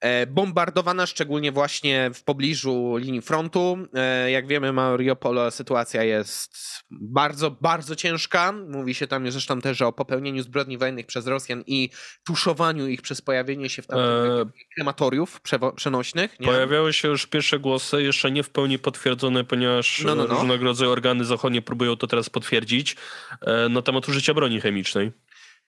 e, 0.00 0.26
bombardowana, 0.26 1.06
szczególnie 1.06 1.52
właśnie 1.52 2.10
w 2.14 2.24
pobliżu 2.24 2.96
linii 2.96 3.22
frontu. 3.22 3.78
E, 3.94 4.30
jak 4.30 4.46
wiemy, 4.46 4.72
Mariupol 4.72 5.52
sytuacja 5.52 6.04
jest 6.04 6.56
bardzo, 6.90 7.50
bardzo 7.50 7.96
ciężka. 7.96 8.52
Mówi 8.52 8.94
się 8.94 9.06
tam 9.06 9.30
zresztą 9.30 9.60
też 9.60 9.82
o 9.82 9.92
popełnieniu 9.92 10.42
zbrodni 10.42 10.78
wojennych 10.78 11.06
przez 11.06 11.26
Rosjan 11.26 11.64
i 11.66 11.90
tuszowaniu 12.24 12.86
ich 12.86 13.02
przez 13.02 13.20
pojawienie 13.20 13.68
się 13.68 13.82
w 13.82 13.86
tam 13.86 13.98
e... 13.98 14.44
krematoriów 14.74 15.40
przenośnych. 15.76 16.40
Nie? 16.40 16.46
Pojawiały 16.46 16.92
się 16.92 17.08
już 17.08 17.26
pierwsze 17.26 17.58
głosy, 17.58 18.02
jeszcze 18.02 18.30
nie 18.30 18.42
w 18.42 18.50
pełni 18.50 18.78
potwierdzone, 18.78 19.44
ponieważ 19.44 20.02
no, 20.04 20.14
no, 20.14 20.26
no. 20.26 20.34
różnego 20.34 20.64
rodzaju 20.64 20.90
organy 20.90 21.24
zachodnie 21.24 21.62
próbują 21.62 21.96
to 21.96 22.06
teraz 22.06 22.30
potwierdzić 22.30 22.96
e, 23.40 23.68
na 23.68 23.82
temat 23.82 24.08
użycia 24.08 24.34
broni 24.34 24.60
chemicznej. 24.60 25.12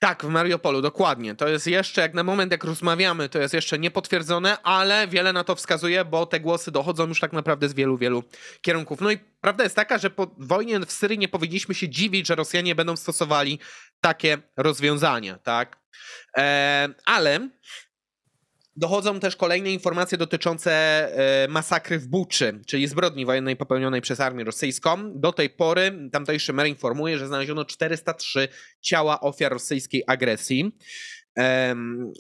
Tak, 0.03 0.25
w 0.25 0.29
Mariupolu, 0.29 0.81
dokładnie. 0.81 1.35
To 1.35 1.49
jest 1.49 1.67
jeszcze, 1.67 2.01
jak 2.01 2.15
na 2.15 2.23
moment, 2.23 2.53
jak 2.53 2.65
rozmawiamy, 2.65 3.29
to 3.29 3.39
jest 3.39 3.55
jeszcze 3.55 3.79
niepotwierdzone, 3.79 4.63
ale 4.63 5.09
wiele 5.09 5.33
na 5.33 5.45
to 5.45 5.55
wskazuje, 5.55 6.05
bo 6.05 6.27
te 6.27 6.41
głosy 6.41 6.71
dochodzą 6.71 7.07
już 7.09 7.21
tak 7.21 7.33
naprawdę 7.33 7.69
z 7.69 7.75
wielu, 7.75 7.99
wielu 7.99 8.25
kierunków. 8.63 9.01
No 9.01 9.11
i 9.11 9.19
prawda 9.41 9.65
jest 9.65 9.77
taka, 9.77 9.99
że 9.99 10.11
po 10.11 10.35
wojnie 10.39 10.81
w 10.81 10.93
Syrii 10.93 11.19
nie 11.19 11.29
powinniśmy 11.29 11.75
się 11.75 11.89
dziwić, 11.89 12.27
że 12.27 12.35
Rosjanie 12.35 12.75
będą 12.75 12.97
stosowali 12.97 13.59
takie 14.01 14.39
rozwiązania, 14.57 15.39
tak? 15.39 15.79
E, 16.37 16.89
ale 17.05 17.49
Dochodzą 18.77 19.21
też 19.21 19.37
kolejne 19.37 19.71
informacje 19.71 20.19
dotyczące 20.19 20.73
e, 20.75 21.49
masakry 21.49 21.99
w 21.99 22.09
Buczy, 22.09 22.61
czyli 22.67 22.87
zbrodni 22.87 23.27
wojennej 23.27 23.57
popełnionej 23.57 24.01
przez 24.01 24.21
armię 24.21 24.45
rosyjską. 24.45 25.21
Do 25.21 25.33
tej 25.33 25.51
pory 25.51 26.09
tamtejszy 26.13 26.53
mer 26.53 26.67
informuje, 26.67 27.19
że 27.19 27.27
znaleziono 27.27 27.65
403 27.65 28.49
ciała 28.81 29.21
ofiar 29.21 29.53
rosyjskiej 29.53 30.03
agresji. 30.07 30.73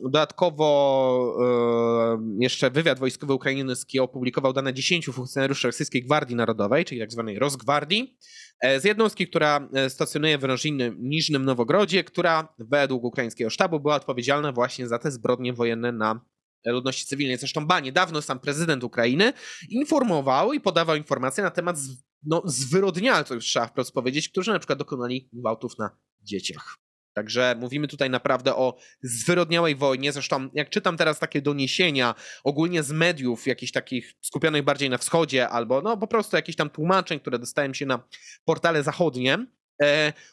Dodatkowo 0.02 1.38
jeszcze 2.40 2.70
wywiad 2.70 2.98
wojskowy 2.98 3.32
ukraiński 3.32 4.00
opublikował 4.00 4.52
dane 4.52 4.74
10 4.74 5.06
funkcjonariuszy 5.06 5.68
rosyjskiej 5.68 6.02
Gwardii 6.02 6.36
Narodowej, 6.36 6.84
czyli 6.84 7.00
tzw. 7.00 7.24
Tak 7.26 7.38
Rosgwardii, 7.38 8.18
e, 8.60 8.80
z 8.80 8.84
jednostki, 8.84 9.28
która 9.28 9.68
e, 9.74 9.90
stacjonuje 9.90 10.38
w 10.38 10.44
Rożinnym 10.44 10.96
Niżnym 11.00 11.44
Nowogrodzie, 11.44 12.04
która 12.04 12.54
według 12.58 13.04
ukraińskiego 13.04 13.50
sztabu 13.50 13.80
była 13.80 13.94
odpowiedzialna 13.94 14.52
właśnie 14.52 14.88
za 14.88 14.98
te 14.98 15.10
zbrodnie 15.10 15.52
wojenne 15.52 15.92
na 15.92 16.20
ludności 16.70 17.06
cywilnej. 17.06 17.38
Zresztą 17.38 17.66
ba, 17.66 17.80
niedawno 17.80 18.22
sam 18.22 18.38
prezydent 18.38 18.84
Ukrainy 18.84 19.32
informował 19.68 20.52
i 20.52 20.60
podawał 20.60 20.96
informacje 20.96 21.44
na 21.44 21.50
temat 21.50 21.76
no, 22.22 22.42
zwyrodnialców, 22.44 23.34
już 23.34 23.44
trzeba 23.44 23.66
wprost 23.66 23.92
powiedzieć, 23.92 24.28
którzy 24.28 24.52
na 24.52 24.58
przykład 24.58 24.78
dokonali 24.78 25.28
gwałtów 25.32 25.78
na 25.78 25.90
dzieciach. 26.20 26.78
Także 27.14 27.56
mówimy 27.60 27.88
tutaj 27.88 28.10
naprawdę 28.10 28.56
o 28.56 28.76
zwyrodniałej 29.02 29.76
wojnie. 29.76 30.12
Zresztą, 30.12 30.48
jak 30.54 30.70
czytam 30.70 30.96
teraz 30.96 31.18
takie 31.18 31.42
doniesienia, 31.42 32.14
ogólnie 32.44 32.82
z 32.82 32.92
mediów, 32.92 33.46
jakichś 33.46 33.72
takich 33.72 34.14
skupionych 34.20 34.62
bardziej 34.62 34.90
na 34.90 34.98
wschodzie, 34.98 35.48
albo 35.48 35.82
no 35.82 35.96
po 35.96 36.06
prostu 36.06 36.36
jakichś 36.36 36.56
tam 36.56 36.70
tłumaczeń, 36.70 37.20
które 37.20 37.38
dostałem 37.38 37.74
się 37.74 37.86
na 37.86 38.08
portale 38.44 38.82
zachodnie, 38.82 39.46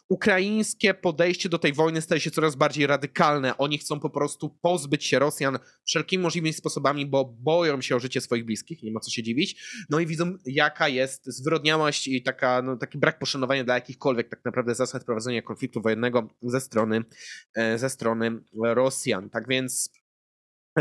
ukraińskie 0.10 0.94
podejście 0.94 1.49
do 1.49 1.60
tej 1.60 1.74
wojny 1.74 2.02
staje 2.02 2.22
się 2.22 2.32
coraz 2.32 2.56
bardziej 2.56 2.88
radykalne. 2.88 3.57
Oni 3.57 3.78
chcą 3.78 3.99
po 3.99 4.10
prostu 4.10 4.49
pozbyć 4.61 5.06
się 5.06 5.20
Rosjan 5.20 5.60
wszelkimi 5.86 6.24
możliwymi 6.24 6.53
sposobami, 6.53 7.06
bo 7.06 7.26
boją 7.26 7.82
się 7.82 7.95
o 7.95 7.99
życie 7.99 8.22
swoich 8.22 8.45
bliskich, 8.45 8.84
nie 8.84 8.91
ma 8.91 8.99
co 8.99 9.11
się 9.11 9.24
dziwić. 9.24 9.64
No 9.90 9.99
i 9.99 10.06
widzą, 10.06 10.38
jaka 10.45 10.88
jest 10.88 11.26
zwyrodniałość 11.26 12.07
i 12.07 12.24
taka, 12.24 12.61
no, 12.61 12.78
taki 12.78 12.98
brak 12.98 13.20
poszanowania 13.20 13.64
dla 13.64 13.76
jakichkolwiek 13.76 14.30
tak 14.30 14.45
naprawdę 14.45 14.76
zasad 14.76 15.03
prowadzenia 15.03 15.41
konfliktu 15.41 15.82
wojennego 15.82 16.28
ze 16.41 16.61
strony, 16.61 17.03
e, 17.56 17.78
ze 17.78 17.90
strony 17.90 18.41
Rosjan. 18.64 19.30
Tak 19.30 19.48
więc 19.48 19.90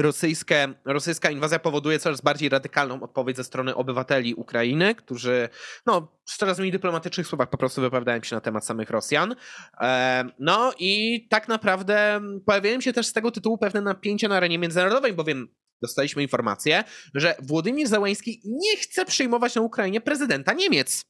rosyjskie, 0.03 0.75
rosyjska 0.85 1.31
inwazja 1.31 1.59
powoduje 1.59 1.99
coraz 1.99 2.21
bardziej 2.21 2.49
radykalną 2.49 3.03
odpowiedź 3.03 3.37
ze 3.37 3.45
strony 3.45 3.75
obywateli 3.75 4.35
Ukrainy, 4.35 4.95
którzy 4.95 5.49
no, 5.87 6.19
w 6.25 6.37
coraz 6.37 6.59
mniej 6.59 6.73
dyplomatycznych 6.73 7.27
słowach 7.27 7.51
po 7.51 7.59
prostu 7.59 7.81
wypowiadają 7.81 8.23
się 8.23 8.37
na 8.37 8.41
temat 8.41 8.67
samych 8.67 8.91
Rosjan. 8.91 9.35
E, 9.81 10.25
no 10.39 10.73
i 10.79 11.27
tak 11.31 11.49
naprawdę 11.49 12.21
pojawiają 12.47 12.81
się 12.81 12.93
też 12.93 13.07
z 13.07 13.13
tego 13.13 13.31
tytułu 13.31 13.59
pewne 13.59 13.81
napięcia 13.81 14.29
na 14.29 14.37
arenie 14.37 14.59
międzynarodowej, 14.59 15.13
bowiem 15.13 15.49
dostaliśmy 15.83 16.23
informację, 16.23 16.85
że 17.15 17.35
Władimir 17.43 17.89
Załański 17.89 18.43
nie 18.45 18.77
chce 18.77 19.05
przyjmować 19.05 19.55
na 19.55 19.63
Ukrainie 19.63 20.01
prezydenta 20.01 20.53
Niemiec. 20.53 21.03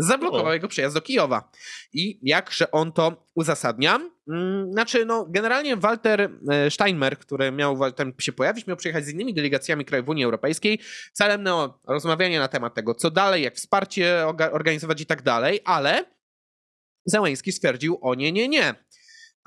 Zablokował 0.00 0.46
o. 0.46 0.52
jego 0.52 0.68
przyjazd 0.68 0.94
do 0.94 1.00
Kijowa. 1.00 1.50
I 1.92 2.18
jakże 2.22 2.70
on 2.70 2.92
to 2.92 3.26
uzasadnia? 3.34 4.00
Mm, 4.28 4.72
znaczy, 4.72 5.04
no, 5.04 5.26
generalnie 5.28 5.76
Walter 5.76 6.30
e, 6.50 6.70
Steinmer, 6.70 7.18
który 7.18 7.52
miał 7.52 7.92
tam 7.92 8.12
się 8.20 8.32
pojawić, 8.32 8.66
miał 8.66 8.76
przyjechać 8.76 9.04
z 9.04 9.08
innymi 9.08 9.34
delegacjami 9.34 9.84
krajów 9.84 10.08
Unii 10.08 10.24
Europejskiej 10.24 10.78
celem 11.12 11.42
no, 11.42 11.80
rozmawiania 11.86 12.40
na 12.40 12.48
temat 12.48 12.74
tego, 12.74 12.94
co 12.94 13.10
dalej, 13.10 13.42
jak 13.42 13.54
wsparcie 13.54 14.26
organizować 14.52 15.00
i 15.00 15.06
tak 15.06 15.22
dalej, 15.22 15.60
ale 15.64 16.04
Załęski 17.04 17.52
stwierdził, 17.52 17.98
o 18.02 18.14
nie, 18.14 18.32
nie, 18.32 18.48
nie. 18.48 18.74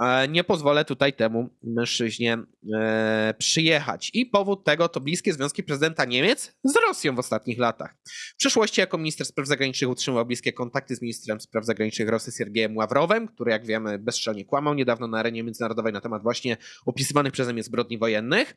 E, 0.01 0.27
nie 0.27 0.43
pozwolę 0.43 0.85
tutaj 0.85 1.13
temu 1.13 1.49
mężczyźnie 1.63 2.37
e, 2.73 3.33
przyjechać. 3.37 4.11
I 4.13 4.25
powód 4.25 4.63
tego 4.63 4.89
to 4.89 4.99
bliskie 4.99 5.33
związki 5.33 5.63
prezydenta 5.63 6.05
Niemiec 6.05 6.55
z 6.63 6.75
Rosją 6.87 7.15
w 7.15 7.19
ostatnich 7.19 7.59
latach. 7.59 7.95
W 8.33 8.35
przeszłości 8.37 8.81
jako 8.81 8.97
minister 8.97 9.27
spraw 9.27 9.47
zagranicznych 9.47 9.89
utrzymywał 9.89 10.25
bliskie 10.25 10.53
kontakty 10.53 10.95
z 10.95 11.01
ministrem 11.01 11.41
spraw 11.41 11.65
zagranicznych 11.65 12.09
Rosji 12.09 12.33
Siergiejem 12.33 12.77
Ławrowem, 12.77 13.27
który 13.27 13.51
jak 13.51 13.65
wiemy 13.65 13.99
bezstrzelnie 13.99 14.45
kłamał 14.45 14.73
niedawno 14.73 15.07
na 15.07 15.19
arenie 15.19 15.43
międzynarodowej 15.43 15.93
na 15.93 16.01
temat 16.01 16.23
właśnie 16.23 16.57
opisywanych 16.85 17.33
przeze 17.33 17.53
mnie 17.53 17.63
zbrodni 17.63 17.97
wojennych. 17.97 18.55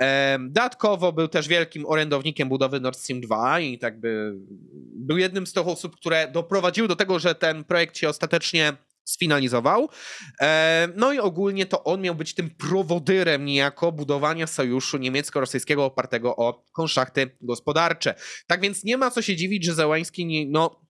E, 0.00 0.38
dodatkowo 0.38 1.12
był 1.12 1.28
też 1.28 1.48
wielkim 1.48 1.86
orędownikiem 1.86 2.48
budowy 2.48 2.80
Nord 2.80 2.98
Stream 2.98 3.20
2 3.20 3.60
i 3.60 3.78
tak 3.78 4.00
by 4.00 4.34
był 4.94 5.18
jednym 5.18 5.46
z 5.46 5.52
tych 5.52 5.68
osób, 5.68 5.96
które 5.96 6.28
doprowadziły 6.32 6.88
do 6.88 6.96
tego, 6.96 7.18
że 7.18 7.34
ten 7.34 7.64
projekt 7.64 7.98
się 7.98 8.08
ostatecznie 8.08 8.76
sfinalizował. 9.06 9.88
E, 10.40 10.88
no 10.96 11.12
i 11.12 11.18
ogólnie 11.18 11.66
to 11.66 11.84
on 11.84 12.00
miał 12.00 12.14
być 12.14 12.34
tym 12.34 12.50
prowodyrem 12.50 13.44
niejako 13.44 13.92
budowania 13.92 14.46
sojuszu 14.46 14.98
niemiecko-rosyjskiego 14.98 15.84
opartego 15.84 16.36
o 16.36 16.64
konszachty 16.72 17.36
gospodarcze. 17.40 18.14
Tak 18.46 18.60
więc 18.60 18.84
nie 18.84 18.98
ma 18.98 19.10
co 19.10 19.22
się 19.22 19.36
dziwić, 19.36 19.64
że 19.64 19.74
Załański 19.74 20.26
nie, 20.26 20.46
no, 20.46 20.86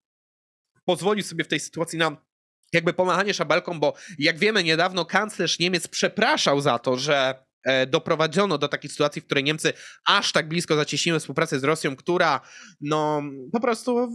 pozwolił 0.85 1.23
sobie 1.23 1.43
w 1.43 1.47
tej 1.47 1.59
sytuacji 1.59 1.99
na 1.99 2.27
jakby 2.73 2.93
pomachanie 2.93 3.33
szabelką, 3.33 3.79
bo 3.79 3.93
jak 4.19 4.39
wiemy 4.39 4.63
niedawno 4.63 5.05
kanclerz 5.05 5.59
Niemiec 5.59 5.87
przepraszał 5.87 6.61
za 6.61 6.79
to, 6.79 6.97
że 6.97 7.43
e, 7.63 7.87
doprowadzono 7.87 8.57
do 8.57 8.67
takiej 8.67 8.89
sytuacji, 8.89 9.21
w 9.21 9.25
której 9.25 9.43
Niemcy 9.43 9.73
aż 10.05 10.31
tak 10.31 10.47
blisko 10.47 10.75
zacieśniły 10.75 11.19
współpracę 11.19 11.59
z 11.59 11.63
Rosją, 11.63 11.95
która 11.95 12.41
no 12.81 13.21
po 13.51 13.59
prostu 13.59 14.07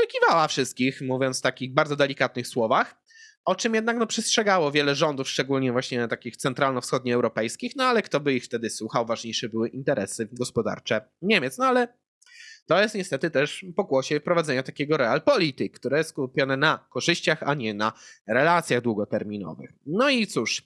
wykiwała 0.00 0.48
wszystkich, 0.48 1.00
mówiąc 1.00 1.38
w 1.38 1.42
takich 1.42 1.74
bardzo 1.74 1.96
delikatnych 1.96 2.46
słowach 2.46 3.00
o 3.44 3.54
czym 3.54 3.74
jednak 3.74 3.96
no, 3.96 4.06
przestrzegało 4.06 4.72
wiele 4.72 4.94
rządów, 4.94 5.28
szczególnie 5.28 5.72
właśnie 5.72 6.08
takich 6.08 6.36
centralno-wschodnioeuropejskich, 6.36 7.76
no 7.76 7.84
ale 7.84 8.02
kto 8.02 8.20
by 8.20 8.34
ich 8.34 8.44
wtedy 8.44 8.70
słuchał, 8.70 9.06
ważniejsze 9.06 9.48
były 9.48 9.68
interesy 9.68 10.28
gospodarcze 10.32 11.00
Niemiec, 11.22 11.58
no 11.58 11.64
ale 11.64 11.88
to 12.66 12.80
jest 12.80 12.94
niestety 12.94 13.30
też 13.30 13.64
pokłosie 13.76 14.20
prowadzenia 14.20 14.62
takiego 14.62 14.96
realpolitik, 14.96 15.78
które 15.78 15.98
jest 15.98 16.10
skupione 16.10 16.56
na 16.56 16.86
korzyściach, 16.90 17.42
a 17.42 17.54
nie 17.54 17.74
na 17.74 17.92
relacjach 18.26 18.82
długoterminowych. 18.82 19.72
No 19.86 20.10
i 20.10 20.26
cóż, 20.26 20.62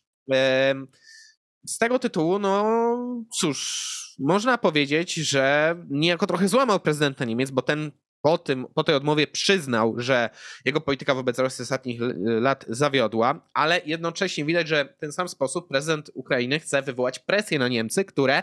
z 1.67 1.79
tego 1.79 1.99
tytułu, 1.99 2.39
no 2.39 3.27
cóż, 3.33 4.17
można 4.19 4.59
powiedzieć, 4.59 5.15
że 5.15 5.77
niejako 5.91 6.27
trochę 6.27 6.49
złamał 6.49 6.81
prezydenta 6.81 7.25
Niemiec, 7.25 7.51
bo 7.51 7.63
ten 7.63 7.91
po, 8.25 8.39
tym, 8.39 8.67
po 8.75 8.85
tej 8.85 8.95
odmowie 8.95 9.27
przyznał, 9.27 9.95
że 9.97 10.31
jego 10.65 10.81
polityka 10.81 11.15
wobec 11.15 11.39
Rosji 11.39 11.63
ostatnich 11.63 12.01
lat 12.25 12.65
zawiodła, 12.69 13.41
ale 13.55 13.81
jednocześnie 13.87 14.45
widać, 14.45 14.69
że 14.69 14.95
w 14.97 15.01
ten 15.01 15.13
sam 15.13 15.29
sposób 15.29 15.69
prezydent 15.69 16.11
Ukrainy 16.15 16.61
chce 16.61 16.83
wywołać 16.83 17.19
presję 17.19 17.59
na 17.59 17.69
Niemcy, 17.69 18.05
które, 18.05 18.43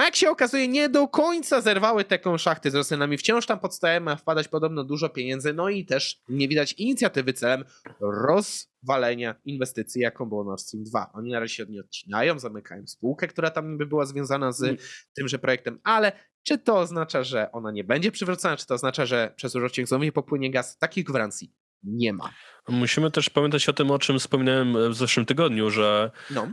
jak 0.00 0.16
się 0.16 0.30
okazuje, 0.30 0.68
nie 0.68 0.88
do 0.88 1.08
końca 1.08 1.60
zerwały 1.60 2.04
te 2.04 2.18
konszachty 2.18 2.70
z 2.70 2.74
Rosjanami. 2.74 3.18
Wciąż 3.18 3.46
tam 3.46 3.60
podstaje 3.60 4.00
ma 4.00 4.16
wpadać 4.16 4.48
podobno 4.48 4.84
dużo 4.84 5.08
pieniędzy, 5.08 5.52
no 5.52 5.68
i 5.68 5.86
też 5.86 6.20
nie 6.28 6.48
widać 6.48 6.72
inicjatywy 6.72 7.32
celem 7.32 7.64
rozwalenia 8.00 9.34
inwestycji, 9.44 10.02
jaką 10.02 10.28
było 10.28 10.44
Nord 10.44 10.60
Stream 10.60 10.84
2. 10.84 11.10
Oni 11.14 11.30
na 11.30 11.40
razie 11.40 11.54
się 11.54 11.62
od 11.62 11.68
niej 11.68 11.80
odcinają, 11.80 12.38
zamykają 12.38 12.86
spółkę, 12.86 13.28
która 13.28 13.50
tam 13.50 13.78
by 13.78 13.86
była 13.86 14.06
związana 14.06 14.52
z 14.52 14.62
mm. 14.62 14.76
tymże 15.14 15.38
projektem, 15.38 15.80
ale 15.84 16.12
czy 16.42 16.58
to 16.58 16.78
oznacza, 16.78 17.22
że 17.22 17.52
ona 17.52 17.70
nie 17.70 17.84
będzie 17.84 18.12
przywrócona, 18.12 18.56
czy 18.56 18.66
to 18.66 18.74
oznacza, 18.74 19.06
że 19.06 19.32
przez 19.36 19.54
urządzenie 19.56 19.86
znowu 19.86 20.04
nie 20.04 20.12
popłynie 20.12 20.50
gaz? 20.50 20.78
Takich 20.78 21.04
gwarancji 21.04 21.52
nie 21.84 22.12
ma. 22.12 22.30
Musimy 22.68 23.10
też 23.10 23.30
pamiętać 23.30 23.68
o 23.68 23.72
tym, 23.72 23.90
o 23.90 23.98
czym 23.98 24.18
wspominałem 24.18 24.90
w 24.90 24.94
zeszłym 24.94 25.26
tygodniu, 25.26 25.70
że 25.70 26.10
no. 26.30 26.48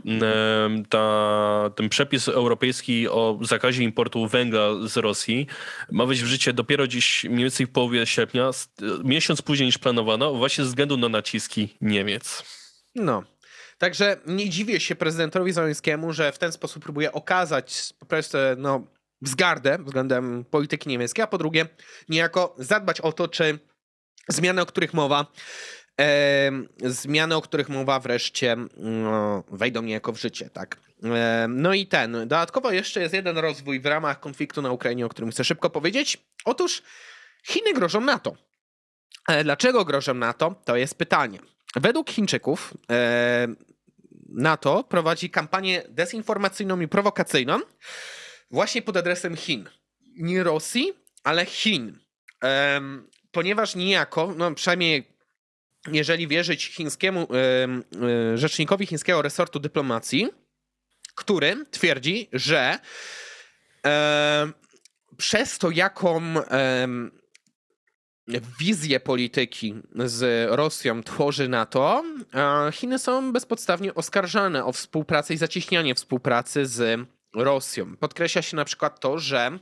ta, 0.88 1.70
ten 1.76 1.88
przepis 1.88 2.28
europejski 2.28 3.08
o 3.08 3.38
zakazie 3.42 3.82
importu 3.82 4.26
węgla 4.26 4.68
z 4.86 4.96
Rosji 4.96 5.46
ma 5.92 6.06
wejść 6.06 6.22
w 6.22 6.26
życie 6.26 6.52
dopiero 6.52 6.86
dziś 6.86 7.24
mniej 7.24 7.38
więcej 7.38 7.66
w 7.66 7.72
połowie 7.72 8.06
sierpnia, 8.06 8.50
miesiąc 9.04 9.42
później 9.42 9.66
niż 9.66 9.78
planowano, 9.78 10.34
właśnie 10.34 10.64
ze 10.64 10.68
względu 10.68 10.96
na 10.96 11.08
naciski 11.08 11.76
Niemiec. 11.80 12.44
No. 12.94 13.22
Także 13.78 14.16
nie 14.26 14.48
dziwię 14.48 14.80
się 14.80 14.94
prezydentowi 14.94 15.52
Zeleńskiemu, 15.52 16.12
że 16.12 16.32
w 16.32 16.38
ten 16.38 16.52
sposób 16.52 16.82
próbuje 16.82 17.12
okazać 17.12 17.94
po 17.98 18.06
prostu 18.06 18.38
no, 18.56 18.86
wzgardę 19.22 19.78
względem 19.78 20.44
polityki 20.44 20.88
niemieckiej, 20.88 21.22
a 21.22 21.26
po 21.26 21.38
drugie 21.38 21.66
niejako 22.08 22.54
zadbać 22.58 23.00
o 23.00 23.12
to, 23.12 23.28
czy 23.28 23.58
zmiany, 24.32 24.62
o 24.62 24.66
których 24.66 24.94
mowa, 24.94 25.26
zmiany, 26.84 27.36
o 27.36 27.42
których 27.42 27.68
mowa 27.68 28.00
wreszcie 28.00 28.56
no, 28.76 29.44
wejdą 29.50 29.82
niejako 29.82 30.12
w 30.12 30.20
życie, 30.20 30.50
tak. 30.50 30.76
No 31.48 31.74
i 31.74 31.86
ten, 31.86 32.12
dodatkowo 32.12 32.72
jeszcze 32.72 33.00
jest 33.00 33.14
jeden 33.14 33.38
rozwój 33.38 33.80
w 33.80 33.86
ramach 33.86 34.20
konfliktu 34.20 34.62
na 34.62 34.70
Ukrainie, 34.70 35.06
o 35.06 35.08
którym 35.08 35.30
chcę 35.30 35.44
szybko 35.44 35.70
powiedzieć. 35.70 36.18
Otóż 36.44 36.82
Chiny 37.42 37.72
grożą 37.72 38.00
NATO. 38.00 38.36
E, 39.28 39.44
dlaczego 39.44 39.84
grożą 39.84 40.14
NATO? 40.14 40.54
To 40.64 40.76
jest 40.76 40.94
pytanie. 40.94 41.38
Według 41.76 42.10
Chińczyków 42.10 42.74
e, 42.90 43.48
NATO 44.28 44.84
prowadzi 44.84 45.30
kampanię 45.30 45.82
dezinformacyjną 45.88 46.80
i 46.80 46.88
prowokacyjną, 46.88 47.60
właśnie 48.50 48.82
pod 48.82 48.96
adresem 48.96 49.36
Chin. 49.36 49.68
Nie 50.16 50.44
Rosji, 50.44 50.92
ale 51.24 51.46
Chin. 51.46 51.98
Ponieważ 53.32 53.74
niejako, 53.74 54.34
no 54.36 54.54
przynajmniej 54.54 55.08
jeżeli 55.92 56.28
wierzyć 56.28 56.66
chińskiemu 56.66 57.24
um, 57.24 57.84
rzecznikowi 58.34 58.86
chińskiego 58.86 59.22
resortu 59.22 59.60
dyplomacji, 59.60 60.28
który 61.14 61.64
twierdzi, 61.70 62.28
że 62.32 62.78
um, 63.84 64.54
przez 65.16 65.58
to, 65.58 65.70
jaką 65.70 66.34
wizję 68.60 69.00
polityki 69.00 69.74
z 70.04 70.50
Rosją 70.50 71.02
tworzy 71.02 71.48
NATO, 71.48 72.04
Chiny 72.72 72.98
są 72.98 73.32
bezpodstawnie 73.32 73.94
oskarżane 73.94 74.64
o 74.64 74.72
współpracę 74.72 75.34
i 75.34 75.36
zacieśnianie 75.36 75.94
współpracy 75.94 76.66
z 76.66 77.00
Rosją. 77.34 77.96
Podkreśla 77.96 78.42
się 78.42 78.56
na 78.56 78.64
przykład 78.64 79.00
to, 79.00 79.18
że 79.18 79.58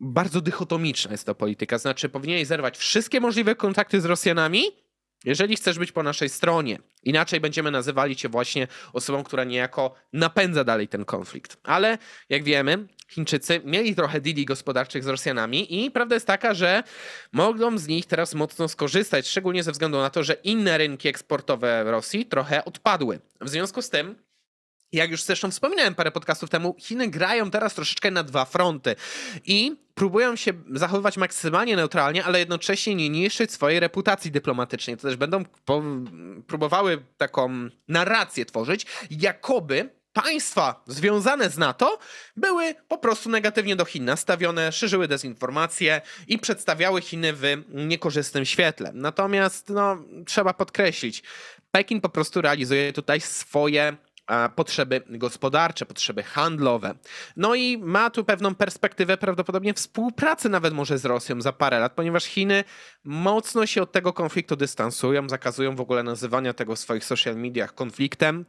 bardzo 0.00 0.40
dychotomiczna 0.40 1.10
jest 1.10 1.26
to 1.26 1.34
polityka. 1.34 1.78
Znaczy, 1.78 2.08
powinieneś 2.08 2.46
zerwać 2.46 2.78
wszystkie 2.78 3.20
możliwe 3.20 3.54
kontakty 3.54 4.00
z 4.00 4.04
Rosjanami, 4.04 4.62
jeżeli 5.24 5.56
chcesz 5.56 5.78
być 5.78 5.92
po 5.92 6.02
naszej 6.02 6.28
stronie. 6.28 6.78
Inaczej 7.02 7.40
będziemy 7.40 7.70
nazywali 7.70 8.16
cię 8.16 8.28
właśnie 8.28 8.68
osobą, 8.92 9.24
która 9.24 9.44
niejako 9.44 9.94
napędza 10.12 10.64
dalej 10.64 10.88
ten 10.88 11.04
konflikt. 11.04 11.56
Ale 11.62 11.98
jak 12.28 12.44
wiemy, 12.44 12.86
Chińczycy 13.08 13.60
mieli 13.64 13.94
trochę 13.94 14.20
deali 14.20 14.44
gospodarczych 14.44 15.04
z 15.04 15.06
Rosjanami 15.06 15.84
i 15.84 15.90
prawda 15.90 16.16
jest 16.16 16.26
taka, 16.26 16.54
że 16.54 16.82
mogą 17.32 17.78
z 17.78 17.86
nich 17.86 18.06
teraz 18.06 18.34
mocno 18.34 18.68
skorzystać, 18.68 19.28
szczególnie 19.28 19.62
ze 19.62 19.72
względu 19.72 19.98
na 19.98 20.10
to, 20.10 20.22
że 20.24 20.34
inne 20.34 20.78
rynki 20.78 21.08
eksportowe 21.08 21.84
Rosji 21.84 22.26
trochę 22.26 22.64
odpadły. 22.64 23.20
W 23.40 23.48
związku 23.48 23.82
z 23.82 23.90
tym 23.90 24.14
jak 24.92 25.10
już 25.10 25.22
zresztą 25.22 25.50
wspominałem 25.50 25.94
parę 25.94 26.10
podcastów 26.10 26.50
temu, 26.50 26.76
Chiny 26.78 27.08
grają 27.08 27.50
teraz 27.50 27.74
troszeczkę 27.74 28.10
na 28.10 28.22
dwa 28.22 28.44
fronty 28.44 28.96
i 29.44 29.76
próbują 30.00 30.36
się 30.36 30.52
zachowywać 30.72 31.16
maksymalnie 31.16 31.76
neutralnie, 31.76 32.24
ale 32.24 32.38
jednocześnie 32.38 32.94
nie 32.94 33.10
niszczyć 33.10 33.52
swojej 33.52 33.80
reputacji 33.80 34.30
dyplomatycznej. 34.30 34.96
To 34.96 35.02
też 35.02 35.16
będą 35.16 35.44
próbowały 36.46 37.02
taką 37.16 37.68
narrację 37.88 38.46
tworzyć, 38.46 38.86
jakoby 39.10 39.90
państwa 40.12 40.82
związane 40.86 41.50
z 41.50 41.58
NATO 41.58 41.98
były 42.36 42.74
po 42.88 42.98
prostu 42.98 43.30
negatywnie 43.30 43.76
do 43.76 43.84
Chin 43.84 44.04
nastawione, 44.04 44.72
szerzyły 44.72 45.08
dezinformacje 45.08 46.00
i 46.28 46.38
przedstawiały 46.38 47.00
Chiny 47.00 47.32
w 47.32 47.42
niekorzystnym 47.68 48.44
świetle. 48.44 48.90
Natomiast 48.94 49.68
no, 49.68 49.98
trzeba 50.26 50.54
podkreślić, 50.54 51.22
Pekin 51.70 52.00
po 52.00 52.08
prostu 52.08 52.40
realizuje 52.40 52.92
tutaj 52.92 53.20
swoje 53.20 53.96
potrzeby 54.56 55.02
gospodarcze, 55.08 55.86
potrzeby 55.86 56.22
handlowe. 56.22 56.94
No 57.36 57.54
i 57.54 57.78
ma 57.78 58.10
tu 58.10 58.24
pewną 58.24 58.54
perspektywę 58.54 59.16
prawdopodobnie 59.16 59.74
współpracy 59.74 60.48
nawet 60.48 60.74
może 60.74 60.98
z 60.98 61.04
Rosją 61.04 61.40
za 61.40 61.52
parę 61.52 61.78
lat, 61.78 61.92
ponieważ 61.92 62.24
Chiny 62.24 62.64
mocno 63.04 63.66
się 63.66 63.82
od 63.82 63.92
tego 63.92 64.12
konfliktu 64.12 64.56
dystansują, 64.56 65.28
zakazują 65.28 65.76
w 65.76 65.80
ogóle 65.80 66.02
nazywania 66.02 66.52
tego 66.52 66.76
w 66.76 66.78
swoich 66.78 67.04
social 67.04 67.36
mediach 67.36 67.74
konfliktem, 67.74 68.44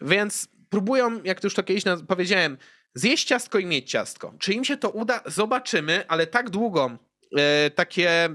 więc 0.00 0.48
próbują, 0.70 1.22
jak 1.22 1.44
już 1.44 1.54
to 1.54 1.62
kiedyś 1.62 1.84
powiedziałem, 2.08 2.58
zjeść 2.94 3.28
ciastko 3.28 3.58
i 3.58 3.66
mieć 3.66 3.90
ciastko. 3.90 4.34
Czy 4.38 4.52
im 4.52 4.64
się 4.64 4.76
to 4.76 4.90
uda? 4.90 5.20
Zobaczymy, 5.26 6.04
ale 6.08 6.26
tak 6.26 6.50
długo 6.50 6.90
e, 7.36 7.70
takie 7.70 8.28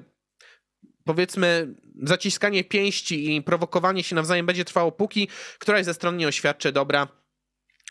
powiedzmy 1.14 1.76
zaciskanie 2.04 2.64
pięści 2.64 3.36
i 3.36 3.42
prowokowanie 3.42 4.04
się 4.04 4.16
nawzajem 4.16 4.46
będzie 4.46 4.66
trwało, 4.66 4.92
póki 4.92 5.28
któraś 5.60 5.86
ze 5.86 5.94
stron 5.94 6.18
nie 6.18 6.28
oświadczy, 6.28 6.72
dobra, 6.72 7.08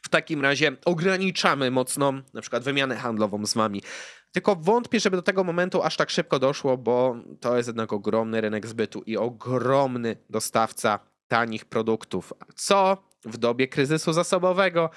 w 0.02 0.08
takim 0.08 0.42
razie 0.42 0.76
ograniczamy 0.84 1.70
mocno 1.70 2.12
na 2.34 2.40
przykład 2.40 2.62
wymianę 2.62 2.96
handlową 2.96 3.46
z 3.46 3.54
wami. 3.54 3.82
Tylko 4.32 4.56
wątpię, 4.56 5.00
żeby 5.00 5.16
do 5.16 5.22
tego 5.22 5.44
momentu 5.44 5.82
aż 5.82 5.96
tak 5.96 6.10
szybko 6.10 6.38
doszło, 6.38 6.76
bo 6.76 7.16
to 7.40 7.56
jest 7.56 7.68
jednak 7.68 7.92
ogromny 7.92 8.40
rynek 8.40 8.66
zbytu 8.66 9.02
i 9.06 9.16
ogromny 9.16 10.16
dostawca 10.30 10.98
tanich 11.28 11.64
produktów, 11.64 12.32
co 12.56 13.04
w 13.24 13.36
dobie 13.36 13.68
kryzysu 13.68 14.12
zasobowego 14.12 14.90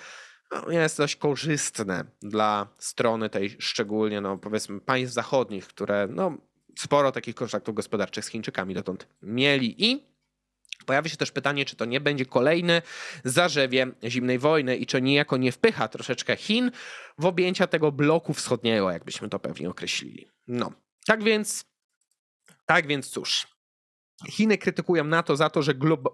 no, 0.52 0.72
jest 0.72 0.98
dość 0.98 1.16
korzystne 1.16 2.06
dla 2.22 2.68
strony 2.78 3.30
tej 3.30 3.56
szczególnie, 3.60 4.22
no 4.22 4.38
powiedzmy, 4.38 4.82
państw 4.82 5.14
zachodnich, 5.14 5.68
które 5.68 6.08
no, 6.08 6.38
sporo 6.76 7.12
takich 7.12 7.36
kontraktów 7.36 7.76
gospodarczych 7.76 8.26
z 8.26 8.28
Chińczykami 8.28 8.74
dotąd 8.74 9.08
mieli 9.22 9.86
i 9.86 10.14
Pojawia 10.86 11.10
się 11.10 11.18
też 11.18 11.32
pytanie, 11.32 11.66
czy 11.66 11.76
to 11.76 11.86
nie 11.86 12.02
będzie 12.02 12.26
kolejny 12.26 12.82
zarzewie 13.24 13.88
zimnej 14.04 14.40
wojny 14.40 14.78
i 14.78 14.86
czy 14.86 15.02
niejako 15.02 15.38
nie 15.38 15.52
wpycha 15.52 15.88
troszeczkę 15.88 16.36
Chin 16.36 16.72
w 17.18 17.26
objęcia 17.26 17.68
tego 17.68 17.92
bloku 17.92 18.34
wschodniego, 18.34 18.92
jakbyśmy 18.92 19.30
to 19.30 19.40
pewnie 19.40 19.70
określili. 19.70 20.28
No, 20.48 20.72
tak 21.06 21.24
więc, 21.24 21.66
tak 22.66 22.88
więc 22.88 23.10
cóż. 23.10 23.48
Chiny 24.30 24.58
krytykują 24.58 25.04
NATO 25.04 25.36
za 25.36 25.50
to, 25.50 25.62
że 25.62 25.74
globa, 25.74 26.10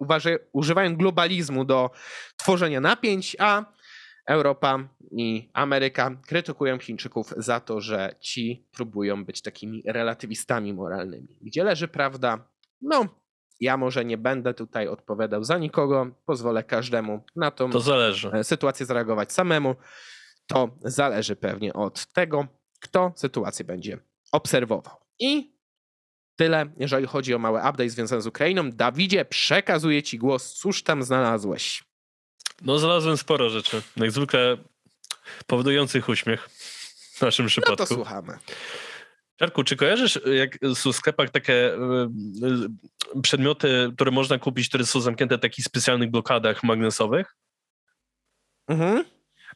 używają 0.52 0.96
globalizmu 0.96 1.66
do 1.66 1.92
tworzenia 2.38 2.82
napięć, 2.82 3.36
a 3.40 3.66
Europa 4.30 4.90
i 5.12 5.50
Ameryka 5.54 6.12
krytykują 6.28 6.80
Chińczyków 6.80 7.34
za 7.38 7.60
to, 7.60 7.82
że 7.82 8.16
ci 8.20 8.68
próbują 8.72 9.26
być 9.26 9.42
takimi 9.42 9.84
relatywistami 9.86 10.74
moralnymi. 10.74 11.38
Gdzie 11.42 11.64
leży 11.64 11.88
prawda? 11.88 12.48
No, 12.82 13.08
ja 13.60 13.78
może 13.78 14.06
nie 14.06 14.18
będę 14.18 14.54
tutaj 14.54 14.88
odpowiadał 14.88 15.44
za 15.44 15.58
nikogo, 15.58 16.08
pozwolę 16.26 16.64
każdemu 16.64 17.24
na 17.36 17.52
tą. 17.52 17.70
E, 18.34 18.44
sytuację 18.44 18.86
zareagować 18.86 19.34
samemu. 19.34 19.76
To 20.48 20.70
zależy 20.82 21.36
pewnie 21.36 21.74
od 21.74 22.06
tego, 22.06 22.48
kto 22.80 23.14
sytuację 23.16 23.66
będzie 23.66 23.98
obserwował. 24.32 24.96
I 25.20 25.54
tyle, 26.36 26.66
jeżeli 26.78 27.08
chodzi 27.08 27.34
o 27.34 27.40
mały 27.40 27.60
update 27.60 27.90
związany 27.90 28.22
z 28.22 28.28
Ukrainą. 28.28 28.72
Dawidzie, 28.72 29.26
przekazuję 29.26 30.04
Ci 30.04 30.18
głos. 30.18 30.54
Cóż 30.54 30.84
tam 30.84 31.04
znalazłeś? 31.04 31.89
No, 32.62 32.80
znalazłem 32.80 33.18
sporo 33.18 33.50
rzeczy. 33.50 33.82
Jak 33.98 34.12
zwykle 34.12 34.58
powodujących 35.48 36.10
uśmiech 36.10 36.50
w 37.14 37.22
naszym 37.22 37.48
przypadku. 37.48 37.84
No 37.84 37.88
to 37.88 37.96
słuchamy. 37.96 38.38
Czarku, 39.40 39.64
czy 39.64 39.76
kojarzysz, 39.76 40.20
jak 40.26 40.58
są 40.76 40.92
w 40.92 40.96
sklepach 40.96 41.30
takie 41.30 41.74
e, 41.74 41.78
e, 43.16 43.22
przedmioty, 43.22 43.92
które 43.96 44.12
można 44.12 44.40
kupić, 44.40 44.70
które 44.70 44.86
są 44.86 45.02
zamknięte 45.02 45.38
w 45.38 45.42
takich 45.42 45.66
specjalnych 45.66 46.12
blokadach 46.12 46.64
magnesowych? 46.64 47.36
Mhm. 48.68 49.04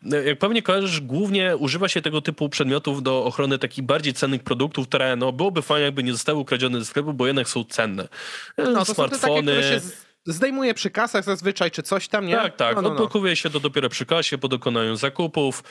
No, 0.02 0.18
jak 0.18 0.40
pewnie 0.40 0.62
kojarzysz, 0.62 1.02
głównie 1.02 1.58
używa 1.58 1.88
się 1.88 2.02
tego 2.02 2.22
typu 2.22 2.50
przedmiotów 2.50 3.04
do 3.04 3.26
ochrony 3.26 3.60
takich 3.60 3.84
bardziej 3.84 4.14
cennych 4.14 4.44
produktów, 4.44 4.88
które 4.88 5.16
no, 5.16 5.32
byłoby 5.32 5.62
fajnie, 5.62 5.86
jakby 5.86 6.04
nie 6.04 6.12
zostały 6.12 6.40
ukradzione 6.40 6.80
ze 6.80 6.86
sklepu, 6.86 7.14
bo 7.14 7.28
jednak 7.28 7.50
są 7.50 7.64
cenne. 7.64 8.08
No, 8.58 8.86
to 8.86 8.94
Smartfony. 8.94 9.64
Są 9.64 9.72
te 9.72 9.80
takie, 9.80 10.13
zdejmuje 10.26 10.74
przy 10.74 10.90
kasach 10.90 11.24
zazwyczaj, 11.24 11.72
czy 11.72 11.84
coś 11.84 12.08
tam, 12.08 12.26
nie? 12.26 12.36
Tak, 12.36 12.56
tak. 12.56 12.76
No, 12.76 12.82
no, 12.82 12.90
no. 12.90 12.96
Odblokuje 12.96 13.36
się 13.36 13.50
to 13.50 13.60
dopiero 13.60 13.90
przy 13.90 14.06
kasie, 14.06 14.38
po 14.38 14.48
dokonaniu 14.48 14.96
zakupów, 14.96 15.64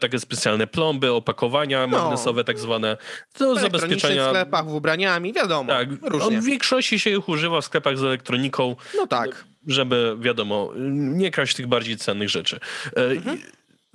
takie 0.00 0.18
specjalne 0.18 0.66
plomby, 0.66 1.12
opakowania 1.12 1.86
no. 1.86 1.98
magnesowe 1.98 2.44
tak 2.44 2.58
zwane, 2.58 2.96
do 3.38 3.56
zabezpieczenia... 3.56 4.26
w 4.26 4.28
sklepach, 4.28 4.66
w 4.66 4.74
ubraniami, 4.74 5.32
wiadomo, 5.32 5.72
Tak, 5.72 5.88
różnie. 6.02 6.40
w 6.40 6.44
większości 6.44 7.00
się 7.00 7.10
ich 7.10 7.28
używa 7.28 7.60
w 7.60 7.64
sklepach 7.64 7.98
z 7.98 8.02
elektroniką. 8.02 8.76
No 8.96 9.06
tak. 9.06 9.44
Żeby, 9.66 10.16
wiadomo, 10.20 10.72
nie 10.92 11.30
kraść 11.30 11.56
tych 11.56 11.66
bardziej 11.66 11.96
cennych 11.96 12.28
rzeczy. 12.28 12.60
E, 12.96 13.00
mhm 13.00 13.38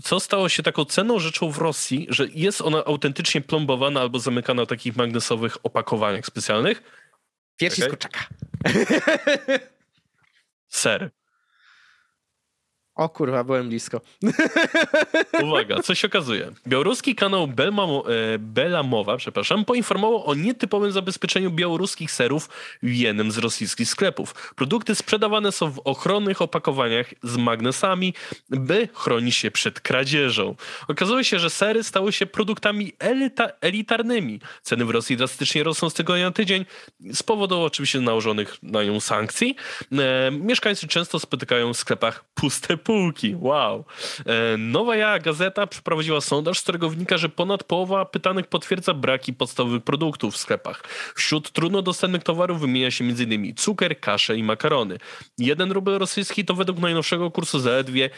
co 0.03 0.19
stało 0.19 0.49
się 0.49 0.63
taką 0.63 0.85
cenną 0.85 1.19
rzeczą 1.19 1.51
w 1.51 1.57
Rosji, 1.57 2.07
że 2.09 2.27
jest 2.33 2.61
ona 2.61 2.85
autentycznie 2.85 3.41
plombowana 3.41 4.01
albo 4.01 4.19
zamykana 4.19 4.65
w 4.65 4.67
takich 4.67 4.95
magnesowych 4.95 5.57
opakowaniach 5.63 6.25
specjalnych? 6.25 6.83
Piersi 7.57 7.81
okay. 7.83 7.89
z 7.89 7.89
kurczaka. 7.89 8.19
Ser. 10.69 11.11
O 12.99 13.09
kurwa, 13.09 13.43
byłem 13.43 13.69
blisko. 13.69 14.01
Uwaga, 15.43 15.81
co 15.83 15.95
się 15.95 16.07
okazuje. 16.07 16.51
Białoruski 16.67 17.15
kanał 17.15 17.47
Belmamo, 17.47 18.03
e, 18.33 18.39
Belamowa 18.39 19.17
przepraszam, 19.17 19.65
poinformował 19.65 20.25
o 20.25 20.35
nietypowym 20.35 20.91
zabezpieczeniu 20.91 21.51
białoruskich 21.51 22.11
serów 22.11 22.49
w 22.83 22.93
jednym 22.93 23.31
z 23.31 23.37
rosyjskich 23.37 23.89
sklepów. 23.89 24.53
Produkty 24.55 24.95
sprzedawane 24.95 25.51
są 25.51 25.71
w 25.71 25.79
ochronnych 25.79 26.41
opakowaniach 26.41 27.13
z 27.23 27.37
magnesami, 27.37 28.13
by 28.49 28.89
chronić 28.93 29.35
się 29.35 29.51
przed 29.51 29.79
kradzieżą. 29.79 30.55
Okazuje 30.87 31.23
się, 31.23 31.39
że 31.39 31.49
sery 31.49 31.83
stały 31.83 32.11
się 32.11 32.25
produktami 32.25 32.93
elita, 32.99 33.49
elitarnymi. 33.61 34.39
Ceny 34.61 34.85
w 34.85 34.89
Rosji 34.89 35.17
drastycznie 35.17 35.63
rosną 35.63 35.89
z 35.89 35.93
tygodnia 35.93 36.25
na 36.25 36.31
tydzień 36.31 36.65
z 37.13 37.23
powodu 37.23 37.61
oczywiście 37.61 38.01
nałożonych 38.01 38.57
na 38.63 38.83
nią 38.83 38.99
sankcji. 38.99 39.55
E, 39.91 40.31
mieszkańcy 40.31 40.87
często 40.87 41.19
spotykają 41.19 41.73
w 41.73 41.77
sklepach 41.77 42.25
puste 42.33 42.77
półki. 42.89 43.35
Wow. 43.39 43.85
E, 44.25 44.57
Nowa 44.57 45.19
Gazeta 45.19 45.67
przeprowadziła 45.67 46.21
sondaż, 46.21 46.59
z 46.59 46.61
którego 46.61 46.89
wynika, 46.89 47.17
że 47.17 47.29
ponad 47.29 47.63
połowa 47.63 48.05
pytanych 48.05 48.47
potwierdza 48.47 48.93
braki 48.93 49.33
podstawowych 49.33 49.83
produktów 49.83 50.33
w 50.33 50.37
sklepach. 50.37 50.83
Wśród 51.15 51.51
trudno 51.51 51.81
dostępnych 51.81 52.23
towarów 52.23 52.59
wymienia 52.59 52.91
się 52.91 53.05
m.in. 53.05 53.55
cukier, 53.55 53.99
kasze 53.99 54.37
i 54.37 54.43
makarony. 54.43 54.97
Jeden 55.37 55.71
rubel 55.71 55.97
rosyjski 55.97 56.45
to 56.45 56.53
według 56.53 56.79
najnowszego 56.79 57.31
kursu 57.31 57.59
zaledwie 57.59 58.09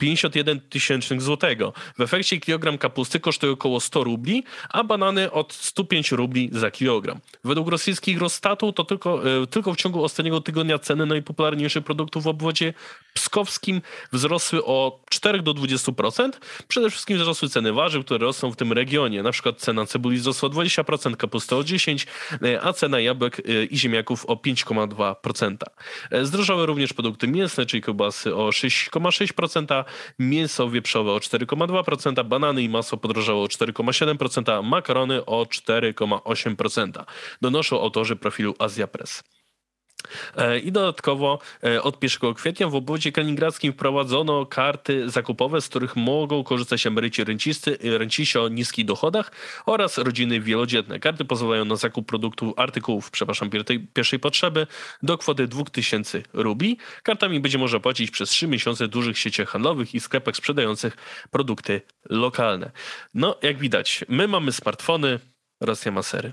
51 0.00 0.60
tysięcznych 0.60 1.22
złotego. 1.22 1.72
W 1.98 2.00
efekcie 2.00 2.40
kilogram 2.40 2.78
kapusty 2.78 3.20
kosztuje 3.20 3.52
około 3.52 3.80
100 3.80 4.04
rubli, 4.04 4.44
a 4.68 4.84
banany 4.84 5.32
od 5.32 5.52
105 5.52 6.12
rubli 6.12 6.50
za 6.52 6.70
kilogram. 6.70 7.20
Według 7.44 7.68
rosyjskich 7.68 8.18
Rostatu 8.18 8.72
to 8.72 8.84
tylko, 8.84 9.42
e, 9.42 9.46
tylko 9.46 9.74
w 9.74 9.76
ciągu 9.76 10.04
ostatniego 10.04 10.40
tygodnia 10.40 10.78
ceny 10.78 11.06
najpopularniejszych 11.06 11.84
produktów 11.84 12.24
w 12.24 12.26
obwodzie 12.26 12.74
pskowskim 13.14 13.82
wzrosły 14.12 14.64
o 14.64 15.00
4 15.10 15.42
do 15.42 15.54
20%. 15.54 16.40
Przede 16.68 16.90
wszystkim 16.90 17.18
wzrosły 17.18 17.48
ceny 17.48 17.72
warzyw, 17.72 18.04
które 18.04 18.26
rosną 18.26 18.50
w 18.50 18.56
tym 18.56 18.72
regionie. 18.72 19.22
Na 19.22 19.32
przykład 19.32 19.58
cena 19.58 19.86
cebuli 19.86 20.18
wzrosła 20.18 20.48
o 20.48 20.52
20%, 20.52 21.16
kapusty 21.16 21.56
o 21.56 21.62
10%, 21.62 22.06
e, 22.42 22.62
a 22.62 22.72
cena 22.72 23.00
jabłek 23.00 23.40
e, 23.40 23.64
i 23.64 23.78
ziemniaków 23.78 24.26
o 24.26 24.34
5,2%. 24.34 25.56
Zdrożały 26.22 26.66
również 26.66 26.92
produkty 26.92 27.28
mięsne, 27.28 27.66
czyli 27.66 27.82
kiełbasy 27.82 28.34
o 28.34 28.48
6,6%, 28.48 29.84
mięso 30.18 30.70
wieprzowe 30.70 31.12
o 31.12 31.18
4,2%, 31.18 32.24
banany 32.24 32.62
i 32.62 32.68
masło 32.68 32.98
podrożało 32.98 33.44
o 33.44 33.46
4,7%, 33.46 34.64
makarony 34.64 35.24
o 35.24 35.42
4,8%. 35.42 37.04
Donoszą 37.40 37.80
autorzy 37.80 38.16
profilu 38.16 38.54
Azja 38.58 38.86
Press. 38.86 39.22
E, 40.36 40.58
I 40.58 40.72
dodatkowo 40.72 41.38
e, 41.64 41.82
od 41.82 42.02
1 42.02 42.34
kwietnia 42.34 42.68
w 42.68 42.74
obwodzie 42.74 43.12
kaliningradzkim 43.12 43.72
wprowadzono 43.72 44.46
karty 44.46 45.10
zakupowe, 45.10 45.60
z 45.60 45.68
których 45.68 45.96
mogą 45.96 46.44
korzystać 46.44 46.86
emeryci 46.86 47.24
rencisty, 47.24 47.78
renciści 47.82 48.38
o 48.38 48.48
niskich 48.48 48.84
dochodach 48.84 49.32
oraz 49.66 49.98
rodziny 49.98 50.40
wielodzietne. 50.40 51.00
Karty 51.00 51.24
pozwalają 51.24 51.64
na 51.64 51.76
zakup 51.76 52.06
produktów, 52.06 52.52
artykułów, 52.56 53.10
przepraszam, 53.10 53.50
pierwszej 53.94 54.18
potrzeby 54.18 54.66
do 55.02 55.18
kwoty 55.18 55.46
2000 55.48 56.22
rubli. 56.32 56.78
Kartami 57.02 57.40
będzie 57.40 57.58
można 57.58 57.80
płacić 57.80 58.10
przez 58.10 58.30
3 58.30 58.48
miesiące 58.48 58.86
w 58.86 58.90
dużych 58.90 59.18
sieciach 59.18 59.48
handlowych 59.48 59.94
i 59.94 60.00
sklepach 60.00 60.36
sprzedających 60.36 60.96
produkty 61.30 61.80
lokalne. 62.10 62.70
No, 63.14 63.36
jak 63.42 63.58
widać, 63.58 64.04
my 64.08 64.28
mamy 64.28 64.52
smartfony, 64.52 65.18
Rosja 65.60 65.92
ma 65.92 66.02
sery. 66.02 66.32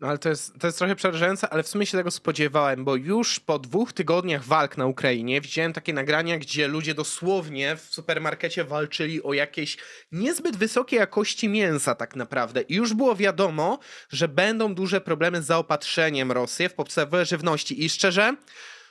No 0.00 0.08
ale 0.08 0.18
to 0.18 0.28
jest, 0.28 0.58
to 0.58 0.66
jest 0.66 0.78
trochę 0.78 0.96
przerażające, 0.96 1.48
ale 1.48 1.62
w 1.62 1.68
sumie 1.68 1.86
się 1.86 1.98
tego 1.98 2.10
spodziewałem, 2.10 2.84
bo 2.84 2.96
już 2.96 3.40
po 3.40 3.58
dwóch 3.58 3.92
tygodniach 3.92 4.44
walk 4.44 4.78
na 4.78 4.86
Ukrainie 4.86 5.40
widziałem 5.40 5.72
takie 5.72 5.92
nagrania, 5.92 6.38
gdzie 6.38 6.68
ludzie 6.68 6.94
dosłownie 6.94 7.76
w 7.76 7.80
supermarkecie 7.80 8.64
walczyli 8.64 9.22
o 9.22 9.32
jakieś 9.32 9.76
niezbyt 10.12 10.56
wysokiej 10.56 10.98
jakości 10.98 11.48
mięsa 11.48 11.94
tak 11.94 12.16
naprawdę. 12.16 12.62
I 12.62 12.74
już 12.74 12.94
było 12.94 13.16
wiadomo, 13.16 13.78
że 14.10 14.28
będą 14.28 14.74
duże 14.74 15.00
problemy 15.00 15.42
z 15.42 15.46
zaopatrzeniem 15.46 16.32
Rosji 16.32 16.68
w 16.68 16.74
podstawowe 16.74 17.24
żywności. 17.24 17.84
I 17.84 17.90
szczerze, 17.90 18.36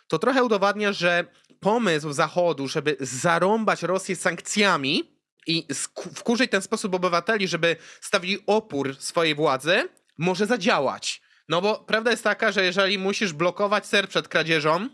to 0.08 0.20
trochę 0.20 0.44
udowadnia, 0.44 0.94
że 0.94 1.26
pomysł 1.60 2.14
Zachodu, 2.14 2.68
żeby 2.68 2.98
zarąbać 3.00 3.84
Rosję 3.84 4.16
sankcjami 4.16 5.04
i 5.48 5.68
wkurzyć 6.16 6.52
ten 6.52 6.62
sposób 6.62 6.94
obywateli, 6.96 7.48
żeby 7.48 7.76
stawili 8.02 8.38
opór 8.48 8.96
swojej 9.00 9.36
władzy, 9.36 9.90
może 10.20 10.46
zadziałać. 10.46 11.22
No 11.50 11.62
bo 11.62 11.80
prawda 11.80 12.12
jest 12.12 12.24
taka, 12.24 12.52
że 12.52 12.66
jeżeli 12.66 13.00
musisz 13.00 13.34
blokować 13.34 13.86
ser 13.86 14.10
przed 14.10 14.28
kradzieżą, 14.28 14.90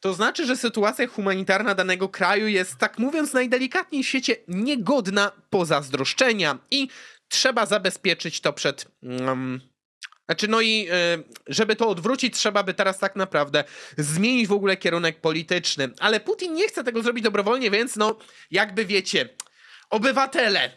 to 0.00 0.14
znaczy, 0.14 0.46
że 0.46 0.56
sytuacja 0.56 1.06
humanitarna 1.06 1.74
danego 1.74 2.08
kraju 2.08 2.46
jest, 2.46 2.76
tak 2.76 2.98
mówiąc 2.98 3.32
najdelikatniej 3.32 4.04
w 4.04 4.08
świecie, 4.08 4.36
niegodna 4.48 5.32
pozazdroszczenia 5.50 6.58
i 6.70 6.88
trzeba 7.28 7.66
zabezpieczyć 7.66 8.40
to 8.40 8.52
przed. 8.52 8.86
Um, 9.02 9.60
znaczy, 10.26 10.48
no 10.48 10.60
i 10.60 10.88
y, 10.90 11.24
żeby 11.46 11.76
to 11.76 11.88
odwrócić, 11.88 12.34
trzeba 12.34 12.62
by 12.62 12.74
teraz 12.74 12.98
tak 12.98 13.16
naprawdę 13.16 13.64
zmienić 13.98 14.46
w 14.46 14.52
ogóle 14.52 14.76
kierunek 14.76 15.20
polityczny. 15.20 15.90
Ale 16.00 16.20
Putin 16.20 16.54
nie 16.54 16.68
chce 16.68 16.84
tego 16.84 17.02
zrobić 17.02 17.24
dobrowolnie, 17.24 17.70
więc 17.70 17.96
no, 17.96 18.18
jakby 18.50 18.84
wiecie, 18.84 19.28
obywatele, 19.90 20.70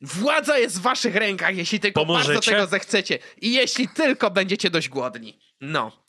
władza 0.00 0.58
jest 0.58 0.78
w 0.78 0.82
waszych 0.82 1.16
rękach, 1.16 1.56
jeśli 1.56 1.80
tylko 1.80 2.00
Pomożecie? 2.00 2.32
bardzo 2.32 2.50
tego 2.50 2.66
zechcecie 2.66 3.18
i 3.40 3.52
jeśli 3.52 3.88
tylko 3.88 4.30
będziecie 4.30 4.70
dość 4.70 4.88
głodni. 4.88 5.38
No. 5.60 6.04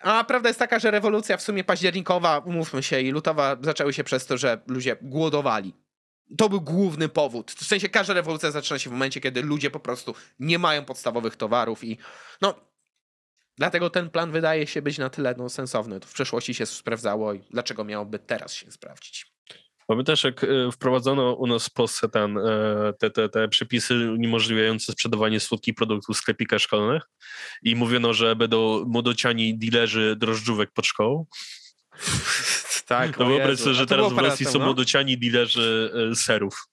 A 0.00 0.24
prawda 0.24 0.48
jest 0.48 0.58
taka, 0.58 0.78
że 0.78 0.90
rewolucja 0.90 1.36
w 1.36 1.42
sumie 1.42 1.64
październikowa, 1.64 2.38
umówmy 2.38 2.82
się, 2.82 3.00
i 3.00 3.10
lutowa 3.10 3.56
zaczęły 3.60 3.92
się 3.92 4.04
przez 4.04 4.26
to, 4.26 4.38
że 4.38 4.60
ludzie 4.66 4.96
głodowali. 5.02 5.74
To 6.38 6.48
był 6.48 6.60
główny 6.60 7.08
powód. 7.08 7.50
W 7.52 7.64
sensie 7.64 7.88
każda 7.88 8.14
rewolucja 8.14 8.50
zaczyna 8.50 8.78
się 8.78 8.90
w 8.90 8.92
momencie, 8.92 9.20
kiedy 9.20 9.42
ludzie 9.42 9.70
po 9.70 9.80
prostu 9.80 10.14
nie 10.38 10.58
mają 10.58 10.84
podstawowych 10.84 11.36
towarów 11.36 11.84
i 11.84 11.98
no. 12.40 12.70
Dlatego 13.56 13.90
ten 13.90 14.10
plan 14.10 14.32
wydaje 14.32 14.66
się 14.66 14.82
być 14.82 14.98
na 14.98 15.10
tyle 15.10 15.34
no, 15.38 15.48
sensowny. 15.48 16.00
To 16.00 16.08
w 16.08 16.12
przeszłości 16.12 16.54
się 16.54 16.66
sprawdzało 16.66 17.34
i 17.34 17.40
dlaczego 17.50 17.84
miałoby 17.84 18.18
teraz 18.18 18.52
się 18.52 18.72
sprawdzić? 18.72 19.29
Pamiętasz, 19.90 20.24
jak 20.24 20.44
e, 20.44 20.72
wprowadzono 20.72 21.34
u 21.34 21.46
nas 21.46 21.66
w 21.66 21.72
Polsce 21.72 22.08
ten, 22.08 22.38
e, 22.38 22.92
te, 22.98 23.10
te, 23.10 23.28
te 23.28 23.48
przepisy 23.48 24.12
uniemożliwiające 24.12 24.92
sprzedawanie 24.92 25.40
słodkich 25.40 25.74
produktów 25.74 26.16
w 26.16 26.18
sklepikach 26.18 26.60
szkolnych 26.60 27.02
i 27.62 27.76
mówiono, 27.76 28.12
że 28.12 28.36
będą 28.36 28.84
młodociani 28.86 29.58
dilerzy 29.58 30.16
drożdżówek 30.16 30.70
pod 30.72 30.86
szkołą? 30.86 31.26
Tak, 32.86 33.18
no 33.18 33.26
wyobraź 33.26 33.58
sobie, 33.58 33.74
że 33.74 33.86
teraz 33.86 34.12
w 34.12 34.18
Rosji 34.18 34.46
są 34.46 34.58
no? 34.58 34.64
młodociani 34.64 35.18
dilerzy 35.18 35.92
e, 36.12 36.14
serów. 36.14 36.68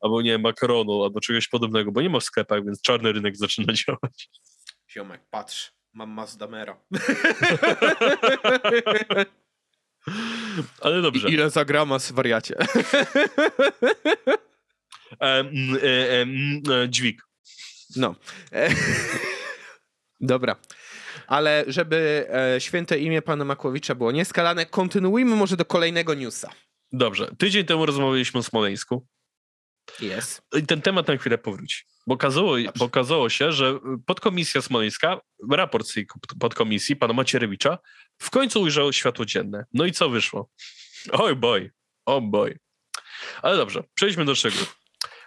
Albo 0.00 0.22
nie, 0.22 0.38
makaronu, 0.38 1.02
albo 1.02 1.20
czegoś 1.20 1.48
podobnego, 1.48 1.92
bo 1.92 2.02
nie 2.02 2.10
ma 2.10 2.20
w 2.20 2.24
sklepach, 2.24 2.64
więc 2.64 2.82
czarny 2.82 3.12
rynek 3.12 3.36
zaczyna 3.36 3.72
działać. 3.72 4.30
Ziomek, 4.90 5.22
patrz, 5.30 5.72
mam 5.92 6.10
Mazdamera. 6.10 6.80
Ale 10.80 11.02
dobrze. 11.02 11.28
I 11.28 11.32
ile 11.32 11.50
za 11.50 11.64
gramas, 11.64 12.12
wariacie? 12.12 12.56
e, 15.20 15.24
e, 15.24 15.44
e, 16.22 16.88
dźwig. 16.88 17.22
No. 17.96 18.14
Dobra. 20.20 20.56
Ale 21.26 21.64
żeby 21.66 22.26
święte 22.58 22.98
imię 22.98 23.22
pana 23.22 23.44
Makłowicza 23.44 23.94
było 23.94 24.12
nieskalane, 24.12 24.66
kontynuujmy 24.66 25.36
może 25.36 25.56
do 25.56 25.64
kolejnego 25.64 26.14
newsa. 26.14 26.50
Dobrze. 26.92 27.30
Tydzień 27.38 27.64
temu 27.64 27.86
rozmawialiśmy 27.86 28.40
o 28.40 28.42
Smoleńsku. 28.42 29.06
Jest. 30.00 30.42
I 30.56 30.66
ten 30.66 30.82
temat 30.82 31.08
na 31.08 31.16
chwilę 31.16 31.38
powróci. 31.38 31.84
Bo 32.06 32.14
okazało, 32.14 32.56
bo 32.78 32.84
okazało 32.84 33.28
się, 33.28 33.52
że 33.52 33.78
podkomisja 34.06 34.62
smoleńska, 34.62 35.20
raport 35.52 35.94
tej 35.94 36.06
podkomisji 36.40 36.96
pana 36.96 37.12
Macierewicza 37.14 37.78
w 38.18 38.30
końcu 38.30 38.60
ujrzał 38.60 38.92
światło 38.92 39.24
dzienne. 39.24 39.64
No 39.72 39.84
i 39.84 39.92
co 39.92 40.10
wyszło? 40.10 40.50
Oj 41.12 41.36
boj, 41.36 41.70
o 42.06 42.20
boj. 42.20 42.56
Ale 43.42 43.56
dobrze, 43.56 43.84
przejdźmy 43.94 44.24
do 44.24 44.34
szczegółów. 44.34 44.79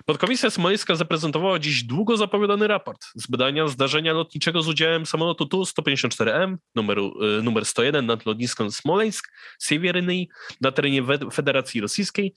Podkomisja 0.06 0.50
Smoleńska 0.50 0.96
zaprezentowała 0.96 1.60
dziś 1.60 1.84
długo 1.84 2.18
zapowiadany 2.18 2.68
raport 2.68 3.06
z 3.16 3.28
badania 3.28 3.68
zdarzenia 3.68 4.14
lotniczego 4.14 4.62
z 4.62 4.68
udziałem 4.68 5.06
samolotu 5.06 5.46
Tu-154M 5.46 6.56
numeru, 6.76 7.14
y, 7.40 7.44
numer 7.44 7.66
101 7.66 8.06
nad 8.06 8.26
lotniskiem 8.26 8.72
Smoleńsk, 8.72 9.32
Siewieryny 9.62 10.26
na 10.62 10.72
terenie 10.72 11.04
Federacji 11.34 11.82
Rosyjskiej. 11.82 12.34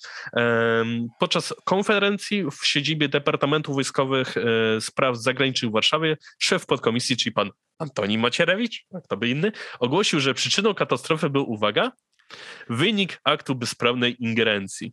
Podczas 1.19 1.55
konferencji 1.65 2.45
w 2.45 2.67
siedzibie 2.67 3.09
Departamentu 3.09 3.75
Wojskowych 3.75 4.37
y, 4.37 4.43
Spraw 4.81 5.17
Zagranicznych 5.17 5.71
w 5.71 5.75
Warszawie 5.75 6.17
szef 6.39 6.67
podkomisji, 6.67 7.17
czyli 7.17 7.33
pan 7.33 7.51
Antoni 7.79 8.19
Macierewicz, 8.19 8.87
kto 9.05 9.17
by 9.17 9.29
inny, 9.29 9.53
ogłosił, 9.79 10.21
że 10.21 10.35
przyczyną 10.35 10.75
katastrofy 10.75 11.31
był, 11.31 11.51
uwaga, 11.53 11.93
wynik 12.69 13.21
aktu 13.25 13.55
bezprawnej 13.55 14.25
ingerencji. 14.25 14.93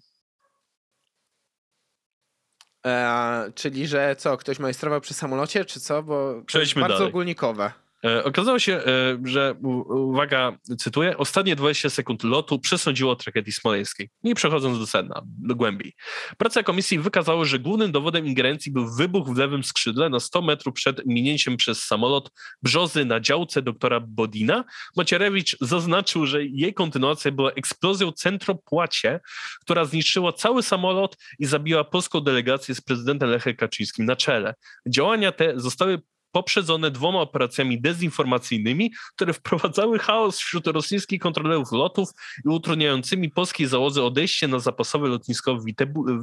E, 2.85 3.51
czyli, 3.55 3.87
że 3.87 4.15
co, 4.15 4.37
ktoś 4.37 4.59
majstrował 4.59 5.01
przy 5.01 5.13
samolocie, 5.13 5.65
czy 5.65 5.79
co? 5.79 6.03
Bo 6.03 6.41
Przejdźmy 6.45 6.81
bardzo 6.81 6.95
dalej. 6.97 7.09
ogólnikowe. 7.09 7.71
E, 8.05 8.23
okazało 8.23 8.59
się, 8.59 8.73
e, 8.73 9.17
że, 9.25 9.55
uwaga, 9.89 10.57
cytuję, 10.77 11.17
ostatnie 11.17 11.55
20 11.55 11.89
sekund 11.89 12.23
lotu 12.23 12.59
przesądziło 12.59 13.15
tragedii 13.15 13.53
smoleńskiej. 13.53 14.09
I 14.23 14.35
przechodząc 14.35 14.79
do 14.79 14.87
sedna, 14.87 15.21
do 15.25 15.55
głębiej. 15.55 15.93
Prace 16.37 16.63
komisji 16.63 16.99
wykazały, 16.99 17.45
że 17.45 17.59
głównym 17.59 17.91
dowodem 17.91 18.25
ingerencji 18.25 18.71
był 18.71 18.95
wybuch 18.95 19.29
w 19.29 19.37
lewym 19.37 19.63
skrzydle 19.63 20.09
na 20.09 20.19
100 20.19 20.41
metrów 20.41 20.73
przed 20.73 21.05
minięciem 21.05 21.57
przez 21.57 21.83
samolot 21.83 22.31
brzozy 22.63 23.05
na 23.05 23.19
działce 23.19 23.61
doktora 23.61 23.99
Bodina. 23.99 24.63
Macierewicz 24.97 25.57
zaznaczył, 25.61 26.25
że 26.25 26.45
jej 26.45 26.73
kontynuacja 26.73 27.31
była 27.31 27.51
eksplozją 27.51 28.11
centropłacie, 28.11 29.19
która 29.61 29.85
zniszczyła 29.85 30.33
cały 30.33 30.63
samolot 30.63 31.17
i 31.39 31.45
zabiła 31.45 31.83
polską 31.83 32.19
delegację 32.19 32.75
z 32.75 32.81
prezydentem 32.81 33.29
Lechem 33.29 33.55
Kaczyńskim 33.55 34.05
na 34.05 34.15
czele. 34.15 34.55
Działania 34.87 35.31
te 35.31 35.53
zostały 35.55 36.01
poprzedzone 36.33 36.91
dwoma 36.91 37.21
operacjami 37.21 37.81
dezinformacyjnymi, 37.81 38.91
które 39.15 39.33
wprowadzały 39.33 39.99
chaos 39.99 40.39
wśród 40.39 40.67
rosyjskich 40.67 41.21
kontrolerów 41.21 41.71
lotów 41.71 42.09
i 42.45 42.49
utrudniającymi 42.49 43.29
polskiej 43.29 43.67
załodze 43.67 44.03
odejście 44.03 44.47
na 44.47 44.59
zapasowe 44.59 45.07
lotnisko 45.07 45.55
w, 45.55 45.65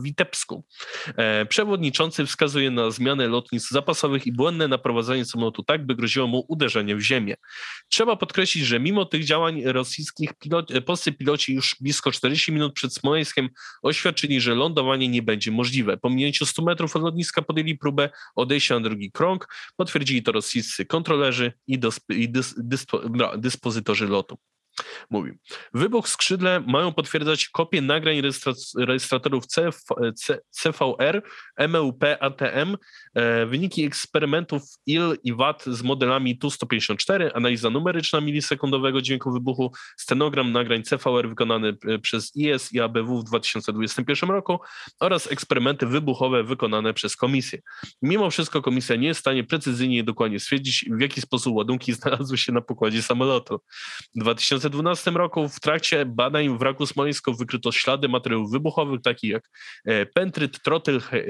Witebsku. 0.03 0.65
E, 1.17 1.47
przewodniczący 1.47 2.27
wskazuje 2.27 2.71
na 2.71 2.91
zmianę 2.91 3.29
lotnisk 3.29 3.71
zapasowych 3.71 4.27
i 4.27 4.33
błędne 4.33 4.69
naprowadzenie 4.69 5.25
samolotu 5.25 5.63
tak, 5.63 5.87
by 5.87 5.95
groziło 5.95 6.27
mu 6.27 6.45
uderzenie 6.49 6.97
w 6.97 7.01
ziemię. 7.01 7.35
Trzeba 7.89 8.17
podkreślić, 8.17 8.65
że 8.65 8.81
mimo 8.81 9.05
tych 9.05 9.25
działań 9.25 9.63
rosyjskich 9.65 10.35
pilot, 10.35 10.71
e, 10.71 10.81
polscy 10.81 11.13
piloci 11.13 11.55
już 11.55 11.77
blisko 11.81 12.13
40 12.13 12.53
minut 12.53 12.75
przed 12.75 12.95
Smoleńskiem 12.95 13.49
oświadczyli, 13.83 14.41
że 14.41 14.55
lądowanie 14.55 15.09
nie 15.09 15.23
będzie 15.23 15.51
możliwe. 15.51 15.97
Po 15.97 16.11
minięciu 16.11 16.47
100 16.47 16.63
metrów 16.63 16.97
od 16.97 17.03
lotniska 17.03 17.43
podjęli 17.43 17.79
próbę 17.79 18.11
odejścia 18.35 18.75
na 18.75 18.81
drugi 18.81 19.11
krąg. 19.13 19.49
Potwierdzili 19.77 20.00
Potwierdzili 20.01 20.23
to 20.23 20.33
rosyjscy 20.33 20.87
kontrolerzy 20.87 21.53
i, 21.67 21.81
i 22.09 22.29
dys, 22.29 22.55
dyspo, 22.59 23.01
no, 23.11 23.37
dyspozytorzy 23.37 24.07
lotu. 24.07 24.39
Mówi. 25.11 25.33
Wybuch 25.75 26.09
skrzydle 26.09 26.61
mają 26.67 26.93
potwierdzać 26.93 27.49
kopie 27.49 27.81
nagrań 27.83 28.23
rejestratorów 28.79 29.47
CF, 29.47 29.81
CVR, 30.51 31.23
MEUP, 31.69 32.05
ATM, 32.21 32.77
e, 33.15 33.47
wyniki 33.47 33.85
eksperymentów 33.85 34.63
IL 34.87 35.19
i 35.25 35.35
VAT 35.35 35.65
z 35.67 35.83
modelami 35.83 36.39
Tu-154, 36.39 37.31
analiza 37.35 37.71
numeryczna 37.71 38.21
milisekundowego 38.21 39.03
dźwięku 39.03 39.33
wybuchu, 39.33 39.73
stenogram 39.97 40.53
nagrań 40.53 40.83
CVR 40.83 41.29
wykonany 41.29 41.77
e, 41.89 41.99
przez 41.99 42.37
IS 42.37 42.73
i 42.73 42.81
ABW 42.81 43.21
w 43.21 43.25
2021 43.25 44.31
roku 44.31 44.59
oraz 45.01 45.33
eksperymenty 45.33 45.87
wybuchowe 45.87 46.45
wykonane 46.45 46.95
przez 46.95 47.17
komisję. 47.17 47.59
Mimo 48.03 48.31
wszystko 48.31 48.63
komisja 48.63 48.97
nie 48.97 49.09
jest 49.09 49.19
w 49.19 49.21
stanie 49.21 49.45
precyzyjnie 49.45 49.99
i 49.99 50.05
dokładnie 50.05 50.41
stwierdzić, 50.41 50.85
w 50.91 51.01
jaki 51.01 51.21
sposób 51.21 51.55
ładunki 51.55 51.93
znalazły 52.01 52.39
się 52.39 52.53
na 52.53 52.61
pokładzie 52.61 53.03
samolotu. 53.03 53.61
2000 54.15 54.70
2012 54.71 55.11
roku 55.11 55.49
w 55.49 55.61
trakcie 55.61 56.07
badań 56.07 56.49
w 56.49 56.59
wraku 56.59 56.87
smoleńskiego 56.87 57.37
wykryto 57.37 57.73
ślady 57.73 58.09
materiałów 58.09 58.51
wybuchowych, 58.51 59.03
takich 59.03 59.31
jak 59.31 59.51
e, 59.85 60.07
pentryt, 60.07 60.63
trotyl, 60.63 60.97
e, 60.97 61.21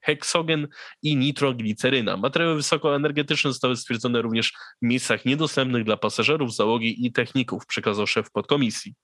heksogen 0.00 0.68
i 1.02 1.16
nitrogliceryna. 1.16 2.16
Materiały 2.16 2.54
wysokoenergetyczne 2.54 3.50
zostały 3.50 3.76
stwierdzone 3.76 4.22
również 4.22 4.52
w 4.82 4.86
miejscach 4.86 5.24
niedostępnych 5.24 5.84
dla 5.84 5.96
pasażerów, 5.96 6.54
załogi 6.54 7.06
i 7.06 7.12
techników, 7.12 7.66
przekazał 7.66 8.06
szef 8.06 8.30
podkomisji. 8.30 8.94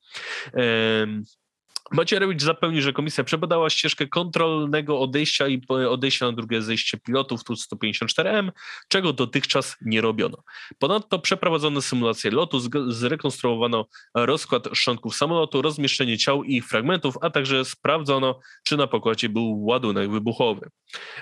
Macierewicz 1.92 2.42
zapewnił, 2.42 2.82
że 2.82 2.92
komisja 2.92 3.24
przebadała 3.24 3.70
ścieżkę 3.70 4.06
kontrolnego 4.06 5.00
odejścia 5.00 5.48
i 5.48 5.62
odejścia 5.68 6.26
na 6.26 6.32
drugie 6.32 6.62
zejście 6.62 6.98
pilotów 6.98 7.44
Tu-154M, 7.44 8.50
czego 8.88 9.12
dotychczas 9.12 9.76
nie 9.80 10.00
robiono. 10.00 10.42
Ponadto 10.78 11.18
przeprowadzono 11.18 11.82
symulację 11.82 12.30
lotu, 12.30 12.60
zrekonstruowano 12.88 13.86
rozkład 14.14 14.68
szczątków 14.72 15.16
samolotu, 15.16 15.62
rozmieszczenie 15.62 16.18
ciał 16.18 16.44
i 16.44 16.56
ich 16.56 16.68
fragmentów, 16.68 17.14
a 17.20 17.30
także 17.30 17.64
sprawdzono, 17.64 18.40
czy 18.64 18.76
na 18.76 18.86
pokładzie 18.86 19.28
był 19.28 19.64
ładunek 19.64 20.10
wybuchowy. 20.10 20.70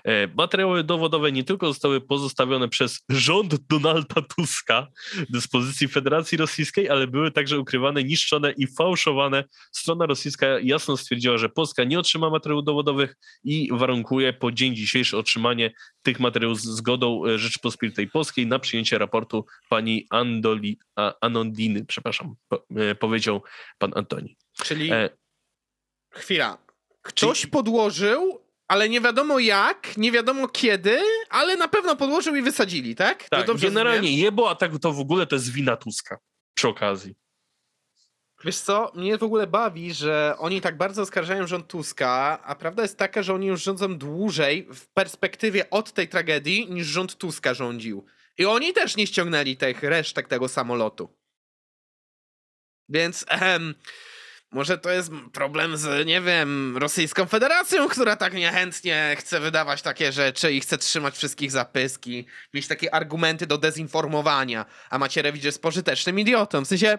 E, 0.05 0.27
materiały 0.27 0.85
dowodowe 0.85 1.33
nie 1.33 1.45
tylko 1.45 1.67
zostały 1.67 2.01
pozostawione 2.01 2.69
przez 2.69 3.05
rząd 3.09 3.55
Donalda 3.69 4.23
Tuska 4.37 4.87
dyspozycji 5.31 5.89
Federacji 5.89 6.39
Rosyjskiej, 6.39 6.89
ale 6.89 7.07
były 7.07 7.31
także 7.31 7.59
ukrywane, 7.59 8.05
niszczone 8.05 8.53
i 8.53 8.67
fałszowane. 8.67 9.45
Strona 9.73 10.07
rosyjska 10.07 10.60
jasno 10.63 10.97
stwierdziła, 10.97 11.39
że 11.39 11.49
Polska 11.49 11.85
nie 11.85 11.99
otrzyma 11.99 12.31
materiałów 12.31 12.65
dowodowych 12.65 13.17
i 13.45 13.69
warunkuje 13.73 14.33
po 14.33 14.53
dzień 14.53 14.75
dzisiejszy 14.77 15.19
otrzymanie 15.19 15.73
tych 16.03 16.21
materiałów 16.21 16.61
z 16.61 16.65
zgodą 16.65 17.27
e, 17.27 17.39
Rzeczypospolitej 17.39 18.09
Polskiej 18.09 18.47
na 18.47 18.59
przyjęcie 18.59 18.99
raportu 18.99 19.45
pani 19.69 20.07
Andoli, 20.11 20.79
a, 20.97 21.15
Anondiny, 21.21 21.85
przepraszam, 21.85 22.35
e, 22.77 22.95
powiedział 22.95 23.43
pan 23.79 23.93
Antoni. 23.97 24.37
Czyli 24.53 24.93
e... 24.93 25.11
chwila, 26.11 26.59
ktoś 27.03 27.41
Czyli... 27.41 27.51
podłożył 27.51 28.41
ale 28.71 28.89
nie 28.89 29.01
wiadomo 29.01 29.39
jak, 29.39 29.97
nie 29.97 30.13
wiadomo 30.13 30.49
kiedy, 30.49 31.01
ale 31.31 31.57
na 31.57 31.69
pewno 31.69 31.97
podłożył 31.97 32.37
i 32.37 32.43
wysadzili, 32.43 32.95
tak? 32.95 33.29
Tak, 33.29 33.47
generalnie 33.61 34.17
jebo, 34.17 34.51
a 34.51 34.55
tak 34.55 34.79
to 34.79 34.93
w 34.93 35.01
ogóle 35.01 35.27
to 35.27 35.37
jest 35.37 35.53
wina 35.53 35.77
Tuska 35.77 36.19
przy 36.55 36.69
okazji. 36.69 37.15
Wiesz 38.45 38.59
co, 38.59 38.93
mnie 38.95 39.19
w 39.19 39.23
ogóle 39.23 39.47
bawi, 39.47 39.95
że 39.95 40.35
oni 40.39 40.61
tak 40.61 40.77
bardzo 40.77 41.03
oskarżają 41.03 41.47
rząd 41.47 41.67
Tuska, 41.67 42.39
a 42.45 42.55
prawda 42.55 42.83
jest 42.83 42.99
taka, 42.99 43.23
że 43.23 43.35
oni 43.35 43.47
już 43.47 43.63
rządzą 43.63 43.99
dłużej 43.99 44.69
w 44.75 44.87
perspektywie 44.87 45.71
od 45.71 45.93
tej 45.93 46.09
tragedii, 46.09 46.71
niż 46.71 46.87
rząd 46.87 47.17
Tuska 47.17 47.55
rządził. 47.55 48.07
I 48.39 48.45
oni 48.45 48.73
też 48.73 48.97
nie 48.97 49.07
ściągnęli 49.07 49.57
tych 49.57 49.83
resztek 49.83 50.29
tego 50.29 50.49
samolotu. 50.49 51.17
Więc 52.89 53.25
ehem, 53.29 53.75
może 54.53 54.79
to 54.79 54.91
jest 54.91 55.11
problem 55.33 55.77
z, 55.77 56.07
nie 56.07 56.21
wiem, 56.21 56.77
Rosyjską 56.77 57.27
Federacją, 57.27 57.89
która 57.89 58.17
tak 58.17 58.35
niechętnie 58.35 59.17
chce 59.19 59.41
wydawać 59.41 59.83
takie 59.83 60.13
rzeczy 60.13 60.53
i 60.53 60.61
chce 60.61 60.79
trzymać 60.79 61.17
wszystkich 61.17 61.51
zapyski, 61.51 62.27
mieć 62.55 62.69
takie 62.69 62.95
argumenty 62.95 63.47
do 63.47 63.59
dezinformowania, 63.59 64.67
a 64.91 64.99
Macierewicz 64.99 65.45
jest 65.45 65.63
pożytecznym 65.63 66.19
idiotą. 66.19 66.65
W 66.65 66.69
sensie, 66.69 66.99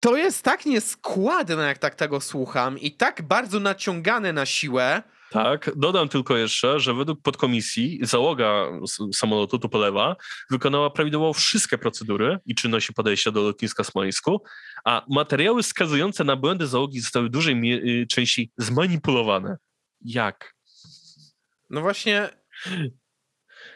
to 0.00 0.16
jest 0.16 0.42
tak 0.42 0.66
nieskładne, 0.66 1.66
jak 1.66 1.78
tak 1.78 1.94
tego 1.94 2.20
słucham 2.20 2.78
i 2.78 2.92
tak 2.92 3.22
bardzo 3.22 3.60
naciągane 3.60 4.32
na 4.32 4.46
siłę. 4.46 5.02
Tak, 5.30 5.70
dodam 5.76 6.08
tylko 6.08 6.36
jeszcze, 6.36 6.80
że 6.80 6.94
według 6.94 7.22
podkomisji 7.22 7.98
załoga 8.02 8.66
samolotu 9.12 9.58
Tupolewa 9.58 10.16
wykonała 10.50 10.90
prawidłowo 10.90 11.32
wszystkie 11.32 11.78
procedury 11.78 12.38
i 12.46 12.54
czynności 12.54 12.92
podejścia 12.92 13.30
do 13.30 13.42
lotniska 13.42 13.84
Smoleńsku, 13.84 14.42
a 14.84 15.02
materiały 15.08 15.62
wskazujące 15.62 16.24
na 16.24 16.36
błędy 16.36 16.66
załogi 16.66 17.00
zostały 17.00 17.26
w 17.28 17.30
dużej 17.30 17.82
y, 18.02 18.06
części 18.06 18.52
zmanipulowane. 18.56 19.56
Jak? 20.00 20.54
No 21.70 21.80
właśnie, 21.80 22.28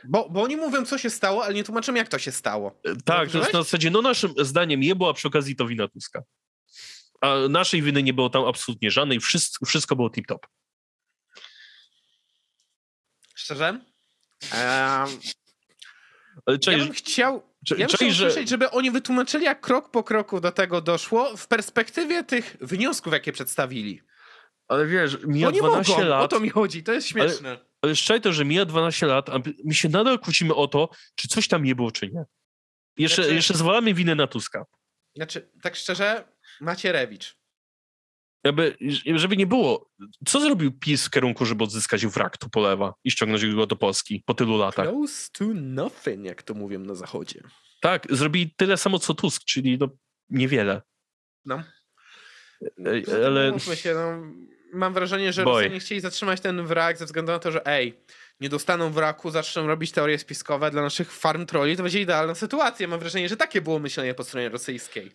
bo, 0.05 0.29
bo 0.29 0.43
oni 0.43 0.57
mówią, 0.57 0.85
co 0.85 0.99
się 0.99 1.11
stało, 1.11 1.45
ale 1.45 1.55
nie 1.55 1.65
tłumaczą, 1.65 1.95
jak 1.95 2.09
to 2.09 2.19
się 2.19 2.33
stało. 2.33 2.81
Tak, 3.05 3.31
to 3.31 3.39
jest 3.39 3.53
na 3.53 3.63
zasadzie, 3.63 3.91
no 3.91 4.03
naszym 4.03 4.35
zdaniem 4.39 4.81
nie 4.81 4.97
było, 4.97 5.11
a 5.11 5.15
przy 5.15 5.29
okazji 5.29 5.57
to 5.57 5.67
wina 5.67 5.89
Tuska. 5.89 6.23
A 7.21 7.35
naszej 7.49 7.83
winy 7.83 8.03
nie 8.03 8.13
było 8.13 8.31
tam 8.31 8.45
absolutnie 8.45 8.91
żadnej, 8.91 9.21
wszystko, 9.21 9.67
wszystko 9.67 9.97
było 9.97 10.09
tip-top. 10.09 10.39
Szczerze? 13.35 13.65
Um, 13.67 15.21
ja 16.67 16.79
bym 16.79 16.93
chciał, 16.93 17.43
ja 17.71 17.77
bym 17.77 17.87
chciał 17.87 18.11
że... 18.11 18.15
słyszeć, 18.15 18.49
żeby 18.49 18.71
oni 18.71 18.91
wytłumaczyli, 18.91 19.45
jak 19.45 19.61
krok 19.61 19.91
po 19.91 20.05
kroku 20.05 20.41
do 20.41 20.53
tego 20.53 20.81
doszło 20.81 21.37
w 21.37 21.47
perspektywie 21.47 22.25
tych 22.25 22.57
wniosków, 22.61 23.13
jakie 23.13 23.33
przedstawili. 23.33 24.03
Ale 24.69 24.87
wiesz, 24.87 25.19
mija 25.25 25.53
12 25.53 25.93
mogą, 25.93 26.05
lat... 26.05 26.25
o 26.25 26.29
to 26.29 26.41
mi 26.41 26.49
chodzi, 26.49 26.83
to 26.83 26.93
jest 26.93 27.07
śmieszne. 27.07 27.49
Ale 27.49 27.70
ale 27.83 27.97
szczerze 27.97 28.21
to, 28.21 28.33
że 28.33 28.45
mija 28.45 28.65
12 28.65 29.07
lat, 29.07 29.29
a 29.29 29.41
my 29.65 29.75
się 29.75 29.89
nadal 29.89 30.19
kłócimy 30.19 30.55
o 30.55 30.69
to, 30.69 30.89
czy 31.15 31.29
coś 31.29 31.49
tam 31.49 31.65
nie 31.65 31.75
było, 31.75 31.91
czy 31.91 32.09
nie. 32.09 32.25
Jeszcze, 32.99 33.23
znaczy, 33.23 33.35
jeszcze 33.35 33.55
zwalamy 33.55 33.95
winę 33.95 34.15
na 34.15 34.27
Tuska. 34.27 34.65
Znaczy, 35.17 35.51
tak 35.63 35.77
szczerze, 35.77 36.25
Macierewicz. 36.61 37.41
Jakby, 38.45 38.77
żeby 39.15 39.37
nie 39.37 39.47
było, 39.47 39.91
co 40.27 40.41
zrobił 40.41 40.73
PiS 40.73 41.07
w 41.07 41.11
kierunku, 41.11 41.47
żeby 41.47 41.65
odzyskać 41.65 42.07
wrak 42.07 42.39
Tupolewa 42.39 42.95
i 43.05 43.11
ściągnąć 43.11 43.47
go 43.47 43.67
do 43.67 43.77
Polski 43.77 44.23
po 44.27 44.35
tylu 44.35 44.59
latach? 44.59 44.89
Close 44.89 45.29
to 45.33 45.45
nothing, 45.55 46.25
jak 46.25 46.43
to 46.43 46.55
mówią 46.55 46.79
na 46.79 46.95
zachodzie. 46.95 47.41
Tak, 47.81 48.07
zrobili 48.11 48.55
tyle 48.57 48.77
samo 48.77 48.99
co 48.99 49.15
Tusk, 49.15 49.45
czyli 49.45 49.79
no 49.79 49.89
niewiele. 50.31 50.83
No. 51.45 51.63
Ale... 53.27 53.53
Mówmy 53.53 53.77
się, 53.77 53.95
no, 53.95 54.23
mam 54.73 54.95
wrażenie, 54.95 55.33
że 55.33 55.45
Boy. 55.45 55.63
Rosjanie 55.63 55.81
chcieli 55.81 56.01
zatrzymać 56.01 56.41
ten 56.41 56.67
wrak 56.67 56.97
ze 56.97 57.05
względu 57.05 57.33
na 57.33 57.39
to, 57.39 57.53
że 57.53 57.67
ej, 57.67 57.99
nie 58.41 58.49
dostaną 58.49 58.91
wraku, 58.91 59.31
zaczną 59.31 59.67
robić 59.67 59.93
teorie 59.93 60.19
spiskowe 60.19 60.71
dla 60.71 60.83
naszych 60.83 61.13
farm 61.13 61.47
trolli, 61.47 61.77
to 61.77 61.83
będzie 61.83 62.01
idealna 62.01 62.35
sytuacja. 62.35 62.89
Mam 62.89 63.01
wrażenie, 63.01 63.29
że 63.29 63.37
takie 63.37 63.61
było 63.61 63.79
myślenie 63.79 64.15
po 64.15 64.25
stronie 64.25 64.49
rosyjskiej. 64.49 65.13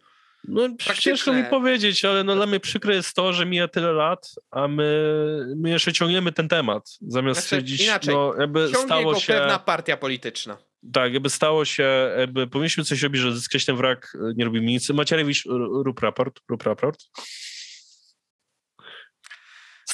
No 0.47 0.69
ciężko 0.99 1.33
mi 1.33 1.43
powiedzieć, 1.43 2.05
ale 2.05 2.23
no 2.23 2.35
dla 2.35 2.45
mnie 2.45 2.59
przykre 2.59 2.95
jest 2.95 3.15
to, 3.15 3.33
że 3.33 3.45
mija 3.45 3.67
tyle 3.67 3.91
lat, 3.91 4.31
a 4.51 4.67
my, 4.67 5.53
my 5.57 5.69
jeszcze 5.69 5.93
ciągniemy 5.93 6.31
ten 6.31 6.47
temat. 6.47 6.97
Zamiast 7.01 7.39
znaczy, 7.39 7.45
stwierdzić, 7.45 7.81
inaczej, 7.81 8.15
no 8.15 8.33
jakby 8.39 8.69
stało 8.85 9.19
się... 9.19 9.33
pewna 9.33 9.59
partia 9.59 9.97
polityczna. 9.97 10.57
Tak, 10.93 11.13
jakby 11.13 11.29
stało 11.29 11.65
się, 11.65 12.11
jakby 12.17 12.47
powinniśmy 12.47 12.83
coś 12.83 13.01
robić, 13.01 13.21
że 13.21 13.35
zyskać 13.35 13.65
ten 13.65 13.75
wrak, 13.75 14.17
nie 14.35 14.45
robimy 14.45 14.65
nic. 14.65 14.89
Macierewicz, 14.89 15.43
rób 15.85 15.99
raport, 15.99 16.39
rób 16.49 16.63
raport. 16.63 16.99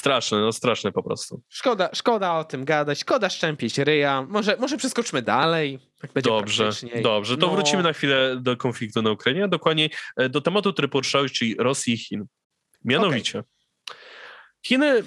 Straszne, 0.02 0.40
no 0.40 0.52
straszne 0.52 0.92
po 0.92 1.02
prostu. 1.02 1.42
Szkoda, 1.48 1.90
szkoda 1.94 2.34
o 2.34 2.44
tym 2.44 2.64
gadać, 2.64 3.00
szkoda 3.00 3.30
szczępić 3.30 3.78
ryja. 3.78 4.26
Może, 4.28 4.56
może 4.56 4.76
przeskoczmy 4.76 5.22
dalej. 5.22 5.78
Tak 6.00 6.22
dobrze, 6.22 6.70
dobrze. 7.02 7.36
To 7.36 7.46
no. 7.46 7.52
wrócimy 7.52 7.82
na 7.82 7.92
chwilę 7.92 8.36
do 8.40 8.56
konfliktu 8.56 9.02
na 9.02 9.10
Ukrainie, 9.10 9.44
a 9.44 9.48
dokładnie 9.48 9.88
e, 10.16 10.28
do 10.28 10.40
tematu, 10.40 10.72
który 10.72 10.88
poruszałeś, 10.88 11.32
czyli 11.32 11.56
Rosji 11.58 11.94
i 11.94 11.96
Chin. 11.98 12.24
Mianowicie. 12.84 13.38
Okay. 13.38 13.96
Chiny, 14.66 15.02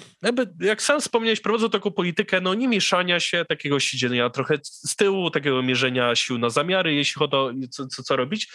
jak 0.60 0.82
sam 0.82 1.00
wspomniałeś, 1.00 1.40
prowadzą 1.40 1.70
taką 1.70 1.90
politykę 1.90 2.40
no, 2.40 2.54
nie 2.54 2.68
mieszania 2.68 3.20
się, 3.20 3.44
takiego 3.44 3.80
siedzenia 3.80 4.30
trochę 4.30 4.58
z 4.62 4.96
tyłu, 4.96 5.30
takiego 5.30 5.62
mierzenia 5.62 6.14
sił 6.14 6.38
na 6.38 6.50
zamiary, 6.50 6.94
jeśli 6.94 7.18
chodzi 7.18 7.36
o 7.36 7.52
co, 7.70 7.86
co, 7.86 8.02
co 8.02 8.16
robić. 8.16 8.48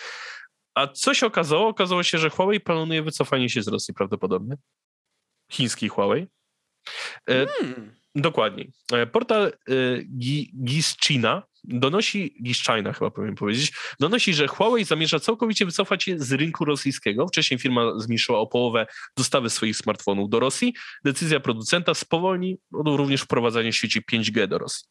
A 0.75 0.87
co 0.87 1.13
się 1.13 1.25
okazało? 1.25 1.67
Okazało 1.67 2.03
się, 2.03 2.17
że 2.17 2.29
Huawei 2.29 2.59
planuje 2.59 3.03
wycofanie 3.03 3.49
się 3.49 3.61
z 3.61 3.67
Rosji 3.67 3.93
prawdopodobnie 3.93 4.57
chiński 5.51 5.87
Huawei. 5.89 6.27
E, 7.29 7.45
hmm. 7.45 7.95
Dokładniej. 8.15 8.71
E, 8.93 9.07
portal 9.07 9.47
e, 9.47 9.53
Gischina 10.63 11.43
donosi, 11.63 12.35
Gischina 12.43 12.93
chyba 12.93 13.11
powinien 13.11 13.35
powiedzieć, 13.35 13.73
donosi, 13.99 14.33
że 14.33 14.47
Huawei 14.47 14.83
zamierza 14.83 15.19
całkowicie 15.19 15.65
wycofać 15.65 16.03
się 16.03 16.19
z 16.19 16.31
rynku 16.31 16.65
rosyjskiego. 16.65 17.27
Wcześniej 17.27 17.59
firma 17.59 17.99
zmniejszyła 17.99 18.39
o 18.39 18.47
połowę 18.47 18.85
dostawy 19.17 19.49
swoich 19.49 19.77
smartfonów 19.77 20.29
do 20.29 20.39
Rosji. 20.39 20.73
Decyzja 21.05 21.39
producenta 21.39 21.93
spowolni 21.93 22.57
również 22.85 23.21
wprowadzanie 23.21 23.73
sieci 23.73 24.01
5G 24.11 24.47
do 24.47 24.57
Rosji. 24.57 24.87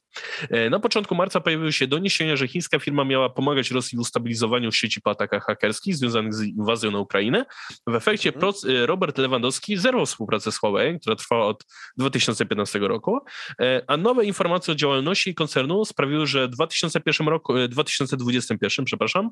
E, 0.50 0.70
na 0.70 0.80
początku 0.80 1.14
marca 1.14 1.40
pojawiły 1.40 1.72
się 1.72 1.86
doniesienia, 1.86 2.36
że 2.36 2.48
chińska 2.48 2.78
firma 2.78 3.04
miała 3.04 3.30
pomagać 3.30 3.70
Rosji 3.70 3.98
w 3.98 4.00
ustabilizowaniu 4.00 4.72
sieci 4.72 5.00
po 5.00 5.10
atakach 5.10 5.44
hakerskich 5.44 5.96
związanych 5.96 6.34
z 6.34 6.42
inwazją 6.42 6.90
na 6.90 6.98
Ukrainę. 6.98 7.44
W 7.86 7.94
efekcie 7.94 8.32
e, 8.68 8.86
Robert 8.86 9.18
Lewandowski 9.18 9.76
zerwał 9.76 10.06
współpracę 10.06 10.52
z 10.52 10.58
Huawei, 10.58 11.00
która 11.00 11.16
trwała 11.16 11.46
od 11.46 11.64
2015 11.96 12.78
roku, 12.78 13.18
e, 13.60 13.84
a 13.86 13.96
nowe 13.96 14.24
informacje 14.24 14.72
o 14.72 14.74
działalności 14.74 15.34
koncernu 15.34 15.84
sprawiły, 15.84 16.26
że 16.26 16.48
2001 16.66 17.28
roku, 17.28 17.54
2021, 17.68 18.84
przepraszam, 18.84 19.30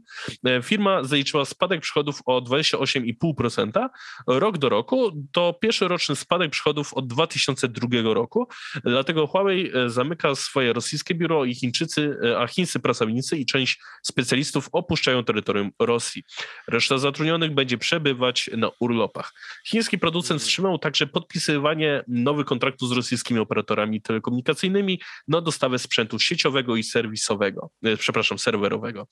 firma 0.63 1.05
zaliczyła 1.05 1.45
spadek 1.45 1.81
przychodów 1.81 2.21
o 2.27 2.41
28,5% 2.41 3.89
rok 4.27 4.59
do 4.59 4.69
roku. 4.69 5.27
To 5.33 5.53
pierwszy 5.53 5.89
roczny 5.89 6.17
spadek 6.17 6.51
przychodów 6.51 6.95
od 6.95 7.07
2002 7.07 8.15
roku. 8.15 8.49
Dlatego 8.85 9.27
Huawei 9.27 9.71
zamyka 9.87 10.35
swoje 10.35 10.73
rosyjskie 10.73 11.15
biuro 11.15 11.45
i 11.45 11.55
Chińczycy, 11.55 12.17
e, 12.25 12.39
a 12.39 12.47
chińscy 12.47 12.81
pracownicy 12.81 13.37
i 13.37 13.47
część 13.47 13.81
specjalistów 14.03 14.69
opuszczają 14.73 15.25
terytorium 15.25 15.71
Rosji. 15.79 16.23
Reszta 16.69 16.99
zatrudnionych 16.99 17.55
będzie 17.55 17.79
przebywać 17.79 18.51
na 18.57 18.71
urlopach. 18.81 19.33
Chiński 19.67 19.99
producent 19.99 20.41
wstrzymał 20.41 20.79
także 20.79 21.07
podpisywanie 21.07 22.05
nowych 22.09 22.47
kontraktów 22.47 22.89
z 22.89 22.93
rosyjskimi 22.93 23.41
operatorami 23.41 24.03
telekomunikacyjnymi 24.03 25.01
na 25.29 25.41
dostawę 25.41 25.79
sprzętu 25.79 26.19
sieciowego 26.19 26.77
i 26.77 26.83
serwisowego, 27.19 27.71
e, 27.85 27.97
przepraszam, 27.97 28.39
serwerowego. 28.39 29.07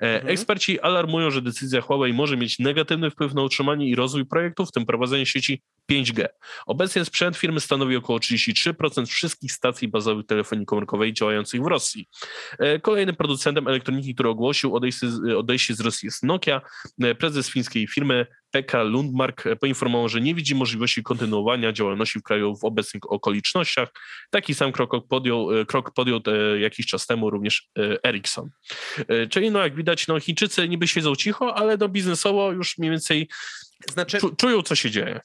E, 0.00 0.14
mhm. 0.14 0.32
Eksperci 0.32 0.80
alarmują, 0.80 1.30
że 1.30 1.42
decyzja 1.42 1.80
Huawei 1.80 2.12
może 2.12 2.36
mieć 2.36 2.58
negatywny 2.58 3.10
wpływ 3.10 3.34
na 3.34 3.42
utrzymanie 3.42 3.88
i 3.88 3.94
rozwój 3.94 4.26
projektów, 4.26 4.68
w 4.68 4.72
tym 4.72 4.86
prowadzenie 4.86 5.26
sieci 5.26 5.62
5G. 5.90 6.26
Obecnie 6.66 7.04
sprzęt 7.04 7.36
firmy 7.36 7.60
stanowi 7.60 7.96
około 7.96 8.18
33% 8.18 9.06
wszystkich 9.06 9.52
stacji 9.52 9.88
bazowych 9.88 10.26
telefonii 10.26 10.66
komórkowej 10.66 11.12
działających 11.12 11.62
w 11.62 11.66
Rosji. 11.66 12.08
E, 12.58 12.80
kolejnym 12.80 13.16
producentem 13.16 13.68
elektroniki, 13.68 14.14
który 14.14 14.28
ogłosił 14.28 14.76
odejście, 14.76 15.06
odejście 15.36 15.74
z 15.74 15.80
Rosji 15.80 16.06
jest 16.06 16.22
Nokia. 16.22 16.60
E, 17.02 17.14
prezes 17.14 17.50
fińskiej 17.50 17.86
firmy 17.86 18.26
PK 18.50 18.82
Lundmark 18.82 19.44
poinformował, 19.60 20.08
że 20.08 20.20
nie 20.20 20.34
widzi 20.34 20.54
możliwości 20.54 21.02
kontynuowania 21.02 21.72
działalności 21.72 22.18
w 22.18 22.22
kraju 22.22 22.56
w 22.56 22.64
obecnych 22.64 23.12
okolicznościach. 23.12 23.88
Taki 24.30 24.54
sam 24.54 24.72
krok 24.72 25.08
podjął, 25.08 25.60
e, 25.60 25.66
krok 25.66 25.94
podjął 25.94 26.20
jakiś 26.58 26.86
czas 26.86 27.06
temu 27.06 27.30
również 27.30 27.68
Ericsson. 28.02 28.50
Czyli 29.30 29.50
no 29.50 29.58
jak 29.58 29.74
widać, 29.74 30.06
no 30.06 30.20
Chińczycy 30.20 30.68
niby 30.68 30.88
siedzą 30.88 31.16
cicho, 31.16 31.54
ale 31.54 31.76
no 31.76 31.88
biznesowo 31.88 32.52
już 32.52 32.78
mniej 32.78 32.90
więcej 32.90 33.28
znaczy, 33.92 34.18
czują, 34.36 34.62
co 34.62 34.74
się 34.74 34.90
dzieje. 34.90 35.20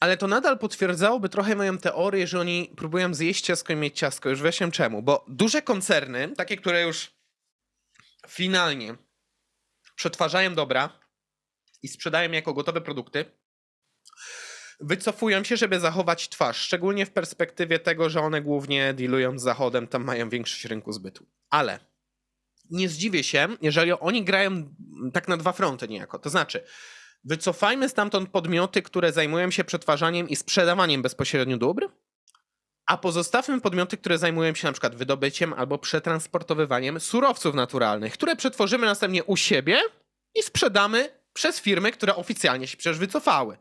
Ale 0.00 0.16
to 0.16 0.26
nadal 0.26 0.58
potwierdzałoby 0.58 1.28
trochę 1.28 1.56
moją 1.56 1.78
teorię, 1.78 2.26
że 2.26 2.40
oni 2.40 2.72
próbują 2.76 3.14
zjeść 3.14 3.44
ciasko 3.44 3.72
i 3.72 3.76
mieć 3.76 3.98
ciasko. 3.98 4.28
Już 4.28 4.42
wiesz 4.42 4.60
czemu. 4.72 5.02
Bo 5.02 5.24
duże 5.28 5.62
koncerny, 5.62 6.28
takie, 6.36 6.56
które 6.56 6.82
już 6.82 7.10
finalnie 8.28 8.94
przetwarzają 9.94 10.54
dobra 10.54 11.00
i 11.82 11.88
sprzedają 11.88 12.30
jako 12.30 12.54
gotowe 12.54 12.80
produkty, 12.80 13.24
wycofują 14.80 15.44
się, 15.44 15.56
żeby 15.56 15.80
zachować 15.80 16.28
twarz. 16.28 16.56
Szczególnie 16.56 17.06
w 17.06 17.10
perspektywie 17.10 17.78
tego, 17.78 18.10
że 18.10 18.20
one 18.20 18.42
głównie 18.42 18.94
dealują 18.94 19.38
z 19.38 19.42
Zachodem, 19.42 19.86
tam 19.86 20.04
mają 20.04 20.28
większość 20.28 20.64
rynku 20.64 20.92
zbytu. 20.92 21.26
Ale 21.50 21.78
nie 22.70 22.88
zdziwię 22.88 23.24
się, 23.24 23.48
jeżeli 23.62 23.92
oni 23.92 24.24
grają 24.24 24.74
tak 25.12 25.28
na 25.28 25.36
dwa 25.36 25.52
fronty 25.52 25.88
niejako. 25.88 26.18
To 26.18 26.30
znaczy, 26.30 26.64
Wycofajmy 27.24 27.88
stamtąd 27.88 28.30
podmioty, 28.30 28.82
które 28.82 29.12
zajmują 29.12 29.50
się 29.50 29.64
przetwarzaniem 29.64 30.28
i 30.28 30.36
sprzedawaniem 30.36 31.02
bezpośrednio 31.02 31.56
dóbr, 31.58 31.88
a 32.86 32.96
pozostawmy 32.96 33.60
podmioty, 33.60 33.96
które 33.96 34.18
zajmują 34.18 34.54
się 34.54 34.66
na 34.66 34.72
przykład 34.72 34.96
wydobyciem 34.96 35.52
albo 35.52 35.78
przetransportowywaniem 35.78 37.00
surowców 37.00 37.54
naturalnych, 37.54 38.12
które 38.12 38.36
przetworzymy 38.36 38.86
następnie 38.86 39.24
u 39.24 39.36
siebie 39.36 39.80
i 40.34 40.42
sprzedamy 40.42 41.18
przez 41.32 41.60
firmy, 41.60 41.92
które 41.92 42.16
oficjalnie 42.16 42.66
się 42.66 42.76
przecież 42.76 42.98
wycofały. 42.98 43.56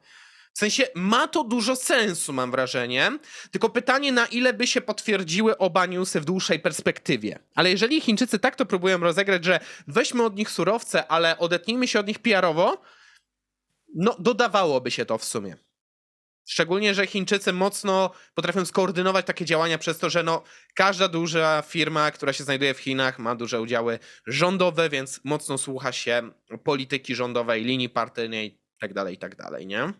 W 0.53 0.59
sensie 0.59 0.87
ma 0.95 1.27
to 1.27 1.43
dużo 1.43 1.75
sensu, 1.75 2.33
mam 2.33 2.51
wrażenie. 2.51 3.11
Tylko 3.51 3.69
pytanie, 3.69 4.11
na 4.11 4.25
ile 4.25 4.53
by 4.53 4.67
się 4.67 4.81
potwierdziły 4.81 5.57
oba 5.57 5.85
newsy 5.85 6.21
w 6.21 6.25
dłuższej 6.25 6.59
perspektywie. 6.59 7.39
Ale 7.55 7.69
jeżeli 7.69 8.01
Chińczycy 8.01 8.39
tak 8.39 8.55
to 8.55 8.65
próbują 8.65 8.97
rozegrać, 8.97 9.45
że 9.45 9.59
weźmy 9.87 10.23
od 10.23 10.35
nich 10.35 10.49
surowce, 10.49 11.07
ale 11.07 11.37
odetnijmy 11.37 11.87
się 11.87 11.99
od 11.99 12.07
nich 12.07 12.19
PR-owo, 12.19 12.81
no, 13.97 14.15
dodawałoby 14.19 14.91
się 14.91 15.05
to 15.05 15.17
w 15.17 15.23
sumie. 15.23 15.55
Szczególnie, 16.49 16.93
że 16.93 17.07
Chińczycy 17.07 17.53
mocno 17.53 18.11
potrafią 18.35 18.65
skoordynować 18.65 19.25
takie 19.25 19.45
działania 19.45 19.77
przez 19.77 19.97
to, 19.97 20.09
że 20.09 20.23
no, 20.23 20.43
każda 20.75 21.07
duża 21.07 21.63
firma, 21.67 22.11
która 22.11 22.33
się 22.33 22.43
znajduje 22.43 22.73
w 22.73 22.79
Chinach, 22.79 23.19
ma 23.19 23.35
duże 23.35 23.61
udziały 23.61 23.99
rządowe, 24.27 24.89
więc 24.89 25.21
mocno 25.23 25.57
słucha 25.57 25.91
się 25.91 26.31
polityki 26.63 27.15
rządowej, 27.15 27.63
linii 27.63 27.89
partyjnej 27.89 28.59
itd., 28.81 28.93
tak 29.03 29.11
itd., 29.11 29.35
tak 29.51 29.65
nie? 29.65 29.93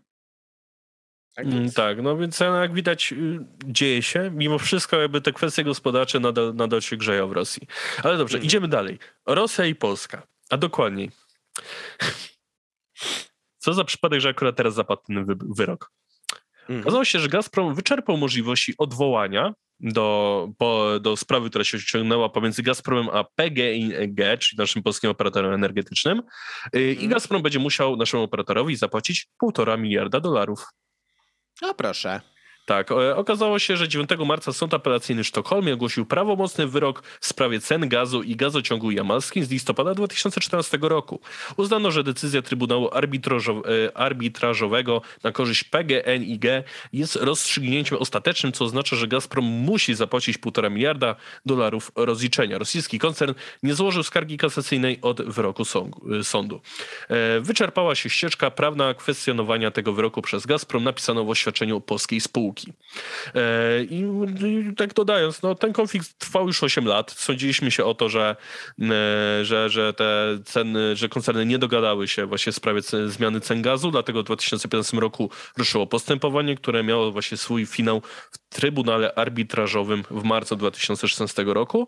Tak, 1.35 1.45
mm, 1.45 1.71
tak, 1.71 2.01
no 2.01 2.17
więc 2.17 2.39
jak 2.39 2.73
widać 2.73 3.13
y, 3.13 3.39
dzieje 3.65 4.01
się. 4.03 4.31
Mimo 4.33 4.59
wszystko 4.59 4.97
jakby 4.97 5.21
te 5.21 5.33
kwestie 5.33 5.63
gospodarcze 5.63 6.19
nadal, 6.19 6.55
nadal 6.55 6.81
się 6.81 6.97
grzeją 6.97 7.27
w 7.27 7.31
Rosji. 7.31 7.67
Ale 8.03 8.17
dobrze, 8.17 8.37
mhm. 8.37 8.45
idziemy 8.45 8.67
dalej. 8.67 8.99
Rosja 9.25 9.65
i 9.65 9.75
Polska, 9.75 10.27
a 10.49 10.57
dokładniej 10.57 11.11
co 13.67 13.73
za 13.73 13.83
przypadek, 13.83 14.19
że 14.19 14.29
akurat 14.29 14.55
teraz 14.55 14.73
zapadł 14.73 15.01
ten 15.07 15.25
wy 15.25 15.35
wyrok. 15.55 15.91
Mhm. 16.61 16.81
Okazało 16.81 17.05
się, 17.05 17.19
że 17.19 17.29
Gazprom 17.29 17.75
wyczerpał 17.75 18.17
możliwości 18.17 18.73
odwołania 18.77 19.53
do, 19.79 20.49
po, 20.57 20.99
do 20.99 21.17
sprawy, 21.17 21.49
która 21.49 21.63
się 21.63 21.79
ciągnęła 21.79 22.29
pomiędzy 22.29 22.63
Gazpromem 22.63 23.09
a 23.09 23.23
PGNiG, 23.23 24.39
czyli 24.39 24.57
naszym 24.57 24.83
polskim 24.83 25.09
operatorem 25.09 25.53
energetycznym. 25.53 26.21
Y, 26.75 26.81
I 26.81 26.91
mhm. 26.91 27.09
Gazprom 27.09 27.41
będzie 27.41 27.59
musiał 27.59 27.95
naszemu 27.95 28.23
operatorowi 28.23 28.75
zapłacić 28.75 29.27
półtora 29.39 29.77
miliarda 29.77 30.19
dolarów. 30.19 30.65
No 31.61 31.73
proszę. 31.73 32.21
Tak, 32.67 32.91
okazało 33.15 33.59
się, 33.59 33.77
że 33.77 33.87
9 33.87 34.09
marca 34.25 34.53
Sąd 34.53 34.73
Apelacyjny 34.73 35.23
w 35.23 35.27
Sztokholmie 35.27 35.73
ogłosił 35.73 36.05
prawomocny 36.05 36.67
wyrok 36.67 37.03
w 37.19 37.25
sprawie 37.25 37.59
cen 37.59 37.89
gazu 37.89 38.23
i 38.23 38.35
gazociągu 38.35 38.91
jamalskim 38.91 39.45
z 39.45 39.49
listopada 39.49 39.93
2014 39.93 40.77
roku. 40.81 41.19
Uznano, 41.57 41.91
że 41.91 42.03
decyzja 42.03 42.41
Trybunału 42.41 42.89
e, 42.89 43.97
Arbitrażowego 43.97 45.01
na 45.23 45.31
korzyść 45.31 45.63
PGNiG 45.63 46.43
jest 46.93 47.15
rozstrzygnięciem 47.15 47.97
ostatecznym, 47.97 48.51
co 48.51 48.65
oznacza, 48.65 48.95
że 48.95 49.07
Gazprom 49.07 49.45
musi 49.45 49.95
zapłacić 49.95 50.39
1,5 50.39 50.71
miliarda 50.71 51.15
dolarów 51.45 51.91
rozliczenia. 51.95 52.57
Rosyjski 52.57 52.99
koncern 52.99 53.33
nie 53.63 53.75
złożył 53.75 54.03
skargi 54.03 54.37
kasacyjnej 54.37 54.99
od 55.01 55.21
wyroku 55.21 55.63
sądu. 56.23 56.61
E, 57.09 57.39
wyczerpała 57.39 57.95
się 57.95 58.09
ścieżka 58.09 58.51
prawna 58.51 58.93
kwestionowania 58.93 59.71
tego 59.71 59.93
wyroku 59.93 60.21
przez 60.21 60.45
Gazprom, 60.45 60.83
napisano 60.83 61.23
w 61.23 61.29
oświadczeniu 61.29 61.81
polskiej 61.81 62.21
spółki. 62.21 62.56
E, 63.35 63.83
I, 63.83 64.05
tak 64.77 64.93
dodając, 64.93 65.41
no, 65.41 65.55
ten 65.55 65.73
konflikt 65.73 66.19
trwał 66.19 66.47
już 66.47 66.63
8 66.63 66.85
lat. 66.85 67.11
Sądziliśmy 67.11 67.71
się 67.71 67.85
o 67.85 67.93
to, 67.93 68.09
że, 68.09 68.35
e, 68.81 69.45
że, 69.45 69.69
że 69.69 69.93
te 69.93 70.39
ceny, 70.45 70.95
że 70.95 71.09
koncerny 71.09 71.45
nie 71.45 71.59
dogadały 71.59 72.07
się 72.07 72.25
właśnie 72.25 72.51
w 72.51 72.55
sprawie 72.55 72.81
zmiany 73.07 73.41
cen 73.41 73.61
gazu, 73.61 73.91
dlatego 73.91 74.21
w 74.21 74.25
2015 74.25 74.97
roku 74.97 75.29
ruszyło 75.57 75.87
postępowanie, 75.87 76.55
które 76.55 76.83
miało 76.83 77.11
właśnie 77.11 77.37
swój 77.37 77.65
finał 77.65 78.01
w 78.31 78.37
Trybunale 78.49 79.15
Arbitrażowym 79.15 80.03
w 80.11 80.23
marcu 80.23 80.55
2016 80.55 81.43
roku. 81.43 81.87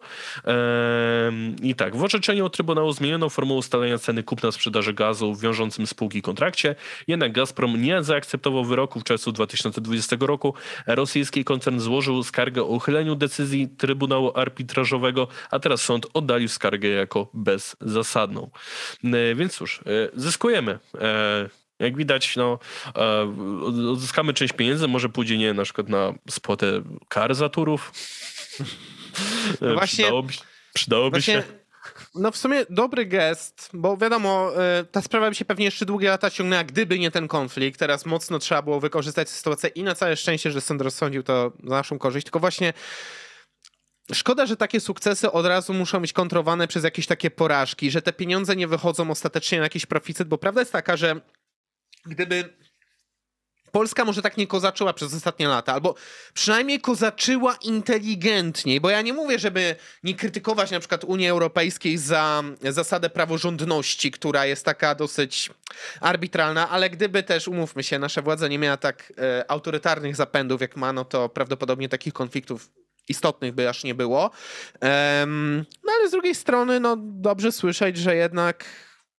I 1.63 1.75
tak, 1.75 1.95
w 1.95 2.03
orzeczeniu 2.03 2.49
Trybunału 2.49 2.91
zmieniono 2.91 3.29
formułę 3.29 3.59
ustalenia 3.59 3.97
ceny 3.97 4.23
kupna 4.23 4.51
sprzedaży 4.51 4.93
gazu 4.93 5.33
w 5.33 5.41
wiążącym 5.41 5.87
spółki 5.87 6.21
kontrakcie, 6.21 6.75
jednak 7.07 7.31
Gazprom 7.31 7.81
nie 7.81 8.03
zaakceptował 8.03 8.65
wyroku 8.65 8.99
w 8.99 9.03
czerwcu 9.03 9.31
2020 9.31 10.15
roku. 10.19 10.53
Rosyjski 10.87 11.43
koncern 11.43 11.79
złożył 11.79 12.23
skargę 12.23 12.61
o 12.61 12.65
uchyleniu 12.65 13.15
decyzji 13.15 13.67
Trybunału 13.67 14.31
Arbitrażowego, 14.35 15.27
a 15.51 15.59
teraz 15.59 15.81
sąd 15.81 16.07
oddalił 16.13 16.47
skargę 16.47 16.87
jako 16.87 17.27
bezzasadną. 17.33 18.49
Więc 19.35 19.55
cóż, 19.55 19.81
zyskujemy 20.13 20.79
jak 21.79 21.97
widać, 21.97 22.35
no, 22.35 22.59
odzyskamy 23.91 24.33
część 24.33 24.53
pieniędzy, 24.53 24.87
może 24.87 25.09
pójdzie 25.09 25.37
nie 25.37 25.53
na 25.53 25.63
przykład 25.63 25.89
na 25.89 26.13
spłatę 26.29 26.81
kar 27.07 27.35
za 27.35 27.49
turów. 27.49 27.91
No 29.61 29.73
właśnie, 29.73 30.03
przydałoby, 30.03 30.33
przydałoby 30.73 31.09
właśnie, 31.09 31.33
się. 31.33 31.43
No 32.15 32.31
w 32.31 32.37
sumie 32.37 32.65
dobry 32.69 33.05
gest, 33.05 33.69
bo 33.73 33.97
wiadomo, 33.97 34.51
e, 34.63 34.83
ta 34.83 35.01
sprawa 35.01 35.29
by 35.29 35.35
się 35.35 35.45
pewnie 35.45 35.65
jeszcze 35.65 35.85
długie 35.85 36.09
lata 36.09 36.29
ciągnęła, 36.29 36.63
gdyby 36.63 36.99
nie 36.99 37.11
ten 37.11 37.27
konflikt. 37.27 37.79
Teraz 37.79 38.05
mocno 38.05 38.39
trzeba 38.39 38.61
było 38.61 38.79
wykorzystać 38.79 39.29
sytuację 39.29 39.69
i 39.69 39.83
na 39.83 39.95
całe 39.95 40.17
szczęście, 40.17 40.51
że 40.51 40.61
sąd 40.61 40.81
rozsądził 40.81 41.23
to 41.23 41.51
na 41.63 41.75
naszą 41.75 41.99
korzyść. 41.99 42.25
Tylko 42.25 42.39
właśnie 42.39 42.73
Szkoda, 44.13 44.45
że 44.45 44.57
takie 44.57 44.79
sukcesy 44.79 45.31
od 45.31 45.45
razu 45.45 45.73
muszą 45.73 45.99
być 45.99 46.13
kontrowane 46.13 46.67
przez 46.67 46.83
jakieś 46.83 47.07
takie 47.07 47.31
porażki, 47.31 47.91
że 47.91 48.01
te 48.01 48.13
pieniądze 48.13 48.55
nie 48.55 48.67
wychodzą 48.67 49.11
ostatecznie 49.11 49.57
na 49.57 49.63
jakiś 49.63 49.85
proficet, 49.85 50.27
bo 50.27 50.37
prawda 50.37 50.61
jest 50.61 50.71
taka, 50.71 50.97
że 50.97 51.21
gdyby 52.05 52.53
Polska 53.71 54.05
może 54.05 54.21
tak 54.21 54.37
nie 54.37 54.47
kozaczyła 54.47 54.93
przez 54.93 55.13
ostatnie 55.13 55.47
lata, 55.47 55.73
albo 55.73 55.95
przynajmniej 56.33 56.81
kozaczyła 56.81 57.55
inteligentniej, 57.61 58.81
bo 58.81 58.89
ja 58.89 59.01
nie 59.01 59.13
mówię, 59.13 59.39
żeby 59.39 59.75
nie 60.03 60.15
krytykować 60.15 60.71
na 60.71 60.79
przykład 60.79 61.03
Unii 61.03 61.27
Europejskiej 61.27 61.97
za 61.97 62.43
zasadę 62.69 63.09
praworządności, 63.09 64.11
która 64.11 64.45
jest 64.45 64.65
taka 64.65 64.95
dosyć 64.95 65.49
arbitralna, 66.01 66.69
ale 66.69 66.89
gdyby 66.89 67.23
też, 67.23 67.47
umówmy 67.47 67.83
się, 67.83 67.99
nasza 67.99 68.21
władza 68.21 68.47
nie 68.47 68.59
miała 68.59 68.77
tak 68.77 69.13
e, 69.17 69.51
autorytarnych 69.51 70.15
zapędów 70.15 70.61
jak 70.61 70.77
ma, 70.77 70.93
no 70.93 71.05
to 71.05 71.29
prawdopodobnie 71.29 71.89
takich 71.89 72.13
konfliktów 72.13 72.69
istotnych 73.09 73.53
by 73.53 73.69
aż 73.69 73.83
nie 73.83 73.95
było. 73.95 74.31
No 75.83 75.91
ale 75.99 76.07
z 76.07 76.11
drugiej 76.11 76.35
strony, 76.35 76.79
no 76.79 76.97
dobrze 76.99 77.51
słyszeć, 77.51 77.97
że 77.97 78.15
jednak 78.15 78.65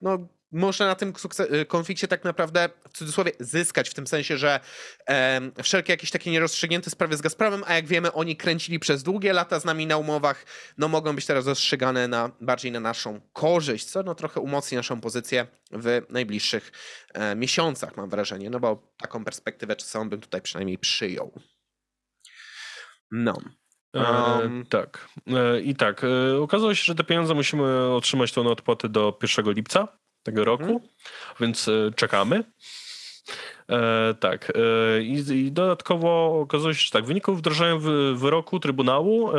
no, 0.00 0.28
można 0.52 0.86
na 0.86 0.94
tym 0.94 1.12
y, 1.60 1.66
konflikcie 1.66 2.08
tak 2.08 2.24
naprawdę 2.24 2.68
w 2.88 2.98
cudzysłowie 2.98 3.32
zyskać, 3.40 3.88
w 3.88 3.94
tym 3.94 4.06
sensie, 4.06 4.36
że 4.36 4.60
e, 5.08 5.40
wszelkie 5.62 5.92
jakieś 5.92 6.10
takie 6.10 6.30
nierozstrzygnięte 6.30 6.90
sprawy 6.90 7.16
z 7.16 7.20
Gazpromem, 7.20 7.64
a 7.66 7.74
jak 7.74 7.86
wiemy, 7.86 8.12
oni 8.12 8.36
kręcili 8.36 8.78
przez 8.78 9.02
długie 9.02 9.32
lata 9.32 9.60
z 9.60 9.64
nami 9.64 9.86
na 9.86 9.96
umowach, 9.96 10.46
no 10.78 10.88
mogą 10.88 11.14
być 11.14 11.26
teraz 11.26 11.46
rozstrzygane 11.46 12.08
na, 12.08 12.30
bardziej 12.40 12.72
na 12.72 12.80
naszą 12.80 13.20
korzyść, 13.32 13.84
co 13.84 14.02
no 14.02 14.14
trochę 14.14 14.40
umocni 14.40 14.76
naszą 14.76 15.00
pozycję 15.00 15.46
w 15.72 16.02
najbliższych 16.08 16.72
e, 17.14 17.36
miesiącach, 17.36 17.96
mam 17.96 18.08
wrażenie, 18.08 18.50
no 18.50 18.60
bo 18.60 18.92
taką 18.96 19.24
perspektywę 19.24 19.76
czasową 19.76 20.08
bym 20.08 20.20
tutaj 20.20 20.42
przynajmniej 20.42 20.78
przyjął. 20.78 21.32
No. 23.10 23.34
Um. 23.94 24.60
E, 24.60 24.64
tak. 24.64 25.08
E, 25.26 25.60
I 25.60 25.74
tak. 25.74 26.04
E, 26.04 26.40
okazało 26.40 26.74
się, 26.74 26.84
że 26.84 26.94
te 26.94 27.04
pieniądze 27.04 27.34
musimy 27.34 27.92
otrzymać 27.92 28.32
tą 28.32 28.46
odpłatę 28.46 28.88
do 28.88 29.18
1 29.22 29.52
lipca 29.52 30.00
tego 30.22 30.44
roku, 30.44 30.62
mhm. 30.62 30.80
więc 31.40 31.68
e, 31.68 31.90
czekamy. 31.96 32.44
E, 33.70 34.14
tak. 34.20 34.52
E, 34.96 35.02
i, 35.02 35.46
i, 35.46 35.52
dodatkowo 35.52 36.40
okazuje 36.40 36.74
się, 36.74 36.80
że 36.84 36.90
tak, 36.90 37.04
w 37.04 37.06
wyniku 37.06 37.34
wdrożenia 37.34 37.76
wyroku 38.14 38.60
Trybunału 38.60 39.30
e, 39.30 39.34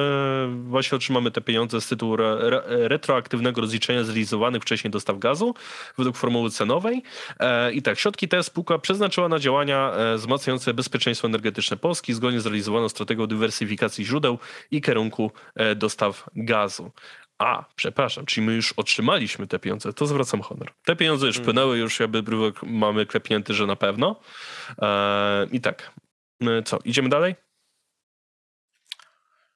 właśnie 0.64 0.96
otrzymamy 0.96 1.32
te 1.32 1.42
pieniądze 1.42 1.82
z 1.82 1.88
tytułu 1.88 2.14
re, 2.14 2.38
re, 2.40 2.64
retroaktywnego 2.88 3.62
rozliczenia 3.62 4.04
zrealizowanych 4.04 4.62
wcześniej 4.62 4.92
dostaw 4.92 5.20
gazu 5.20 5.54
według 5.98 6.18
formuły 6.18 6.50
cenowej. 6.50 7.04
E, 7.40 7.74
I 7.74 7.82
tak, 7.82 8.00
środki 8.00 8.28
te 8.28 8.44
spółka 8.44 8.78
przeznaczyła 8.78 9.30
na 9.30 9.40
działania 9.40 9.94
e, 9.94 10.16
wzmacniające 10.16 10.74
bezpieczeństwo 10.74 11.28
energetyczne 11.28 11.78
Polski 11.78 12.14
zgodnie 12.14 12.42
z 12.42 12.46
realizowaną 12.46 12.90
strategią 12.90 13.28
dywersyfikacji 13.28 14.06
źródeł 14.06 14.38
i 14.72 14.82
kierunku 14.82 15.32
dostaw 15.76 16.30
gazu. 16.36 16.92
A, 17.42 17.66
przepraszam, 17.76 18.26
czyli 18.26 18.48
my 18.48 18.54
już 18.54 18.74
otrzymaliśmy 18.74 19.48
te 19.48 19.60
pieniądze, 19.60 19.94
to 19.94 20.06
zwracam 20.06 20.42
honor. 20.42 20.74
Te 20.86 20.96
pieniądze 20.96 21.28
już 21.28 21.36
mm. 21.36 21.46
płynęły, 21.46 21.78
już 21.78 22.00
jakby 22.00 22.24
mamy 22.64 23.06
klepnięty, 23.06 23.54
że 23.54 23.68
na 23.68 23.76
pewno. 23.76 24.20
Eee, 24.78 25.48
I 25.52 25.62
tak, 25.62 25.92
e, 26.42 26.64
co, 26.64 26.80
idziemy 26.86 27.10
dalej? 27.10 27.36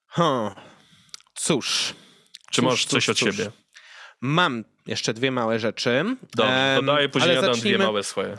Hmm. 0.07 0.51
Cóż. 1.33 1.93
Czy 2.51 2.61
cóż, 2.61 2.65
masz 2.65 2.85
coś 2.85 3.05
cóż, 3.05 3.09
od 3.09 3.17
cóż. 3.17 3.35
siebie? 3.35 3.51
Mam 4.21 4.63
jeszcze 4.87 5.13
dwie 5.13 5.31
małe 5.31 5.59
rzeczy. 5.59 6.03
Dobrze, 6.35 6.75
to 6.79 6.85
daję, 6.85 7.09
później 7.09 7.35
ja 7.35 7.41
dam 7.41 7.59
dwie 7.59 7.77
małe 7.77 8.03
swoje. 8.03 8.37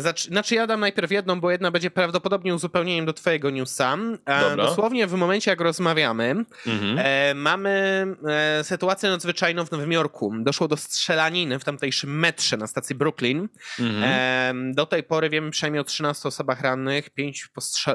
Znaczy 0.00 0.54
ja 0.54 0.66
dam 0.66 0.80
najpierw 0.80 1.10
jedną, 1.10 1.40
bo 1.40 1.50
jedna 1.50 1.70
będzie 1.70 1.90
prawdopodobnie 1.90 2.54
uzupełnieniem 2.54 3.06
do 3.06 3.12
twojego 3.12 3.50
newsa. 3.50 3.96
E, 4.26 4.56
dosłownie 4.56 5.06
w 5.06 5.12
momencie, 5.12 5.50
jak 5.50 5.60
rozmawiamy, 5.60 6.44
mhm. 6.66 6.98
e, 6.98 7.34
mamy 7.34 8.06
e, 8.28 8.64
sytuację 8.64 9.10
nadzwyczajną 9.10 9.66
w 9.66 9.70
Nowym 9.70 9.92
Jorku. 9.92 10.34
Doszło 10.40 10.68
do 10.68 10.76
strzelaniny 10.76 11.58
w 11.58 11.64
tamtejszym 11.64 12.18
metrze 12.18 12.56
na 12.56 12.66
stacji 12.66 12.96
Brooklyn. 12.96 13.48
Mhm. 13.80 14.04
E, 14.04 14.74
do 14.74 14.86
tej 14.86 15.02
pory 15.02 15.30
wiemy 15.30 15.50
przynajmniej 15.50 15.80
o 15.80 15.84
13 15.84 16.28
osobach 16.28 16.60
rannych, 16.60 17.10
pięć 17.10 17.48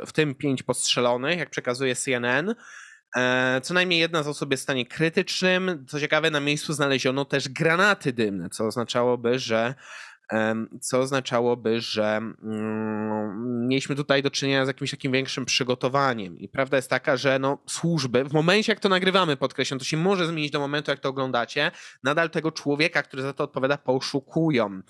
w 0.06 0.12
tym 0.12 0.36
pięć 0.36 0.64
postrzelonych, 0.64 1.40
jak 1.40 1.50
przekazuje 1.50 1.96
CNN. 1.96 2.56
E, 3.16 3.62
co 3.64 3.74
najmniej 3.74 4.00
jedna 4.00 4.24
z 4.24 4.28
osób 4.28 4.52
jest 4.52 4.64
w 4.64 4.64
stanie 4.64 4.86
krytycznym. 4.86 5.86
Co 5.88 6.00
ciekawe, 6.00 6.32
na 6.32 6.40
miejscu 6.40 6.74
znaleziono 6.74 7.26
też 7.26 7.50
granaty 7.50 8.14
dymne, 8.14 8.50
co 8.50 8.66
oznaczałoby, 8.66 9.40
że 9.40 9.76
co 10.82 11.00
oznaczałoby, 11.00 11.82
że 11.82 12.18
mm, 12.18 13.68
mieliśmy 13.68 13.96
tutaj 13.96 14.24
do 14.24 14.32
czynienia 14.32 14.66
z 14.66 14.68
jakimś 14.68 14.92
takim 14.92 15.12
większym 15.12 15.46
przygotowaniem. 15.46 16.40
I 16.40 16.50
prawda 16.50 16.78
jest 16.78 16.90
taka, 16.90 17.18
że 17.18 17.40
no, 17.40 17.58
służby, 17.68 18.24
w 18.24 18.34
momencie 18.34 18.72
jak 18.72 18.80
to 18.80 18.90
nagrywamy, 18.90 19.38
podkreślam, 19.38 19.80
to 19.80 19.86
się 19.86 19.98
może 19.98 20.28
zmienić 20.28 20.52
do 20.52 20.60
momentu, 20.60 20.92
jak 20.92 21.00
to 21.00 21.10
oglądacie, 21.10 21.72
nadal 22.04 22.30
tego 22.30 22.52
człowieka, 22.52 23.04
który 23.04 23.24
za 23.24 23.34
to 23.34 23.44
odpowiada, 23.44 23.78
poszukują 23.78 24.82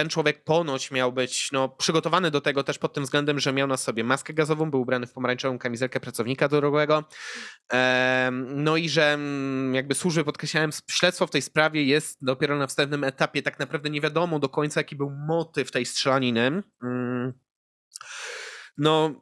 ten 0.00 0.08
człowiek 0.08 0.44
ponoć 0.44 0.90
miał 0.90 1.12
być 1.12 1.52
no, 1.52 1.68
przygotowany 1.68 2.30
do 2.30 2.40
tego 2.40 2.64
też 2.64 2.78
pod 2.78 2.92
tym 2.92 3.04
względem, 3.04 3.40
że 3.40 3.52
miał 3.52 3.66
na 3.66 3.76
sobie 3.76 4.04
maskę 4.04 4.34
gazową, 4.34 4.70
był 4.70 4.80
ubrany 4.80 5.06
w 5.06 5.12
pomarańczową 5.12 5.58
kamizelkę 5.58 6.00
pracownika 6.00 6.48
drogowego. 6.48 7.04
No 8.40 8.76
i 8.76 8.88
że 8.88 9.12
mm, 9.12 9.74
jakby 9.74 9.94
służby, 9.94 10.24
podkreślałem, 10.24 10.70
śledztwo 10.90 11.26
w 11.26 11.30
tej 11.30 11.42
sprawie 11.42 11.84
jest 11.84 12.18
dopiero 12.24 12.58
na 12.58 12.66
wstępnym 12.66 13.04
etapie. 13.04 13.42
Tak 13.42 13.58
naprawdę 13.58 13.90
nie 13.90 14.00
wiadomo 14.00 14.38
do 14.38 14.48
końca, 14.48 14.80
jaki 14.80 14.96
był 14.96 15.10
motyw 15.10 15.70
tej 15.70 15.86
strzelaniny. 15.86 16.62
Mm. 16.82 17.32
No, 18.78 19.14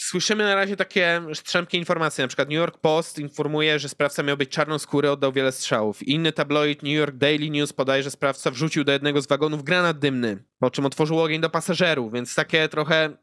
Słyszymy 0.00 0.44
na 0.44 0.54
razie 0.54 0.76
takie 0.76 1.22
strzępkie 1.34 1.78
informacje. 1.78 2.24
Na 2.24 2.28
przykład 2.28 2.48
New 2.48 2.56
York 2.56 2.78
Post 2.78 3.18
informuje, 3.18 3.78
że 3.78 3.88
sprawca 3.88 4.22
miał 4.22 4.36
być 4.36 4.50
czarnoskóry, 4.50 5.10
oddał 5.10 5.32
wiele 5.32 5.52
strzałów. 5.52 6.02
Inny 6.02 6.32
tabloid 6.32 6.82
New 6.82 6.92
York 6.92 7.16
Daily 7.16 7.50
News 7.50 7.72
podaje, 7.72 8.02
że 8.02 8.10
sprawca 8.10 8.50
wrzucił 8.50 8.84
do 8.84 8.92
jednego 8.92 9.22
z 9.22 9.26
wagonów 9.26 9.64
granat 9.64 9.98
dymny, 9.98 10.44
po 10.58 10.70
czym 10.70 10.86
otworzył 10.86 11.20
ogień 11.20 11.40
do 11.40 11.50
pasażerów, 11.50 12.12
więc 12.12 12.34
takie 12.34 12.68
trochę 12.68 13.18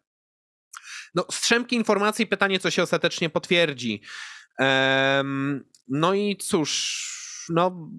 no, 1.16 1.26
strzępki 1.32 1.76
informacji 1.76 2.28
pytanie, 2.28 2.60
co 2.60 2.72
się 2.72 2.84
ostatecznie 2.84 3.30
potwierdzi. 3.30 4.02
Um, 4.60 5.70
no 5.88 6.14
i 6.14 6.38
cóż, 6.38 7.46
no 7.50 7.90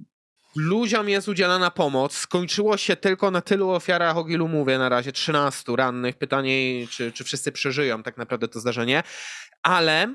ludziom 0.57 1.09
jest 1.09 1.29
udzielana 1.29 1.71
pomoc. 1.71 2.17
Skończyło 2.17 2.77
się 2.77 2.97
tylko 2.97 3.31
na 3.31 3.41
tylu 3.41 3.71
ofiarach, 3.71 4.17
o 4.17 4.29
ilu 4.29 4.49
mówię 4.49 4.79
na 4.79 4.89
razie, 4.89 5.13
13 5.13 5.77
rannych. 5.77 6.19
Pytanie, 6.19 6.87
czy, 6.91 7.13
czy 7.13 7.25
wszyscy 7.25 7.53
przeżyją 7.53 8.03
tak 8.03 8.17
naprawdę 8.17 8.49
to 8.49 8.61
zdarzenie. 8.61 9.03
Ale 9.63 10.15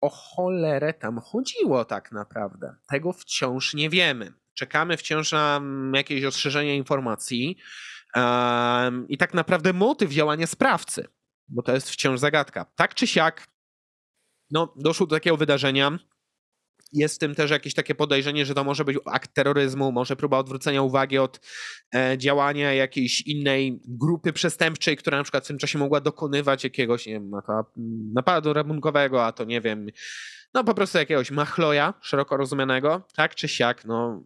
o 0.00 0.08
cholerę 0.08 0.94
tam 0.94 1.20
chodziło 1.20 1.84
tak 1.84 2.12
naprawdę. 2.12 2.74
Tego 2.88 3.12
wciąż 3.12 3.74
nie 3.74 3.90
wiemy. 3.90 4.32
Czekamy 4.54 4.96
wciąż 4.96 5.32
na 5.32 5.56
mm, 5.56 5.94
jakieś 5.94 6.24
ostrzeżenie 6.24 6.76
informacji 6.76 7.56
um, 8.14 9.08
i 9.08 9.18
tak 9.18 9.34
naprawdę 9.34 9.72
motyw 9.72 10.10
działania 10.10 10.46
sprawcy, 10.46 11.08
bo 11.48 11.62
to 11.62 11.72
jest 11.72 11.90
wciąż 11.90 12.20
zagadka. 12.20 12.66
Tak 12.76 12.94
czy 12.94 13.06
siak, 13.06 13.46
no, 14.50 14.74
doszło 14.76 15.06
do 15.06 15.16
takiego 15.16 15.36
wydarzenia, 15.36 15.98
jest 16.92 17.16
w 17.16 17.18
tym 17.18 17.34
też 17.34 17.50
jakieś 17.50 17.74
takie 17.74 17.94
podejrzenie, 17.94 18.46
że 18.46 18.54
to 18.54 18.64
może 18.64 18.84
być 18.84 18.98
akt 19.04 19.34
terroryzmu, 19.34 19.92
może 19.92 20.16
próba 20.16 20.38
odwrócenia 20.38 20.82
uwagi 20.82 21.18
od 21.18 21.40
e, 21.94 22.18
działania 22.18 22.72
jakiejś 22.72 23.20
innej 23.20 23.80
grupy 23.84 24.32
przestępczej, 24.32 24.96
która 24.96 25.18
na 25.18 25.22
przykład 25.22 25.44
w 25.44 25.48
tym 25.48 25.58
czasie 25.58 25.78
mogła 25.78 26.00
dokonywać 26.00 26.64
jakiegoś, 26.64 27.06
nie 27.06 27.12
wiem, 27.12 27.30
napadu 28.14 28.52
rabunkowego, 28.52 29.24
a 29.24 29.32
to 29.32 29.44
nie 29.44 29.60
wiem, 29.60 29.86
no 30.54 30.64
po 30.64 30.74
prostu 30.74 30.98
jakiegoś 30.98 31.30
machloja 31.30 31.94
szeroko 32.00 32.36
rozumianego, 32.36 33.02
tak 33.14 33.34
czy 33.34 33.48
siak, 33.48 33.84
no 33.84 34.24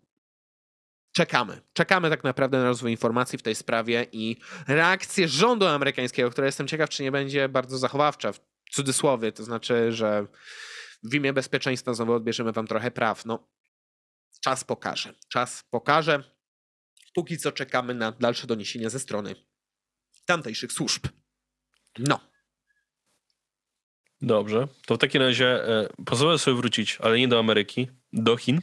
czekamy. 1.12 1.61
Czekamy 1.73 2.11
tak 2.11 2.24
naprawdę 2.24 2.59
na 2.59 2.65
rozwój 2.65 2.91
informacji 2.91 3.39
w 3.39 3.43
tej 3.43 3.55
sprawie 3.55 4.07
i 4.12 4.37
reakcję 4.69 5.28
rządu 5.28 5.66
amerykańskiego, 5.66 6.31
która 6.31 6.47
jestem 6.47 6.66
ciekaw, 6.66 6.89
czy 6.89 7.03
nie 7.03 7.12
będzie 7.12 7.49
bardzo 7.49 7.78
zachowawcza, 7.78 8.32
w 8.32 8.41
cudzysłowie, 8.70 9.32
to 9.32 9.45
znaczy, 9.45 9.93
że 9.93 10.27
w 11.02 11.14
imię 11.14 11.32
bezpieczeństwa 11.32 11.94
znowu 11.94 12.12
odbierzemy 12.12 12.52
wam 12.52 12.66
trochę 12.66 12.90
praw. 12.90 13.27
No, 13.27 13.48
czas 14.40 14.64
pokaże. 14.64 15.14
Czas 15.28 15.64
pokaże. 15.70 16.24
Póki 17.14 17.39
co 17.39 17.52
czekamy 17.52 17.94
na 17.94 18.12
dalsze 18.12 18.47
doniesienia 18.47 18.90
ze 18.90 19.01
strony 19.01 19.35
tamtejszych 20.27 20.72
służb. 20.72 21.06
No. 21.98 22.20
Dobrze. 24.22 24.68
To 24.86 24.94
w 24.94 24.98
takim 24.98 25.22
razie 25.22 25.68
e, 25.68 25.89
pozwolę 26.06 26.39
sobie 26.39 26.56
wrócić, 26.56 26.98
ale 27.01 27.18
nie 27.18 27.28
do 27.28 27.39
Ameryki, 27.39 27.89
do 28.12 28.36
Chin. 28.36 28.60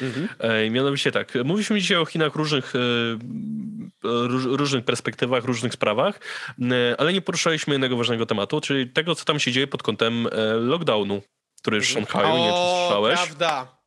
Mhm. 0.00 0.28
E, 0.38 0.70
mianowicie 0.70 1.12
tak, 1.12 1.34
mówiliśmy 1.44 1.80
dzisiaj 1.80 1.96
o 1.96 2.06
Chinach 2.06 2.34
różnych, 2.34 2.76
e, 2.76 2.78
róż, 4.02 4.44
różnych 4.44 4.84
perspektywach, 4.84 5.44
różnych 5.44 5.72
sprawach, 5.72 6.20
e, 6.60 6.94
ale 6.98 7.12
nie 7.12 7.22
poruszaliśmy 7.22 7.74
jednego 7.74 7.96
ważnego 7.96 8.26
tematu, 8.26 8.60
czyli 8.60 8.90
tego, 8.90 9.14
co 9.14 9.24
tam 9.24 9.40
się 9.40 9.52
dzieje 9.52 9.66
pod 9.66 9.82
kątem 9.82 10.26
e, 10.26 10.54
lockdownu 10.54 11.22
który 11.64 11.76
jest 11.76 11.88
w 11.88 11.96
mhm. 11.96 12.06
Szanghaju, 12.06 12.44
nie 12.44 12.50
czy 12.50 12.56
słyszałeś? 12.56 13.20
Prawda. 13.20 13.78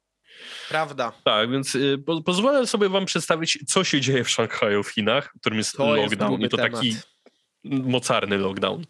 Prawda. 0.69 1.11
Tak, 1.23 1.51
więc 1.51 1.75
y, 1.75 1.97
po, 2.05 2.21
pozwolę 2.21 2.67
sobie 2.67 2.89
wam 2.89 3.05
przedstawić, 3.05 3.59
co 3.67 3.83
się 3.83 4.01
dzieje 4.01 4.23
w 4.23 4.29
Szanghaju 4.29 4.83
w 4.83 4.89
Chinach, 4.89 5.33
którym 5.39 5.57
jest 5.57 5.77
to 5.77 5.95
lockdown. 5.95 6.31
Jest 6.31 6.43
I 6.43 6.49
to 6.49 6.57
temat. 6.57 6.71
taki 6.71 6.95
mocarny 7.69 8.37
lockdown. 8.37 8.85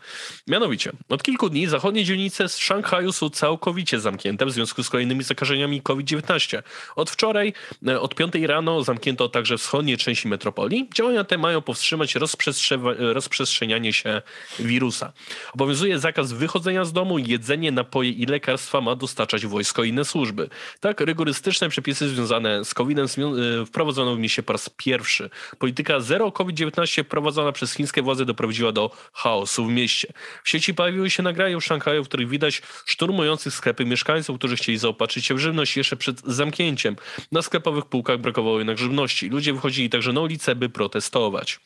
Mianowicie, 0.48 0.92
od 1.10 1.24
kilku 1.24 1.50
dni 1.50 1.68
zachodnie 1.68 2.04
dzielnice 2.04 2.50
z 2.50 2.58
Szanghaju 2.58 3.12
są 3.12 3.30
całkowicie 3.30 4.00
zamknięte 4.00 4.46
w 4.46 4.52
związku 4.52 4.84
z 4.84 4.90
kolejnymi 4.90 5.24
zakażeniami 5.24 5.82
COVID-19. 5.82 6.64
Od 6.96 7.10
wczoraj, 7.10 7.54
e, 7.88 8.02
od 8.02 8.16
5 8.16 8.46
rano 8.46 8.84
zamknięto 8.84 9.30
także 9.30 9.58
wschodnie 9.58 9.98
części 9.98 10.28
metropolii. 10.28 10.90
Działania 10.94 11.24
te 11.24 11.38
mają 11.38 11.62
powstrzymać 11.62 12.16
rozprzestrze 12.16 12.80
rozprzestrzenianie 12.98 13.94
się 13.94 14.22
wirusa. 14.60 15.14
Obowiązuje 15.54 16.00
zakaz 16.00 16.34
wychodzenia 16.34 16.86
z 16.86 16.94
domu, 16.94 17.18
jedzenie, 17.18 17.72
napoje 17.72 18.10
i 18.10 18.26
lekarstwa 18.26 18.82
ma 18.82 18.96
dostarczać 18.96 19.46
wojsko 19.46 19.84
i 19.84 19.90
inne 19.90 20.06
służby. 20.06 20.50
Tak, 20.80 21.02
rygorystyczne 21.02 21.70
przepisy 21.70 22.10
związane 22.10 22.66
z 22.66 22.74
COVID-em 22.74 23.06
e, 23.06 23.66
wprowadzono 23.66 24.16
w 24.16 24.20
mieście 24.20 24.44
po 24.44 24.54
raz 24.54 24.70
pierwszy. 24.70 25.30
Polityka 25.60 26.00
zero 26.00 26.32
COVID-19 26.32 27.04
wprowadzona 27.04 27.52
przez 27.52 27.74
chińskie 27.74 28.02
władze 28.02 28.26
doprowadziła 28.26 28.67
doprowadziła 28.72 28.72
do 28.72 28.92
chaosu 29.14 29.66
w 29.66 29.70
mieście. 29.70 30.08
W 30.44 30.50
sieci 30.50 30.74
pojawiły 30.74 31.10
się 31.10 31.24
nagrania 31.24 31.60
w 31.60 31.64
Szanghaju, 31.64 32.04
w 32.04 32.08
których 32.08 32.30
widać 32.30 32.62
szturmujących 32.86 33.54
sklepy 33.54 33.86
mieszkańców, 33.86 34.38
którzy 34.38 34.56
chcieli 34.56 34.78
zaopatrzyć 34.78 35.26
się 35.26 35.36
w 35.36 35.40
żywność 35.40 35.78
jeszcze 35.78 35.96
przed 35.98 36.22
zamknięciem. 36.22 36.96
Na 37.32 37.42
sklepowych 37.42 37.86
półkach 37.86 38.18
brakowało 38.18 38.58
jednak 38.58 38.78
żywności. 38.78 39.30
Ludzie 39.30 39.54
wychodzili 39.54 39.90
także 39.90 40.14
na 40.14 40.22
ulicę, 40.22 40.56
by 40.56 40.70
protestować. 40.70 41.60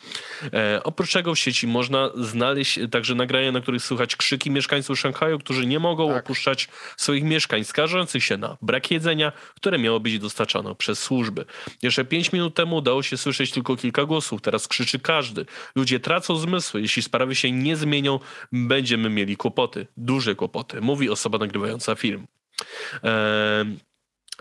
E, 0.54 0.82
oprócz 0.84 1.14
tego 1.14 1.36
w 1.36 1.40
sieci 1.40 1.68
można 1.68 2.10
znaleźć 2.16 2.80
także 2.92 3.16
nagrania, 3.16 3.52
na 3.52 3.62
których 3.62 3.84
słychać 3.84 4.16
krzyki 4.16 4.52
mieszkańców 4.52 5.00
Szanghaju, 5.00 5.40
którzy 5.40 5.66
nie 5.66 5.80
mogą 5.80 6.08
tak. 6.08 6.24
opuszczać 6.24 6.68
swoich 6.98 7.24
mieszkań, 7.24 7.64
skarżących 7.64 8.24
się 8.24 8.38
na 8.38 8.58
brak 8.62 8.92
jedzenia, 8.92 9.32
które 9.56 9.80
miało 9.80 10.00
być 10.00 10.20
dostarczane 10.20 10.76
przez 10.76 11.00
służby. 11.00 11.46
Jeszcze 11.82 12.06
pięć 12.06 12.32
minut 12.32 12.56
temu 12.56 12.76
udało 12.76 13.04
się 13.04 13.18
słyszeć 13.18 13.52
tylko 13.52 13.76
kilka 13.76 14.06
głosów, 14.06 14.42
teraz 14.42 14.68
krzyczy 14.68 15.00
każdy. 15.00 15.46
Ludzie 15.76 16.00
tracą 16.00 16.36
zmysły, 16.36 16.82
jeśli 16.92 17.02
sprawy 17.02 17.36
się 17.36 17.52
nie 17.52 17.76
zmienią, 17.76 18.20
będziemy 18.52 19.10
mieli 19.10 19.38
kłopoty, 19.38 19.88
duże 19.98 20.36
kłopoty, 20.36 20.82
mówi 20.82 21.10
osoba 21.10 21.38
nagrywająca 21.38 21.96
film. 21.96 22.28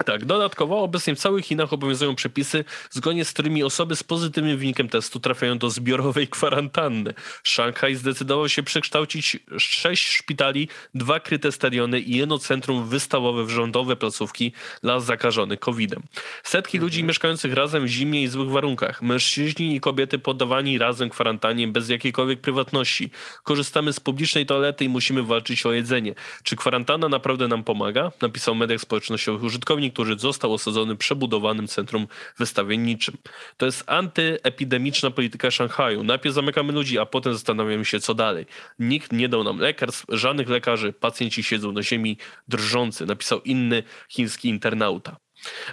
Tak, 0.05 0.25
dodatkowo 0.25 0.83
obecnie 0.83 1.15
w 1.15 1.19
całych 1.19 1.45
Chinach 1.45 1.73
obowiązują 1.73 2.15
przepisy, 2.15 2.65
zgodnie 2.91 3.25
z 3.25 3.33
którymi 3.33 3.65
osoby 3.65 3.97
z 3.97 4.03
pozytywnym 4.03 4.59
wynikiem 4.59 4.89
testu 4.89 5.21
trafiają 5.21 5.59
do 5.59 5.71
zbiorowej 5.71 6.29
kwarantanny. 6.29 7.15
Szanghaj 7.43 7.95
zdecydował 7.95 8.49
się 8.49 8.63
przekształcić 8.63 9.39
sześć 9.59 10.09
szpitali, 10.09 10.69
dwa 10.95 11.21
kryte 11.21 11.53
stadiony 11.53 12.01
i 12.01 12.17
jedno 12.17 12.39
centrum 12.39 12.89
wystawowe 12.89 13.45
w 13.45 13.51
rządowe 13.51 13.97
placówki 13.97 14.53
dla 14.83 15.01
zakażonych 15.01 15.61
COVID-em. 15.61 16.03
Setki 16.43 16.77
mhm. 16.77 16.85
ludzi 16.87 17.05
mieszkających 17.05 17.55
razem 17.55 17.85
w 17.85 17.89
zimnie 17.89 18.23
i 18.23 18.29
złych 18.29 18.51
warunkach. 18.51 19.03
Mężczyźni 19.03 19.77
i 19.77 19.81
kobiety 19.81 20.19
poddawani 20.19 20.79
razem 20.79 21.11
kwarantannie 21.11 21.69
bez 21.69 21.89
jakiejkolwiek 21.89 22.41
prywatności. 22.41 23.11
Korzystamy 23.43 23.93
z 23.93 24.01
publicznej 24.01 24.47
toalety 24.47 24.85
i 24.85 24.89
musimy 24.89 25.23
walczyć 25.23 25.67
o 25.67 25.73
jedzenie. 25.73 26.15
Czy 26.43 26.57
kwarantanna 26.57 27.09
naprawdę 27.09 27.49
nam 27.49 27.65
pomaga? 27.65 28.13
Napisał 28.23 28.55
mediach 28.55 28.81
społecznościowych 28.81 29.43
użytkownik 29.43 29.90
który 29.91 30.19
został 30.19 30.55
osadzony 30.55 30.97
przebudowanym 30.97 31.69
centrum 31.69 32.07
wystawienniczym. 32.39 33.17
To 33.57 33.67
jest 33.67 33.85
antyepidemiczna 33.87 35.11
polityka 35.11 35.51
Szanghaju. 35.51 36.05
Najpierw 36.05 36.35
zamykamy 36.35 36.73
ludzi, 36.73 36.99
a 36.99 37.07
potem 37.07 37.33
zastanawiamy 37.33 37.85
się, 37.85 38.01
co 38.01 38.15
dalej. 38.15 38.47
Nikt 38.79 39.13
nie 39.13 39.29
dał 39.29 39.45
nam 39.45 39.59
lekarstw, 39.59 40.05
żadnych 40.09 40.49
lekarzy, 40.49 40.93
pacjenci 40.93 41.43
siedzą 41.43 41.73
na 41.73 41.83
ziemi 41.83 42.17
drżący, 42.49 43.07
napisał 43.07 43.41
inny 43.41 43.83
chiński 44.09 44.49
internauta. 44.49 45.17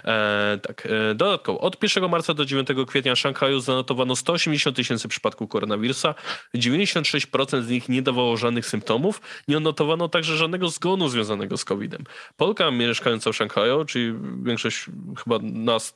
E, 0.04 0.58
tak, 0.62 0.86
e, 0.86 1.14
dodatkowo 1.14 1.60
od 1.60 1.82
1 1.82 2.08
marca 2.08 2.34
do 2.34 2.44
9 2.44 2.68
kwietnia 2.86 3.14
w 3.14 3.18
Szanghaju 3.18 3.60
zanotowano 3.60 4.16
180 4.16 4.76
tysięcy 4.76 5.08
przypadków 5.08 5.48
koronawirusa. 5.48 6.14
96% 6.54 7.62
z 7.62 7.70
nich 7.70 7.88
nie 7.88 8.02
dawało 8.02 8.36
żadnych 8.36 8.66
symptomów. 8.66 9.20
Nie 9.48 9.56
odnotowano 9.56 10.08
także 10.08 10.36
żadnego 10.36 10.68
zgonu 10.68 11.08
związanego 11.08 11.56
z 11.56 11.64
COVID-em. 11.64 12.04
Polka 12.36 12.70
mieszkająca 12.70 13.32
w 13.32 13.36
Szanghaju, 13.36 13.84
czyli 13.84 14.14
większość 14.42 14.86
chyba 15.24 15.38
nas 15.42 15.94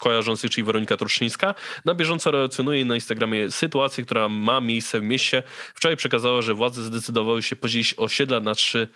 kojarzących, 0.00 0.50
czyli 0.50 0.64
Weronika 0.64 0.96
Truszczyńska, 0.96 1.54
na 1.84 1.94
bieżąco 1.94 2.30
relacjonuje 2.30 2.84
na 2.84 2.94
Instagramie 2.94 3.50
sytuację, 3.50 4.04
która 4.04 4.28
ma 4.28 4.60
miejsce 4.60 5.00
w 5.00 5.02
mieście. 5.02 5.42
Wczoraj 5.74 5.96
przekazała, 5.96 6.42
że 6.42 6.54
władze 6.54 6.82
zdecydowały 6.82 7.42
się 7.42 7.56
podzielić 7.56 7.94
osiedla 7.96 8.40
na 8.40 8.54
trzy 8.54 8.88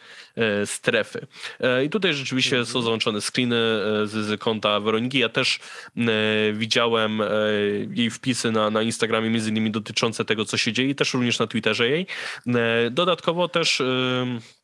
strefy. 0.65 1.27
E, 1.61 1.85
I 1.85 1.91
tutaj 1.91 2.15
rzeczywiście 2.15 2.67
są 2.67 2.83
załączone 2.83 3.21
screeny 3.21 3.57
e, 3.57 4.07
z 4.07 4.11
z, 4.11 4.41
konta 4.41 4.81
Weroniki. 4.81 5.19
Ja 5.19 5.29
też 5.29 5.61
e, 5.97 6.03
widziałem 6.53 7.21
e, 7.21 7.27
jej 7.95 8.11
wpisy 8.11 8.51
na, 8.53 8.71
na 8.71 8.83
Instagramie, 8.83 9.31
między 9.31 9.51
innymi 9.51 9.71
dotyczące 9.71 10.25
tego, 10.25 10.45
co 10.45 10.57
się 10.57 10.73
dzieje, 10.73 10.95
też 10.95 11.15
również 11.15 11.39
na 11.39 11.47
Twitterze 11.47 11.89
jej. 11.89 12.07
E, 12.47 12.91
dodatkowo 12.91 13.49
też 13.49 13.81
E, 13.81 14.64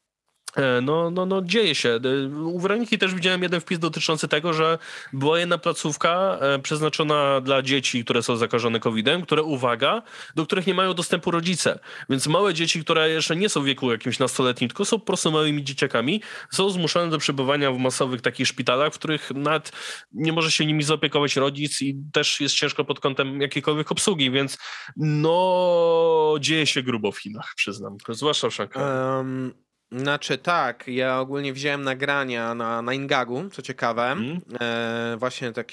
no, 0.82 1.10
no, 1.10 1.26
no 1.26 1.42
dzieje 1.42 1.74
się. 1.74 1.88
E, 1.88 2.28
u 2.28 2.58
Weroniki 2.58 2.98
też 2.98 3.14
widziałem 3.14 3.42
jeden 3.42 3.60
wpis 3.60 3.78
dotyczący 3.78 4.28
tego, 4.28 4.52
że 4.52 4.78
była 5.12 5.38
jedna 5.38 5.58
placówka 5.58 6.38
e, 6.40 6.58
przeznaczona 6.58 7.40
dla 7.40 7.62
dzieci, 7.62 8.04
które 8.04 8.22
są 8.22 8.36
zakażone 8.36 8.80
COVID-em, 8.80 9.22
które, 9.22 9.42
uwaga, 9.42 10.02
do 10.34 10.46
których 10.46 10.66
nie 10.66 10.74
mają 10.74 10.94
dostępu 10.94 11.30
rodzice. 11.30 11.78
Więc 12.10 12.26
małe 12.26 12.54
dzieci, 12.54 12.80
które 12.84 13.10
jeszcze 13.10 13.36
nie 13.36 13.48
są 13.48 13.62
w 13.62 13.64
wieku 13.64 13.92
jakimś 13.92 14.18
nastoletnim, 14.18 14.68
tylko 14.68 14.84
są 14.84 14.98
po 14.98 15.06
prostu 15.06 15.32
małymi 15.32 15.64
dzieciakami, 15.64 16.22
są 16.50 16.70
zmuszone 16.70 17.10
do 17.10 17.18
przebywania 17.18 17.72
w 17.72 17.78
masowych 17.78 18.20
takich 18.20 18.46
szpitalach, 18.46 18.92
w 18.92 18.98
których 18.98 19.30
nawet 19.34 19.72
nie 20.12 20.32
może 20.32 20.50
się 20.50 20.66
nimi 20.66 20.82
zaopiekować 20.82 21.36
rodzic 21.36 21.82
i 21.82 21.96
też 22.12 22.40
jest 22.40 22.54
ciężko 22.54 22.84
pod 22.84 23.00
kątem 23.00 23.40
jakiejkolwiek 23.40 23.92
obsługi, 23.92 24.30
więc 24.30 24.58
no 24.96 26.34
dzieje 26.40 26.66
się 26.66 26.82
grubo 26.82 27.12
w 27.12 27.18
Chinach, 27.18 27.52
przyznam. 27.56 27.96
Zwłaszcza 28.08 28.50
w 28.50 28.54
Szanghaju. 28.54 29.18
Um 29.18 29.69
znaczy 29.92 30.38
tak, 30.38 30.84
ja 30.86 31.20
ogólnie 31.20 31.52
wziąłem 31.52 31.82
nagrania 31.82 32.54
na, 32.54 32.82
na 32.82 32.94
Ingagu, 32.94 33.50
co 33.52 33.62
ciekawe, 33.62 34.02
mm. 34.02 34.40
e, 34.60 35.16
właśnie 35.18 35.52
tak 35.52 35.68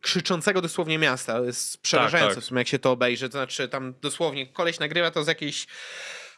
krzyczącego 0.00 0.62
dosłownie 0.62 0.98
miasta, 0.98 1.32
to 1.38 1.44
jest 1.44 1.82
przerażające 1.82 2.28
tak, 2.28 2.34
tak. 2.34 2.44
w 2.44 2.46
sumie 2.46 2.60
jak 2.60 2.68
się 2.68 2.78
to 2.78 2.90
obejrzy, 2.90 3.28
to 3.28 3.32
znaczy 3.32 3.68
tam 3.68 3.94
dosłownie 4.00 4.46
koleś 4.46 4.78
nagrywa 4.78 5.10
to 5.10 5.24
z 5.24 5.26
jakiejś 5.26 5.66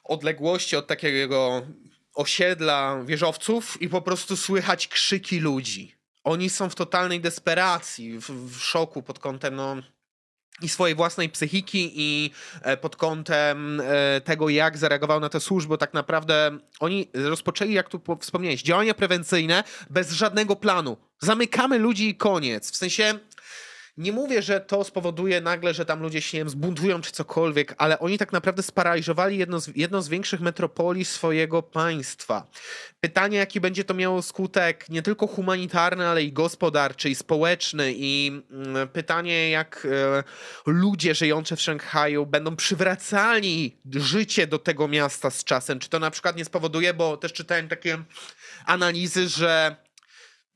odległości 0.04 0.76
od 0.76 0.86
takiego 0.86 1.66
osiedla 2.14 3.02
wieżowców 3.04 3.82
i 3.82 3.88
po 3.88 4.02
prostu 4.02 4.36
słychać 4.36 4.88
krzyki 4.88 5.40
ludzi. 5.40 5.94
Oni 6.24 6.50
są 6.50 6.70
w 6.70 6.74
totalnej 6.74 7.20
desperacji, 7.20 8.18
w, 8.18 8.30
w 8.30 8.62
szoku 8.62 9.02
pod 9.02 9.18
kątem 9.18 9.54
no 9.54 9.76
i 10.62 10.68
swojej 10.68 10.96
własnej 10.96 11.28
psychiki 11.28 11.92
i 11.94 12.30
e, 12.62 12.76
pod 12.76 12.96
kątem 12.96 13.80
e, 13.80 14.20
tego, 14.20 14.48
jak 14.48 14.78
zareagował 14.78 15.20
na 15.20 15.28
tę 15.28 15.40
służbę, 15.40 15.78
tak 15.78 15.94
naprawdę 15.94 16.58
oni 16.80 17.08
rozpoczęli, 17.14 17.72
jak 17.72 17.88
tu 17.88 18.00
wspomniałeś, 18.20 18.62
działania 18.62 18.94
prewencyjne 18.94 19.64
bez 19.90 20.12
żadnego 20.12 20.56
planu. 20.56 20.96
Zamykamy 21.18 21.78
ludzi 21.78 22.08
i 22.08 22.14
koniec. 22.14 22.70
W 22.70 22.76
sensie 22.76 23.18
nie 23.96 24.12
mówię, 24.12 24.42
że 24.42 24.60
to 24.60 24.84
spowoduje 24.84 25.40
nagle, 25.40 25.74
że 25.74 25.84
tam 25.84 26.02
ludzie 26.02 26.22
się 26.22 26.38
wiem, 26.38 26.48
zbuntują 26.48 27.00
czy 27.00 27.12
cokolwiek, 27.12 27.74
ale 27.78 27.98
oni 27.98 28.18
tak 28.18 28.32
naprawdę 28.32 28.62
sparaliżowali 28.62 29.38
jedno 29.38 29.60
z, 29.60 29.76
jedno 29.76 30.02
z 30.02 30.08
większych 30.08 30.40
metropolii 30.40 31.04
swojego 31.04 31.62
państwa. 31.62 32.46
Pytanie, 33.00 33.38
jaki 33.38 33.60
będzie 33.60 33.84
to 33.84 33.94
miało 33.94 34.22
skutek 34.22 34.88
nie 34.88 35.02
tylko 35.02 35.26
humanitarny, 35.26 36.06
ale 36.06 36.22
i 36.22 36.32
gospodarczy, 36.32 37.10
i 37.10 37.14
społeczny, 37.14 37.92
i 37.96 38.42
mm, 38.50 38.88
pytanie, 38.88 39.50
jak 39.50 39.86
e, 39.90 40.24
ludzie 40.66 41.14
żyjący 41.14 41.56
w 41.56 41.62
Szanghaju 41.62 42.26
będą 42.26 42.56
przywracali 42.56 43.76
życie 43.94 44.46
do 44.46 44.58
tego 44.58 44.88
miasta 44.88 45.30
z 45.30 45.44
czasem. 45.44 45.78
Czy 45.78 45.88
to 45.88 45.98
na 45.98 46.10
przykład 46.10 46.36
nie 46.36 46.44
spowoduje, 46.44 46.94
bo 46.94 47.16
też 47.16 47.32
czytałem 47.32 47.68
takie 47.68 47.98
analizy, 48.66 49.28
że 49.28 49.83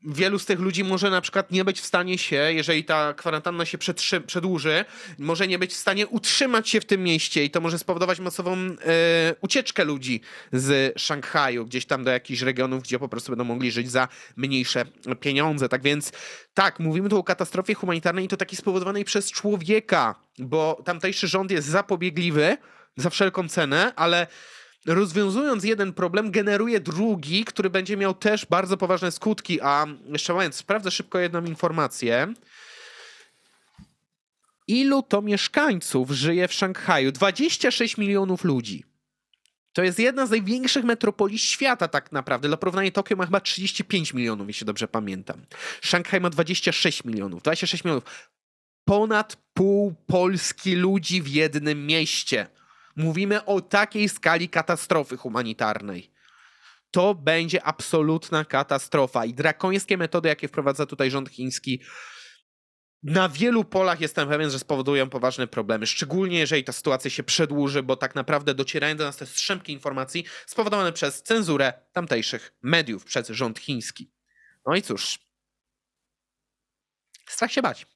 wielu 0.04 0.38
z 0.38 0.46
tych 0.46 0.60
ludzi 0.60 0.84
może 0.84 1.10
na 1.10 1.20
przykład 1.20 1.50
nie 1.50 1.64
być 1.64 1.80
w 1.80 1.86
stanie 1.86 2.18
się, 2.18 2.36
jeżeli 2.36 2.84
ta 2.84 3.14
kwarantanna 3.14 3.64
się 3.64 3.78
przedłuży, 4.26 4.84
może 5.18 5.48
nie 5.48 5.58
być 5.58 5.72
w 5.72 5.76
stanie 5.76 6.06
utrzymać 6.06 6.68
się 6.68 6.80
w 6.80 6.84
tym 6.84 7.02
mieście 7.02 7.44
i 7.44 7.50
to 7.50 7.60
może 7.60 7.78
spowodować 7.78 8.20
masową 8.20 8.56
e, 8.56 8.76
ucieczkę 9.40 9.84
ludzi 9.84 10.20
z 10.52 10.98
Szanghaju, 11.00 11.66
gdzieś 11.66 11.86
tam 11.86 12.04
do 12.04 12.10
jakichś 12.10 12.42
regionów, 12.42 12.82
gdzie 12.82 12.98
po 12.98 13.08
prostu 13.08 13.32
będą 13.32 13.44
mogli 13.44 13.70
żyć 13.70 13.90
za 13.90 14.08
mniejsze 14.36 14.84
pieniądze. 15.20 15.68
Tak 15.68 15.82
więc 15.82 16.12
tak, 16.54 16.80
mówimy 16.80 17.08
tu 17.08 17.18
o 17.18 17.24
katastrofie 17.24 17.74
humanitarnej 17.74 18.24
i 18.24 18.28
to 18.28 18.36
takiej 18.36 18.58
spowodowanej 18.58 19.04
przez 19.04 19.30
człowieka, 19.30 20.14
bo 20.38 20.82
tamtejszy 20.84 21.28
rząd 21.28 21.50
jest 21.50 21.68
zapobiegliwy 21.68 22.56
za 22.96 23.10
wszelką 23.10 23.48
cenę, 23.48 23.92
ale 23.96 24.26
rozwiązując 24.88 25.64
jeden 25.64 25.92
problem, 25.92 26.30
generuje 26.30 26.80
drugi, 26.80 27.44
który 27.44 27.70
będzie 27.70 27.96
miał 27.96 28.14
też 28.14 28.46
bardzo 28.46 28.76
poważne 28.76 29.12
skutki. 29.12 29.60
A 29.60 29.86
jeszcze 30.12 30.34
mając, 30.34 30.54
sprawdzę 30.56 30.90
szybko 30.90 31.18
jedną 31.18 31.44
informację. 31.44 32.34
Ilu 34.66 35.02
to 35.02 35.22
mieszkańców 35.22 36.10
żyje 36.10 36.48
w 36.48 36.52
Szanghaju? 36.52 37.12
26 37.12 37.98
milionów 37.98 38.44
ludzi. 38.44 38.84
To 39.72 39.82
jest 39.82 39.98
jedna 39.98 40.26
z 40.26 40.30
największych 40.30 40.84
metropolii 40.84 41.38
świata, 41.38 41.88
tak 41.88 42.12
naprawdę. 42.12 42.48
Dla 42.48 42.56
porównania, 42.56 42.90
Tokio 42.90 43.16
ma 43.16 43.24
chyba 43.24 43.40
35 43.40 44.14
milionów, 44.14 44.48
jeśli 44.48 44.66
dobrze 44.66 44.88
pamiętam. 44.88 45.46
Szanghaj 45.80 46.20
ma 46.20 46.30
26 46.30 47.04
milionów. 47.04 47.42
26 47.42 47.84
milionów. 47.84 48.30
Ponad 48.84 49.36
pół 49.54 49.94
Polski 50.06 50.74
ludzi 50.74 51.22
w 51.22 51.28
jednym 51.28 51.86
mieście. 51.86 52.46
Mówimy 52.98 53.44
o 53.44 53.60
takiej 53.60 54.08
skali 54.08 54.48
katastrofy 54.48 55.16
humanitarnej. 55.16 56.12
To 56.90 57.14
będzie 57.14 57.64
absolutna 57.64 58.44
katastrofa 58.44 59.24
i 59.24 59.34
drakońskie 59.34 59.96
metody, 59.96 60.28
jakie 60.28 60.48
wprowadza 60.48 60.86
tutaj 60.86 61.10
rząd 61.10 61.28
chiński, 61.28 61.82
na 63.02 63.28
wielu 63.28 63.64
polach 63.64 64.00
jestem 64.00 64.28
pewien, 64.28 64.50
że 64.50 64.58
spowodują 64.58 65.10
poważne 65.10 65.46
problemy, 65.46 65.86
szczególnie 65.86 66.38
jeżeli 66.38 66.64
ta 66.64 66.72
sytuacja 66.72 67.10
się 67.10 67.22
przedłuży, 67.22 67.82
bo 67.82 67.96
tak 67.96 68.14
naprawdę 68.14 68.54
docierają 68.54 68.96
do 68.96 69.04
nas 69.04 69.16
te 69.16 69.26
strzępki 69.26 69.72
informacji 69.72 70.24
spowodowane 70.46 70.92
przez 70.92 71.22
cenzurę 71.22 71.72
tamtejszych 71.92 72.52
mediów, 72.62 73.04
przez 73.04 73.28
rząd 73.28 73.58
chiński. 73.58 74.12
No 74.66 74.76
i 74.76 74.82
cóż, 74.82 75.18
strach 77.26 77.52
się 77.52 77.62
bać. 77.62 77.86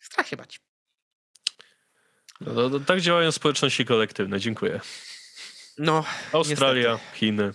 Strach 0.00 0.28
się 0.28 0.36
bać. 0.36 0.65
No, 2.40 2.80
tak 2.80 3.00
działają 3.00 3.32
społeczności 3.32 3.84
kolektywne. 3.84 4.40
Dziękuję. 4.40 4.80
No, 5.78 6.04
Australia, 6.32 6.92
niestety. 6.92 7.18
Chiny. 7.18 7.52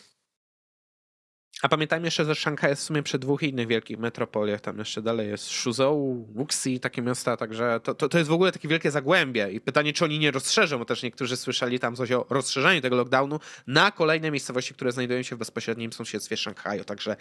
A 1.61 1.69
pamiętajmy 1.69 2.07
jeszcze, 2.07 2.25
że 2.25 2.35
Szanghaj 2.35 2.69
jest 2.69 2.81
w 2.81 2.85
sumie 2.85 3.03
przy 3.03 3.19
dwóch 3.19 3.43
innych 3.43 3.67
wielkich 3.67 3.97
metropoliach. 3.99 4.61
Tam 4.61 4.79
jeszcze 4.79 5.01
dalej 5.01 5.29
jest 5.29 5.49
Shuzhou, 5.49 6.27
Wuxi, 6.35 6.79
takie 6.79 7.01
miasta, 7.01 7.37
także 7.37 7.79
to, 7.83 7.95
to, 7.95 8.09
to, 8.09 8.17
jest 8.17 8.29
w 8.29 8.33
ogóle 8.33 8.51
takie 8.51 8.67
wielkie 8.67 8.91
zagłębie. 8.91 9.51
I 9.51 9.61
pytanie, 9.61 9.93
czy 9.93 10.05
oni 10.05 10.19
nie 10.19 10.31
rozszerzą, 10.31 10.77
bo 10.77 10.85
też 10.85 11.03
niektórzy 11.03 11.37
słyszeli 11.37 11.79
tam 11.79 11.95
coś 11.95 12.11
o 12.11 12.25
rozszerzeniu 12.29 12.81
tego 12.81 12.95
lockdownu 12.95 13.39
na 13.67 13.91
kolejne 13.91 14.31
miejscowości, 14.31 14.73
które 14.73 14.91
znajdują 14.91 15.23
się 15.23 15.35
w 15.35 15.39
bezpośrednim 15.39 15.93
sąsiedztwie 15.93 16.37
Szanghaju. 16.37 16.83
Także 16.83 17.15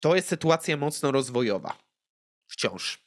to 0.00 0.14
jest 0.14 0.28
sytuacja 0.28 0.76
mocno 0.76 1.12
rozwojowa. 1.12 1.78
Wciąż. 2.46 2.98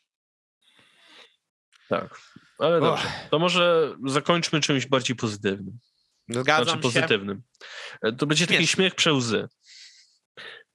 Tak. 1.89 2.21
Ale 2.59 2.81
dobrze. 2.81 3.03
To 3.31 3.39
może 3.39 3.95
zakończmy 4.05 4.61
czymś 4.61 4.85
bardziej 4.85 5.15
pozytywnym. 5.15 5.79
Zgadzam 6.29 6.63
znaczy 6.63 6.81
pozytywnym. 6.81 7.41
E, 8.01 8.11
to 8.11 8.25
będzie 8.25 8.47
taki 8.47 8.67
śmiech 8.67 8.95
przełzy. 8.95 9.47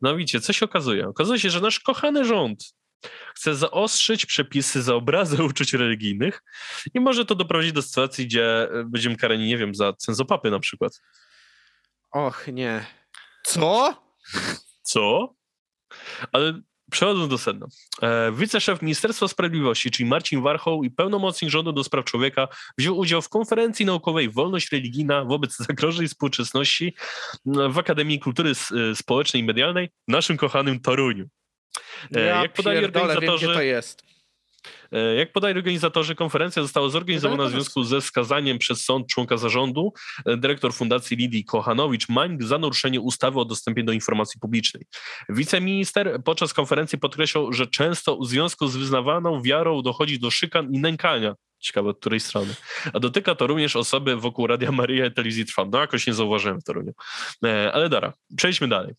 No 0.01 0.17
widzicie, 0.17 0.41
co 0.41 0.53
się 0.53 0.65
okazuje? 0.65 1.09
Okazuje 1.09 1.41
się, 1.41 1.51
że 1.51 1.61
nasz 1.61 1.81
kochany 1.81 2.25
rząd 2.25 2.75
chce 3.35 3.55
zaostrzyć 3.55 4.27
przepisy 4.27 4.83
za 4.83 4.95
obrazy 4.95 5.45
uczuć 5.51 5.73
religijnych 5.73 6.43
i 6.95 7.01
może 7.01 7.25
to 7.25 7.35
doprowadzić 7.35 7.73
do 7.73 7.83
sytuacji, 7.83 8.27
gdzie 8.27 8.69
będziemy 8.85 9.17
karani, 9.17 9.47
nie 9.47 9.59
wiem, 9.59 9.75
za 9.75 9.93
cenzopapy 9.93 10.51
na 10.51 10.61
przykład. 10.61 11.01
Och, 12.11 12.47
nie. 12.53 12.87
Co? 13.45 14.03
Co? 14.83 15.35
Ale 16.33 16.61
Przechodząc 16.93 17.28
do 17.28 17.39
sedna. 17.39 17.66
E, 18.02 18.32
wiceszef 18.32 18.82
Ministerstwa 18.82 19.28
Sprawiedliwości, 19.28 19.90
czyli 19.90 20.09
Marcin 20.09 20.43
Warchoł 20.43 20.85
i 20.85 20.90
pełnomocnik 20.90 21.51
rządu 21.51 21.73
do 21.73 21.85
spraw 21.85 22.05
człowieka 22.05 22.48
wziął 22.78 22.98
udział 22.98 23.23
w 23.23 23.28
konferencji 23.28 23.86
naukowej 23.86 24.31
Wolność 24.31 24.73
religijna 24.73 25.24
wobec 25.24 25.56
zagrożeń 25.69 26.09
współczesności 26.09 26.94
w 27.44 27.78
Akademii 27.78 28.20
Kultury 28.20 28.52
Społecznej 28.94 29.43
i 29.43 29.47
Medialnej 29.47 29.90
w 30.09 30.12
naszym 30.12 30.36
kochanym 30.36 30.81
Toruniu. 30.81 31.27
E, 32.16 32.20
ja 32.20 32.43
Jak 32.43 32.52
podali 32.52 32.85
organizatorzy, 32.85 33.47
wiem, 33.47 33.55
to 33.55 33.62
jest. 33.62 34.12
E, 34.93 35.15
jak 35.15 35.33
podali 35.33 35.57
organizatorzy, 35.57 36.15
konferencja 36.15 36.63
została 36.63 36.89
zorganizowana 36.89 37.45
w 37.45 37.51
związku 37.51 37.85
ze 37.85 38.01
skazaniem 38.01 38.59
przez 38.59 38.85
sąd 38.85 39.07
członka 39.07 39.37
zarządu, 39.37 39.93
e, 40.27 40.37
dyrektor 40.37 40.75
Fundacji 40.75 41.17
Lidii 41.17 41.45
Kochanowicz-Mańk 41.45 42.43
za 42.43 42.59
naruszenie 42.59 43.01
ustawy 43.01 43.41
o 43.41 43.45
dostępie 43.45 43.85
do 43.85 43.93
informacji 43.93 44.41
publicznej. 44.41 44.83
Wiceminister 45.29 46.21
podczas 46.25 46.55
konferencji 46.55 46.99
podkreślał, 46.99 47.53
że 47.53 47.67
często 47.67 48.17
w 48.17 48.27
związku 48.27 48.67
z 48.67 48.77
wyznawaną 48.77 49.43
wiarą 49.43 49.83
dochodzi 49.83 50.21
do 50.21 50.31
szykan 50.31 50.75
i 50.75 50.79
nękania 50.79 51.35
Ciekawe, 51.63 51.91
od 51.91 51.99
której 51.99 52.21
strony. 52.21 52.55
A 52.93 53.01
dotyka 53.01 53.35
to 53.35 53.47
również 53.47 53.77
osoby 53.77 54.17
wokół 54.17 54.47
Radia 54.47 54.73
Maria 54.73 55.07
i 55.07 55.13
telewizji 55.13 55.47
Trwam. 55.47 55.71
No 55.71 55.81
jakoś 55.81 56.07
nie 56.07 56.15
zauważyłem 56.15 56.61
w 56.61 56.65
Toruniu. 56.65 56.93
E, 57.45 57.73
ale 57.73 57.89
dara, 57.89 58.13
przejdźmy 58.37 58.69
dalej. 58.69 58.95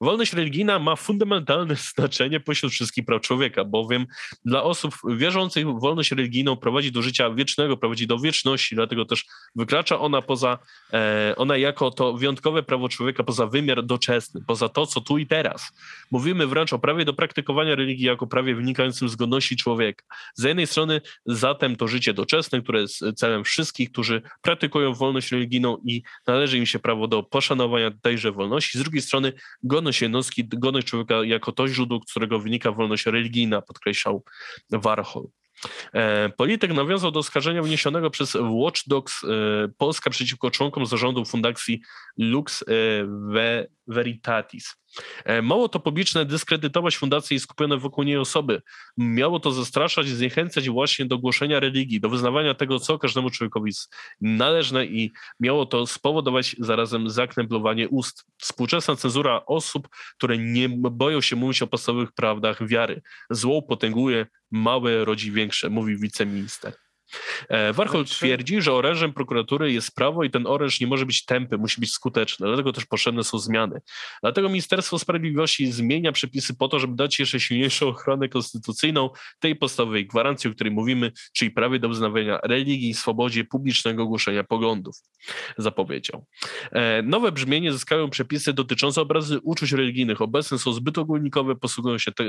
Wolność 0.00 0.32
religijna 0.32 0.78
ma 0.78 0.96
fundamentalne 0.96 1.76
znaczenie 1.94 2.40
pośród 2.40 2.72
wszystkich 2.72 3.04
praw 3.04 3.22
człowieka, 3.22 3.64
bowiem 3.64 4.06
dla 4.44 4.62
osób 4.62 4.94
wierzących 5.08 5.66
wolność 5.66 6.10
religijną 6.10 6.56
prowadzi 6.56 6.92
do 6.92 7.02
życia 7.02 7.30
wiecznego, 7.30 7.76
prowadzi 7.76 8.06
do 8.06 8.18
wieczności, 8.18 8.74
dlatego 8.74 9.04
też 9.04 9.24
wykracza 9.54 9.98
ona 9.98 10.22
poza, 10.22 10.58
e, 10.92 11.34
ona 11.36 11.56
jako 11.56 11.90
to 11.90 12.12
wyjątkowe 12.12 12.62
prawo 12.62 12.88
człowieka 12.88 13.24
poza 13.24 13.46
wymiar 13.46 13.84
doczesny, 13.84 14.40
poza 14.46 14.68
to, 14.68 14.86
co 14.86 15.00
tu 15.00 15.18
i 15.18 15.26
teraz. 15.26 15.72
Mówimy 16.10 16.46
wręcz 16.46 16.72
o 16.72 16.78
prawie 16.78 17.04
do 17.04 17.14
praktykowania 17.14 17.74
religii 17.74 18.06
jako 18.06 18.26
prawie 18.26 18.54
wynikającym 18.54 19.08
z 19.08 19.16
godności 19.16 19.56
człowieka. 19.56 20.04
Z 20.34 20.42
jednej 20.42 20.66
strony 20.66 21.00
zatem 21.26 21.76
to 21.76 21.88
życie 21.88 22.14
doczesne, 22.14 22.62
które 22.62 22.80
jest 22.80 23.04
celem 23.16 23.44
wszystkich, 23.44 23.92
którzy 23.92 24.22
praktykują 24.42 24.94
wolność 24.94 25.32
religijną 25.32 25.78
i 25.86 26.02
należy 26.26 26.58
im 26.58 26.66
się 26.66 26.78
prawo 26.78 27.08
do 27.08 27.22
poszanowania 27.22 27.90
tejże 28.02 28.32
wolności, 28.32 28.78
z 28.78 28.82
drugiej 28.82 29.02
strony 29.02 29.32
godność 29.62 29.87
godność 29.88 30.02
jednostki, 30.02 30.48
godność 30.48 30.86
człowieka 30.86 31.24
jako 31.24 31.52
to 31.52 31.68
źródło, 31.68 32.00
z 32.06 32.10
którego 32.10 32.38
wynika 32.38 32.72
wolność 32.72 33.06
religijna, 33.06 33.62
podkreślał 33.62 34.24
Warhol. 34.70 35.28
E, 35.92 36.28
polityk 36.28 36.72
nawiązał 36.72 37.10
do 37.10 37.20
oskarżenia 37.20 37.62
wniesionego 37.62 38.10
przez 38.10 38.36
Watch 38.40 38.80
Dogs 38.86 39.24
e, 39.24 39.28
Polska 39.78 40.10
przeciwko 40.10 40.50
członkom 40.50 40.86
zarządu 40.86 41.24
Fundacji 41.24 41.80
Lux 42.18 42.62
e, 42.62 42.64
Veritatis. 43.86 44.76
Mało 45.42 45.68
to 45.68 45.80
publiczne 45.80 46.24
dyskredytować 46.24 46.96
fundację 46.96 47.36
i 47.36 47.40
skupione 47.40 47.78
wokół 47.78 48.04
niej 48.04 48.16
osoby. 48.16 48.62
Miało 48.96 49.40
to 49.40 49.52
zastraszać 49.52 50.06
i 50.06 50.10
zniechęcać 50.10 50.68
właśnie 50.68 51.06
do 51.06 51.18
głoszenia 51.18 51.60
religii, 51.60 52.00
do 52.00 52.08
wyznawania 52.08 52.54
tego, 52.54 52.80
co 52.80 52.98
każdemu 52.98 53.30
człowiekowi 53.30 53.68
jest 53.68 53.94
należne 54.20 54.86
i 54.86 55.12
miało 55.40 55.66
to 55.66 55.86
spowodować 55.86 56.56
zarazem 56.58 57.10
zakneblowanie 57.10 57.88
ust. 57.88 58.24
Współczesna 58.38 58.96
cenzura 58.96 59.42
osób, 59.46 59.88
które 60.16 60.38
nie 60.38 60.68
boją 60.68 61.20
się 61.20 61.36
mówić 61.36 61.62
o 61.62 61.66
podstawowych 61.66 62.12
prawdach 62.12 62.68
wiary. 62.68 63.02
Zło 63.30 63.62
potęguje, 63.62 64.26
małe 64.50 65.04
rodzi 65.04 65.32
większe, 65.32 65.70
mówi 65.70 65.96
wiceminister. 65.96 66.72
E, 67.48 67.72
Warhol 67.72 68.06
znaczy- 68.06 68.14
twierdzi, 68.14 68.62
że 68.62 68.72
orężem 68.72 69.12
prokuratury 69.12 69.72
jest 69.72 69.94
prawo 69.94 70.24
i 70.24 70.30
ten 70.30 70.46
oręż 70.46 70.80
nie 70.80 70.86
może 70.86 71.06
być 71.06 71.24
tępy, 71.24 71.58
musi 71.58 71.80
być 71.80 71.92
skuteczny, 71.92 72.46
dlatego 72.46 72.72
też 72.72 72.86
potrzebne 72.86 73.24
są 73.24 73.38
zmiany. 73.38 73.80
Dlatego 74.22 74.48
Ministerstwo 74.48 74.98
Sprawiedliwości 74.98 75.72
zmienia 75.72 76.12
przepisy 76.12 76.54
po 76.56 76.68
to, 76.68 76.78
żeby 76.78 76.96
dać 76.96 77.18
jeszcze 77.18 77.40
silniejszą 77.40 77.88
ochronę 77.88 78.28
konstytucyjną 78.28 79.10
tej 79.38 79.56
podstawowej 79.56 80.06
gwarancji, 80.06 80.50
o 80.50 80.54
której 80.54 80.72
mówimy, 80.72 81.12
czyli 81.32 81.50
prawie 81.50 81.78
do 81.78 81.88
uznawania 81.88 82.38
religii, 82.42 82.94
swobodzie 82.94 83.44
publicznego 83.44 84.06
głoszenia 84.06 84.44
poglądów, 84.44 84.96
zapowiedział. 85.58 86.26
E, 86.72 87.02
nowe 87.02 87.32
brzmienie 87.32 87.72
zyskają 87.72 88.10
przepisy 88.10 88.52
dotyczące 88.52 89.00
obrazy 89.00 89.38
uczuć 89.42 89.72
religijnych. 89.72 90.22
Obecne 90.22 90.58
są 90.58 90.72
zbyt 90.72 90.98
ogólnikowe, 90.98 91.56
posługują 91.56 91.98
się 91.98 92.12
te, 92.12 92.24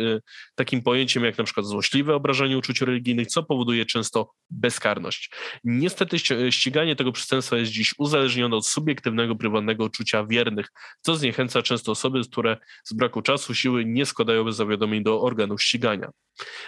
takim 0.55 0.81
pojęciem 0.81 1.23
jak 1.23 1.37
na 1.37 1.43
przykład 1.43 1.65
złośliwe 1.65 2.15
obrażenie 2.15 2.57
uczuć 2.57 2.81
religijnych, 2.81 3.27
co 3.27 3.43
powoduje 3.43 3.85
często 3.85 4.31
bez 4.49 4.68
bezkarność. 4.69 5.31
Niestety 5.63 6.17
ściganie 6.51 6.95
tego 6.95 7.11
przestępstwa 7.11 7.57
jest 7.57 7.71
dziś 7.71 7.95
uzależnione 7.97 8.55
od 8.55 8.67
subiektywnego, 8.67 9.35
prywatnego 9.35 9.83
uczucia 9.85 10.25
wiernych, 10.25 10.67
co 11.01 11.15
zniechęca 11.15 11.61
często 11.61 11.91
osoby, 11.91 12.21
które 12.31 12.57
z 12.83 12.93
braku 12.93 13.21
czasu, 13.21 13.55
siły 13.55 13.85
nie 13.85 14.05
składają 14.05 14.51
zawiadomień 14.51 15.03
do 15.03 15.21
organów 15.21 15.61
ścigania. 15.61 16.09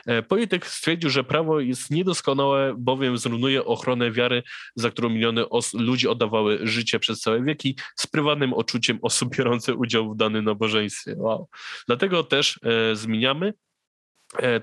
E, 0.05 0.23
polityk 0.23 0.67
stwierdził, 0.67 1.09
że 1.09 1.23
prawo 1.23 1.59
jest 1.59 1.91
niedoskonałe, 1.91 2.75
bowiem 2.77 3.17
zrównuje 3.17 3.65
ochronę 3.65 4.11
wiary, 4.11 4.43
za 4.75 4.89
którą 4.89 5.09
miliony 5.09 5.45
ludzi 5.73 6.07
oddawały 6.07 6.59
życie 6.63 6.99
przez 6.99 7.19
całe 7.19 7.43
wieki, 7.43 7.77
z 7.95 8.07
prywatnym 8.07 8.53
odczuciem 8.53 8.99
osób 9.01 9.37
biorących 9.37 9.79
udział 9.79 10.13
w 10.13 10.17
danym 10.17 10.45
nabożeństwie. 10.45 11.15
Wow. 11.17 11.47
Dlatego 11.87 12.23
też 12.23 12.59
e, 12.63 12.95
zmieniamy 12.95 13.53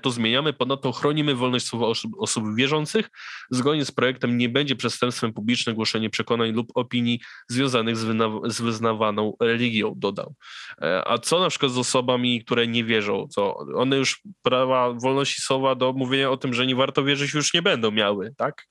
to 0.01 0.11
zmieniamy. 0.11 0.53
Ponadto 0.53 0.91
chronimy 0.91 1.35
wolność 1.35 1.65
słowa 1.65 1.87
osób, 1.87 2.11
osób 2.17 2.55
wierzących. 2.55 3.09
Zgodnie 3.51 3.85
z 3.85 3.91
projektem 3.91 4.37
nie 4.37 4.49
będzie 4.49 4.75
przestępstwem 4.75 5.33
publiczne 5.33 5.73
głoszenie 5.73 6.09
przekonań 6.09 6.51
lub 6.51 6.71
opinii 6.75 7.19
związanych 7.49 7.97
z, 7.97 8.05
z 8.53 8.61
wyznawaną 8.61 9.33
religią, 9.41 9.93
dodał. 9.97 10.33
E, 10.81 11.07
a 11.07 11.17
co 11.17 11.39
na 11.39 11.49
przykład 11.49 11.71
z 11.71 11.77
osobami, 11.77 12.43
które 12.45 12.67
nie 12.67 12.83
wierzą? 12.83 13.27
Co 13.27 13.57
one 13.75 13.97
już 13.97 14.21
prawa 14.41 14.93
wolności 14.93 15.41
słowa 15.41 15.75
do 15.75 15.93
mówienia 15.93 16.31
o 16.31 16.37
tym, 16.37 16.53
że 16.53 16.65
nie 16.65 16.75
warto 16.75 17.03
wierzyć, 17.03 17.33
już 17.33 17.53
nie 17.53 17.61
będą 17.61 17.91
miały, 17.91 18.33
tak? 18.37 18.65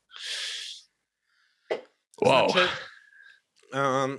Wow. 2.23 2.51
Znaczy, 2.51 2.69
um, 3.73 4.19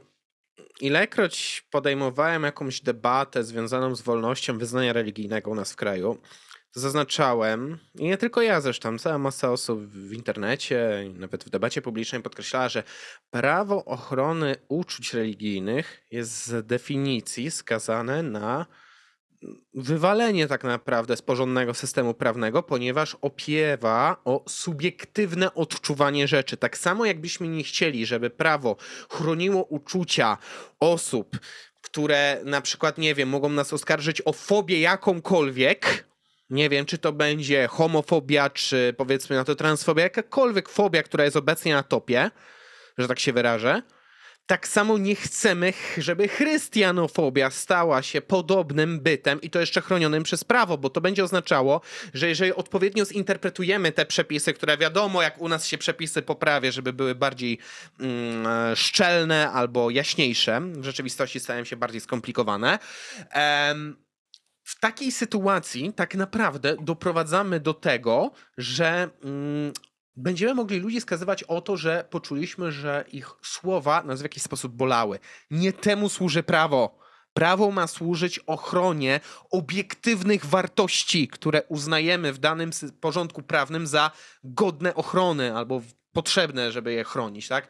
ilekroć 0.82 1.64
podejmowałem 1.70 2.44
jakąś 2.44 2.82
debatę 2.82 3.44
związaną 3.44 3.96
z 3.96 4.02
wolnością 4.02 4.58
wyznania 4.58 4.94
religijnego 4.94 5.52
u 5.52 5.56
nas 5.56 5.74
w 5.74 5.76
kraju, 5.76 6.22
zaznaczałem, 6.72 7.78
i 7.96 8.04
nie 8.04 8.18
tylko 8.18 8.42
ja 8.42 8.62
zresztą, 8.62 8.98
cała 8.98 9.18
masa 9.18 9.52
osób 9.52 9.86
w 9.88 10.14
internecie, 10.14 11.12
nawet 11.14 11.44
w 11.44 11.50
debacie 11.50 11.82
publicznej 11.82 12.22
podkreślała, 12.22 12.70
że 12.70 12.84
prawo 13.32 13.86
ochrony 13.86 14.56
uczuć 14.68 15.14
religijnych 15.14 16.02
jest 16.12 16.46
z 16.46 16.68
definicji 16.68 17.52
skazane 17.52 18.24
na 18.24 18.66
wywalenie 19.74 20.48
tak 20.48 20.64
naprawdę 20.64 21.18
z 21.18 21.22
porządnego 21.22 21.74
systemu 21.74 22.14
prawnego, 22.14 22.64
ponieważ 22.64 23.18
opiewa 23.22 24.22
o 24.26 24.44
subiektywne 24.48 25.54
odczuwanie 25.54 26.28
rzeczy. 26.28 26.58
Tak 26.58 26.78
samo 26.78 27.06
jakbyśmy 27.06 27.48
nie 27.48 27.64
chcieli, 27.64 28.06
żeby 28.06 28.30
prawo 28.30 28.76
chroniło 29.10 29.64
uczucia 29.64 30.38
osób, 30.80 31.40
które 31.82 32.42
na 32.46 32.62
przykład, 32.62 32.98
nie 32.98 33.16
wiem, 33.16 33.30
mogą 33.30 33.50
nas 33.50 33.74
oskarżyć 33.74 34.22
o 34.26 34.34
fobię 34.34 34.80
jakąkolwiek, 34.80 36.10
nie 36.50 36.70
wiem, 36.70 36.86
czy 36.86 36.98
to 36.98 37.14
będzie 37.14 37.68
homofobia, 37.68 38.50
czy 38.50 38.94
powiedzmy 38.98 39.36
na 39.36 39.44
to 39.44 39.56
transfobia, 39.56 40.04
jakakolwiek 40.04 40.70
fobia, 40.70 41.04
która 41.04 41.24
jest 41.24 41.36
obecnie 41.36 41.74
na 41.74 41.84
topie, 41.84 42.32
że 42.98 43.08
tak 43.08 43.20
się 43.20 43.34
wyrażę. 43.34 43.82
Tak 44.46 44.68
samo 44.68 44.98
nie 44.98 45.16
chcemy, 45.16 45.74
żeby 45.98 46.28
chrystianofobia 46.28 47.50
stała 47.50 48.02
się 48.02 48.22
podobnym 48.22 49.00
bytem 49.00 49.42
i 49.42 49.50
to 49.50 49.60
jeszcze 49.60 49.82
chronionym 49.82 50.24
przez 50.24 50.44
prawo, 50.44 50.78
bo 50.78 50.90
to 50.90 51.02
będzie 51.02 51.24
oznaczało, 51.24 51.82
że 52.14 52.30
jeżeli 52.30 52.54
odpowiednio 52.54 53.06
zinterpretujemy 53.06 53.92
te 53.92 54.06
przepisy, 54.06 54.54
które 54.54 54.78
wiadomo, 54.78 55.22
jak 55.22 55.42
u 55.42 55.50
nas 55.50 55.68
się 55.68 55.78
przepisy 55.78 56.22
poprawia, 56.22 56.72
żeby 56.72 56.94
były 56.94 57.16
bardziej 57.16 57.60
mm, 58.00 58.76
szczelne 58.76 59.52
albo 59.52 59.90
jaśniejsze, 59.90 60.62
w 60.62 60.84
rzeczywistości 60.84 61.40
stają 61.40 61.64
się 61.64 61.76
bardziej 61.76 62.02
skomplikowane. 62.02 62.80
Em, 63.32 64.09
w 64.70 64.80
takiej 64.80 65.12
sytuacji 65.12 65.94
tak 65.94 66.16
naprawdę 66.16 66.76
doprowadzamy 66.82 67.60
do 67.60 67.74
tego, 67.74 68.32
że 68.58 69.10
mm, 69.24 69.74
będziemy 70.16 70.54
mogli 70.54 70.80
ludzi 70.80 71.02
skazywać 71.02 71.44
o 71.44 71.62
to, 71.62 71.78
że 71.78 72.06
poczuliśmy, 72.10 72.72
że 72.72 73.06
ich 73.12 73.30
słowa 73.44 74.04
nas 74.04 74.20
w 74.20 74.24
jakiś 74.24 74.44
sposób 74.44 74.74
bolały. 74.74 75.20
Nie 75.52 75.74
temu 75.74 76.10
służy 76.10 76.44
prawo. 76.44 77.00
Prawo 77.34 77.72
ma 77.72 77.88
służyć 77.88 78.40
ochronie 78.40 79.20
obiektywnych 79.52 80.46
wartości, 80.46 81.28
które 81.28 81.64
uznajemy 81.64 82.34
w 82.34 82.38
danym 82.38 82.72
porządku 83.02 83.44
prawnym 83.44 83.88
za 83.88 84.12
godne 84.44 84.96
ochrony 84.96 85.58
albo 85.58 85.82
potrzebne, 86.12 86.72
żeby 86.72 86.94
je 86.94 87.04
chronić, 87.04 87.48
tak? 87.48 87.68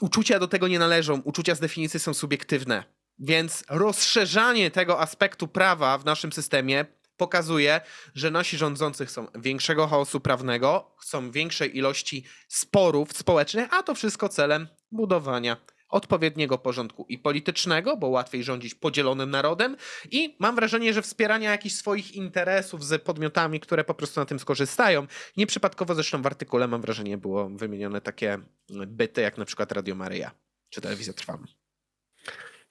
Uczucia 0.00 0.38
do 0.38 0.48
tego 0.48 0.68
nie 0.68 0.78
należą. 0.78 1.20
Uczucia 1.24 1.54
z 1.54 1.60
definicji 1.60 2.00
są 2.00 2.14
subiektywne. 2.14 2.97
Więc 3.18 3.64
rozszerzanie 3.68 4.70
tego 4.70 5.00
aspektu 5.00 5.48
prawa 5.48 5.98
w 5.98 6.04
naszym 6.04 6.32
systemie 6.32 6.86
pokazuje, 7.16 7.80
że 8.14 8.30
nasi 8.30 8.56
rządzący 8.56 9.06
chcą 9.06 9.26
większego 9.34 9.86
chaosu 9.86 10.20
prawnego, 10.20 10.94
chcą 10.98 11.30
większej 11.30 11.76
ilości 11.76 12.24
sporów 12.48 13.16
społecznych, 13.16 13.68
a 13.74 13.82
to 13.82 13.94
wszystko 13.94 14.28
celem 14.28 14.68
budowania 14.92 15.56
odpowiedniego 15.88 16.58
porządku 16.58 17.06
i 17.08 17.18
politycznego, 17.18 17.96
bo 17.96 18.08
łatwiej 18.08 18.44
rządzić 18.44 18.74
podzielonym 18.74 19.30
narodem 19.30 19.76
i 20.10 20.36
mam 20.38 20.54
wrażenie, 20.54 20.92
że 20.92 21.02
wspierania 21.02 21.50
jakichś 21.50 21.74
swoich 21.74 22.14
interesów 22.14 22.84
z 22.84 23.02
podmiotami, 23.02 23.60
które 23.60 23.84
po 23.84 23.94
prostu 23.94 24.20
na 24.20 24.26
tym 24.26 24.38
skorzystają. 24.38 25.06
Nieprzypadkowo 25.36 25.94
zresztą 25.94 26.22
w 26.22 26.26
artykule 26.26 26.68
mam 26.68 26.80
wrażenie 26.80 27.18
było 27.18 27.48
wymienione 27.48 28.00
takie 28.00 28.38
byty 28.86 29.20
jak 29.20 29.38
na 29.38 29.44
przykład 29.44 29.72
Radio 29.72 29.94
Maryja 29.94 30.30
czy 30.70 30.80
Telewizja 30.80 31.12
Trwam. 31.12 31.46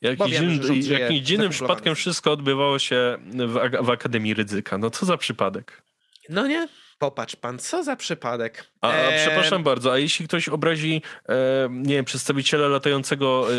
Jakimś 0.02 0.32
dziwnym, 0.32 0.82
dziwnym 1.22 1.50
przypadkiem 1.50 1.96
wszystko 1.96 2.32
odbywało 2.32 2.80
się 2.80 3.18
w, 3.48 3.86
w 3.86 3.90
Akademii 3.90 4.34
Rydzyka. 4.34 4.78
No 4.78 4.90
co 4.90 5.06
za 5.06 5.18
przypadek? 5.18 5.84
No 6.30 6.48
nie? 6.48 6.68
Popatrz 7.00 7.36
pan, 7.36 7.60
co 7.60 7.84
za 7.84 7.96
przypadek. 7.96 8.72
A, 8.82 8.92
a 8.92 9.12
przepraszam 9.12 9.64
bardzo, 9.64 9.94
a 9.94 9.98
jeśli 9.98 10.28
ktoś 10.28 10.50
obrazi, 10.50 11.02
e, 11.30 11.70
nie 11.72 11.96
wiem, 11.96 12.06
przedstawiciela 12.06 12.68
latającego 12.68 13.48
e, 13.54 13.56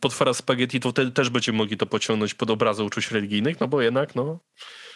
potwora 0.00 0.34
spaghetti, 0.34 0.80
to 0.80 0.90
wtedy 0.90 1.10
też 1.10 1.30
będziemy 1.30 1.58
mogli 1.58 1.76
to 1.76 1.86
pociągnąć 1.86 2.34
pod 2.34 2.50
obrazy 2.50 2.84
uczuć 2.84 3.10
religijnych, 3.10 3.60
no 3.60 3.68
bo 3.68 3.82
jednak, 3.82 4.14
no... 4.14 4.38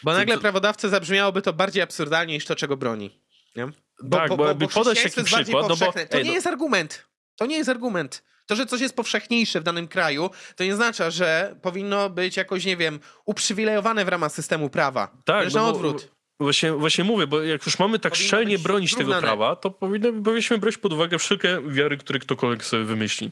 Bo 0.03 0.13
nagle 0.13 0.39
prawodawcy 0.39 0.89
zabrzmiałoby 0.89 1.43
to 1.43 1.53
bardziej 1.53 1.83
absurdalnie 1.83 2.35
niż 2.35 2.45
to, 2.45 2.57
czego 2.57 2.77
broni. 2.77 3.21
Nie? 3.57 3.67
Bo, 4.03 4.17
tak, 4.17 4.29
bo, 4.29 4.37
bo, 4.37 4.55
bo 4.55 4.69
podać 4.69 5.03
taki 5.03 5.25
przykład, 5.25 5.69
no 5.69 5.77
bo... 5.77 5.93
To 5.93 6.19
nie 6.19 6.25
no. 6.25 6.33
jest 6.33 6.47
argument. 6.47 7.07
To 7.37 7.47
nie 7.47 7.57
jest 7.57 7.69
argument. 7.69 8.25
To, 8.47 8.57
że 8.57 8.67
coś 8.67 8.81
jest 8.81 8.97
powszechniejsze 8.97 9.61
w 9.61 9.65
danym 9.65 9.89
kraju, 9.89 10.31
to 10.57 10.65
nie 10.65 10.73
oznacza, 10.73 11.11
że 11.11 11.57
powinno 11.63 12.11
być 12.11 12.37
jakoś, 12.37 12.65
nie 12.65 12.77
wiem, 12.77 13.01
uprzywilejowane 13.25 14.05
w 14.05 14.09
ramach 14.09 14.33
systemu 14.33 14.71
prawa. 14.71 15.17
Tak, 15.25 15.53
na 15.53 15.69
odwrót. 15.69 16.09
Właśnie, 16.41 16.73
właśnie 16.73 17.05
mówię, 17.05 17.27
bo 17.27 17.43
jak 17.43 17.67
już 17.67 17.79
mamy 17.79 17.99
tak 17.99 18.13
Powinno 18.13 18.29
szczelnie 18.29 18.59
bronić 18.59 18.91
zrównane. 18.91 19.15
tego 19.21 19.27
prawa, 19.27 19.57
to 19.57 19.71
powinno, 19.71 20.23
powinniśmy 20.25 20.59
brać 20.59 20.77
pod 20.77 20.93
uwagę 20.93 21.19
wszelkie 21.19 21.59
wiary, 21.67 21.97
które 21.97 22.19
ktokolwiek 22.19 22.65
sobie 22.65 22.85
wymyśli. 22.85 23.31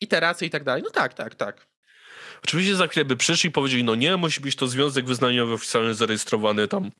Iteracje 0.00 0.48
i 0.48 0.50
tak 0.50 0.64
dalej. 0.64 0.82
No 0.82 0.90
tak, 0.90 1.14
tak, 1.14 1.34
tak. 1.34 1.66
Oczywiście 2.44 2.76
za 2.76 2.86
chwilę 2.86 3.04
by 3.04 3.16
przyszli 3.16 3.48
i 3.48 3.52
powiedzieli, 3.52 3.84
no 3.84 3.94
nie, 3.94 4.16
musi 4.16 4.40
być 4.40 4.56
to 4.56 4.66
związek 4.66 5.04
wyznaniowy 5.06 5.52
oficjalny 5.52 5.94
zarejestrowany 5.94 6.68
tam 6.68 6.90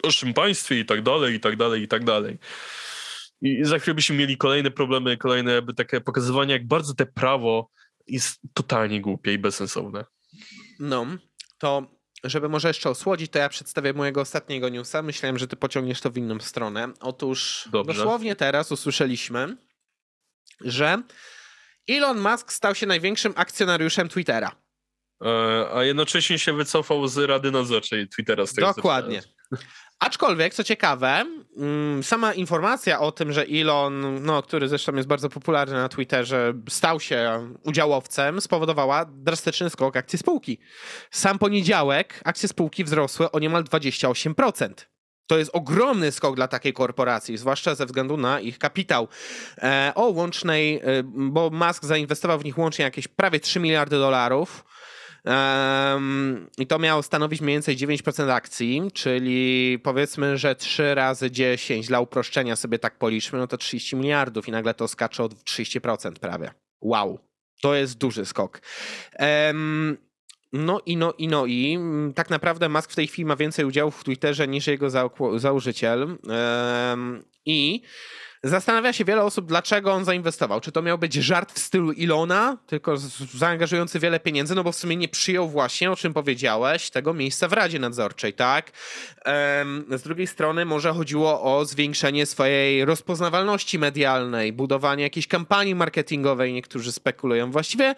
w 0.00 0.04
naszym 0.04 0.34
państwie 0.34 0.78
i 0.80 0.84
tak 0.84 1.02
dalej, 1.02 1.34
i 1.34 1.40
tak 1.40 1.56
dalej, 1.56 1.82
i 1.82 1.88
tak 1.88 2.04
dalej. 2.04 2.38
I 3.40 3.64
za 3.64 3.78
chwilę 3.78 3.94
byśmy 3.94 4.16
mieli 4.16 4.36
kolejne 4.36 4.70
problemy, 4.70 5.16
kolejne 5.16 5.52
jakby 5.52 5.74
takie 5.74 6.00
pokazywanie, 6.00 6.52
jak 6.52 6.66
bardzo 6.66 6.94
te 6.94 7.06
prawo 7.06 7.70
jest 8.06 8.40
totalnie 8.54 9.00
głupie 9.00 9.32
i 9.32 9.38
bezsensowne. 9.38 10.04
No, 10.78 11.06
to 11.58 11.96
żeby 12.24 12.48
może 12.48 12.68
jeszcze 12.68 12.90
osłodzić, 12.90 13.32
to 13.32 13.38
ja 13.38 13.48
przedstawię 13.48 13.92
mojego 13.92 14.20
ostatniego 14.20 14.68
newsa. 14.68 15.02
Myślałem, 15.02 15.38
że 15.38 15.48
ty 15.48 15.56
pociągniesz 15.56 16.00
to 16.00 16.10
w 16.10 16.16
inną 16.16 16.40
stronę. 16.40 16.88
Otóż 17.00 17.68
Dobrze. 17.72 17.94
dosłownie 17.94 18.36
teraz 18.36 18.72
usłyszeliśmy, 18.72 19.56
że 20.60 21.02
Elon 21.88 22.20
Musk 22.20 22.52
stał 22.52 22.74
się 22.74 22.86
największym 22.86 23.32
akcjonariuszem 23.36 24.08
Twittera. 24.08 24.56
E, 25.24 25.66
a 25.74 25.84
jednocześnie 25.84 26.38
się 26.38 26.52
wycofał 26.52 27.08
z 27.08 27.18
Rady 27.18 27.50
Nadzorczej 27.50 28.08
Twittera. 28.08 28.46
Z 28.46 28.52
tego 28.52 28.74
Dokładnie. 28.74 29.22
Aczkolwiek, 29.98 30.54
co 30.54 30.64
ciekawe, 30.64 31.24
mm, 31.56 32.02
sama 32.02 32.34
informacja 32.34 33.00
o 33.00 33.12
tym, 33.12 33.32
że 33.32 33.44
Elon, 33.52 34.24
no, 34.24 34.42
który 34.42 34.68
zresztą 34.68 34.94
jest 34.94 35.08
bardzo 35.08 35.28
popularny 35.28 35.74
na 35.74 35.88
Twitterze, 35.88 36.54
stał 36.68 37.00
się 37.00 37.50
udziałowcem, 37.62 38.40
spowodowała 38.40 39.04
drastyczny 39.04 39.70
skok 39.70 39.96
akcji 39.96 40.18
spółki. 40.18 40.58
Sam 41.10 41.38
poniedziałek 41.38 42.20
akcje 42.24 42.48
spółki 42.48 42.84
wzrosły 42.84 43.30
o 43.30 43.38
niemal 43.38 43.64
28%. 43.64 44.86
To 45.26 45.38
jest 45.38 45.50
ogromny 45.54 46.12
skok 46.12 46.36
dla 46.36 46.48
takiej 46.48 46.72
korporacji, 46.72 47.36
zwłaszcza 47.36 47.74
ze 47.74 47.86
względu 47.86 48.16
na 48.16 48.40
ich 48.40 48.58
kapitał. 48.58 49.08
E, 49.58 49.92
o 49.94 50.04
łącznej, 50.04 50.76
e, 50.76 50.82
bo 51.04 51.50
Musk 51.50 51.84
zainwestował 51.84 52.38
w 52.38 52.44
nich 52.44 52.58
łącznie 52.58 52.84
jakieś 52.84 53.08
prawie 53.08 53.40
3 53.40 53.60
miliardy 53.60 53.96
dolarów. 53.98 54.64
I 56.58 56.66
to 56.66 56.78
miało 56.78 57.02
stanowić 57.02 57.40
mniej 57.40 57.54
więcej 57.54 57.76
9% 57.76 58.30
akcji, 58.30 58.90
czyli 58.94 59.78
powiedzmy, 59.82 60.38
że 60.38 60.56
3 60.56 60.94
razy 60.94 61.30
10 61.30 61.86
dla 61.86 62.00
uproszczenia 62.00 62.56
sobie 62.56 62.78
tak 62.78 62.98
policzmy, 62.98 63.38
no 63.38 63.46
to 63.46 63.56
30 63.56 63.96
miliardów 63.96 64.48
i 64.48 64.50
nagle 64.50 64.74
to 64.74 64.88
skacze 64.88 65.24
o 65.24 65.28
30% 65.28 66.12
prawie. 66.12 66.50
Wow, 66.80 67.18
to 67.62 67.74
jest 67.74 67.98
duży 67.98 68.26
skok. 68.26 68.60
No 70.52 70.80
i 70.86 70.96
no 70.96 71.12
i 71.12 71.28
no 71.28 71.46
i 71.46 71.78
tak 72.14 72.30
naprawdę 72.30 72.68
Musk 72.68 72.92
w 72.92 72.96
tej 72.96 73.06
chwili 73.06 73.26
ma 73.26 73.36
więcej 73.36 73.64
udziałów 73.64 74.00
w 74.00 74.04
Twitterze 74.04 74.48
niż 74.48 74.66
jego 74.66 74.90
założyciel. 75.36 76.18
I 77.46 77.82
Zastanawia 78.42 78.92
się 78.92 79.04
wiele 79.04 79.22
osób, 79.22 79.46
dlaczego 79.46 79.92
on 79.92 80.04
zainwestował. 80.04 80.60
Czy 80.60 80.72
to 80.72 80.82
miał 80.82 80.98
być 80.98 81.14
żart 81.14 81.52
w 81.52 81.58
stylu 81.58 81.92
Ilona, 81.92 82.58
tylko 82.66 82.96
zaangażujący 83.34 83.98
wiele 83.98 84.20
pieniędzy, 84.20 84.54
no 84.54 84.64
bo 84.64 84.72
w 84.72 84.76
sumie 84.76 84.96
nie 84.96 85.08
przyjął 85.08 85.48
właśnie, 85.48 85.90
o 85.90 85.96
czym 85.96 86.14
powiedziałeś, 86.14 86.90
tego 86.90 87.14
miejsca 87.14 87.48
w 87.48 87.52
Radzie 87.52 87.78
Nadzorczej, 87.78 88.32
tak? 88.32 88.70
Z 89.90 90.02
drugiej 90.02 90.26
strony 90.26 90.64
może 90.64 90.92
chodziło 90.92 91.42
o 91.42 91.64
zwiększenie 91.64 92.26
swojej 92.26 92.84
rozpoznawalności 92.84 93.78
medialnej, 93.78 94.52
budowanie 94.52 95.02
jakiejś 95.02 95.26
kampanii 95.26 95.74
marketingowej, 95.74 96.52
niektórzy 96.52 96.92
spekulują. 96.92 97.50
Właściwie 97.50 97.94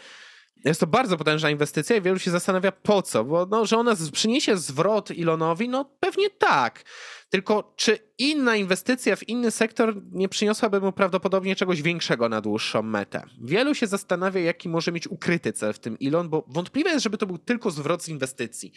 jest 0.64 0.80
to 0.80 0.86
bardzo 0.86 1.16
potężna 1.16 1.50
inwestycja 1.50 1.96
i 1.96 2.00
wielu 2.00 2.18
się 2.18 2.30
zastanawia 2.30 2.72
po 2.72 3.02
co, 3.02 3.24
bo 3.24 3.46
no, 3.46 3.66
że 3.66 3.76
ona 3.76 3.94
przyniesie 4.12 4.56
zwrot 4.56 5.10
Ilonowi, 5.10 5.68
no 5.68 5.84
pewnie 6.00 6.30
tak. 6.30 6.84
Tylko 7.30 7.74
czy 7.76 7.98
inna 8.18 8.56
inwestycja 8.56 9.16
w 9.16 9.28
inny 9.28 9.50
sektor 9.50 10.02
nie 10.12 10.28
przyniosłaby 10.28 10.80
mu 10.80 10.92
prawdopodobnie 10.92 11.56
czegoś 11.56 11.82
większego 11.82 12.28
na 12.28 12.40
dłuższą 12.40 12.82
metę? 12.82 13.22
Wielu 13.40 13.74
się 13.74 13.86
zastanawia, 13.86 14.40
jaki 14.40 14.68
może 14.68 14.92
mieć 14.92 15.06
ukryty 15.06 15.52
cel 15.52 15.72
w 15.72 15.78
tym 15.78 15.96
Elon, 16.02 16.28
bo 16.28 16.44
wątpliwe 16.48 16.90
jest, 16.90 17.02
żeby 17.02 17.18
to 17.18 17.26
był 17.26 17.38
tylko 17.38 17.70
zwrot 17.70 18.02
z 18.02 18.08
inwestycji. 18.08 18.72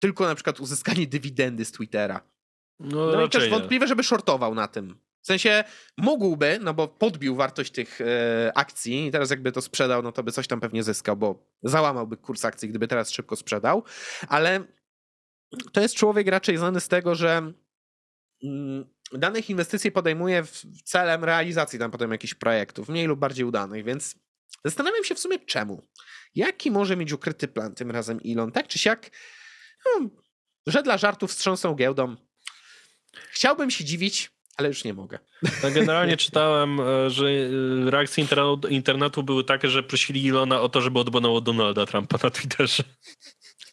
Tylko 0.00 0.26
na 0.26 0.34
przykład 0.34 0.60
uzyskanie 0.60 1.06
dywidendy 1.06 1.64
z 1.64 1.72
Twittera. 1.72 2.20
No, 2.80 3.12
no 3.12 3.24
i 3.24 3.28
też 3.28 3.50
wątpliwe, 3.50 3.86
żeby 3.86 4.02
shortował 4.04 4.54
na 4.54 4.68
tym. 4.68 4.98
W 5.22 5.26
sensie 5.26 5.64
mógłby, 5.96 6.58
no 6.62 6.74
bo 6.74 6.88
podbił 6.88 7.36
wartość 7.36 7.72
tych 7.72 8.00
e, 8.00 8.52
akcji 8.54 9.06
i 9.06 9.10
teraz 9.10 9.30
jakby 9.30 9.52
to 9.52 9.62
sprzedał, 9.62 10.02
no 10.02 10.12
to 10.12 10.22
by 10.22 10.32
coś 10.32 10.46
tam 10.46 10.60
pewnie 10.60 10.82
zyskał, 10.82 11.16
bo 11.16 11.46
załamałby 11.62 12.16
kurs 12.16 12.44
akcji, 12.44 12.68
gdyby 12.68 12.88
teraz 12.88 13.10
szybko 13.10 13.36
sprzedał, 13.36 13.84
ale 14.28 14.64
to 15.72 15.80
jest 15.80 15.94
człowiek 15.94 16.26
raczej 16.26 16.56
znany 16.56 16.80
z 16.80 16.88
tego, 16.88 17.14
że 17.14 17.52
danych 19.12 19.50
inwestycji 19.50 19.92
podejmuje 19.92 20.42
w 20.44 20.82
celem 20.84 21.24
realizacji 21.24 21.78
tam 21.78 21.90
potem 21.90 22.12
jakichś 22.12 22.34
projektów, 22.34 22.88
mniej 22.88 23.06
lub 23.06 23.18
bardziej 23.18 23.44
udanych, 23.44 23.84
więc 23.84 24.14
zastanawiam 24.64 25.04
się 25.04 25.14
w 25.14 25.18
sumie 25.18 25.38
czemu. 25.38 25.88
Jaki 26.34 26.70
może 26.70 26.96
mieć 26.96 27.12
ukryty 27.12 27.48
plan 27.48 27.74
tym 27.74 27.90
razem 27.90 28.20
Elon? 28.26 28.52
Tak 28.52 28.68
czy 28.68 28.78
siak, 28.78 29.10
no, 29.86 30.10
że 30.66 30.82
dla 30.82 30.98
żartów 30.98 31.30
wstrząsą 31.30 31.74
giełdą. 31.74 32.16
Chciałbym 33.30 33.70
się 33.70 33.84
dziwić, 33.84 34.30
ale 34.56 34.68
już 34.68 34.84
nie 34.84 34.94
mogę. 34.94 35.18
No 35.62 35.70
generalnie 35.70 36.16
czytałem, 36.26 36.80
e, 36.80 37.10
że 37.10 37.26
e, 37.26 37.90
reakcje 37.90 38.26
internetu 38.70 39.22
były 39.22 39.44
takie, 39.44 39.68
że 39.68 39.82
prosili 39.82 40.24
Ilona 40.24 40.60
o 40.60 40.68
to, 40.68 40.80
żeby 40.80 40.98
odbanował 40.98 41.40
Donalda 41.40 41.86
Trumpa 41.86 42.18
na 42.22 42.30
Twitterze. 42.30 42.82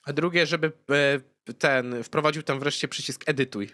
A 0.05 0.13
drugie, 0.13 0.45
żeby 0.45 0.71
e, 0.91 1.34
ten, 1.53 2.03
wprowadził 2.03 2.43
tam 2.43 2.59
wreszcie 2.59 2.87
przycisk 2.87 3.23
edytuj. 3.25 3.69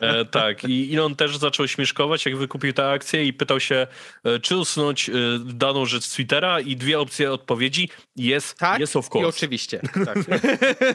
E, 0.00 0.24
tak, 0.24 0.64
i 0.64 0.94
Elon 0.94 1.16
też 1.16 1.36
zaczął 1.36 1.68
śmieszkować, 1.68 2.26
jak 2.26 2.36
wykupił 2.36 2.72
tę 2.72 2.90
akcję 2.90 3.24
i 3.24 3.32
pytał 3.32 3.60
się, 3.60 3.86
e, 4.24 4.38
czy 4.38 4.56
usunąć 4.56 5.08
e, 5.08 5.12
daną 5.44 5.86
rzecz 5.86 6.04
z 6.04 6.10
Twittera 6.10 6.60
i 6.60 6.76
dwie 6.76 7.00
opcje 7.00 7.32
odpowiedzi, 7.32 7.88
jest, 8.16 8.58
tak, 8.58 8.80
yes 8.80 8.96
of 8.96 9.06
course. 9.06 9.26
i 9.26 9.28
oczywiście. 9.28 9.80
Tak. 10.04 10.18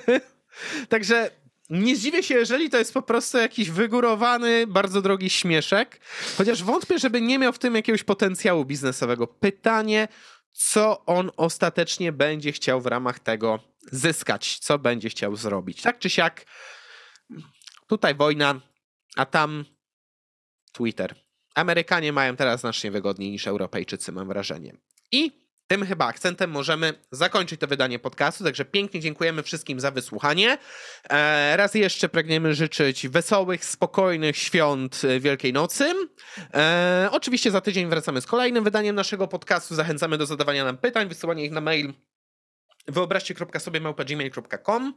Także 0.90 1.32
nie 1.70 1.96
zdziwię 1.96 2.24
się, 2.24 2.36
jeżeli 2.36 2.70
to 2.70 2.78
jest 2.78 2.94
po 2.94 3.02
prostu 3.02 3.38
jakiś 3.38 3.70
wygórowany, 3.70 4.68
bardzo 4.68 5.02
drogi 5.02 5.30
śmieszek, 5.30 6.00
chociaż 6.38 6.64
wątpię, 6.64 7.00
żeby 7.00 7.22
nie 7.22 7.40
miał 7.40 7.54
w 7.54 7.60
tym 7.60 7.76
jakiegoś 7.76 8.04
potencjału 8.04 8.66
biznesowego. 8.66 9.28
Pytanie, 9.28 10.08
co 10.52 11.06
on 11.06 11.32
ostatecznie 11.38 12.12
będzie 12.12 12.52
chciał 12.52 12.82
w 12.82 12.86
ramach 12.86 13.20
tego 13.20 13.60
zyskać, 13.92 14.60
co 14.60 14.80
będzie 14.80 15.10
chciał 15.10 15.36
zrobić. 15.36 15.82
Tak 15.82 16.00
czy 16.00 16.10
siak, 16.10 16.46
tutaj 17.88 18.16
wojna, 18.16 18.62
a 19.16 19.26
tam 19.26 19.66
Twitter. 20.72 21.16
Amerykanie 21.56 22.14
mają 22.14 22.36
teraz 22.36 22.60
znacznie 22.60 22.92
wygodniej 22.92 23.32
niż 23.32 23.48
Europejczycy, 23.48 24.12
mam 24.12 24.28
wrażenie. 24.28 24.78
I 25.12 25.50
tym 25.68 25.86
chyba 25.86 26.06
akcentem 26.06 26.52
możemy 26.52 26.94
zakończyć 27.12 27.60
to 27.60 27.68
wydanie 27.68 28.00
podcastu, 28.00 28.44
także 28.44 28.66
pięknie 28.66 29.00
dziękujemy 29.00 29.44
wszystkim 29.44 29.80
za 29.80 29.92
wysłuchanie. 29.92 30.58
E, 31.10 31.58
raz 31.58 31.76
jeszcze 31.76 32.10
pragniemy 32.10 32.54
życzyć 32.54 33.08
wesołych, 33.08 33.66
spokojnych 33.66 34.38
świąt 34.38 35.02
Wielkiej 35.20 35.54
Nocy. 35.54 35.94
E, 36.54 37.10
oczywiście 37.12 37.52
za 37.52 37.62
tydzień 37.62 37.90
wracamy 37.90 38.22
z 38.22 38.26
kolejnym 38.26 38.64
wydaniem 38.64 38.96
naszego 38.96 39.28
podcastu. 39.28 39.76
Zachęcamy 39.76 40.18
do 40.18 40.26
zadawania 40.26 40.64
nam 40.64 40.78
pytań, 40.78 41.08
wysyłania 41.08 41.44
ich 41.44 41.52
na 41.52 41.62
mail 41.62 41.94
wyobraźcie.sobie 42.90 43.82
małpa.gmail.com. 43.82 44.94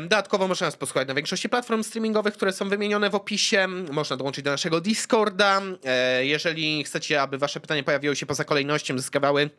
Dodatkowo 0.00 0.48
można 0.48 0.66
nas 0.66 0.76
posłuchać 0.76 1.08
na 1.08 1.14
większości 1.14 1.48
platform 1.48 1.82
streamingowych, 1.82 2.34
które 2.34 2.52
są 2.52 2.68
wymienione 2.68 3.10
w 3.10 3.14
opisie. 3.14 3.68
Można 3.68 4.16
dołączyć 4.16 4.44
do 4.44 4.50
naszego 4.50 4.80
Discorda. 4.80 5.62
E, 5.84 6.26
jeżeli 6.26 6.84
chcecie, 6.84 7.22
aby 7.22 7.38
wasze 7.38 7.60
pytania 7.60 7.82
pojawiły 7.82 8.16
się 8.16 8.26
poza 8.26 8.44
kolejnością, 8.44 8.98
zyskiwały 8.98 9.50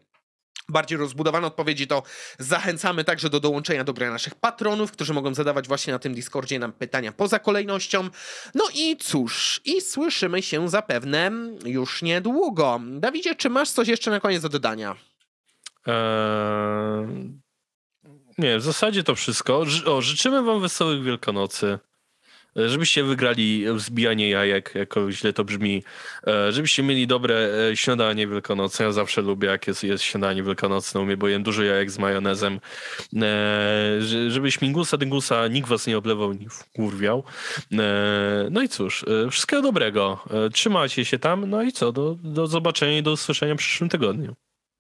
bardziej 0.70 0.98
rozbudowane 0.98 1.48
odpowiedzi, 1.48 1.88
to 1.88 2.04
zachęcamy 2.40 3.04
także 3.04 3.30
do 3.30 3.40
dołączenia 3.40 3.84
do 3.84 3.94
grona 3.94 4.12
naszych 4.12 4.36
patronów, 4.36 4.92
którzy 4.92 5.14
mogą 5.14 5.34
zadawać 5.34 5.68
właśnie 5.68 5.94
na 5.94 6.00
tym 6.00 6.14
Discordzie 6.14 6.60
nam 6.60 6.74
pytania 6.74 7.12
poza 7.12 7.40
kolejnością. 7.40 8.10
No 8.56 8.64
i 8.76 8.98
cóż, 8.98 9.62
i 9.66 9.82
słyszymy 9.82 10.42
się 10.42 10.70
zapewne 10.70 11.32
już 11.66 12.02
niedługo. 12.02 12.80
Dawidzie, 12.90 13.36
czy 13.36 13.50
masz 13.50 13.70
coś 13.70 13.88
jeszcze 13.88 14.12
na 14.12 14.20
koniec 14.20 14.42
do 14.42 14.50
dodania? 14.50 14.96
Eee... 15.88 17.46
Nie, 18.38 18.58
w 18.58 18.62
zasadzie 18.62 19.04
to 19.04 19.16
wszystko. 19.16 19.66
O, 19.86 20.02
życzymy 20.02 20.44
wam 20.44 20.62
wesołych 20.62 21.04
Wielkanocy. 21.04 21.80
E, 22.60 22.70
żebyście 22.70 23.04
wygrali 23.04 23.66
zbijanie 23.78 24.30
jajek, 24.30 24.72
jako 24.76 25.12
źle 25.12 25.34
to 25.34 25.44
brzmi, 25.44 25.84
e, 26.28 26.52
żebyście 26.52 26.84
mieli 26.84 27.08
dobre 27.08 27.50
e, 27.72 27.78
śniadanie 27.78 28.28
wielkanocne. 28.28 28.86
Ja 28.86 28.92
zawsze 28.92 29.22
lubię, 29.22 29.48
jak 29.48 29.68
jest, 29.68 29.84
jest 29.84 30.04
śniadanie 30.04 30.44
wielkanocne, 30.44 31.02
umie, 31.02 31.18
bo 31.18 31.28
jem 31.28 31.44
dużo 31.44 31.64
jajek 31.64 31.92
z 31.92 32.00
majonezem. 32.00 32.60
Żeby 34.28 34.52
śmigusa, 34.52 34.98
dyngusa 34.98 35.48
nikt 35.48 35.70
was 35.70 35.88
nie 35.88 35.98
oblewał, 35.98 36.34
nie 36.34 36.50
wkurwiał. 36.50 37.24
No 38.52 38.62
i 38.62 38.70
cóż, 38.70 39.06
wszystkiego 39.32 39.62
dobrego. 39.62 40.24
Trzymajcie 40.54 41.06
się 41.06 41.20
tam, 41.20 41.50
no 41.50 41.64
i 41.64 41.72
co, 41.72 41.92
do, 41.92 42.18
do 42.24 42.48
zobaczenia 42.48 42.98
i 42.98 43.04
do 43.04 43.12
usłyszenia 43.12 43.56
w 43.56 43.58
przyszłym 43.58 43.90
tygodniu. 43.90 44.36